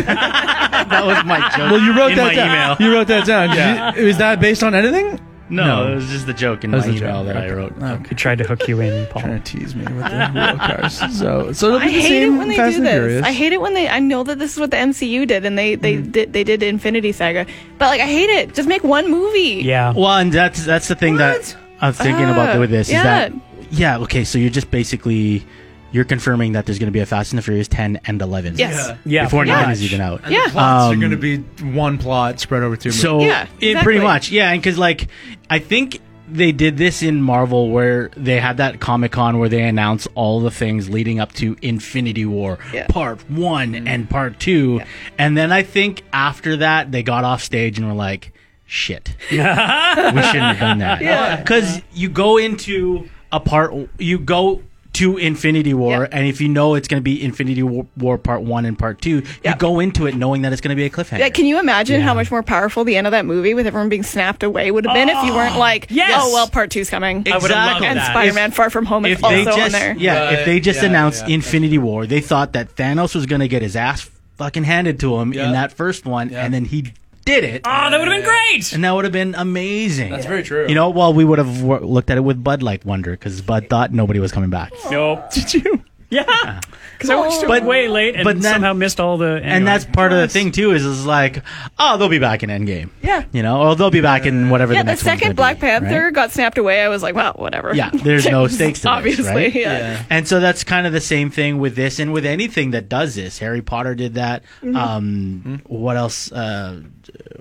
that 0.90 1.06
was 1.06 1.24
my 1.26 1.40
joke. 1.50 1.72
well, 1.72 1.80
you 1.82 1.96
wrote 1.98 2.12
in 2.12 2.18
that 2.18 2.28
my 2.28 2.36
down. 2.36 2.50
email. 2.80 2.88
You 2.90 2.96
wrote 2.96 3.08
that 3.08 3.26
down. 3.26 3.50
Did 3.50 3.58
Yeah. 3.58 3.96
you- 3.96 4.08
is 4.08 4.18
that 4.18 4.40
based 4.40 4.64
on 4.64 4.74
anything? 4.76 5.20
No, 5.50 5.66
No. 5.86 5.92
it 5.92 5.96
was 5.96 6.08
just 6.10 6.26
the 6.26 6.34
joke 6.34 6.64
in 6.64 6.72
That 6.72 6.78
my 6.80 6.88
the 6.88 6.98
email 6.98 7.24
joke. 7.26 7.34
that 7.34 7.38
I 7.38 7.50
wrote. 7.52 7.74
Okay. 7.80 8.10
He 8.10 8.16
tried 8.16 8.38
to 8.40 8.44
hook 8.46 8.68
you 8.68 8.80
in, 8.80 9.06
Paul. 9.08 9.22
Trying 9.24 9.42
to 9.42 9.52
tease 9.58 9.76
me 9.76 9.84
with 9.84 9.98
the 10.10 10.32
real 10.34 10.58
cars. 10.58 11.00
So, 11.12 11.52
so 11.52 11.68
it'll 11.68 11.80
be 11.80 11.86
I 11.86 11.88
the 11.90 11.92
hate 12.00 12.06
it 12.06 12.26
same 12.26 12.38
when 12.38 12.48
they 12.48 12.56
do 12.56 12.64
this. 12.82 12.92
Furious. 12.92 13.26
I 13.26 13.32
hate 13.34 13.54
it 13.54 13.62
when 13.62 13.74
they. 13.74 13.88
I 13.90 14.00
know 14.00 14.24
that 14.24 14.40
this 14.40 14.54
is 14.54 14.60
what 14.60 14.72
the 14.72 14.78
MCU 14.78 15.28
did, 15.28 15.46
and 15.46 15.58
they 15.58 15.76
they 15.76 15.98
did 15.98 16.34
they 16.34 16.44
did 16.44 16.64
Infinity 16.64 17.12
Saga, 17.12 17.46
but 17.78 17.86
like 17.88 18.02
I 18.02 18.08
hate 18.08 18.30
it. 18.30 18.56
Just 18.56 18.68
make 18.70 18.84
one 18.84 19.12
movie. 19.12 19.62
Yeah. 19.64 19.94
Well, 19.96 20.16
and 20.18 20.32
that's 20.32 20.66
that's 20.66 20.88
the 20.88 20.96
thing 20.96 21.18
that 21.18 21.56
I'm 21.82 21.94
thinking 21.94 22.26
about 22.30 22.56
Ah, 22.56 22.60
with 22.60 22.72
this 22.72 22.90
yeah. 22.90 22.98
is 23.00 23.04
that 23.04 23.34
yeah, 23.70 23.98
okay, 24.00 24.24
so 24.24 24.40
you're 24.40 24.50
just 24.50 24.72
basically 24.72 25.46
you're 25.94 26.04
confirming 26.04 26.52
that 26.54 26.66
there's 26.66 26.78
going 26.80 26.88
to 26.88 26.92
be 26.92 27.00
a 27.00 27.06
Fast 27.06 27.32
and 27.32 27.38
the 27.38 27.42
Furious 27.44 27.70
10 27.70 28.02
and 28.06 28.22
11. 28.22 28.58
Yes. 28.58 28.74
Yeah. 28.90 28.98
Yeah, 29.06 29.24
Before 29.26 29.40
pretty 29.42 29.52
nine 29.52 29.68
much. 29.68 29.74
is 29.78 29.84
even 29.84 30.02
out. 30.02 30.30
Yeah. 30.30 30.48
Plots 30.50 30.56
are 30.90 30.94
Um, 30.94 31.00
going 31.00 31.12
to 31.12 31.18
be 31.18 31.38
one 31.64 31.98
plot 31.98 32.40
spread 32.42 32.64
over 32.64 32.76
two 32.76 32.90
movies. 32.90 33.02
So 33.02 33.22
Yeah, 33.22 33.44
it, 33.44 33.68
exactly. 33.70 33.84
pretty 33.84 34.00
much, 34.02 34.30
yeah, 34.32 34.52
and 34.52 34.62
because 34.62 34.78
like 34.78 35.08
I 35.50 35.60
think 35.60 36.00
they 36.30 36.52
did 36.52 36.78
this 36.78 37.04
in 37.04 37.22
Marvel 37.22 37.70
where 37.70 38.10
they 38.16 38.40
had 38.40 38.58
that 38.58 38.80
Comic 38.80 39.12
Con 39.12 39.38
where 39.40 39.50
they 39.50 39.62
announced 39.62 40.08
all 40.16 40.40
the 40.40 40.50
things 40.50 40.90
leading 40.90 41.20
up 41.20 41.32
to 41.34 41.56
Infinity 41.62 42.26
War 42.26 42.58
Yeah. 42.74 42.88
Part 42.88 43.30
One 43.30 43.76
and 43.88 44.10
Part 44.10 44.40
Two, 44.40 44.82
and 45.20 45.38
then 45.38 45.52
I 45.52 45.64
think 45.64 46.02
after 46.12 46.58
that 46.58 46.92
they 46.92 47.04
got 47.04 47.24
off 47.24 47.44
stage 47.44 47.78
and 47.78 47.86
were 47.88 47.94
like, 47.94 48.34
"Shit, 48.66 49.16
we 49.32 49.38
shouldn't 49.38 50.24
have 50.24 50.60
done 50.60 50.80
that." 50.80 51.02
Yeah. 51.02 51.36
because 51.42 51.82
you 51.94 52.10
go 52.10 52.38
into 52.38 53.10
a 53.32 53.40
part, 53.40 53.74
you 54.00 54.18
go. 54.18 54.64
To 54.94 55.18
Infinity 55.18 55.74
War, 55.74 56.04
Yeah. 56.04 56.08
and 56.12 56.28
if 56.28 56.40
you 56.40 56.48
know 56.48 56.76
it's 56.76 56.88
going 56.88 57.00
to 57.00 57.04
be 57.04 57.24
Infinity 57.24 57.64
War, 57.64 57.88
War 57.98 58.18
Part 58.20 58.44
One 58.44 58.64
and 58.66 58.78
Part 58.78 59.02
Two, 59.02 59.24
Yeah. 59.44 59.52
you 59.54 59.58
go 59.58 59.80
into 59.80 60.06
it 60.06 60.16
knowing 60.16 60.44
that 60.44 60.52
it's 60.54 60.62
going 60.62 60.70
to 60.70 60.76
be 60.76 60.86
a 60.86 60.90
cliffhanger. 60.92 61.18
Yeah, 61.18 61.30
can 61.30 61.46
you 61.48 61.60
imagine 61.60 62.00
how 62.02 62.14
much 62.14 62.30
more 62.30 62.44
powerful 62.44 62.84
the 62.84 62.96
end 62.96 63.08
of 63.08 63.12
that 63.12 63.26
movie 63.26 63.56
with 63.56 63.66
everyone 63.66 63.90
being 63.90 64.04
snapped 64.04 64.44
away 64.44 64.70
would 64.70 64.86
have 64.86 64.94
been 64.94 65.10
if 65.10 65.18
you 65.26 65.32
oh, 65.32 65.36
weren't 65.36 65.58
like, 65.58 65.88
oh, 65.90 65.96
yes. 65.96 66.22
oh 66.24 66.32
well, 66.32 66.48
part 66.48 66.70
two's 66.70 66.92
coming, 66.92 67.18
I 67.28 67.38
would've 67.38 67.50
loved 67.50 67.54
Exactly. 67.54 67.88
and 67.88 67.98
that. 67.98 68.12
Spider-Man: 68.12 68.52
Far 68.52 68.70
From 68.70 68.86
Home 68.86 69.06
is 69.08 69.14
if 69.14 69.22
they 69.22 69.40
also 69.46 69.58
just 69.58 69.62
on 69.62 69.72
there. 69.82 69.96
yeah, 69.98 70.30
if 70.32 70.46
they 70.46 70.60
just 70.60 70.82
yeah, 70.84 70.90
announced 70.90 71.28
yeah. 71.28 71.34
Infinity 71.36 71.80
War, 71.80 72.06
they 72.06 72.22
thought 72.22 72.54
that 72.54 72.76
Thanos 72.76 73.16
was 73.16 73.26
going 73.26 73.42
to 73.42 73.48
get 73.48 73.64
his 73.64 73.76
ass 73.76 74.10
fucking 74.38 74.64
handed 74.64 75.00
to 75.00 75.18
him 75.20 75.34
Yeah. 75.34 75.48
in 75.48 75.54
that 75.54 75.72
first 75.74 76.06
one, 76.06 76.30
Yeah. 76.30 76.46
and 76.46 76.54
then 76.54 76.66
he 76.66 76.94
did 77.26 77.44
it, 77.44 77.62
Oh, 77.66 77.90
that 77.90 77.98
would 78.00 78.08
have 78.08 78.18
been 78.18 78.26
great. 78.26 78.74
and 78.74 78.84
that 78.84 78.92
would 78.92 79.06
have 79.06 79.14
been 79.14 79.36
amazing. 79.36 80.12
That's 80.12 80.26
very 80.26 80.44
true. 80.44 80.68
You 80.68 80.76
know, 80.76 80.90
well, 80.90 81.14
we 81.14 81.24
would 81.26 81.40
have 81.40 81.62
w- 81.62 81.86
looked 81.86 82.10
at 82.10 82.18
it 82.18 82.22
with 82.22 82.44
Bud 82.44 82.62
like 82.64 82.86
Wonder 82.86 83.12
because 83.12 83.42
Bud 83.42 83.68
thought 83.70 83.92
nobody 83.94 84.20
was 84.20 84.32
coming 84.32 84.50
back. 84.50 84.72
Nope. 84.92 85.32
Did 85.32 85.54
you? 85.54 85.84
Yeah. 86.26 86.62
Because 86.94 87.10
I 87.10 87.16
watched 87.16 87.44
it 87.44 87.48
But- 87.48 87.64
way 87.64 87.88
late 87.90 88.16
and 88.16 88.24
but 88.24 88.40
that- 88.42 88.54
somehow 88.54 88.74
missed 88.74 89.00
all 89.00 89.18
the. 89.18 89.42
And 89.44 89.68
that's 89.68 89.84
part 89.84 90.14
of 90.14 90.20
the 90.20 90.28
thing 90.28 90.52
too. 90.52 90.72
Is 90.72 90.86
is 90.86 91.06
like, 91.06 91.44
oh, 91.80 91.98
they'll 91.98 92.08
be 92.08 92.20
back 92.20 92.44
in 92.44 92.50
Endgame. 92.50 92.92
Yeah. 93.02 93.24
You 93.34 93.42
know, 93.44 93.62
or 93.62 93.76
they'll 93.76 93.90
be 93.92 94.00
back 94.02 94.26
in 94.26 94.50
whatever. 94.50 94.74
Yeah, 94.74 94.80
the 94.82 94.86
the 94.86 94.92
next 94.92 95.00
one's 95.04 95.12
second 95.20 95.28
gonna 95.30 95.34
Black 95.36 95.58
be, 95.58 95.62
Panther 95.62 96.06
right? 96.06 96.14
got 96.14 96.32
snapped 96.32 96.58
away. 96.58 96.82
I 96.82 96.88
was 96.90 97.02
like, 97.04 97.16
well, 97.16 97.34
whatever. 97.34 97.74
Yeah, 97.76 97.90
there's 97.92 98.26
no 98.28 98.48
stakes 98.48 98.80
to 98.80 98.84
this, 98.84 98.86
Obviously, 98.86 99.26
right? 99.34 99.54
yeah. 99.56 100.04
And 100.10 100.28
so 100.28 100.40
that's 100.40 100.64
kind 100.64 100.86
of 100.88 100.94
the 100.94 101.02
same 101.02 101.30
thing 101.32 101.58
with 101.58 101.76
this 101.76 102.00
and 102.00 102.14
with 102.14 102.26
anything 102.26 102.72
that 102.72 102.88
does 102.88 103.16
this. 103.16 103.40
Harry 103.40 103.62
Potter 103.64 103.96
did 103.96 104.14
that. 104.14 104.44
Mm-hmm. 104.62 104.76
Um, 104.78 105.62
What 105.66 105.98
else? 105.98 106.32
Uh, 106.32 106.82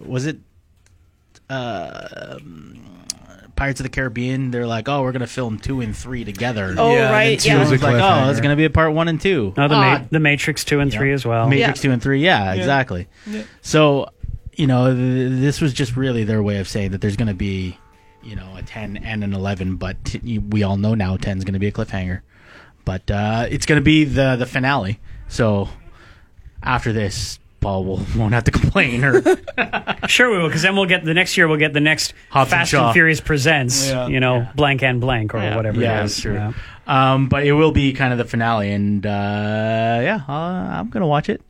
was 0.04 0.26
it? 0.26 0.38
Uh, 1.50 2.38
Pirates 3.56 3.80
of 3.80 3.84
the 3.84 3.90
Caribbean. 3.90 4.50
They're 4.50 4.66
like, 4.66 4.88
oh, 4.88 5.02
we're 5.02 5.12
gonna 5.12 5.26
film 5.26 5.58
two 5.58 5.80
and 5.80 5.96
three 5.96 6.24
together. 6.24 6.74
Oh, 6.78 6.94
Yeah, 6.94 7.10
right, 7.10 7.22
and 7.32 7.40
two 7.40 7.48
yeah. 7.50 7.60
was 7.60 7.70
a 7.70 7.74
It's 7.74 7.82
like, 7.82 7.96
oh, 8.02 8.30
it's 8.30 8.40
gonna 8.40 8.56
be 8.56 8.64
a 8.64 8.70
part 8.70 8.92
one 8.92 9.08
and 9.08 9.20
two. 9.20 9.52
Oh, 9.56 9.68
the, 9.68 9.74
Ah, 9.74 9.98
Ma- 10.00 10.04
the 10.10 10.20
Matrix 10.20 10.64
2 10.64 10.80
and 10.80 10.92
3 10.92 11.12
as 11.12 11.24
well. 11.26 11.48
Matrix 11.48 11.78
Yeah. 11.80 11.82
two 11.82 11.92
and 11.92 12.02
three. 12.02 12.22
Yeah, 12.24 12.52
exactly. 12.54 13.08
So, 13.60 14.08
you 14.54 14.66
know, 14.66 14.94
th- 14.94 15.30
this 15.40 15.60
was 15.60 15.72
just 15.72 15.96
really 15.96 16.24
their 16.24 16.42
way 16.42 16.58
of 16.58 16.68
saying 16.68 16.90
that 16.92 17.00
there's 17.00 17.16
going 17.16 17.28
to 17.28 17.34
be, 17.34 17.78
you 18.22 18.36
know, 18.36 18.54
a 18.56 18.62
ten 18.62 18.96
and 18.98 19.22
an 19.24 19.32
eleven. 19.34 19.76
But 19.76 20.04
t- 20.04 20.20
you- 20.22 20.40
we 20.40 20.62
all 20.62 20.76
know 20.76 20.94
now 20.94 21.16
10 21.16 21.38
is 21.38 21.44
going 21.44 21.54
to 21.54 21.58
be 21.60 21.68
a 21.68 21.72
cliffhanger. 21.72 22.20
But 22.84 23.10
uh, 23.10 23.46
it's 23.50 23.64
going 23.66 23.80
to 23.80 23.84
be 23.84 24.04
the 24.04 24.36
the 24.36 24.46
finale. 24.46 24.98
So 25.28 25.68
after 26.62 26.92
this, 26.92 27.38
Paul 27.62 27.84
will 27.86 28.02
won't 28.16 28.34
have 28.34 28.44
to 28.44 28.50
complain 28.50 29.02
or 29.04 29.22
Sure, 30.08 30.30
we 30.30 30.38
will, 30.38 30.48
because 30.48 30.62
then 30.62 30.74
we'll 30.76 30.84
get 30.86 31.04
the 31.04 31.14
next 31.14 31.36
year. 31.36 31.48
We'll 31.48 31.58
get 31.58 31.72
the 31.72 31.80
next 31.80 32.12
Hobbs 32.28 32.52
and 32.52 32.58
Fast 32.58 32.70
Shaw. 32.72 32.86
and 32.86 32.92
Furious 32.92 33.20
presents. 33.20 33.88
Yeah. 33.88 34.08
You 34.08 34.20
know, 34.20 34.46
blank 34.54 34.82
and 34.82 35.00
blank 35.00 35.32
or 35.34 35.38
Yeah. 35.38 35.56
whatever. 35.56 35.80
yeah, 35.80 35.98
it 36.00 36.02
that's 36.02 36.20
true. 36.20 36.34
Yeah. 36.34 36.52
Um, 36.86 37.28
but 37.28 37.46
it 37.46 37.52
will 37.52 37.70
be 37.72 37.92
kind 37.92 38.12
of 38.12 38.18
the 38.18 38.24
finale, 38.24 38.72
and 38.72 39.06
uh, 39.06 39.08
yeah, 40.02 40.20
uh, 40.28 40.32
I'm 40.32 40.90
gonna 40.90 41.06
watch 41.06 41.28
it. 41.28 41.40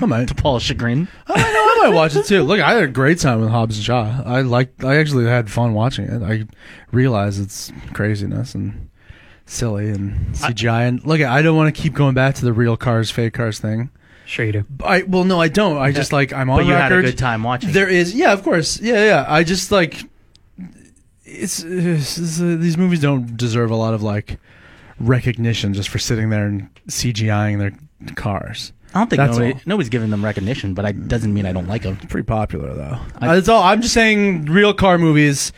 I 0.00 0.06
might. 0.06 0.34
Paul's 0.36 0.62
chagrin. 0.62 1.08
I 1.26 1.36
know 1.36 1.82
I 1.84 1.88
might 1.88 1.94
watch 1.96 2.14
it 2.16 2.24
too. 2.24 2.42
Look, 2.44 2.60
I 2.60 2.72
had 2.74 2.84
a 2.84 2.86
great 2.86 3.18
time 3.18 3.40
with 3.40 3.50
Hobbs 3.50 3.76
and 3.76 3.84
Shaw. 3.84 4.22
I 4.24 4.42
like. 4.42 4.82
I 4.84 4.96
actually 4.98 5.26
had 5.26 5.50
fun 5.50 5.74
watching 5.74 6.04
it. 6.06 6.22
I 6.22 6.46
realize 6.92 7.40
it's 7.40 7.72
craziness 7.92 8.54
and 8.54 8.88
silly 9.44 9.88
and 9.90 10.34
CGI. 10.36 10.86
and 10.88 11.04
look, 11.04 11.20
I 11.20 11.42
don't 11.42 11.56
want 11.56 11.74
to 11.74 11.82
keep 11.82 11.92
going 11.94 12.14
back 12.14 12.36
to 12.36 12.44
the 12.44 12.52
real 12.52 12.76
cars, 12.76 13.10
fake 13.10 13.34
cars 13.34 13.58
thing. 13.58 13.90
Sure, 14.28 14.44
you 14.44 14.52
do. 14.52 14.64
I 14.84 15.02
well, 15.04 15.24
no, 15.24 15.40
I 15.40 15.48
don't. 15.48 15.78
I 15.78 15.90
just 15.90 16.12
like 16.12 16.34
I'm 16.34 16.50
on 16.50 16.58
But 16.58 16.66
you 16.66 16.72
had 16.74 16.92
a 16.92 16.96
record. 16.96 17.12
good 17.12 17.18
time 17.18 17.42
watching. 17.42 17.72
There 17.72 17.88
is, 17.88 18.14
yeah, 18.14 18.34
of 18.34 18.42
course, 18.42 18.78
yeah, 18.78 19.02
yeah. 19.04 19.24
I 19.26 19.42
just 19.42 19.72
like 19.72 20.04
it's, 21.24 21.62
it's, 21.62 22.18
it's, 22.18 22.38
uh, 22.40 22.56
these 22.58 22.76
movies 22.76 23.00
don't 23.00 23.38
deserve 23.38 23.70
a 23.70 23.74
lot 23.76 23.94
of 23.94 24.02
like 24.02 24.38
recognition 25.00 25.72
just 25.72 25.88
for 25.88 25.98
sitting 25.98 26.28
there 26.28 26.46
and 26.46 26.68
CGIing 26.88 27.58
their 27.58 28.14
cars. 28.16 28.72
I 28.94 29.00
don't 29.00 29.08
think 29.10 29.18
That's 29.18 29.38
nobody, 29.38 29.52
all. 29.54 29.60
nobody's 29.64 29.88
giving 29.88 30.10
them 30.10 30.24
recognition, 30.24 30.74
but 30.74 30.84
it 30.84 31.08
doesn't 31.08 31.32
mean 31.32 31.46
I 31.46 31.52
don't 31.52 31.66
like 31.66 31.82
them. 31.82 31.96
Pretty 31.96 32.26
popular 32.26 32.74
though. 32.74 32.98
Uh, 33.20 33.34
That's 33.34 33.48
all. 33.48 33.62
I'm 33.62 33.80
just 33.80 33.94
saying, 33.94 34.44
real 34.44 34.74
car 34.74 34.98
movies 34.98 35.52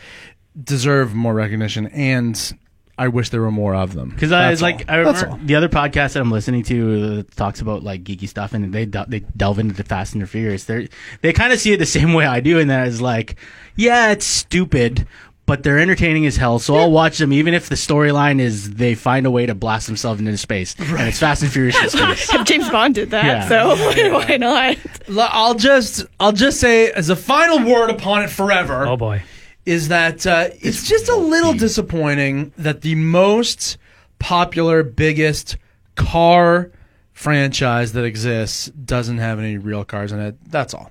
deserve 0.62 1.14
more 1.14 1.34
recognition, 1.34 1.86
and 1.88 2.56
I 3.00 3.08
wish 3.08 3.30
there 3.30 3.40
were 3.40 3.50
more 3.50 3.74
of 3.74 3.94
them. 3.94 4.10
Because 4.10 4.30
I 4.30 4.50
was 4.50 4.60
like, 4.60 4.80
all. 4.88 4.94
I 4.94 4.98
remember 4.98 5.38
the 5.44 5.54
other 5.54 5.68
podcast 5.68 6.12
that 6.12 6.20
I'm 6.20 6.30
listening 6.30 6.62
to 6.64 7.20
uh, 7.28 7.34
talks 7.34 7.60
about 7.60 7.82
like 7.82 8.04
geeky 8.04 8.28
stuff, 8.28 8.52
and 8.52 8.72
they 8.74 8.84
del- 8.84 9.06
they 9.08 9.20
delve 9.20 9.58
into 9.58 9.74
the 9.74 9.84
Fast 9.84 10.12
and 10.12 10.22
the 10.22 10.26
Furious. 10.26 10.64
They 10.64 10.88
they 11.22 11.32
kind 11.32 11.52
of 11.52 11.58
see 11.58 11.72
it 11.72 11.78
the 11.78 11.86
same 11.98 12.12
way 12.12 12.26
I 12.26 12.40
do, 12.40 12.58
and 12.58 12.68
that 12.70 12.86
is 12.88 13.00
like, 13.00 13.36
yeah, 13.74 14.12
it's 14.12 14.26
stupid, 14.26 15.06
but 15.46 15.62
they're 15.62 15.78
entertaining 15.78 16.26
as 16.26 16.36
hell. 16.36 16.58
So 16.58 16.76
I'll 16.76 16.90
watch 16.92 17.18
them, 17.18 17.32
even 17.32 17.54
if 17.54 17.68
the 17.70 17.74
storyline 17.74 18.38
is 18.38 18.74
they 18.74 18.94
find 18.94 19.24
a 19.26 19.30
way 19.30 19.46
to 19.46 19.54
blast 19.54 19.86
themselves 19.86 20.20
into 20.20 20.36
space, 20.36 20.74
and 20.78 21.08
it's 21.08 21.18
Fast 21.18 21.42
and 21.42 21.50
Furious 21.50 21.80
in 21.82 21.88
space. 22.16 22.30
James 22.44 22.68
Bond 22.70 22.94
did 22.94 23.10
that, 23.10 23.24
Yeah. 23.24 23.48
so 23.48 24.12
why 24.12 24.36
not? 24.36 24.76
L- 25.08 25.28
I'll 25.32 25.54
just, 25.54 26.04
I'll 26.20 26.32
just 26.32 26.60
say 26.60 26.90
as 26.92 27.08
a 27.08 27.16
final 27.16 27.64
word 27.68 27.90
upon 27.90 28.22
it 28.24 28.28
forever. 28.30 28.86
Oh 28.86 28.96
boy. 28.96 29.22
Is 29.66 29.88
that 29.88 30.26
uh, 30.26 30.48
it's 30.60 30.88
just 30.88 31.08
a 31.08 31.16
little 31.16 31.52
disappointing 31.52 32.52
that 32.58 32.80
the 32.82 32.94
most 32.94 33.76
popular, 34.18 34.82
biggest 34.82 35.56
car 35.96 36.70
franchise 37.12 37.92
that 37.92 38.04
exists 38.04 38.66
doesn't 38.66 39.18
have 39.18 39.38
any 39.38 39.58
real 39.58 39.84
cars 39.84 40.12
in 40.12 40.20
it. 40.20 40.36
That's 40.50 40.72
all. 40.74 40.90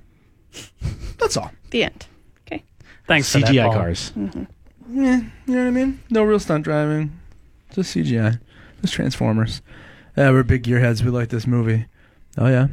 That's 1.17 1.37
all. 1.37 1.51
The 1.71 1.83
end. 1.85 2.05
Okay. 2.47 2.63
Thanks 3.07 3.31
for 3.31 3.39
that, 3.39 3.49
CGI 3.49 3.65
Paul. 3.65 3.73
cars. 3.73 4.11
Yeah, 4.91 5.21
you 5.45 5.55
know 5.55 5.61
what 5.61 5.67
I 5.67 5.71
mean? 5.71 5.99
No 6.09 6.23
real 6.23 6.39
stunt 6.39 6.63
driving, 6.63 7.19
just 7.73 7.95
CGI, 7.95 8.39
just 8.81 8.93
Transformers. 8.93 9.61
Yeah, 10.17 10.31
we're 10.31 10.43
big 10.43 10.63
gearheads. 10.63 11.03
We 11.03 11.11
like 11.11 11.29
this 11.29 11.45
movie. 11.45 11.85
Oh 12.37 12.47
yeah, 12.47 12.67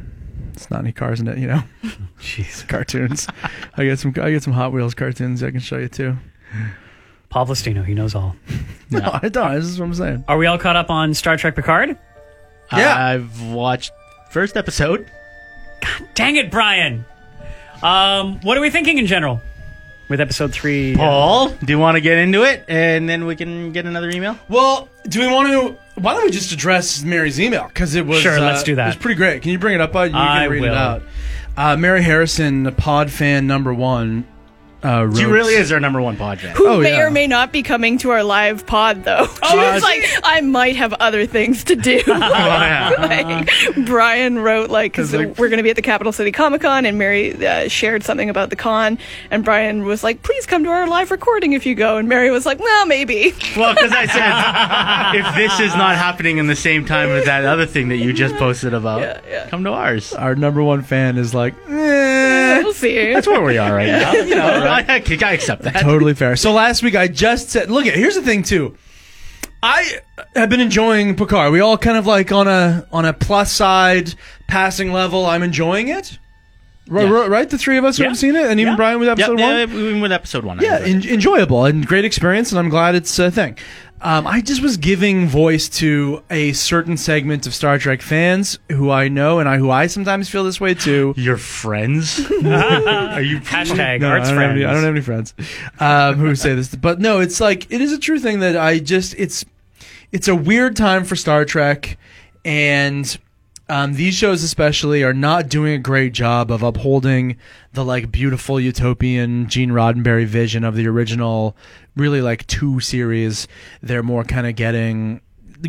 it's 0.57 0.69
not 0.71 0.79
any 0.81 0.91
cars 0.91 1.19
in 1.21 1.27
it, 1.27 1.37
you 1.37 1.47
know. 1.47 1.61
Jeez, 2.19 2.67
cartoons. 2.67 3.27
I 3.75 3.85
get 3.85 3.99
some. 3.99 4.13
I 4.19 4.31
get 4.31 4.43
some 4.43 4.53
Hot 4.53 4.73
Wheels 4.73 4.93
cartoons. 4.95 5.43
I 5.43 5.51
can 5.51 5.59
show 5.59 5.77
you 5.77 5.87
too. 5.87 6.17
Paul 7.29 7.45
Plastino, 7.45 7.85
he 7.85 7.93
knows 7.93 8.15
all. 8.15 8.35
No, 8.89 9.19
I 9.21 9.27
don't. 9.27 9.53
This 9.55 9.65
is 9.65 9.77
what 9.81 9.87
I'm 9.87 9.93
saying. 9.95 10.23
Are 10.29 10.37
we 10.37 10.45
all 10.45 10.57
caught 10.57 10.77
up 10.77 10.89
on 10.89 11.13
Star 11.13 11.35
Trek 11.35 11.57
Picard? 11.57 11.97
Yeah. 12.71 12.95
I've 12.97 13.41
watched 13.51 13.91
first 14.31 14.55
episode. 14.55 15.11
God 15.81 16.07
dang 16.13 16.37
it, 16.37 16.49
Brian. 16.49 17.03
Um, 17.83 18.39
what 18.43 18.57
are 18.57 18.61
we 18.61 18.69
thinking 18.69 18.97
in 18.97 19.05
general 19.05 19.41
with 20.07 20.21
episode 20.21 20.53
three? 20.53 20.95
Paul, 20.95 21.49
do 21.49 21.65
you 21.73 21.79
want 21.79 21.95
to 21.95 22.01
get 22.01 22.17
into 22.17 22.43
it, 22.43 22.63
and 22.69 23.09
then 23.09 23.25
we 23.25 23.35
can 23.35 23.73
get 23.73 23.85
another 23.85 24.09
email? 24.09 24.39
Well, 24.47 24.87
do 25.09 25.19
we 25.19 25.27
want 25.27 25.49
to? 25.49 25.77
Why 25.99 26.13
don't 26.13 26.25
we 26.25 26.31
just 26.31 26.51
address 26.51 27.03
Mary's 27.03 27.39
email 27.39 27.67
because 27.67 27.95
it 27.95 28.05
was 28.05 28.19
Sure, 28.21 28.37
uh, 28.37 28.41
let's 28.41 28.63
do 28.63 28.75
that. 28.75 28.83
It 28.85 28.87
was 28.89 28.95
pretty 28.97 29.15
great. 29.17 29.41
Can 29.41 29.51
you 29.51 29.57
bring 29.59 29.73
it 29.75 29.81
up, 29.81 29.91
bud? 29.91 30.11
You 30.11 30.17
I 30.17 30.41
can 30.43 30.51
read 30.51 30.61
will. 30.61 30.71
it 30.71 30.77
out. 30.77 31.01
Uh, 31.57 31.75
Mary 31.75 32.03
Harrison, 32.03 32.71
pod 32.75 33.09
fan 33.11 33.47
number 33.47 33.73
one. 33.73 34.27
Uh, 34.87 35.03
wrote, 35.05 35.17
She 35.17 35.25
really 35.25 35.53
is 35.55 35.71
our 35.71 35.79
number 35.79 36.01
one 36.01 36.15
pod 36.17 36.39
fan. 36.39 36.55
Who 36.55 36.67
Oh, 36.67 36.79
may 36.79 36.93
yeah. 36.97 37.05
or 37.05 37.11
may 37.11 37.27
not 37.27 37.51
be 37.51 37.61
coming 37.63 37.97
to 37.99 38.11
our 38.11 38.23
live 38.23 38.65
pod, 38.65 39.03
though. 39.03 39.25
She 39.49 39.57
Uh, 39.57 39.73
was 39.73 39.83
like, 39.83 40.03
I 40.23 40.41
might 40.41 40.75
have 40.77 40.93
other 40.93 41.25
things 41.25 41.63
to 41.65 41.75
do. 41.75 42.01
like, 42.07 43.49
Brian 43.85 44.39
wrote, 44.39 44.69
like, 44.69 44.91
because 44.93 45.11
we're 45.11 45.49
going 45.49 45.57
to 45.57 45.63
be 45.63 45.69
at 45.69 45.75
the 45.75 45.81
Capital 45.81 46.11
City 46.13 46.31
Comic 46.31 46.61
Con, 46.61 46.85
and 46.85 46.97
Mary 46.97 47.45
uh, 47.45 47.67
shared 47.67 48.03
something 48.03 48.29
about 48.29 48.49
the 48.49 48.55
con, 48.55 48.97
and 49.31 49.43
Brian 49.43 49.83
was 49.85 50.03
like, 50.03 50.21
please 50.23 50.45
come 50.45 50.63
to 50.63 50.69
our 50.69 50.87
live 50.87 51.11
recording 51.11 51.53
if 51.53 51.65
you 51.65 51.75
go. 51.75 51.97
And 51.97 52.07
Mary 52.07 52.31
was 52.31 52.45
like, 52.45 52.59
well, 52.59 52.85
maybe. 52.85 53.33
Well, 53.55 53.73
because 53.73 53.91
I 53.91 54.05
said 54.05 55.19
if 55.27 55.35
this 55.35 55.59
is 55.59 55.75
not 55.75 55.95
happening 55.95 56.37
in 56.37 56.47
the 56.47 56.55
same 56.55 56.85
time 56.85 57.09
as 57.09 57.25
that 57.25 57.45
other 57.45 57.65
thing 57.65 57.89
that 57.89 57.97
you 57.97 58.13
just 58.13 58.35
posted 58.35 58.73
about, 58.73 59.01
Yeah, 59.01 59.19
yeah. 59.29 59.49
come 59.49 59.63
to 59.63 59.71
ours. 59.71 60.13
Our 60.13 60.35
number 60.35 60.63
one 60.63 60.81
fan 60.83 61.17
is 61.17 61.33
like, 61.33 61.53
eh. 61.69 62.61
We'll 62.63 62.73
see. 62.73 63.13
That's 63.13 63.27
where 63.27 63.41
we 63.41 63.57
are 63.57 63.73
right 63.73 63.87
now. 63.87 64.11
You 64.13 64.35
know, 64.35 64.63
I, 64.77 64.95
I, 64.95 65.17
I 65.29 65.33
accept 65.33 65.63
that. 65.63 65.81
totally 65.81 66.13
fair. 66.13 66.35
So 66.35 66.53
last 66.53 66.83
week 66.83 66.95
I 66.95 67.07
just 67.07 67.49
said, 67.49 67.69
look 67.69 67.85
at 67.85 67.95
here's 67.95 68.15
the 68.15 68.21
thing 68.21 68.43
too. 68.43 68.77
I 69.63 69.99
have 70.35 70.49
been 70.49 70.59
enjoying 70.59 71.15
Picard. 71.15 71.51
We 71.51 71.59
all 71.61 71.77
kind 71.77 71.97
of 71.97 72.05
like 72.05 72.31
on 72.31 72.47
a 72.47 72.87
on 72.91 73.05
a 73.05 73.13
plus 73.13 73.51
side 73.51 74.13
passing 74.47 74.91
level. 74.93 75.25
I'm 75.25 75.41
enjoying 75.43 75.87
it. 75.87 76.19
Right, 76.89 77.05
Yeah. 77.07 77.27
right? 77.27 77.49
The 77.49 77.57
three 77.57 77.77
of 77.77 77.83
us 77.83 77.97
who 77.97 78.03
Yeah. 78.03 78.09
have 78.09 78.17
seen 78.17 78.35
it, 78.35 78.45
and 78.45 78.59
even 78.61 78.73
Yeah. 78.73 78.77
Brian 78.77 78.99
with 78.99 79.09
episode 79.09 79.39
yeah, 79.39 79.65
one. 79.65 79.75
even 79.77 79.99
with 80.01 80.11
episode 80.13 80.45
one. 80.45 80.59
I 80.59 80.63
Yeah, 80.63 80.79
en- 80.85 81.03
enjoyable 81.05 81.65
and 81.65 81.85
great 81.85 82.05
experience, 82.05 82.51
and 82.51 82.59
I'm 82.59 82.69
glad 82.69 82.95
it's 82.95 83.19
a 83.19 83.29
thing. 83.29 83.57
Um, 83.99 84.27
I 84.27 84.41
just 84.41 84.61
was 84.61 84.77
giving 84.77 85.27
voice 85.27 85.67
to 85.69 86.21
a 86.29 86.53
certain 86.53 86.97
segment 86.97 87.47
of 87.47 87.55
Star 87.55 87.79
Trek 87.79 88.01
fans 88.03 88.59
who 88.69 88.91
I 88.91 89.07
know, 89.07 89.39
and 89.39 89.49
I 89.49 89.57
who 89.57 89.71
I 89.71 89.87
sometimes 89.87 90.29
feel 90.29 90.43
this 90.43 90.61
way 90.61 90.75
too. 90.75 91.13
Your 91.17 91.37
friends? 91.37 92.19
Are 92.31 93.21
you 93.21 93.39
Hashtag 93.39 94.01
No, 94.01 94.09
arts 94.09 94.29
I 94.29 94.33
don't, 94.33 94.43
any, 94.43 94.65
I 94.65 94.73
don't 94.73 94.83
have 94.83 94.93
any 94.93 95.01
friends 95.01 95.33
um, 95.79 96.15
who 96.15 96.35
say 96.35 96.53
this, 96.53 96.75
but 96.75 96.99
no, 96.99 97.19
it's 97.19 97.39
like 97.39 97.71
it 97.71 97.81
is 97.81 97.91
a 97.91 97.97
true 97.97 98.19
thing 98.19 98.41
that 98.41 98.55
I 98.55 98.77
just 98.77 99.15
it's 99.17 99.43
it's 100.11 100.27
a 100.27 100.35
weird 100.35 100.75
time 100.75 101.03
for 101.03 101.15
Star 101.15 101.43
Trek, 101.43 101.97
and 102.45 103.17
um, 103.69 103.93
these 103.93 104.13
shows 104.13 104.43
especially 104.43 105.03
are 105.03 105.13
not 105.13 105.49
doing 105.49 105.73
a 105.73 105.77
great 105.77 106.13
job 106.13 106.51
of 106.51 106.63
upholding 106.63 107.37
the 107.73 107.83
like 107.83 108.11
beautiful 108.11 108.59
utopian 108.59 109.47
Gene 109.49 109.71
Roddenberry 109.71 110.25
vision 110.25 110.63
of 110.63 110.75
the 110.75 110.87
original, 110.87 111.55
really 111.95 112.21
like 112.21 112.47
two 112.47 112.79
series. 112.79 113.47
They're 113.81 114.03
more 114.03 114.23
kind 114.23 114.47
of 114.47 114.55
getting 114.55 115.21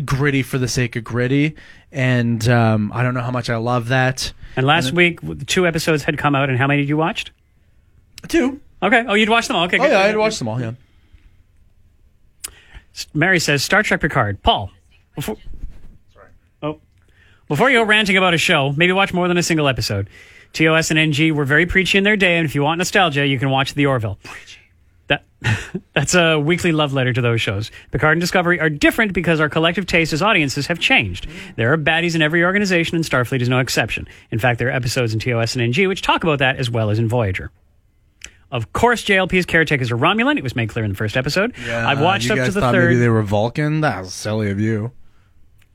gritty 0.05 0.43
for 0.43 0.57
the 0.57 0.67
sake 0.67 0.95
of 0.95 1.03
gritty, 1.03 1.55
and 1.91 2.47
um, 2.47 2.91
I 2.93 3.03
don't 3.03 3.13
know 3.13 3.21
how 3.21 3.31
much 3.31 3.49
I 3.49 3.57
love 3.57 3.89
that. 3.89 4.31
And 4.55 4.65
last 4.65 4.91
week, 4.93 5.19
two 5.47 5.67
episodes 5.67 6.03
had 6.03 6.17
come 6.17 6.35
out, 6.35 6.49
and 6.49 6.57
how 6.57 6.67
many 6.67 6.81
did 6.81 6.89
you 6.89 6.97
watched? 6.97 7.31
Two. 8.27 8.59
Okay. 8.81 9.03
Oh, 9.07 9.13
you'd 9.13 9.29
watched 9.29 9.47
them 9.47 9.57
all. 9.57 9.65
Okay. 9.65 9.77
Oh 9.77 9.83
good. 9.83 9.91
yeah, 9.91 9.99
I'd 9.99 10.17
watched 10.17 10.39
them 10.39 10.47
all. 10.47 10.59
Yeah. 10.59 10.71
Mary 13.13 13.39
says 13.39 13.63
Star 13.63 13.83
Trek 13.83 14.01
Picard. 14.01 14.41
Paul. 14.41 14.71
Before. 15.15 15.37
Before 17.49 17.67
you 17.67 17.79
go 17.79 17.83
ranting 17.83 18.15
about 18.15 18.35
a 18.35 18.37
show, 18.37 18.73
maybe 18.73 18.93
watch 18.93 19.11
more 19.11 19.27
than 19.27 19.35
a 19.37 19.41
single 19.41 19.67
episode. 19.67 20.07
TOS 20.53 20.91
and 20.91 20.99
NG 20.99 21.33
were 21.35 21.45
very 21.45 21.65
preachy 21.65 21.97
in 21.97 22.03
their 22.03 22.15
day, 22.15 22.37
and 22.37 22.45
if 22.45 22.53
you 22.53 22.61
want 22.61 22.77
nostalgia, 22.77 23.25
you 23.25 23.39
can 23.39 23.49
watch 23.49 23.73
The 23.73 23.87
Orville. 23.87 24.19
That, 25.07 25.23
that's 25.93 26.13
a 26.13 26.39
weekly 26.39 26.71
love 26.71 26.93
letter 26.93 27.11
to 27.11 27.21
those 27.21 27.41
shows. 27.41 27.71
Picard 27.89 28.11
and 28.11 28.21
Discovery 28.21 28.59
are 28.59 28.69
different 28.69 29.13
because 29.13 29.39
our 29.39 29.49
collective 29.49 29.87
taste 29.87 30.13
as 30.13 30.21
audiences 30.21 30.67
have 30.67 30.77
changed. 30.77 31.25
There 31.55 31.73
are 31.73 31.77
baddies 31.77 32.13
in 32.13 32.21
every 32.21 32.43
organization, 32.43 32.95
and 32.95 33.03
Starfleet 33.03 33.41
is 33.41 33.49
no 33.49 33.57
exception. 33.57 34.07
In 34.29 34.37
fact, 34.37 34.59
there 34.59 34.67
are 34.67 34.71
episodes 34.71 35.15
in 35.15 35.19
TOS 35.19 35.55
and 35.55 35.63
NG 35.63 35.87
which 35.87 36.03
talk 36.03 36.23
about 36.23 36.37
that 36.37 36.57
as 36.57 36.69
well 36.69 36.91
as 36.91 36.99
in 36.99 37.07
Voyager. 37.09 37.49
Of 38.51 38.73
course, 38.73 39.03
JLP's 39.03 39.47
caretakers 39.47 39.89
are 39.91 39.97
Romulan. 39.97 40.37
It 40.37 40.43
was 40.43 40.55
made 40.55 40.69
clear 40.69 40.85
in 40.85 40.91
the 40.91 40.97
first 40.97 41.17
episode. 41.17 41.55
Yeah, 41.65 41.87
I've 41.87 41.99
watched 41.99 42.29
up 42.29 42.37
to 42.37 42.51
the 42.51 42.61
thought 42.61 42.73
third. 42.73 42.89
Maybe 42.89 42.99
they 42.99 43.09
were 43.09 43.23
Vulcan. 43.23 43.81
That 43.81 44.01
was 44.01 44.13
silly 44.13 44.51
of 44.51 44.59
you. 44.59 44.91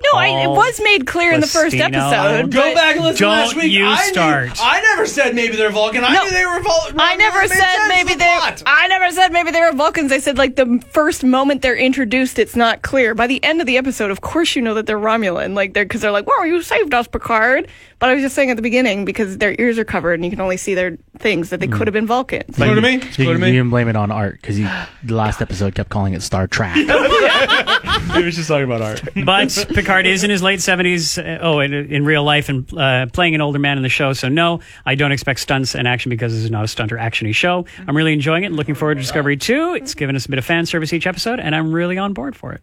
No, 0.02 0.18
I, 0.18 0.42
it 0.42 0.50
was 0.50 0.80
made 0.82 1.06
clear 1.06 1.32
in 1.32 1.40
the 1.40 1.46
first 1.46 1.74
Plastino. 1.74 1.94
episode. 1.94 2.50
Go 2.52 2.60
but 2.60 2.74
back 2.74 2.96
and 2.96 3.04
listen 3.04 3.16
to 3.16 3.22
Don't 3.22 3.30
last 3.30 3.56
week. 3.56 3.72
you 3.72 3.86
I 3.86 3.94
knew- 4.04 4.12
start. 4.12 4.50
I 4.60 4.80
never 4.82 5.06
said 5.06 5.34
maybe 5.34 5.56
they're 5.56 5.70
Vulcan. 5.70 6.04
I 6.04 6.12
No. 6.12 6.24
knew 6.24 6.30
they 6.30 6.44
were 6.44 6.60
Vulcan. 6.60 6.96
I 7.00 7.14
never 7.14 7.46
said 7.48 7.88
maybe 7.88 8.14
they. 8.14 8.38
I 8.66 8.86
never 8.88 9.10
said 9.12 9.32
maybe 9.32 9.50
they 9.50 9.60
were 9.62 9.72
Vulcans. 9.72 10.12
I 10.12 10.18
said 10.18 10.36
like 10.36 10.56
the 10.56 10.82
first 10.90 11.24
moment 11.24 11.62
they're 11.62 11.76
introduced, 11.76 12.38
it's 12.38 12.54
not 12.56 12.82
clear. 12.82 13.14
By 13.14 13.26
the 13.26 13.42
end 13.42 13.60
of 13.62 13.66
the 13.66 13.78
episode, 13.78 14.10
of 14.10 14.20
course 14.20 14.54
you 14.54 14.60
know 14.62 14.74
that 14.74 14.86
they're 14.86 14.98
Romulan, 14.98 15.54
like 15.54 15.72
they're 15.72 15.84
because 15.86 16.02
they're 16.02 16.10
like, 16.12 16.26
"Wow, 16.26 16.42
you 16.44 16.60
saved 16.60 16.92
us, 16.92 17.06
Picard." 17.08 17.68
But 17.98 18.10
I 18.10 18.14
was 18.14 18.22
just 18.22 18.34
saying 18.34 18.50
at 18.50 18.56
the 18.56 18.62
beginning 18.62 19.06
because 19.06 19.38
their 19.38 19.54
ears 19.58 19.78
are 19.78 19.84
covered 19.84 20.14
and 20.14 20.24
you 20.24 20.30
can 20.30 20.40
only 20.40 20.58
see 20.58 20.74
their 20.74 20.98
things 21.18 21.50
that 21.50 21.60
they 21.60 21.68
could 21.68 21.86
have 21.86 21.92
been 21.94 22.06
Vulcans. 22.06 22.56
Clear 22.56 22.74
to 22.74 22.80
me. 22.80 22.96
It's 22.96 23.18
You, 23.18 23.24
clear 23.24 23.38
to 23.38 23.46
you 23.46 23.52
me. 23.52 23.58
can 23.58 23.70
blame 23.70 23.88
it 23.88 23.96
on 23.96 24.10
art 24.10 24.40
because 24.40 24.56
the 24.56 25.14
last 25.14 25.40
episode 25.40 25.74
kept 25.74 25.88
calling 25.90 26.12
it 26.14 26.22
Star 26.22 26.46
Trek. 26.46 26.76
He 28.14 28.22
was 28.22 28.36
just 28.36 28.48
talking 28.48 28.64
about 28.64 28.80
art. 28.82 29.02
but 29.24 29.66
Picard 29.74 30.06
is 30.06 30.24
in 30.24 30.30
his 30.30 30.42
late 30.42 30.60
seventies. 30.60 31.16
Uh, 31.18 31.38
oh, 31.40 31.60
in, 31.60 31.72
in 31.72 32.04
real 32.04 32.22
life 32.22 32.48
and 32.48 32.72
uh, 32.76 33.06
playing 33.06 33.34
an 33.34 33.40
older 33.40 33.58
man 33.58 33.76
in 33.76 33.82
the 33.82 33.88
show. 33.88 34.12
So 34.12 34.28
no, 34.28 34.60
I 34.84 34.94
don't 34.94 35.10
expect 35.12 35.40
stunts 35.40 35.74
and 35.74 35.88
action 35.88 36.10
because 36.10 36.32
this 36.32 36.42
is 36.44 36.50
not 36.50 36.64
a 36.64 36.68
stunt 36.68 36.92
or 36.92 36.96
actiony 36.96 37.34
show. 37.34 37.64
I'm 37.88 37.96
really 37.96 38.12
enjoying 38.12 38.44
it. 38.44 38.48
and 38.48 38.56
Looking 38.56 38.74
forward 38.74 38.96
to 38.96 39.00
Discovery 39.00 39.36
Two. 39.36 39.74
It's 39.74 39.94
given 39.94 40.16
us 40.16 40.26
a 40.26 40.28
bit 40.28 40.38
of 40.38 40.44
fan 40.44 40.66
service 40.66 40.92
each 40.92 41.06
episode, 41.06 41.40
and 41.40 41.54
I'm 41.56 41.72
really 41.72 41.96
on 41.98 42.12
board 42.12 42.36
for 42.36 42.52
it. 42.52 42.60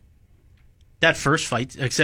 that 1.00 1.18
first 1.18 1.48
fight, 1.48 1.76
because 1.78 1.98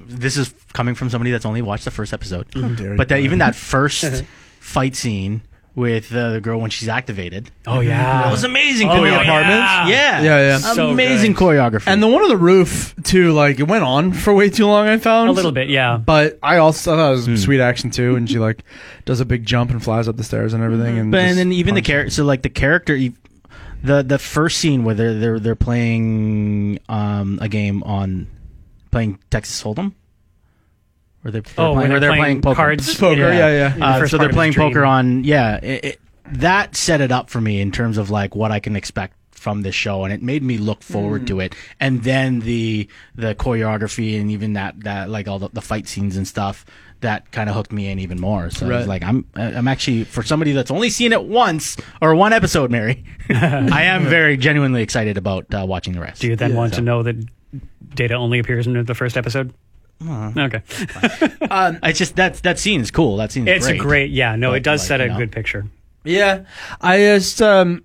this 0.00 0.36
is 0.36 0.54
coming 0.72 0.94
from 0.94 1.08
somebody 1.10 1.30
that's 1.30 1.46
only 1.46 1.62
watched 1.62 1.84
the 1.84 1.90
first 1.90 2.12
episode. 2.12 2.48
dare 2.76 2.96
But 2.96 3.08
that 3.08 3.20
even 3.20 3.38
that 3.38 3.54
first 3.72 4.24
fight 4.60 4.94
scene 4.96 5.42
with 5.74 6.14
uh, 6.14 6.32
the 6.32 6.40
girl 6.40 6.60
when 6.60 6.70
she's 6.70 6.88
activated, 6.88 7.50
Oh 7.66 7.80
yeah, 7.80 8.24
that 8.24 8.30
was 8.30 8.44
amazing. 8.44 8.90
Oh, 8.90 8.94
choreography. 8.94 9.24
yeah. 9.26 9.88
yeah, 9.88 10.22
Yeah, 10.22 10.38
yeah. 10.40 10.58
So 10.58 10.90
amazing 10.90 11.34
choreography. 11.34 11.84
And 11.86 12.02
the 12.02 12.08
one 12.08 12.22
on 12.22 12.28
the 12.28 12.36
roof 12.36 12.94
too, 13.04 13.32
like 13.32 13.58
it 13.58 13.68
went 13.68 13.82
on 13.84 14.12
for 14.12 14.34
way 14.34 14.50
too 14.50 14.66
long. 14.66 14.86
I 14.86 14.98
found 14.98 15.30
a 15.30 15.32
little 15.32 15.52
bit. 15.52 15.68
Yeah. 15.70 15.96
but 15.96 16.38
I 16.42 16.58
also 16.58 16.94
thought 16.94 17.12
it 17.26 17.30
was 17.30 17.42
sweet 17.42 17.60
action 17.60 17.90
too. 17.90 18.16
And 18.16 18.28
she 18.28 18.38
like 18.38 18.64
does 19.06 19.20
a 19.20 19.24
big 19.24 19.46
jump 19.46 19.70
and 19.70 19.82
flies 19.82 20.08
up 20.08 20.16
the 20.16 20.24
stairs 20.24 20.52
and 20.52 20.62
everything. 20.62 20.98
And 20.98 21.10
But 21.10 21.20
and 21.20 21.38
then 21.38 21.52
even 21.52 21.74
the 21.74 21.82
character, 21.82 22.10
so 22.10 22.24
like 22.24 22.42
the 22.42 22.50
character, 22.50 22.98
the 23.82 24.02
the 24.02 24.18
first 24.18 24.58
scene 24.58 24.84
where 24.84 24.94
they're 24.94 25.14
they're 25.18 25.40
they're 25.40 25.56
playing 25.56 26.78
um 26.88 27.38
a 27.40 27.48
game 27.48 27.82
on 27.84 28.26
playing 28.90 29.18
Texas 29.30 29.62
Hold'em, 29.62 29.94
or 31.24 31.30
they 31.30 31.40
they're 31.40 31.52
Oh, 31.58 31.70
when 31.72 31.74
playing, 31.74 31.92
or 31.92 32.00
they're 32.00 32.10
they're 32.10 32.18
playing 32.18 32.40
poker. 32.42 32.54
cards. 32.56 32.98
Poker, 32.98 33.16
yeah, 33.32 33.48
yeah. 33.48 33.74
In 33.74 33.80
the 33.80 33.86
Uh, 33.86 33.98
first 34.00 34.10
so 34.10 34.18
they're 34.18 34.28
playing 34.28 34.54
poker 34.54 34.84
on 34.84 35.24
yeah. 35.24 35.56
It, 35.56 35.84
it, 35.84 36.00
that 36.32 36.76
set 36.76 37.00
it 37.00 37.12
up 37.12 37.28
for 37.30 37.40
me 37.40 37.60
in 37.60 37.72
terms 37.72 37.98
of 37.98 38.08
like 38.10 38.34
what 38.34 38.50
I 38.52 38.60
can 38.60 38.76
expect 38.76 39.14
from 39.32 39.62
this 39.62 39.74
show, 39.74 40.04
and 40.04 40.12
it 40.12 40.22
made 40.22 40.42
me 40.42 40.56
look 40.56 40.82
forward 40.84 41.22
Hmm. 41.22 41.26
to 41.26 41.40
it. 41.40 41.54
And 41.80 42.02
then 42.04 42.40
the 42.40 42.88
the 43.16 43.34
choreography 43.34 44.20
and 44.20 44.30
even 44.30 44.52
that 44.54 44.80
that 44.84 45.10
like 45.10 45.26
all 45.28 45.38
the, 45.40 45.48
the 45.52 45.60
fight 45.60 45.88
scenes 45.88 46.16
and 46.16 46.26
stuff 46.28 46.64
that 47.00 47.32
kind 47.32 47.48
of 47.50 47.56
hooked 47.56 47.72
me 47.72 47.90
in 47.90 47.98
even 47.98 48.20
more. 48.20 48.48
So 48.50 48.64
I 48.64 48.68
was 48.68 48.86
Right. 48.86 48.88
like, 48.88 49.02
I'm 49.02 49.26
I'm 49.34 49.66
actually 49.66 50.04
for 50.04 50.22
somebody 50.22 50.52
that's 50.52 50.70
only 50.70 50.88
seen 50.88 51.12
it 51.12 51.24
once 51.24 51.76
or 52.00 52.14
one 52.14 52.32
episode, 52.32 52.70
Mary. 52.70 53.04
I 53.28 53.82
am 53.82 54.04
very 54.06 54.36
genuinely 54.36 54.82
excited 54.82 55.16
about 55.18 55.52
uh, 55.52 55.66
watching 55.66 55.92
the 55.94 56.00
rest. 56.00 56.20
Do 56.20 56.28
you 56.28 56.36
then 56.36 56.50
Yeah. 56.52 56.56
want 56.56 56.74
to 56.74 56.80
know 56.80 57.02
that 57.02 57.16
Data 57.94 58.14
only 58.14 58.38
appears 58.38 58.68
in 58.68 58.84
the 58.84 58.94
first 58.94 59.16
episode? 59.16 59.52
Okay, 60.36 60.62
I 61.50 61.92
just 61.92 62.16
that 62.16 62.34
that 62.42 62.58
scene 62.58 62.80
is 62.80 62.90
cool. 62.90 63.16
That 63.16 63.32
scene 63.32 63.46
is 63.48 63.56
it's 63.58 63.66
great. 63.66 63.80
a 63.80 63.82
great. 63.82 64.10
Yeah, 64.10 64.36
no, 64.36 64.50
But, 64.50 64.56
it 64.56 64.62
does 64.62 64.80
like, 64.82 64.88
set 64.88 65.00
a 65.00 65.04
you 65.04 65.10
know. 65.10 65.18
good 65.18 65.32
picture. 65.32 65.66
Yeah, 66.04 66.44
I 66.80 66.98
just 66.98 67.40
um, 67.40 67.84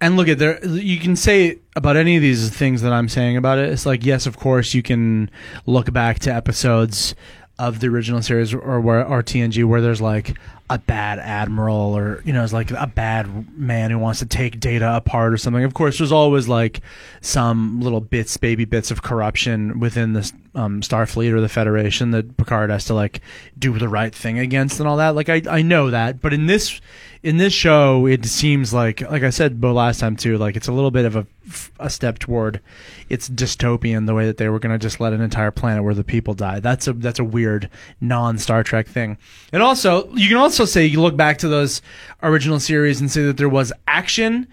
and 0.00 0.16
look 0.16 0.28
at 0.28 0.38
there. 0.38 0.64
You 0.66 0.98
can 0.98 1.16
say 1.16 1.58
about 1.74 1.96
any 1.96 2.16
of 2.16 2.22
these 2.22 2.48
things 2.50 2.82
that 2.82 2.92
I'm 2.92 3.08
saying 3.08 3.36
about 3.36 3.58
it. 3.58 3.70
It's 3.70 3.86
like 3.86 4.04
yes, 4.04 4.26
of 4.26 4.36
course, 4.36 4.74
you 4.74 4.82
can 4.82 5.30
look 5.64 5.92
back 5.92 6.18
to 6.20 6.34
episodes 6.34 7.14
of 7.58 7.80
the 7.80 7.86
original 7.86 8.20
series 8.20 8.52
or 8.52 8.80
where 8.80 9.06
or 9.06 9.22
TNG 9.22 9.64
where 9.64 9.80
there's 9.80 10.02
like 10.02 10.36
a 10.68 10.78
bad 10.78 11.20
admiral 11.20 11.96
or 11.96 12.20
you 12.24 12.32
know 12.32 12.42
it's 12.42 12.52
like 12.52 12.72
a 12.72 12.88
bad 12.88 13.56
man 13.56 13.90
who 13.90 13.98
wants 13.98 14.18
to 14.18 14.26
take 14.26 14.58
data 14.58 14.96
apart 14.96 15.32
or 15.32 15.36
something. 15.36 15.62
Of 15.62 15.74
course, 15.74 15.98
there's 15.98 16.12
always 16.12 16.48
like 16.48 16.80
some 17.20 17.80
little 17.80 18.00
bits, 18.00 18.36
baby 18.36 18.64
bits 18.64 18.90
of 18.90 19.02
corruption 19.02 19.78
within 19.78 20.12
the 20.12 20.32
um, 20.54 20.80
Starfleet 20.80 21.32
or 21.32 21.40
the 21.40 21.48
Federation 21.48 22.10
that 22.10 22.36
Picard 22.36 22.70
has 22.70 22.84
to 22.86 22.94
like 22.94 23.20
do 23.58 23.78
the 23.78 23.88
right 23.88 24.14
thing 24.14 24.38
against 24.38 24.80
and 24.80 24.88
all 24.88 24.96
that. 24.96 25.14
Like 25.14 25.28
I 25.28 25.42
I 25.48 25.62
know 25.62 25.90
that, 25.90 26.20
but 26.20 26.32
in 26.32 26.46
this 26.46 26.80
in 27.22 27.36
this 27.36 27.52
show, 27.52 28.06
it 28.06 28.24
seems 28.24 28.72
like 28.72 29.00
like 29.00 29.22
I 29.22 29.30
said 29.30 29.62
last 29.62 30.00
time 30.00 30.16
too. 30.16 30.38
Like 30.38 30.56
it's 30.56 30.68
a 30.68 30.72
little 30.72 30.90
bit 30.90 31.04
of 31.04 31.16
a 31.16 31.26
a 31.78 31.88
step 31.90 32.18
toward 32.18 32.60
it's 33.08 33.28
dystopian 33.28 34.06
the 34.06 34.14
way 34.14 34.26
that 34.26 34.36
they 34.36 34.48
were 34.48 34.58
going 34.58 34.72
to 34.72 34.78
just 34.78 35.00
let 35.00 35.12
an 35.12 35.20
entire 35.20 35.50
planet 35.50 35.84
where 35.84 35.94
the 35.94 36.04
people 36.04 36.34
die. 36.34 36.60
That's 36.60 36.86
a 36.86 36.92
that's 36.92 37.18
a 37.18 37.24
weird 37.24 37.70
non 38.00 38.38
Star 38.38 38.62
Trek 38.62 38.88
thing. 38.88 39.18
And 39.52 39.62
also, 39.62 40.08
you 40.14 40.28
can 40.28 40.38
also 40.38 40.64
say 40.64 40.84
you 40.84 41.00
look 41.00 41.16
back 41.16 41.38
to 41.38 41.48
those 41.48 41.82
original 42.22 42.60
series 42.60 43.00
and 43.00 43.10
say 43.10 43.22
that 43.24 43.36
there 43.36 43.48
was 43.48 43.72
action. 43.86 44.48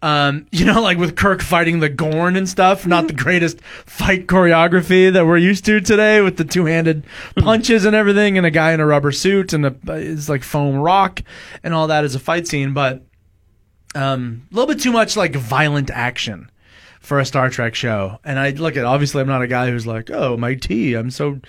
Um, 0.00 0.46
you 0.52 0.64
know, 0.64 0.80
like 0.80 0.98
with 0.98 1.16
Kirk 1.16 1.42
fighting 1.42 1.80
the 1.80 1.88
Gorn 1.88 2.36
and 2.36 2.48
stuff, 2.48 2.86
not 2.86 3.06
the 3.08 3.14
greatest 3.14 3.60
fight 3.62 4.26
choreography 4.26 5.12
that 5.12 5.26
we're 5.26 5.38
used 5.38 5.64
to 5.66 5.80
today 5.80 6.20
with 6.20 6.36
the 6.36 6.44
two-handed 6.44 7.04
punches 7.36 7.84
and 7.84 7.96
everything, 7.96 8.36
and 8.36 8.46
a 8.46 8.50
guy 8.50 8.72
in 8.72 8.80
a 8.80 8.86
rubber 8.86 9.12
suit 9.12 9.52
and 9.52 9.66
a 9.66 9.74
it's 9.88 10.28
like 10.28 10.42
foam 10.42 10.76
rock 10.76 11.22
and 11.62 11.74
all 11.74 11.88
that 11.88 12.04
as 12.04 12.14
a 12.14 12.20
fight 12.20 12.46
scene, 12.46 12.72
but 12.72 13.02
um, 13.94 14.46
a 14.50 14.54
little 14.54 14.72
bit 14.72 14.82
too 14.82 14.92
much 14.92 15.16
like 15.16 15.34
violent 15.34 15.90
action 15.90 16.50
for 17.08 17.18
a 17.18 17.24
Star 17.24 17.48
Trek 17.48 17.74
show. 17.74 18.18
And 18.22 18.38
I 18.38 18.50
look 18.50 18.76
at 18.76 18.84
obviously 18.84 19.22
I'm 19.22 19.28
not 19.28 19.40
a 19.40 19.46
guy 19.46 19.70
who's 19.70 19.86
like, 19.86 20.10
oh 20.10 20.36
my 20.36 20.54
tea, 20.54 20.92
I'm 20.92 21.10
so 21.10 21.40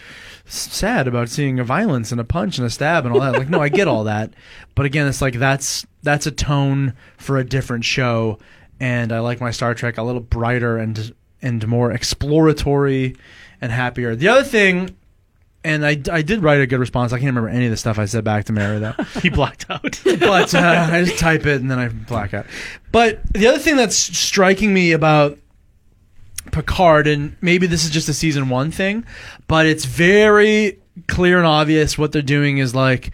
sad 0.46 1.06
about 1.06 1.28
seeing 1.28 1.60
a 1.60 1.66
violence 1.66 2.14
and 2.14 2.22
a 2.22 2.24
punch 2.24 2.58
and 2.58 2.66
a 2.66 2.70
stab 2.70 3.06
and 3.06 3.14
all 3.14 3.20
that. 3.20 3.34
Like, 3.34 3.50
no, 3.50 3.62
I 3.62 3.68
get 3.68 3.90
all 3.90 4.06
that, 4.06 4.34
but 4.74 4.86
again, 4.86 5.06
it's 5.06 5.22
like 5.22 5.34
that's 5.34 5.86
that's 6.02 6.26
a 6.26 6.32
tone 6.32 6.94
for 7.18 7.38
a 7.38 7.44
different 7.44 7.84
show, 7.84 8.40
and 8.80 9.12
I 9.12 9.20
like 9.20 9.42
my 9.42 9.52
Star 9.52 9.76
Trek 9.76 9.98
a 9.98 10.04
little 10.04 10.22
brighter 10.22 10.78
and 10.78 11.14
and 11.42 11.68
more 11.68 11.92
exploratory 11.92 13.18
and 13.60 13.74
happier. 13.74 14.16
The 14.16 14.30
other 14.30 14.46
thing 14.46 14.96
and 15.62 15.86
I, 15.86 16.02
I 16.10 16.22
did 16.22 16.42
write 16.42 16.62
a 16.62 16.68
good 16.68 16.80
response. 16.80 17.12
I 17.12 17.18
can't 17.18 17.36
remember 17.36 17.50
any 17.50 17.66
of 17.66 17.72
the 17.72 17.78
stuff 17.78 18.00
I 18.00 18.06
said 18.06 18.24
back 18.24 18.46
to 18.46 18.54
Mary 18.54 18.80
though. 18.80 18.94
he 19.22 19.30
blacked 19.30 19.70
out. 19.70 20.00
but 20.06 20.56
uh, 20.56 20.88
I 20.90 21.04
just 21.04 21.20
type 21.20 21.46
it 21.46 21.60
and 21.60 21.70
then 21.70 21.80
I 21.80 21.90
black 21.90 22.34
out. 22.34 22.46
But 22.94 23.22
the 23.34 23.48
other 23.48 23.60
thing 23.60 23.76
that's 23.76 23.98
striking 23.98 24.74
me 24.74 24.94
about 24.94 25.38
Picard, 26.52 27.08
and 27.08 27.36
maybe 27.42 27.68
this 27.68 27.84
is 27.84 27.92
just 27.92 28.10
a 28.10 28.14
season 28.14 28.50
one 28.50 28.72
thing, 28.72 29.06
but 29.48 29.66
it's 29.66 29.86
very 29.86 30.80
clear 31.08 31.38
and 31.38 31.48
obvious 31.48 31.98
what 31.98 32.12
they're 32.12 32.22
doing 32.22 32.58
is 32.58 32.76
like 32.76 33.12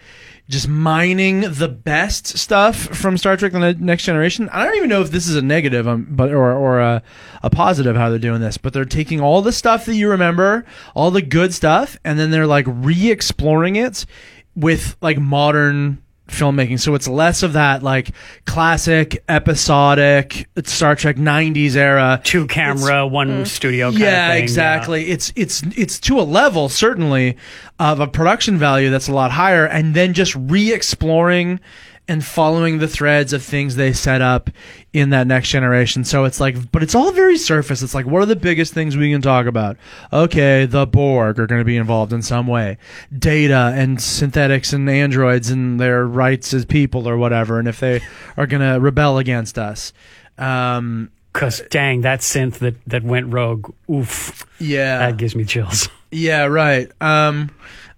just 0.48 0.68
mining 0.68 1.40
the 1.40 1.68
best 1.68 2.38
stuff 2.38 2.76
from 2.76 3.18
Star 3.18 3.36
Trek: 3.36 3.52
The 3.52 3.74
Next 3.74 4.04
Generation. 4.04 4.48
I 4.52 4.64
don't 4.64 4.76
even 4.76 4.88
know 4.88 5.02
if 5.02 5.10
this 5.10 5.26
is 5.26 5.36
a 5.36 5.42
negative, 5.42 5.88
um, 5.88 6.06
but 6.10 6.30
or 6.30 6.52
or 6.52 6.80
a, 6.80 7.02
a 7.42 7.50
positive 7.50 7.96
how 7.96 8.10
they're 8.10 8.18
doing 8.18 8.40
this, 8.40 8.56
but 8.56 8.72
they're 8.72 8.84
taking 8.84 9.20
all 9.20 9.42
the 9.42 9.52
stuff 9.52 9.86
that 9.86 9.94
you 9.94 10.08
remember, 10.10 10.64
all 10.94 11.10
the 11.10 11.22
good 11.22 11.52
stuff, 11.52 11.96
and 12.04 12.18
then 12.18 12.30
they're 12.30 12.46
like 12.46 12.66
re-exploring 12.68 13.76
it 13.76 14.06
with 14.54 14.96
like 15.00 15.18
modern 15.18 16.02
filmmaking. 16.28 16.80
So 16.80 16.94
it's 16.94 17.08
less 17.08 17.42
of 17.42 17.52
that 17.54 17.82
like 17.82 18.10
classic 18.44 19.22
episodic 19.28 20.48
Star 20.64 20.96
Trek 20.96 21.16
90s 21.16 21.76
era 21.76 22.20
Two 22.24 22.46
camera, 22.46 23.06
one 23.06 23.42
uh, 23.42 23.44
studio. 23.44 23.90
Kind 23.90 24.00
yeah, 24.00 24.28
of 24.28 24.34
thing, 24.34 24.42
exactly. 24.42 25.10
It's 25.10 25.32
it's 25.36 25.62
it's 25.76 25.98
to 26.00 26.20
a 26.20 26.22
level 26.22 26.68
certainly 26.68 27.36
of 27.78 28.00
a 28.00 28.06
production 28.06 28.58
value 28.58 28.90
that's 28.90 29.08
a 29.08 29.12
lot 29.12 29.30
higher, 29.30 29.66
and 29.66 29.94
then 29.94 30.12
just 30.12 30.34
re-exploring 30.34 31.60
and 32.08 32.24
following 32.24 32.78
the 32.78 32.86
threads 32.86 33.32
of 33.32 33.42
things 33.42 33.74
they 33.76 33.92
set 33.92 34.22
up 34.22 34.48
in 34.92 35.10
that 35.10 35.26
next 35.26 35.48
generation. 35.48 36.04
So 36.04 36.24
it's 36.24 36.38
like, 36.38 36.70
but 36.70 36.82
it's 36.82 36.94
all 36.94 37.10
very 37.12 37.36
surface. 37.36 37.82
It's 37.82 37.94
like, 37.94 38.06
what 38.06 38.22
are 38.22 38.26
the 38.26 38.36
biggest 38.36 38.72
things 38.72 38.96
we 38.96 39.10
can 39.10 39.20
talk 39.22 39.46
about? 39.46 39.76
Okay, 40.12 40.66
the 40.66 40.86
Borg 40.86 41.40
are 41.40 41.46
going 41.46 41.60
to 41.60 41.64
be 41.64 41.76
involved 41.76 42.12
in 42.12 42.22
some 42.22 42.46
way. 42.46 42.78
Data 43.16 43.72
and 43.74 44.00
synthetics 44.00 44.72
and 44.72 44.88
androids 44.88 45.50
and 45.50 45.80
their 45.80 46.06
rights 46.06 46.54
as 46.54 46.64
people 46.64 47.08
or 47.08 47.16
whatever, 47.16 47.58
and 47.58 47.66
if 47.66 47.80
they 47.80 48.00
are 48.36 48.46
going 48.46 48.62
to 48.62 48.78
rebel 48.80 49.18
against 49.18 49.58
us. 49.58 49.92
Um, 50.38 51.10
Because 51.32 51.62
dang, 51.70 52.02
that 52.02 52.20
synth 52.20 52.58
that 52.58 52.76
that 52.86 53.02
went 53.02 53.32
rogue. 53.32 53.74
Oof. 53.90 54.46
yeah. 54.60 54.98
That 54.98 55.16
gives 55.16 55.34
me 55.34 55.44
chills. 55.44 55.88
Yeah, 56.12 56.44
right. 56.44 56.90
Um, 57.00 57.50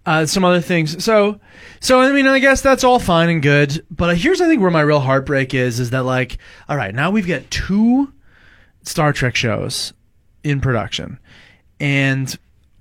uh, 0.08 0.24
some 0.24 0.42
other 0.42 0.62
things. 0.62 1.04
So, 1.04 1.38
so 1.80 2.00
I 2.00 2.10
mean, 2.12 2.26
I 2.26 2.38
guess 2.38 2.62
that's 2.62 2.82
all 2.82 2.98
fine 2.98 3.28
and 3.28 3.42
good. 3.42 3.84
But 3.90 4.16
here's, 4.16 4.40
I 4.40 4.48
think, 4.48 4.62
where 4.62 4.70
my 4.70 4.80
real 4.80 5.00
heartbreak 5.00 5.52
is: 5.52 5.78
is 5.78 5.90
that 5.90 6.04
like, 6.04 6.38
all 6.66 6.78
right, 6.78 6.94
now 6.94 7.10
we've 7.10 7.26
got 7.26 7.50
two 7.50 8.14
Star 8.82 9.12
Trek 9.12 9.36
shows 9.36 9.92
in 10.42 10.62
production, 10.62 11.18
and 11.78 12.34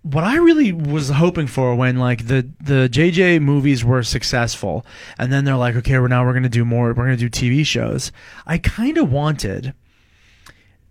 what 0.03 0.23
I 0.23 0.38
really 0.38 0.71
was 0.71 1.09
hoping 1.09 1.47
for 1.47 1.75
when 1.75 1.97
like 1.97 2.28
the 2.28 2.49
the 2.61 2.88
JJ 2.89 3.41
movies 3.41 3.84
were 3.84 4.03
successful, 4.03 4.86
and 5.19 5.32
then 5.34 5.43
they're 5.43 5.57
like, 5.57 5.75
okay, 5.75 5.99
we're 5.99 6.07
now 6.07 6.25
we're 6.25 6.34
gonna 6.34 6.47
do 6.47 6.63
more, 6.63 6.93
we're 6.93 7.03
gonna 7.03 7.17
do 7.17 7.30
TV 7.30 7.65
shows. 7.65 8.13
I 8.45 8.57
kind 8.57 8.97
of 8.97 9.11
wanted 9.11 9.73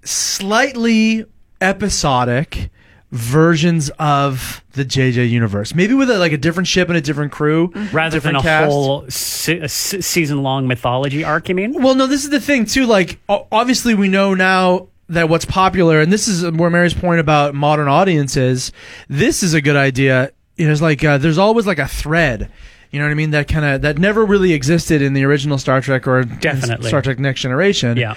slightly 0.05 1.25
episodic 1.63 2.71
versions 3.17 3.91
of 3.99 4.63
the 4.73 4.85
JJ 4.85 5.29
universe, 5.31 5.75
maybe 5.75 5.95
with 5.95 6.11
a, 6.11 6.19
like 6.19 6.33
a 6.33 6.37
different 6.37 6.67
ship 6.69 6.89
and 6.89 6.97
a 6.97 7.01
different 7.01 7.33
crew, 7.33 7.73
Rather 7.93 8.21
than 8.21 8.37
a 8.37 8.43
cast. 8.43 8.71
whole 8.71 9.05
se- 9.09 9.67
se- 9.69 10.01
season 10.03 10.43
long 10.43 10.69
mythology 10.69 11.25
arc, 11.25 11.49
you 11.49 11.55
mean? 11.55 11.83
Well, 11.83 11.95
no, 11.95 12.07
this 12.07 12.25
is 12.25 12.31
the 12.31 12.41
thing 12.41 12.67
too. 12.67 12.87
Like, 12.87 13.19
o- 13.29 13.47
obviously, 13.51 13.95
we 13.95 14.09
know 14.09 14.35
now 14.35 14.89
that 15.09 15.29
what's 15.29 15.45
popular, 15.45 16.01
and 16.01 16.13
this 16.13 16.29
is 16.29 16.49
where 16.51 16.71
Mary's 16.71 16.95
point 16.95 17.21
about 17.21 17.55
modern 17.55 17.89
audiences. 17.89 18.73
This 19.09 19.43
is 19.43 19.55
a 19.55 19.61
good 19.61 19.77
idea. 19.77 20.31
You 20.57 20.67
know, 20.67 20.73
it's 20.73 20.83
like 20.83 21.03
uh, 21.05 21.19
there's 21.19 21.39
always 21.39 21.67
like 21.67 21.79
a 21.79 21.89
thread. 21.89 22.51
You 22.91 23.01
know 23.01 23.07
what 23.07 23.11
I 23.13 23.15
mean? 23.15 23.31
That 23.31 23.47
kind 23.49 23.65
of 23.65 23.83
that 23.83 23.99
never 23.99 24.25
really 24.25 24.53
existed 24.53 25.03
in 25.03 25.13
the 25.13 25.25
original 25.25 25.59
Star 25.59 25.81
Trek 25.81 26.07
or 26.07 26.25
Definitely. 26.25 26.89
Star 26.89 27.03
Trek 27.03 27.19
Next 27.19 27.41
Generation. 27.43 27.97
Yeah. 27.97 28.15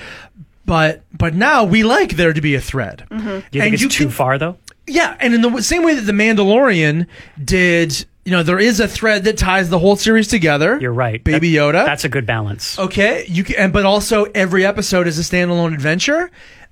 But 0.65 1.03
but 1.11 1.33
now 1.33 1.63
we 1.63 1.83
like 1.83 2.11
there 2.11 2.31
to 2.31 2.41
be 2.41 2.53
a 2.55 2.61
thread. 2.61 3.03
Do 3.09 3.15
you 3.15 3.21
And 3.21 3.43
think 3.51 3.73
it's 3.73 3.81
you 3.83 3.89
too 3.89 4.03
can- 4.05 4.11
far 4.11 4.37
though? 4.37 4.57
Yeah, 4.89 5.15
and 5.19 5.33
in 5.33 5.41
the 5.41 5.61
same 5.61 5.83
way 5.83 5.93
that 5.95 6.01
the 6.01 6.11
Mandalorian 6.11 7.07
did, 7.43 8.05
you 8.25 8.31
know, 8.31 8.43
there 8.43 8.59
is 8.59 8.79
a 8.79 8.87
thread 8.87 9.23
that 9.25 9.37
ties 9.37 9.69
the 9.69 9.79
whole 9.79 9.95
series 9.95 10.27
together. 10.27 10.77
You're 10.81 10.91
right. 10.93 11.23
Baby 11.23 11.53
That- 11.55 11.57
Yoda. 11.59 11.85
That's 11.85 12.03
a 12.05 12.09
good 12.09 12.25
balance. 12.25 12.77
Okay, 12.79 13.25
you 13.27 13.43
can, 13.43 13.55
and 13.57 13.73
but 13.73 13.85
also 13.85 14.25
every 14.35 14.65
episode 14.65 15.07
is 15.07 15.17
a 15.19 15.21
standalone 15.23 15.73
adventure. 15.73 16.29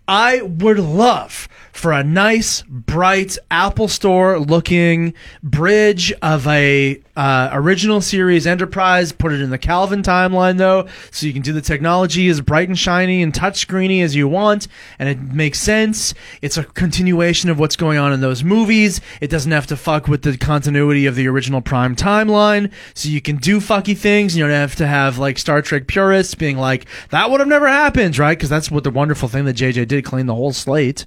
I 0.07 0.41
would 0.41 0.79
love 0.79 1.47
for 1.77 1.91
a 1.91 2.03
nice, 2.03 2.63
bright 2.63 3.37
Apple 3.51 3.87
Store 3.87 4.39
looking 4.39 5.13
bridge 5.43 6.11
of 6.21 6.47
a 6.47 7.01
uh, 7.15 7.49
original 7.53 8.01
series 8.01 8.47
Enterprise. 8.47 9.11
Put 9.11 9.31
it 9.31 9.41
in 9.41 9.49
the 9.49 9.57
Kelvin 9.57 10.01
timeline 10.01 10.57
though, 10.57 10.87
so 11.11 11.27
you 11.27 11.33
can 11.33 11.41
do 11.41 11.53
the 11.53 11.61
technology 11.61 12.27
as 12.29 12.41
bright 12.41 12.67
and 12.67 12.77
shiny 12.77 13.21
and 13.21 13.33
touchscreeny 13.33 14.03
as 14.03 14.15
you 14.15 14.27
want, 14.27 14.67
and 14.97 15.07
it 15.07 15.19
makes 15.21 15.59
sense. 15.59 16.13
It's 16.41 16.57
a 16.57 16.63
continuation 16.63 17.49
of 17.49 17.59
what's 17.59 17.75
going 17.75 17.97
on 17.97 18.11
in 18.11 18.21
those 18.21 18.43
movies. 18.43 18.99
It 19.21 19.29
doesn't 19.29 19.51
have 19.51 19.67
to 19.67 19.77
fuck 19.77 20.07
with 20.07 20.23
the 20.23 20.37
continuity 20.37 21.05
of 21.05 21.15
the 21.15 21.27
original 21.27 21.61
Prime 21.61 21.95
timeline, 21.95 22.71
so 22.93 23.09
you 23.09 23.21
can 23.21 23.37
do 23.37 23.59
fucky 23.59 23.97
things. 23.97 24.35
You 24.35 24.43
don't 24.43 24.51
have 24.51 24.75
to 24.77 24.87
have 24.87 25.17
like 25.17 25.37
Star 25.37 25.61
Trek 25.61 25.87
purists 25.87 26.33
being 26.33 26.57
like, 26.57 26.85
"That 27.09 27.29
would 27.29 27.39
have 27.39 27.49
never 27.49 27.67
happened," 27.67 28.17
right? 28.17 28.37
Because 28.37 28.49
that's 28.49 28.71
what 28.71 28.83
the 28.83 28.91
wonderful 28.91 29.29
thing 29.29 29.45
that 29.45 29.55
JJ 29.55 29.87
did, 29.87 30.05
clean 30.05 30.25
the 30.25 30.35
whole 30.35 30.53
slate. 30.53 31.05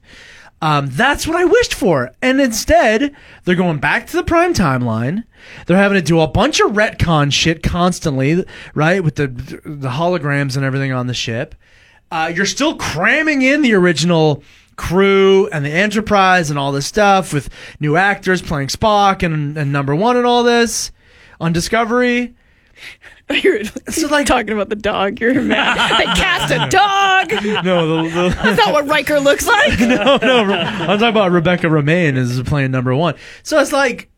Um, 0.62 0.88
that's 0.90 1.26
what 1.26 1.36
I 1.36 1.44
wished 1.44 1.72
for. 1.72 2.12
And 2.20 2.40
instead, 2.40 3.14
they're 3.44 3.54
going 3.54 3.78
back 3.78 4.06
to 4.08 4.16
the 4.16 4.22
prime 4.22 4.52
timeline. 4.52 5.24
They're 5.66 5.76
having 5.76 5.96
to 5.96 6.02
do 6.02 6.20
a 6.20 6.28
bunch 6.28 6.60
of 6.60 6.72
retcon 6.72 7.32
shit 7.32 7.62
constantly, 7.62 8.44
right? 8.74 9.02
With 9.02 9.16
the 9.16 9.26
the 9.28 9.90
holograms 9.90 10.56
and 10.56 10.64
everything 10.64 10.92
on 10.92 11.06
the 11.06 11.14
ship. 11.14 11.54
Uh, 12.10 12.30
you're 12.34 12.44
still 12.46 12.76
cramming 12.76 13.42
in 13.42 13.62
the 13.62 13.72
original 13.72 14.42
crew 14.76 15.46
and 15.52 15.64
the 15.64 15.70
Enterprise 15.70 16.50
and 16.50 16.58
all 16.58 16.72
this 16.72 16.86
stuff 16.86 17.32
with 17.32 17.48
new 17.78 17.96
actors 17.96 18.42
playing 18.42 18.68
Spock 18.68 19.22
and, 19.22 19.56
and 19.56 19.72
number 19.72 19.94
one 19.94 20.16
and 20.16 20.26
all 20.26 20.42
this 20.42 20.90
on 21.40 21.52
Discovery. 21.52 22.34
You're 23.42 23.62
like 24.08 24.26
talking 24.26 24.52
about 24.52 24.68
the 24.68 24.76
dog. 24.76 25.20
You're 25.20 25.40
mad. 25.40 25.98
they 25.98 26.04
cast 26.04 26.52
a 26.52 26.68
dog. 26.68 27.64
No, 27.64 28.02
the, 28.02 28.08
the, 28.08 28.28
That's 28.42 28.58
not 28.58 28.72
what 28.72 28.88
Riker 28.88 29.20
looks 29.20 29.46
like. 29.46 29.78
no, 29.78 30.16
no. 30.16 30.42
I'm 30.52 30.98
talking 30.98 31.08
about 31.08 31.30
Rebecca 31.30 31.68
Romijn 31.68 32.16
is 32.16 32.42
playing 32.42 32.72
number 32.72 32.94
one. 32.94 33.14
So 33.44 33.60
it's 33.60 33.72
like, 33.72 34.10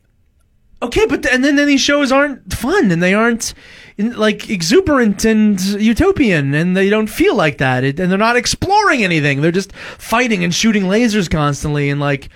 okay, 0.81 1.05
but 1.05 1.27
and 1.27 1.43
then, 1.43 1.57
then 1.57 1.67
these 1.67 1.81
shows 1.81 2.11
aren't 2.11 2.53
fun 2.53 2.91
and 2.91 3.03
they 3.03 3.13
aren't 3.13 3.53
in, 3.97 4.17
like 4.17 4.49
exuberant 4.49 5.25
and 5.25 5.61
utopian 5.61 6.55
and 6.55 6.75
they 6.75 6.89
don't 6.89 7.07
feel 7.07 7.35
like 7.35 7.59
that 7.59 7.83
it, 7.83 7.99
and 7.99 8.09
they're 8.11 8.17
not 8.17 8.35
exploring 8.35 9.03
anything. 9.03 9.41
They're 9.41 9.51
just 9.51 9.73
fighting 9.73 10.43
and 10.43 10.53
shooting 10.53 10.83
lasers 10.83 11.29
constantly 11.29 11.89
and 11.89 11.99
like. 11.99 12.29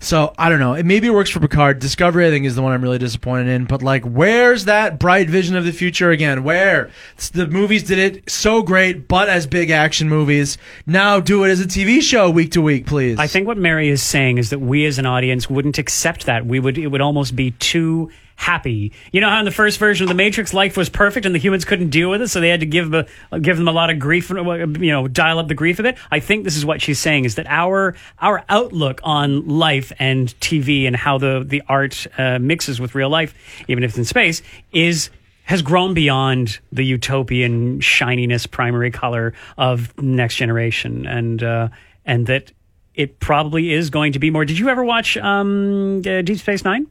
So 0.00 0.34
I 0.38 0.48
don't 0.48 0.60
know. 0.60 0.74
It 0.74 0.86
maybe 0.86 1.08
it 1.08 1.12
works 1.12 1.30
for 1.30 1.40
Picard. 1.40 1.78
Discovery, 1.78 2.26
I 2.26 2.30
think, 2.30 2.46
is 2.46 2.54
the 2.54 2.62
one 2.62 2.72
I'm 2.72 2.82
really 2.82 2.98
disappointed 2.98 3.48
in. 3.48 3.64
But 3.64 3.82
like, 3.82 4.04
where's 4.04 4.66
that 4.66 4.98
bright 4.98 5.28
vision 5.28 5.56
of 5.56 5.64
the 5.64 5.72
future 5.72 6.10
again? 6.10 6.44
Where 6.44 6.90
the 7.32 7.46
movies 7.46 7.82
did 7.84 7.98
it 7.98 8.30
so 8.30 8.62
great, 8.62 9.08
but 9.08 9.28
as 9.28 9.46
big 9.46 9.70
action 9.70 10.08
movies. 10.08 10.58
Now 10.86 11.20
do 11.20 11.44
it 11.44 11.50
as 11.50 11.60
a 11.60 11.66
TV 11.66 12.00
show 12.00 12.30
week 12.30 12.52
to 12.52 12.62
week, 12.62 12.86
please. 12.86 13.18
I 13.18 13.26
think 13.26 13.46
what 13.46 13.58
Mary 13.58 13.88
is 13.88 14.02
saying 14.02 14.38
is 14.38 14.50
that 14.50 14.60
we 14.60 14.84
as 14.86 14.98
an 14.98 15.06
audience 15.06 15.48
wouldn't 15.48 15.78
accept 15.78 16.26
that. 16.26 16.46
We 16.46 16.60
would 16.60 16.78
it 16.78 16.88
would 16.88 17.00
almost 17.00 17.36
be 17.36 17.52
too 17.52 18.10
happy. 18.36 18.92
You 19.12 19.20
know 19.20 19.28
how 19.28 19.38
in 19.38 19.44
the 19.44 19.50
first 19.50 19.78
version 19.78 20.04
of 20.04 20.08
the 20.08 20.14
Matrix 20.14 20.52
life 20.52 20.76
was 20.76 20.88
perfect 20.88 21.26
and 21.26 21.34
the 21.34 21.38
humans 21.38 21.64
couldn't 21.64 21.90
deal 21.90 22.10
with 22.10 22.22
it, 22.22 22.28
so 22.28 22.40
they 22.40 22.48
had 22.48 22.60
to 22.60 22.66
give 22.66 22.92
a, 22.94 23.06
give 23.40 23.56
them 23.56 23.68
a 23.68 23.72
lot 23.72 23.90
of 23.90 23.98
grief, 23.98 24.30
uh, 24.30 24.36
you 24.42 24.90
know, 24.90 25.08
dial 25.08 25.38
up 25.38 25.48
the 25.48 25.54
grief 25.54 25.78
a 25.78 25.82
bit. 25.82 25.98
I 26.10 26.20
think 26.20 26.44
this 26.44 26.56
is 26.56 26.64
what 26.64 26.82
she's 26.82 26.98
saying 26.98 27.24
is 27.24 27.36
that 27.36 27.46
our 27.48 27.94
our 28.18 28.44
outlook 28.48 29.00
on 29.02 29.48
life 29.48 29.92
and 29.98 30.28
TV 30.40 30.86
and 30.86 30.96
how 30.96 31.18
the 31.18 31.44
the 31.46 31.62
art 31.68 32.06
uh, 32.18 32.38
mixes 32.38 32.80
with 32.80 32.94
real 32.94 33.08
life, 33.08 33.34
even 33.68 33.84
if 33.84 33.90
it's 33.90 33.98
in 33.98 34.04
space, 34.04 34.42
is 34.72 35.10
has 35.44 35.62
grown 35.62 35.94
beyond 35.94 36.58
the 36.72 36.84
utopian 36.84 37.80
shininess 37.80 38.46
primary 38.46 38.90
color 38.90 39.34
of 39.56 39.96
next 40.02 40.36
generation 40.36 41.06
and 41.06 41.42
uh, 41.42 41.68
and 42.04 42.26
that 42.26 42.52
it 42.94 43.20
probably 43.20 43.72
is 43.72 43.90
going 43.90 44.12
to 44.12 44.18
be 44.18 44.30
more 44.30 44.44
did 44.44 44.58
you 44.58 44.68
ever 44.68 44.84
watch 44.84 45.16
um, 45.18 45.98
uh, 46.06 46.22
deep 46.22 46.38
space 46.38 46.64
nine 46.64 46.86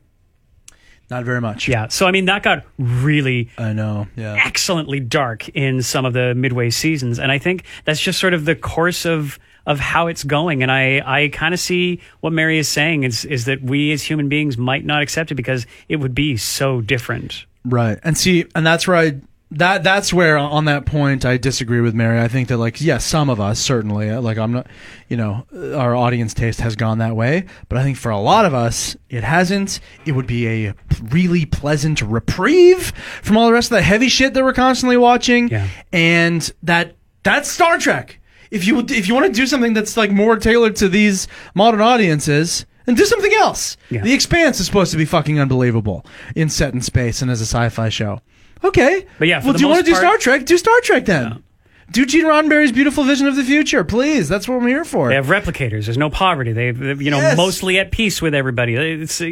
Not 1.10 1.26
very 1.26 1.42
much. 1.42 1.68
yeah 1.68 1.88
so 1.90 2.08
i 2.08 2.12
mean 2.12 2.26
that 2.26 2.44
got 2.44 2.64
really 2.78 3.50
I 3.58 3.74
know. 3.74 4.08
Yeah. 4.16 4.34
excellently 4.46 5.00
dark 5.00 5.48
in 5.50 5.82
some 5.84 6.06
of 6.06 6.14
the 6.14 6.34
midway 6.36 6.70
seasons 6.70 7.20
and 7.20 7.32
i 7.32 7.38
think 7.38 7.64
that's 7.86 8.00
just 8.00 8.20
sort 8.20 8.34
of 8.34 8.46
the 8.46 8.56
course 8.56 9.06
of 9.06 9.38
of 9.66 9.80
how 9.80 10.08
it's 10.08 10.24
going 10.24 10.64
and 10.64 10.72
i 10.72 11.02
i 11.06 11.28
kind 11.30 11.54
of 11.54 11.60
see 11.60 12.02
what 12.22 12.34
mary 12.34 12.58
is 12.58 12.68
saying 12.68 13.04
is 13.04 13.26
is 13.26 13.46
that 13.46 13.62
we 13.62 13.92
as 13.92 14.02
human 14.04 14.28
beings 14.28 14.58
might 14.58 14.86
not 14.86 15.02
accept 15.02 15.32
it 15.32 15.36
because 15.36 15.66
it 15.88 15.98
would 15.98 16.16
be 16.16 16.36
so 16.38 16.82
different 16.82 17.46
Right. 17.66 17.98
And 18.04 18.18
see, 18.18 18.44
and 18.56 18.66
that's 18.68 18.90
where 18.90 18.98
I 18.98 19.22
that 19.58 19.84
that's 19.84 20.12
where 20.14 20.38
on 20.38 20.66
that 20.66 20.86
point 20.86 21.26
I 21.26 21.38
disagree 21.38 21.82
with 21.82 21.94
Mary. 21.94 22.20
I 22.20 22.28
think 22.28 22.48
that 22.50 22.58
like 22.58 22.82
yes, 22.82 23.06
some 23.06 23.30
of 23.30 23.40
us 23.40 23.60
certainly 23.60 24.10
uh, 24.10 24.22
like 24.22 24.38
I'm 24.38 24.52
not, 24.52 24.68
you 25.10 25.18
know, 25.18 25.46
uh, 25.56 25.76
our 25.78 25.96
audience 25.96 26.34
taste 26.34 26.60
has 26.62 26.76
gone 26.76 26.98
that 27.00 27.16
way, 27.16 27.46
but 27.70 27.78
I 27.78 27.84
think 27.84 27.98
for 27.98 28.10
a 28.12 28.20
lot 28.20 28.46
of 28.46 28.54
us 28.54 28.96
it 29.10 29.24
hasn't. 29.24 29.80
It 30.06 30.14
would 30.14 30.28
be 30.28 30.48
a 30.68 30.74
really 31.10 31.46
pleasant 31.46 32.02
reprieve 32.02 32.88
from 33.22 33.38
all 33.38 33.48
the 33.48 33.54
rest 33.54 33.72
of 33.72 33.76
the 33.76 33.82
heavy 33.84 34.10
shit 34.10 34.34
that 34.34 34.44
we're 34.44 34.54
constantly 34.54 34.98
watching, 34.98 35.50
Yeah. 35.50 35.68
and 35.92 36.52
that 36.64 36.96
that's 37.24 37.50
Star 37.50 37.78
Trek. 37.78 38.20
If 38.52 38.68
you 38.68 38.80
if 38.80 39.08
you 39.08 39.14
want 39.14 39.28
to 39.28 39.32
do 39.32 39.48
something 39.48 39.74
that's 39.74 39.98
like 39.98 40.12
more 40.12 40.38
tailored 40.38 40.76
to 40.78 40.90
these 40.90 41.28
modern 41.56 41.82
audiences. 41.82 42.66
And 42.86 42.98
do 42.98 43.06
something 43.06 43.32
else. 43.36 43.78
Yeah. 43.90 44.02
The 44.02 44.12
Expanse 44.14 44.60
is 44.60 44.66
supposed 44.66 44.92
to 44.92 44.98
be 44.98 45.06
fucking 45.06 45.40
unbelievable 45.40 46.06
in 46.36 46.50
set 46.50 46.74
in 46.74 46.82
space 46.82 47.22
and 47.22 47.32
as 47.32 47.40
a 47.40 47.46
sci-fi 47.46 47.88
show. 47.88 48.20
Okay. 48.64 49.06
But 49.20 49.28
yeah, 49.28 49.40
for 49.40 49.46
well, 49.48 49.54
the 49.54 49.60
do 49.60 49.64
you 49.66 49.70
want 49.70 49.80
to 49.80 49.86
do 49.86 49.92
part- 49.92 50.04
Star 50.04 50.18
Trek? 50.18 50.46
Do 50.46 50.58
Star 50.58 50.80
Trek 50.82 51.06
then. 51.06 51.44
Do 51.92 52.06
Gene 52.06 52.26
Roddenberry's 52.26 52.72
beautiful 52.72 53.04
vision 53.04 53.28
of 53.28 53.36
the 53.36 53.44
future, 53.44 53.84
please. 53.84 54.28
That's 54.30 54.48
what 54.48 54.56
I'm 54.62 54.68
here 54.68 54.86
for. 54.86 55.10
They 55.10 55.16
have 55.16 55.28
replicators. 55.28 55.86
There's 55.86 55.98
no 55.98 56.10
poverty. 56.10 56.52
They, 56.54 56.72
they 56.72 56.94
you 57.04 57.12
know, 57.12 57.18
Yes. 57.18 57.38
mostly 57.38 57.78
at 57.78 57.92
peace 57.92 58.22
with 58.22 58.34
everybody. 58.34 58.76
It's 58.76 59.22
uh, 59.22 59.26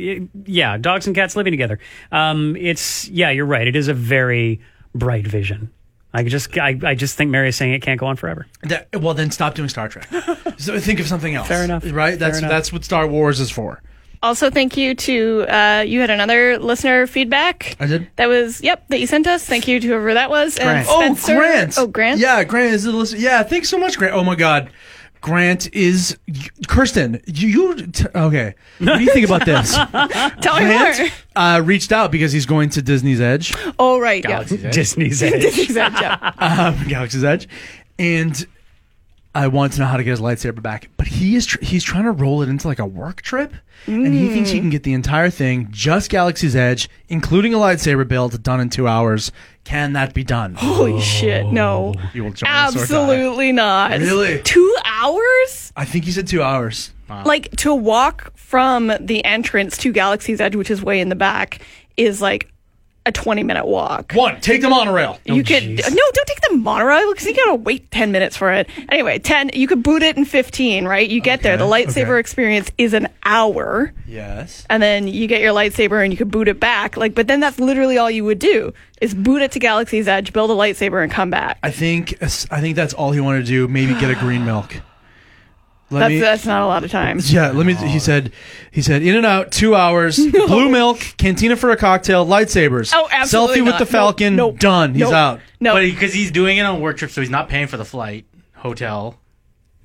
yeah, 0.45 0.77
dogs 0.77 1.07
and 1.07 1.15
cats 1.15 1.35
living 1.35 1.51
together. 1.53 1.79
Um, 2.11 2.55
it's 2.57 3.07
yeah, 3.07 3.31
you're 3.31 3.45
right. 3.45 3.65
It 3.67 3.75
is 3.75 3.87
a 3.87 3.93
very 3.93 4.59
bright 4.93 5.25
vision. 5.25 5.71
I 6.13 6.23
just 6.23 6.55
I, 6.57 6.77
I 6.83 6.93
just 6.93 7.15
think 7.15 7.31
Mary 7.31 7.47
is 7.49 7.55
saying 7.55 7.73
it 7.73 7.81
can't 7.81 7.99
go 7.99 8.05
on 8.05 8.17
forever. 8.17 8.45
That- 8.63 8.89
well, 9.01 9.13
then 9.13 9.31
stop 9.31 9.55
doing 9.55 9.69
Star 9.69 9.87
Trek. 9.87 10.07
so 10.57 10.77
think 10.79 10.99
of 10.99 11.07
something 11.07 11.33
else. 11.33 11.47
Fair 11.47 11.63
enough. 11.63 11.83
Right? 11.89 12.19
That's 12.19 12.41
that's 12.41 12.71
what 12.73 12.83
Star 12.83 13.07
Wars 13.07 13.39
is 13.39 13.49
for. 13.49 13.81
Also, 14.23 14.49
thank 14.52 14.77
you 14.77 14.93
to 14.93 15.45
uh, 15.49 15.84
you 15.88 15.99
had 15.99 16.10
another 16.11 16.60
listener 16.60 17.07
feedback. 17.07 17.76
I 17.80 17.88
did? 17.88 18.07
That 18.18 18.27
was 18.30 18.61
yep 18.61 18.88
that 18.89 18.99
you 18.99 19.07
sent 19.07 19.26
us. 19.27 19.45
Thank 19.45 19.68
you 19.68 19.80
to 19.80 19.88
whoever 19.88 20.14
that 20.14 20.30
was. 20.30 20.57
And 20.57 20.85
Grant. 20.85 20.88
Spencer, 20.88 21.31
Oh, 21.34 21.38
Grant. 21.39 21.77
Oh, 21.77 21.88
Grant. 21.88 22.19
Yeah, 22.19 22.43
Grant 22.43 22.73
is 22.73 22.85
a 22.85 22.91
listen. 22.91 23.19
Yeah, 23.19 23.41
thanks 23.43 23.69
so 23.69 23.77
much, 23.80 23.98
Grant. 23.98 24.14
Oh 24.14 24.23
my 24.23 24.35
God, 24.35 24.69
Grant 25.22 25.73
is 25.73 26.18
Kirsten. 26.68 27.19
You, 27.26 27.48
you 27.77 27.88
t- 27.88 28.06
okay? 28.14 28.53
What 28.80 28.98
do 28.99 29.03
you 29.03 29.11
think 29.11 29.26
about 29.26 29.43
this? 29.45 29.73
Tell 30.41 30.60
me 30.60 30.65
more. 30.68 30.93
Uh, 31.35 31.61
reached 31.64 31.91
out 31.91 32.11
because 32.11 32.31
he's 32.31 32.45
going 32.45 32.69
to 32.72 32.81
Disney's 32.84 33.22
Edge. 33.22 33.53
Oh 33.80 33.99
right, 33.99 34.22
Galaxy's 34.23 34.61
yeah. 34.61 34.68
Edge. 34.68 34.76
Disney's 34.76 35.23
Edge. 35.23 35.45
Exactly. 35.57 36.02
yeah. 36.02 36.31
um, 36.77 36.88
Galaxy's 36.88 37.23
Edge, 37.23 37.48
and 37.98 38.45
I 39.33 39.47
wanted 39.47 39.73
to 39.73 39.79
know 39.81 39.85
how 39.85 39.97
to 39.97 40.03
get 40.03 40.11
his 40.11 40.19
lightsaber 40.19 40.61
back. 40.61 40.89
But 40.97 41.07
he 41.07 41.35
is 41.35 41.45
tr- 41.45 41.63
he's 41.63 41.83
trying 41.83 42.03
to 42.03 42.11
roll 42.11 42.41
it 42.41 42.49
into 42.49 42.67
like 42.67 42.79
a 42.79 42.85
work 42.85 43.21
trip, 43.21 43.53
and 43.85 44.13
he 44.13 44.29
thinks 44.29 44.49
he 44.49 44.59
can 44.59 44.69
get 44.69 44.83
the 44.83 44.93
entire 44.93 45.29
thing, 45.29 45.67
just 45.71 46.09
Galaxy's 46.09 46.55
Edge, 46.55 46.89
including 47.07 47.53
a 47.53 47.57
lightsaber 47.57 48.05
build, 48.07 48.43
done 48.43 48.59
in 48.59 48.69
two 48.69 48.87
hours. 48.87 49.31
Can 49.63 49.93
that 49.93 50.13
be 50.13 50.23
done? 50.23 50.55
Holy 50.57 50.99
shit! 50.99 51.45
No, 51.45 51.93
oh. 51.97 52.09
You 52.13 52.25
will 52.25 52.31
join 52.31 52.49
us 52.49 52.75
or 52.75 52.77
die. 52.77 52.81
absolutely 52.81 53.51
not. 53.51 53.91
Really? 53.91 54.41
Two 54.41 54.75
hours? 54.83 55.71
I 55.77 55.85
think 55.85 56.05
he 56.05 56.11
said 56.11 56.27
two 56.27 56.41
hours. 56.43 56.91
Like 57.25 57.51
to 57.57 57.75
walk 57.75 58.31
from 58.37 58.93
the 58.99 59.23
entrance 59.25 59.77
to 59.79 59.91
Galaxy's 59.91 60.39
Edge, 60.39 60.55
which 60.55 60.71
is 60.71 60.81
way 60.81 61.01
in 61.01 61.09
the 61.09 61.15
back, 61.15 61.59
is 61.97 62.21
like 62.21 62.49
a 63.05 63.11
twenty-minute 63.11 63.65
walk. 63.65 64.13
One, 64.13 64.39
take 64.41 64.61
the 64.61 64.69
monorail. 64.69 65.19
You 65.25 65.33
oh, 65.33 65.37
could 65.37 65.63
jeez. 65.63 65.89
no, 65.89 66.03
don't 66.13 66.27
take 66.27 66.41
the 66.41 66.55
monorail 66.57 67.11
because 67.11 67.25
you 67.25 67.33
gotta 67.35 67.55
wait 67.55 67.89
ten 67.91 68.11
minutes 68.11 68.37
for 68.37 68.51
it. 68.51 68.69
Anyway, 68.89 69.17
ten. 69.19 69.49
You 69.53 69.67
could 69.67 69.81
boot 69.83 70.03
it 70.03 70.17
in 70.17 70.25
fifteen, 70.25 70.85
right? 70.85 71.09
You 71.09 71.19
get 71.21 71.41
there. 71.41 71.57
The 71.57 71.65
Okay, 71.65 71.85
lightsaber 71.85 72.09
okay. 72.11 72.19
experience 72.19 72.71
is 72.77 72.93
an 72.93 73.07
hour, 73.23 73.91
Yes. 74.07 74.65
and 74.69 74.83
then 74.83 75.07
you 75.07 75.27
get 75.27 75.41
your 75.41 75.53
lightsaber 75.53 76.03
and 76.03 76.13
you 76.13 76.17
could 76.17 76.29
boot 76.31 76.47
it 76.47 76.59
back. 76.59 76.95
Like, 76.97 77.15
but 77.15 77.27
then 77.27 77.39
that's 77.39 77.59
literally 77.59 77.97
all 77.97 78.11
you 78.11 78.23
would 78.23 78.39
do 78.39 78.73
is 79.01 79.13
boot 79.15 79.41
it 79.41 79.51
to 79.53 79.59
Galaxy's 79.59 80.07
Edge, 80.07 80.31
build 80.33 80.51
a 80.51 80.53
lightsaber, 80.53 81.01
and 81.01 81.11
come 81.11 81.29
back. 81.31 81.57
I 81.63 81.71
think 81.71 82.15
I 82.21 82.27
think 82.61 82.75
that's 82.75 82.93
all 82.93 83.11
he 83.11 83.19
wanted 83.19 83.39
to 83.45 83.47
do. 83.47 83.67
Maybe 83.67 83.93
get 83.99 84.11
a 84.11 84.15
green 84.15 84.45
milk. 84.45 84.75
Let 85.91 85.99
That's 85.99 86.09
me- 86.11 86.19
that's 86.19 86.45
not 86.45 86.61
a 86.61 86.65
lot 86.68 86.84
of 86.85 86.89
time. 86.91 87.19
Yeah, 87.26 87.51
let 87.51 87.65
me. 87.65 87.73
He 87.73 87.99
said, 87.99 88.31
he 88.72 88.81
said, 88.81 89.01
in 89.03 89.15
and 89.15 89.26
out, 89.26 89.51
two 89.51 89.76
hours, 89.76 90.18
blue 90.31 90.69
milk, 90.69 90.99
cantina 91.18 91.55
for 91.57 91.69
a 91.72 91.76
cocktail, 91.77 92.26
lightsabers. 92.26 92.91
Oh, 92.95 93.09
absolutely 93.11 93.57
Selfie 93.59 93.65
with 93.65 93.77
the 93.77 93.85
Falcon, 93.85 94.35
Nope. 94.38 94.57
done. 94.59 94.93
He's 94.93 95.01
Nope. 95.01 95.13
out. 95.13 95.39
No, 95.59 95.73
But 95.73 95.81
because 95.81 96.13
he's 96.13 96.31
doing 96.31 96.57
it 96.57 96.61
on 96.61 96.80
work 96.80 96.97
trip, 96.97 97.11
so 97.11 97.19
he's 97.22 97.30
not 97.30 97.49
paying 97.49 97.68
for 97.68 97.76
the 97.77 97.84
flight, 97.85 98.26
hotel. 98.55 99.18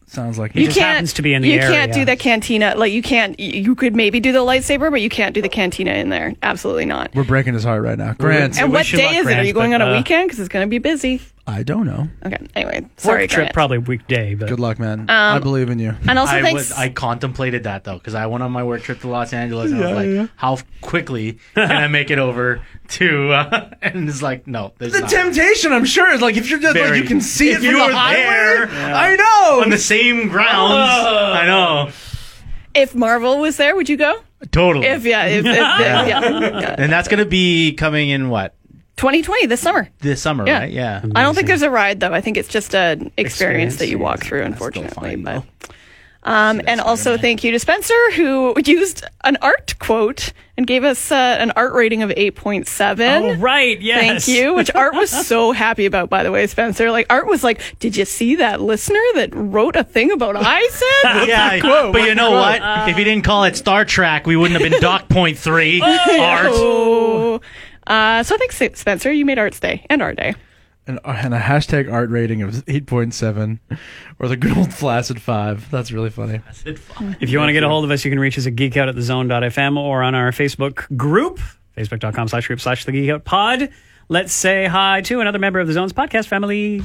Sounds 0.08 0.38
like 0.38 0.54
you 0.54 0.66
just 0.66 0.78
can't. 0.78 0.92
happens 0.92 1.12
to 1.14 1.22
be 1.22 1.34
in 1.34 1.42
the 1.42 1.48
you 1.48 1.58
area. 1.58 1.68
can't 1.68 1.92
do 1.92 2.04
the 2.04 2.14
cantina. 2.14 2.74
Like 2.76 2.92
you 2.92 3.02
can't. 3.02 3.38
You 3.40 3.74
could 3.74 3.96
maybe 3.96 4.20
do 4.20 4.30
the 4.30 4.38
lightsaber, 4.38 4.88
but 4.92 5.00
you 5.02 5.08
can't 5.08 5.34
do 5.34 5.42
the 5.42 5.48
cantina 5.48 5.90
in 5.94 6.10
there. 6.10 6.32
Absolutely 6.44 6.84
not. 6.84 7.12
We're 7.12 7.24
breaking 7.24 7.54
his 7.54 7.64
heart 7.64 7.82
right 7.82 7.98
now. 7.98 8.12
Grant, 8.12 8.56
And 8.60 8.72
what 8.72 8.86
day 8.86 9.04
luck, 9.04 9.16
is 9.16 9.26
it? 9.26 9.36
Are 9.38 9.42
you 9.42 9.52
going 9.52 9.72
but, 9.72 9.80
on 9.82 9.88
a 9.88 9.92
uh, 9.94 9.96
weekend? 9.98 10.28
Because 10.28 10.38
it's 10.38 10.48
going 10.48 10.64
to 10.64 10.70
be 10.70 10.78
busy. 10.78 11.20
I 11.48 11.62
don't 11.62 11.86
know. 11.86 12.08
Okay. 12.24 12.38
Anyway, 12.56 12.86
sorry, 12.96 13.22
Work 13.22 13.30
trip 13.30 13.42
Grant. 13.44 13.54
probably 13.54 13.78
weekday, 13.78 14.34
but 14.34 14.48
Good 14.48 14.58
luck, 14.58 14.80
man. 14.80 15.08
I 15.08 15.38
believe 15.38 15.70
in 15.70 15.78
you. 15.78 15.94
And 16.08 16.18
also, 16.18 16.32
I 16.34 16.42
thanks. 16.42 16.54
was 16.54 16.72
I 16.72 16.88
contemplated 16.88 17.62
that 17.64 17.84
though 17.84 17.98
because 17.98 18.14
I 18.16 18.26
went 18.26 18.42
on 18.42 18.50
my 18.50 18.64
work 18.64 18.82
trip 18.82 19.00
to 19.02 19.08
Los 19.08 19.32
Angeles 19.32 19.70
and 19.70 19.82
I 19.84 19.94
was 19.94 20.18
like, 20.18 20.30
how 20.34 20.58
quickly 20.80 21.38
can 21.54 21.70
I 21.70 21.86
make 21.86 22.10
it 22.10 22.18
over 22.18 22.62
to? 22.88 23.32
Uh, 23.32 23.70
and 23.82 24.08
it's 24.08 24.22
like, 24.22 24.48
no, 24.48 24.72
there's 24.78 24.92
The 24.92 25.00
not. 25.02 25.10
temptation, 25.10 25.72
I'm 25.72 25.84
sure, 25.84 26.12
is 26.12 26.20
like 26.20 26.36
if 26.36 26.50
you're 26.50 26.58
just 26.58 26.74
like 26.74 26.84
Very. 26.84 26.98
you 26.98 27.04
can 27.04 27.20
see 27.20 27.50
If 27.50 27.58
it 27.58 27.60
from 27.60 27.66
you 27.66 27.78
the 27.78 27.84
were 27.86 27.92
highway. 27.92 28.22
there, 28.24 28.68
I 28.68 29.14
know. 29.14 29.62
on 29.62 29.70
the 29.70 29.78
same 29.78 30.26
grounds. 30.28 30.72
I 30.74 31.46
know, 31.46 31.90
if 32.74 32.94
Marvel 32.94 33.38
was 33.38 33.56
there, 33.56 33.76
would 33.76 33.88
you 33.88 33.96
go? 33.96 34.20
totally. 34.50 34.86
If 34.86 35.04
yeah, 35.04 35.24
if, 35.26 35.46
if, 35.46 35.54
yeah. 35.56 36.06
yeah. 36.06 36.74
and 36.76 36.92
that's 36.92 37.06
gonna 37.08 37.24
be 37.24 37.72
coming 37.72 38.08
in 38.10 38.30
what 38.30 38.54
2020 38.96 39.46
this 39.46 39.60
summer. 39.60 39.88
this 40.00 40.22
summer, 40.22 40.46
Yeah. 40.46 40.60
right? 40.60 40.72
Yeah. 40.72 41.02
I 41.14 41.22
don't 41.22 41.34
think 41.34 41.46
there's 41.48 41.62
a 41.62 41.70
ride 41.70 42.00
though. 42.00 42.12
I 42.14 42.20
think 42.20 42.36
it's 42.36 42.48
just 42.48 42.74
an 42.74 43.10
experience, 43.16 43.16
Experience, 43.74 43.76
that 43.76 43.88
you 43.88 43.98
walk 43.98 44.24
through. 44.24 44.42
Unfortunately, 44.42 45.16
fine, 45.16 45.22
but. 45.22 45.44
Um, 46.22 46.60
and 46.66 46.80
also 46.80 47.16
thank 47.16 47.44
you 47.44 47.52
to 47.52 47.58
Spencer 47.60 47.94
who 48.16 48.52
used 48.64 49.04
an 49.22 49.36
art 49.42 49.76
quote 49.78 50.32
and 50.56 50.66
gave 50.66 50.82
us 50.82 51.12
uh, 51.12 51.14
an 51.14 51.52
art 51.54 51.72
rating 51.72 52.02
of 52.02 52.10
8.7. 52.10 53.20
oh 53.22 53.34
right, 53.36 53.80
yes. 53.80 54.00
Thank 54.24 54.36
you, 54.36 54.52
which 54.54 54.68
Art 54.74 54.94
was 54.94 55.10
so 55.28 55.52
happy 55.52 55.86
about, 55.86 56.10
by 56.10 56.24
the 56.24 56.32
way, 56.32 56.46
Spencer. 56.48 56.90
Like, 56.90 57.06
Art 57.10 57.28
was 57.28 57.44
like, 57.44 57.60
Did 57.78 57.96
you 57.96 58.04
see 58.04 58.36
that 58.36 58.60
listener 58.60 58.98
that 59.16 59.30
wrote 59.34 59.76
a 59.76 59.84
thing 59.84 60.10
about 60.10 60.34
I 60.40 60.66
said? 60.68 61.28
Yeah, 61.28 61.60
but 61.92 62.02
you 62.02 62.14
know 62.16 62.32
what? 62.32 62.60
if 62.88 62.96
he 62.96 63.04
didn't 63.04 63.22
call 63.24 63.44
it 63.44 63.54
Star 63.54 63.84
Trek, 63.84 64.26
we 64.26 64.34
wouldn't 64.34 64.60
have 64.60 64.68
been 64.68 64.80
Dock 64.80 65.08
Point 65.08 65.38
Three. 65.38 65.80
Art. 65.82 66.48
Oh. 66.50 67.40
Uh, 67.86 68.22
so 68.22 68.36
thanks, 68.36 68.56
Spencer. 68.80 69.12
You 69.12 69.24
made 69.24 69.38
Art's 69.38 69.60
Day 69.60 69.84
and 69.88 70.02
our 70.02 70.12
day. 70.14 70.34
and, 70.86 70.98
and 71.04 71.34
a 71.34 71.38
hashtag 71.40 71.92
art 71.92 72.10
rating 72.10 72.42
of 72.42 72.52
8.7 72.66 73.58
or 74.18 74.28
the 74.28 74.36
good 74.36 74.56
old 74.56 74.72
flaccid 74.72 75.20
5. 75.20 75.70
That's 75.70 75.92
really 75.92 76.10
funny. 76.10 76.40
If 76.64 77.30
you 77.30 77.38
want 77.38 77.48
to 77.48 77.52
get 77.52 77.62
a 77.62 77.68
hold 77.68 77.84
of 77.84 77.90
us, 77.90 78.04
you 78.04 78.10
can 78.10 78.18
reach 78.20 78.38
us 78.38 78.46
at 78.46 78.54
geekout 78.54 78.88
at 78.88 78.94
the 78.94 79.02
zone.fm 79.02 79.76
or 79.78 80.02
on 80.02 80.14
our 80.14 80.30
Facebook 80.32 80.96
group, 80.96 81.40
facebook.com 81.76 82.28
slash 82.28 82.46
group 82.46 82.60
slash 82.60 82.84
the 82.84 82.92
geekout 82.92 83.24
pod. 83.24 83.70
Let's 84.08 84.32
say 84.32 84.66
hi 84.66 85.00
to 85.02 85.20
another 85.20 85.40
member 85.40 85.58
of 85.58 85.66
the 85.66 85.72
Zone's 85.72 85.92
podcast 85.92 86.28
family. 86.28 86.80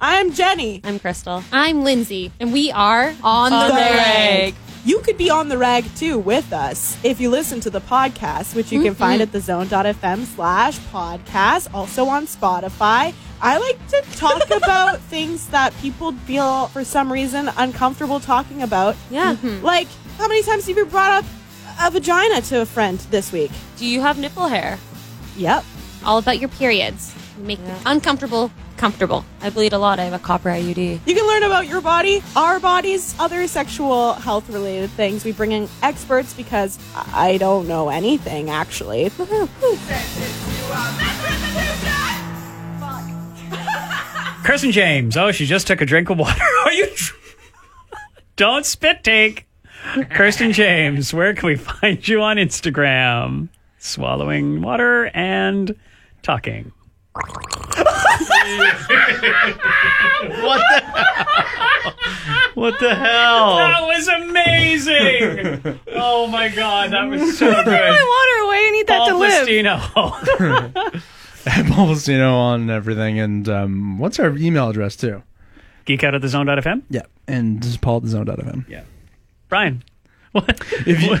I'm 0.00 0.32
Jenny. 0.32 0.80
I'm 0.82 0.98
Crystal. 0.98 1.44
I'm 1.52 1.84
Lindsay. 1.84 2.32
And 2.40 2.52
we 2.52 2.72
are 2.72 3.14
on, 3.22 3.52
On 3.52 3.68
the, 3.68 3.74
the 3.74 3.80
rag. 3.80 4.54
You 4.86 4.98
could 5.00 5.16
be 5.16 5.30
on 5.30 5.48
the 5.48 5.56
rag 5.56 5.86
too 5.96 6.18
with 6.18 6.52
us 6.52 7.02
if 7.02 7.18
you 7.18 7.30
listen 7.30 7.58
to 7.60 7.70
the 7.70 7.80
podcast, 7.80 8.54
which 8.54 8.70
you 8.70 8.82
can 8.82 8.94
find 8.94 9.22
mm-hmm. 9.22 9.34
at 9.34 9.42
thezone.fm 9.42 10.24
slash 10.24 10.78
podcast, 10.78 11.72
also 11.72 12.04
on 12.04 12.26
Spotify. 12.26 13.14
I 13.40 13.58
like 13.58 13.86
to 13.88 14.02
talk 14.16 14.50
about 14.50 15.00
things 15.00 15.48
that 15.48 15.74
people 15.78 16.12
feel 16.12 16.66
for 16.66 16.84
some 16.84 17.10
reason 17.10 17.48
uncomfortable 17.56 18.20
talking 18.20 18.62
about. 18.62 18.94
Yeah. 19.10 19.36
Mm-hmm. 19.36 19.64
Like, 19.64 19.88
how 20.18 20.28
many 20.28 20.42
times 20.42 20.66
have 20.66 20.76
you 20.76 20.84
brought 20.84 21.24
up 21.24 21.24
a 21.80 21.90
vagina 21.90 22.42
to 22.42 22.60
a 22.60 22.66
friend 22.66 22.98
this 23.10 23.32
week? 23.32 23.52
Do 23.78 23.86
you 23.86 24.02
have 24.02 24.18
nipple 24.18 24.48
hair? 24.48 24.78
Yep. 25.38 25.64
All 26.04 26.18
about 26.18 26.40
your 26.40 26.50
periods. 26.50 27.14
Make 27.38 27.64
the 27.64 27.74
uncomfortable 27.86 28.50
comfortable. 28.76 29.24
I 29.40 29.50
bleed 29.50 29.72
a 29.72 29.78
lot. 29.78 29.98
I 29.98 30.04
have 30.04 30.12
a 30.12 30.18
copper 30.18 30.50
IUD. 30.50 31.00
You 31.06 31.14
can 31.14 31.26
learn 31.26 31.42
about 31.42 31.66
your 31.66 31.80
body, 31.80 32.22
our 32.36 32.60
bodies, 32.60 33.14
other 33.18 33.46
sexual 33.46 34.14
health 34.14 34.48
related 34.48 34.90
things. 34.90 35.24
We 35.24 35.32
bring 35.32 35.52
in 35.52 35.68
experts 35.82 36.34
because 36.34 36.78
I 36.94 37.38
don't 37.38 37.68
know 37.68 37.88
anything 37.88 38.50
actually. 38.50 39.10
Kirsten 44.44 44.72
James. 44.72 45.16
Oh, 45.16 45.32
she 45.32 45.46
just 45.46 45.66
took 45.66 45.80
a 45.80 45.86
drink 45.86 46.10
of 46.10 46.18
water. 46.18 46.42
Are 46.64 46.72
you? 46.72 46.88
Don't 48.36 48.66
spit 48.66 49.02
take. 49.02 49.46
Kirsten 50.10 50.52
James, 50.52 51.12
where 51.14 51.34
can 51.34 51.46
we 51.46 51.56
find 51.56 52.06
you 52.06 52.22
on 52.22 52.36
Instagram? 52.36 53.48
Swallowing 53.78 54.60
water 54.62 55.10
and 55.14 55.74
talking. 56.22 56.72
What 60.24 60.60
the? 60.60 60.80
what 62.54 62.78
the 62.80 62.94
hell? 62.94 63.56
That 63.56 63.82
was 63.82 64.08
amazing. 64.08 65.80
oh 65.92 66.26
my 66.28 66.48
god, 66.48 66.92
that 66.92 67.04
was 67.08 67.38
so 67.38 67.50
good. 67.64 67.66
My 67.66 67.72
water 67.90 68.44
away. 68.46 68.56
I 68.56 68.70
need 68.72 68.86
that 68.86 68.98
Paul 68.98 69.08
to 69.08 69.16
live. 69.16 69.48
Plastino. 69.48 69.74
at 71.46 71.66
Paul 71.72 71.88
Bustino 71.88 72.32
on 72.32 72.70
everything. 72.70 73.18
And 73.18 73.48
um, 73.48 73.98
what's 73.98 74.18
our 74.18 74.36
email 74.36 74.70
address 74.70 74.96
too? 74.96 75.22
Geek 75.84 76.02
out 76.04 76.14
at 76.14 76.22
the 76.22 76.28
zone.fm? 76.28 76.82
Yeah, 76.88 77.02
and 77.28 77.62
this 77.62 77.70
is 77.70 77.76
Paul 77.76 77.98
at 77.98 78.02
the 78.04 78.08
zone.fm. 78.08 78.66
Yeah. 78.68 78.84
Brian. 79.48 79.82
What? 80.32 80.60
If 80.86 81.00
you, 81.02 81.16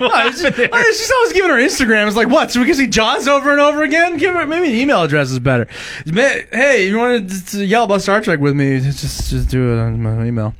I 0.00 0.26
was 0.26 0.40
just, 0.40 0.58
I 0.58 0.68
was 0.68 0.98
just 0.98 1.12
always 1.12 1.32
giving 1.32 1.50
her 1.50 1.56
Instagram. 1.56 2.06
It's 2.06 2.16
like, 2.16 2.28
what? 2.28 2.50
So 2.50 2.60
we 2.60 2.66
can 2.66 2.74
see 2.74 2.86
Jaws 2.86 3.28
over 3.28 3.50
and 3.50 3.60
over 3.60 3.82
again? 3.82 4.16
Give 4.16 4.34
her 4.34 4.46
maybe 4.46 4.68
an 4.68 4.74
email 4.74 5.02
address 5.02 5.30
is 5.30 5.38
better. 5.38 5.66
Hey, 6.06 6.88
you 6.88 6.96
want 6.96 7.30
to, 7.30 7.64
yell 7.64 7.84
about 7.84 8.02
Star 8.02 8.20
Trek 8.20 8.40
with 8.40 8.54
me? 8.54 8.80
Just 8.80 9.30
just 9.30 9.48
do 9.48 9.72
it 9.72 9.78
on 9.78 10.02
my 10.02 10.24
email. 10.24 10.54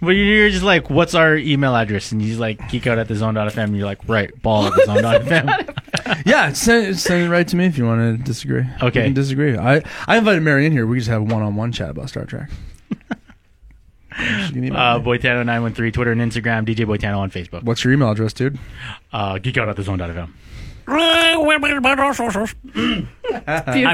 Well, 0.00 0.12
you're 0.12 0.50
just 0.50 0.64
like, 0.64 0.90
what's 0.90 1.14
our 1.14 1.36
email 1.36 1.74
address? 1.74 2.12
And 2.12 2.20
he's 2.20 2.38
like, 2.38 2.68
geek 2.68 2.86
out 2.86 2.98
at 2.98 3.08
the 3.08 3.14
zone.fm. 3.14 3.56
And 3.56 3.76
you're 3.76 3.86
like, 3.86 4.06
right, 4.06 4.30
ball 4.42 4.66
at 4.66 4.74
the 4.74 4.84
zone.fm. 4.86 6.22
yeah, 6.26 6.52
send, 6.52 6.98
send 6.98 7.24
it 7.24 7.30
right 7.30 7.48
to 7.48 7.56
me 7.56 7.64
if 7.66 7.78
you 7.78 7.86
want 7.86 8.18
to 8.18 8.22
disagree. 8.22 8.66
Okay. 8.82 9.10
Disagree. 9.10 9.56
I 9.56 9.82
I 10.06 10.18
invited 10.18 10.42
Mary 10.42 10.66
in 10.66 10.72
here. 10.72 10.86
We 10.86 10.98
just 10.98 11.08
have 11.08 11.22
one 11.22 11.42
on 11.42 11.56
one 11.56 11.72
chat 11.72 11.90
about 11.90 12.10
Star 12.10 12.24
Trek. 12.26 12.50
She 14.16 14.52
can 14.52 14.74
Uh, 14.76 14.98
me. 14.98 15.04
Boytano913, 15.04 15.92
Twitter 15.92 16.12
and 16.12 16.20
Instagram, 16.20 16.64
DJ 16.64 16.86
Boytano 16.86 17.18
on 17.18 17.30
Facebook. 17.30 17.62
What's 17.64 17.82
your 17.84 17.92
email 17.92 18.10
address, 18.10 18.32
dude? 18.32 18.58
Uh, 19.12 19.38
geek 19.38 19.56
out 19.58 19.68
at 19.68 19.76
the 19.76 19.82
zone.fm. 19.82 20.28
I'm 20.86 21.38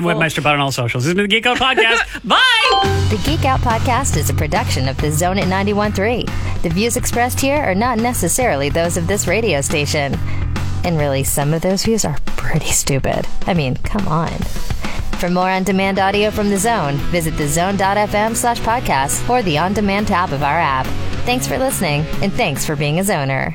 Webmaster 0.04 0.42
Bud 0.42 0.54
on 0.54 0.60
all 0.60 0.72
socials. 0.72 1.04
This 1.04 1.10
has 1.10 1.14
been 1.14 1.24
the 1.24 1.28
Geek 1.28 1.46
Out 1.46 1.56
Podcast. 1.56 2.24
Bye! 2.28 3.06
The 3.10 3.20
Geek 3.24 3.44
Out 3.44 3.60
Podcast 3.60 4.16
is 4.16 4.28
a 4.28 4.34
production 4.34 4.88
of 4.88 4.96
The 4.96 5.10
Zone 5.12 5.38
at 5.38 5.46
91.3. 5.46 6.62
The 6.62 6.68
views 6.68 6.96
expressed 6.96 7.40
here 7.40 7.56
are 7.58 7.74
not 7.76 7.98
necessarily 7.98 8.70
those 8.70 8.96
of 8.96 9.06
this 9.06 9.26
radio 9.28 9.60
station. 9.60 10.14
And 10.84 10.98
really, 10.98 11.22
some 11.24 11.54
of 11.54 11.62
those 11.62 11.84
views 11.84 12.04
are 12.04 12.18
pretty 12.26 12.70
stupid. 12.72 13.26
I 13.46 13.54
mean, 13.54 13.76
come 13.76 14.08
on. 14.08 14.32
For 15.20 15.28
more 15.28 15.50
on-demand 15.50 15.98
audio 15.98 16.30
from 16.30 16.48
The 16.48 16.56
Zone, 16.56 16.94
visit 17.12 17.34
thezone.fm 17.34 18.34
slash 18.34 18.58
podcast 18.60 19.28
or 19.28 19.42
the 19.42 19.58
on-demand 19.58 20.08
tab 20.08 20.32
of 20.32 20.42
our 20.42 20.58
app. 20.58 20.86
Thanks 21.26 21.46
for 21.46 21.58
listening, 21.58 22.06
and 22.22 22.32
thanks 22.32 22.64
for 22.64 22.74
being 22.74 23.00
a 23.00 23.02
zoner. 23.02 23.54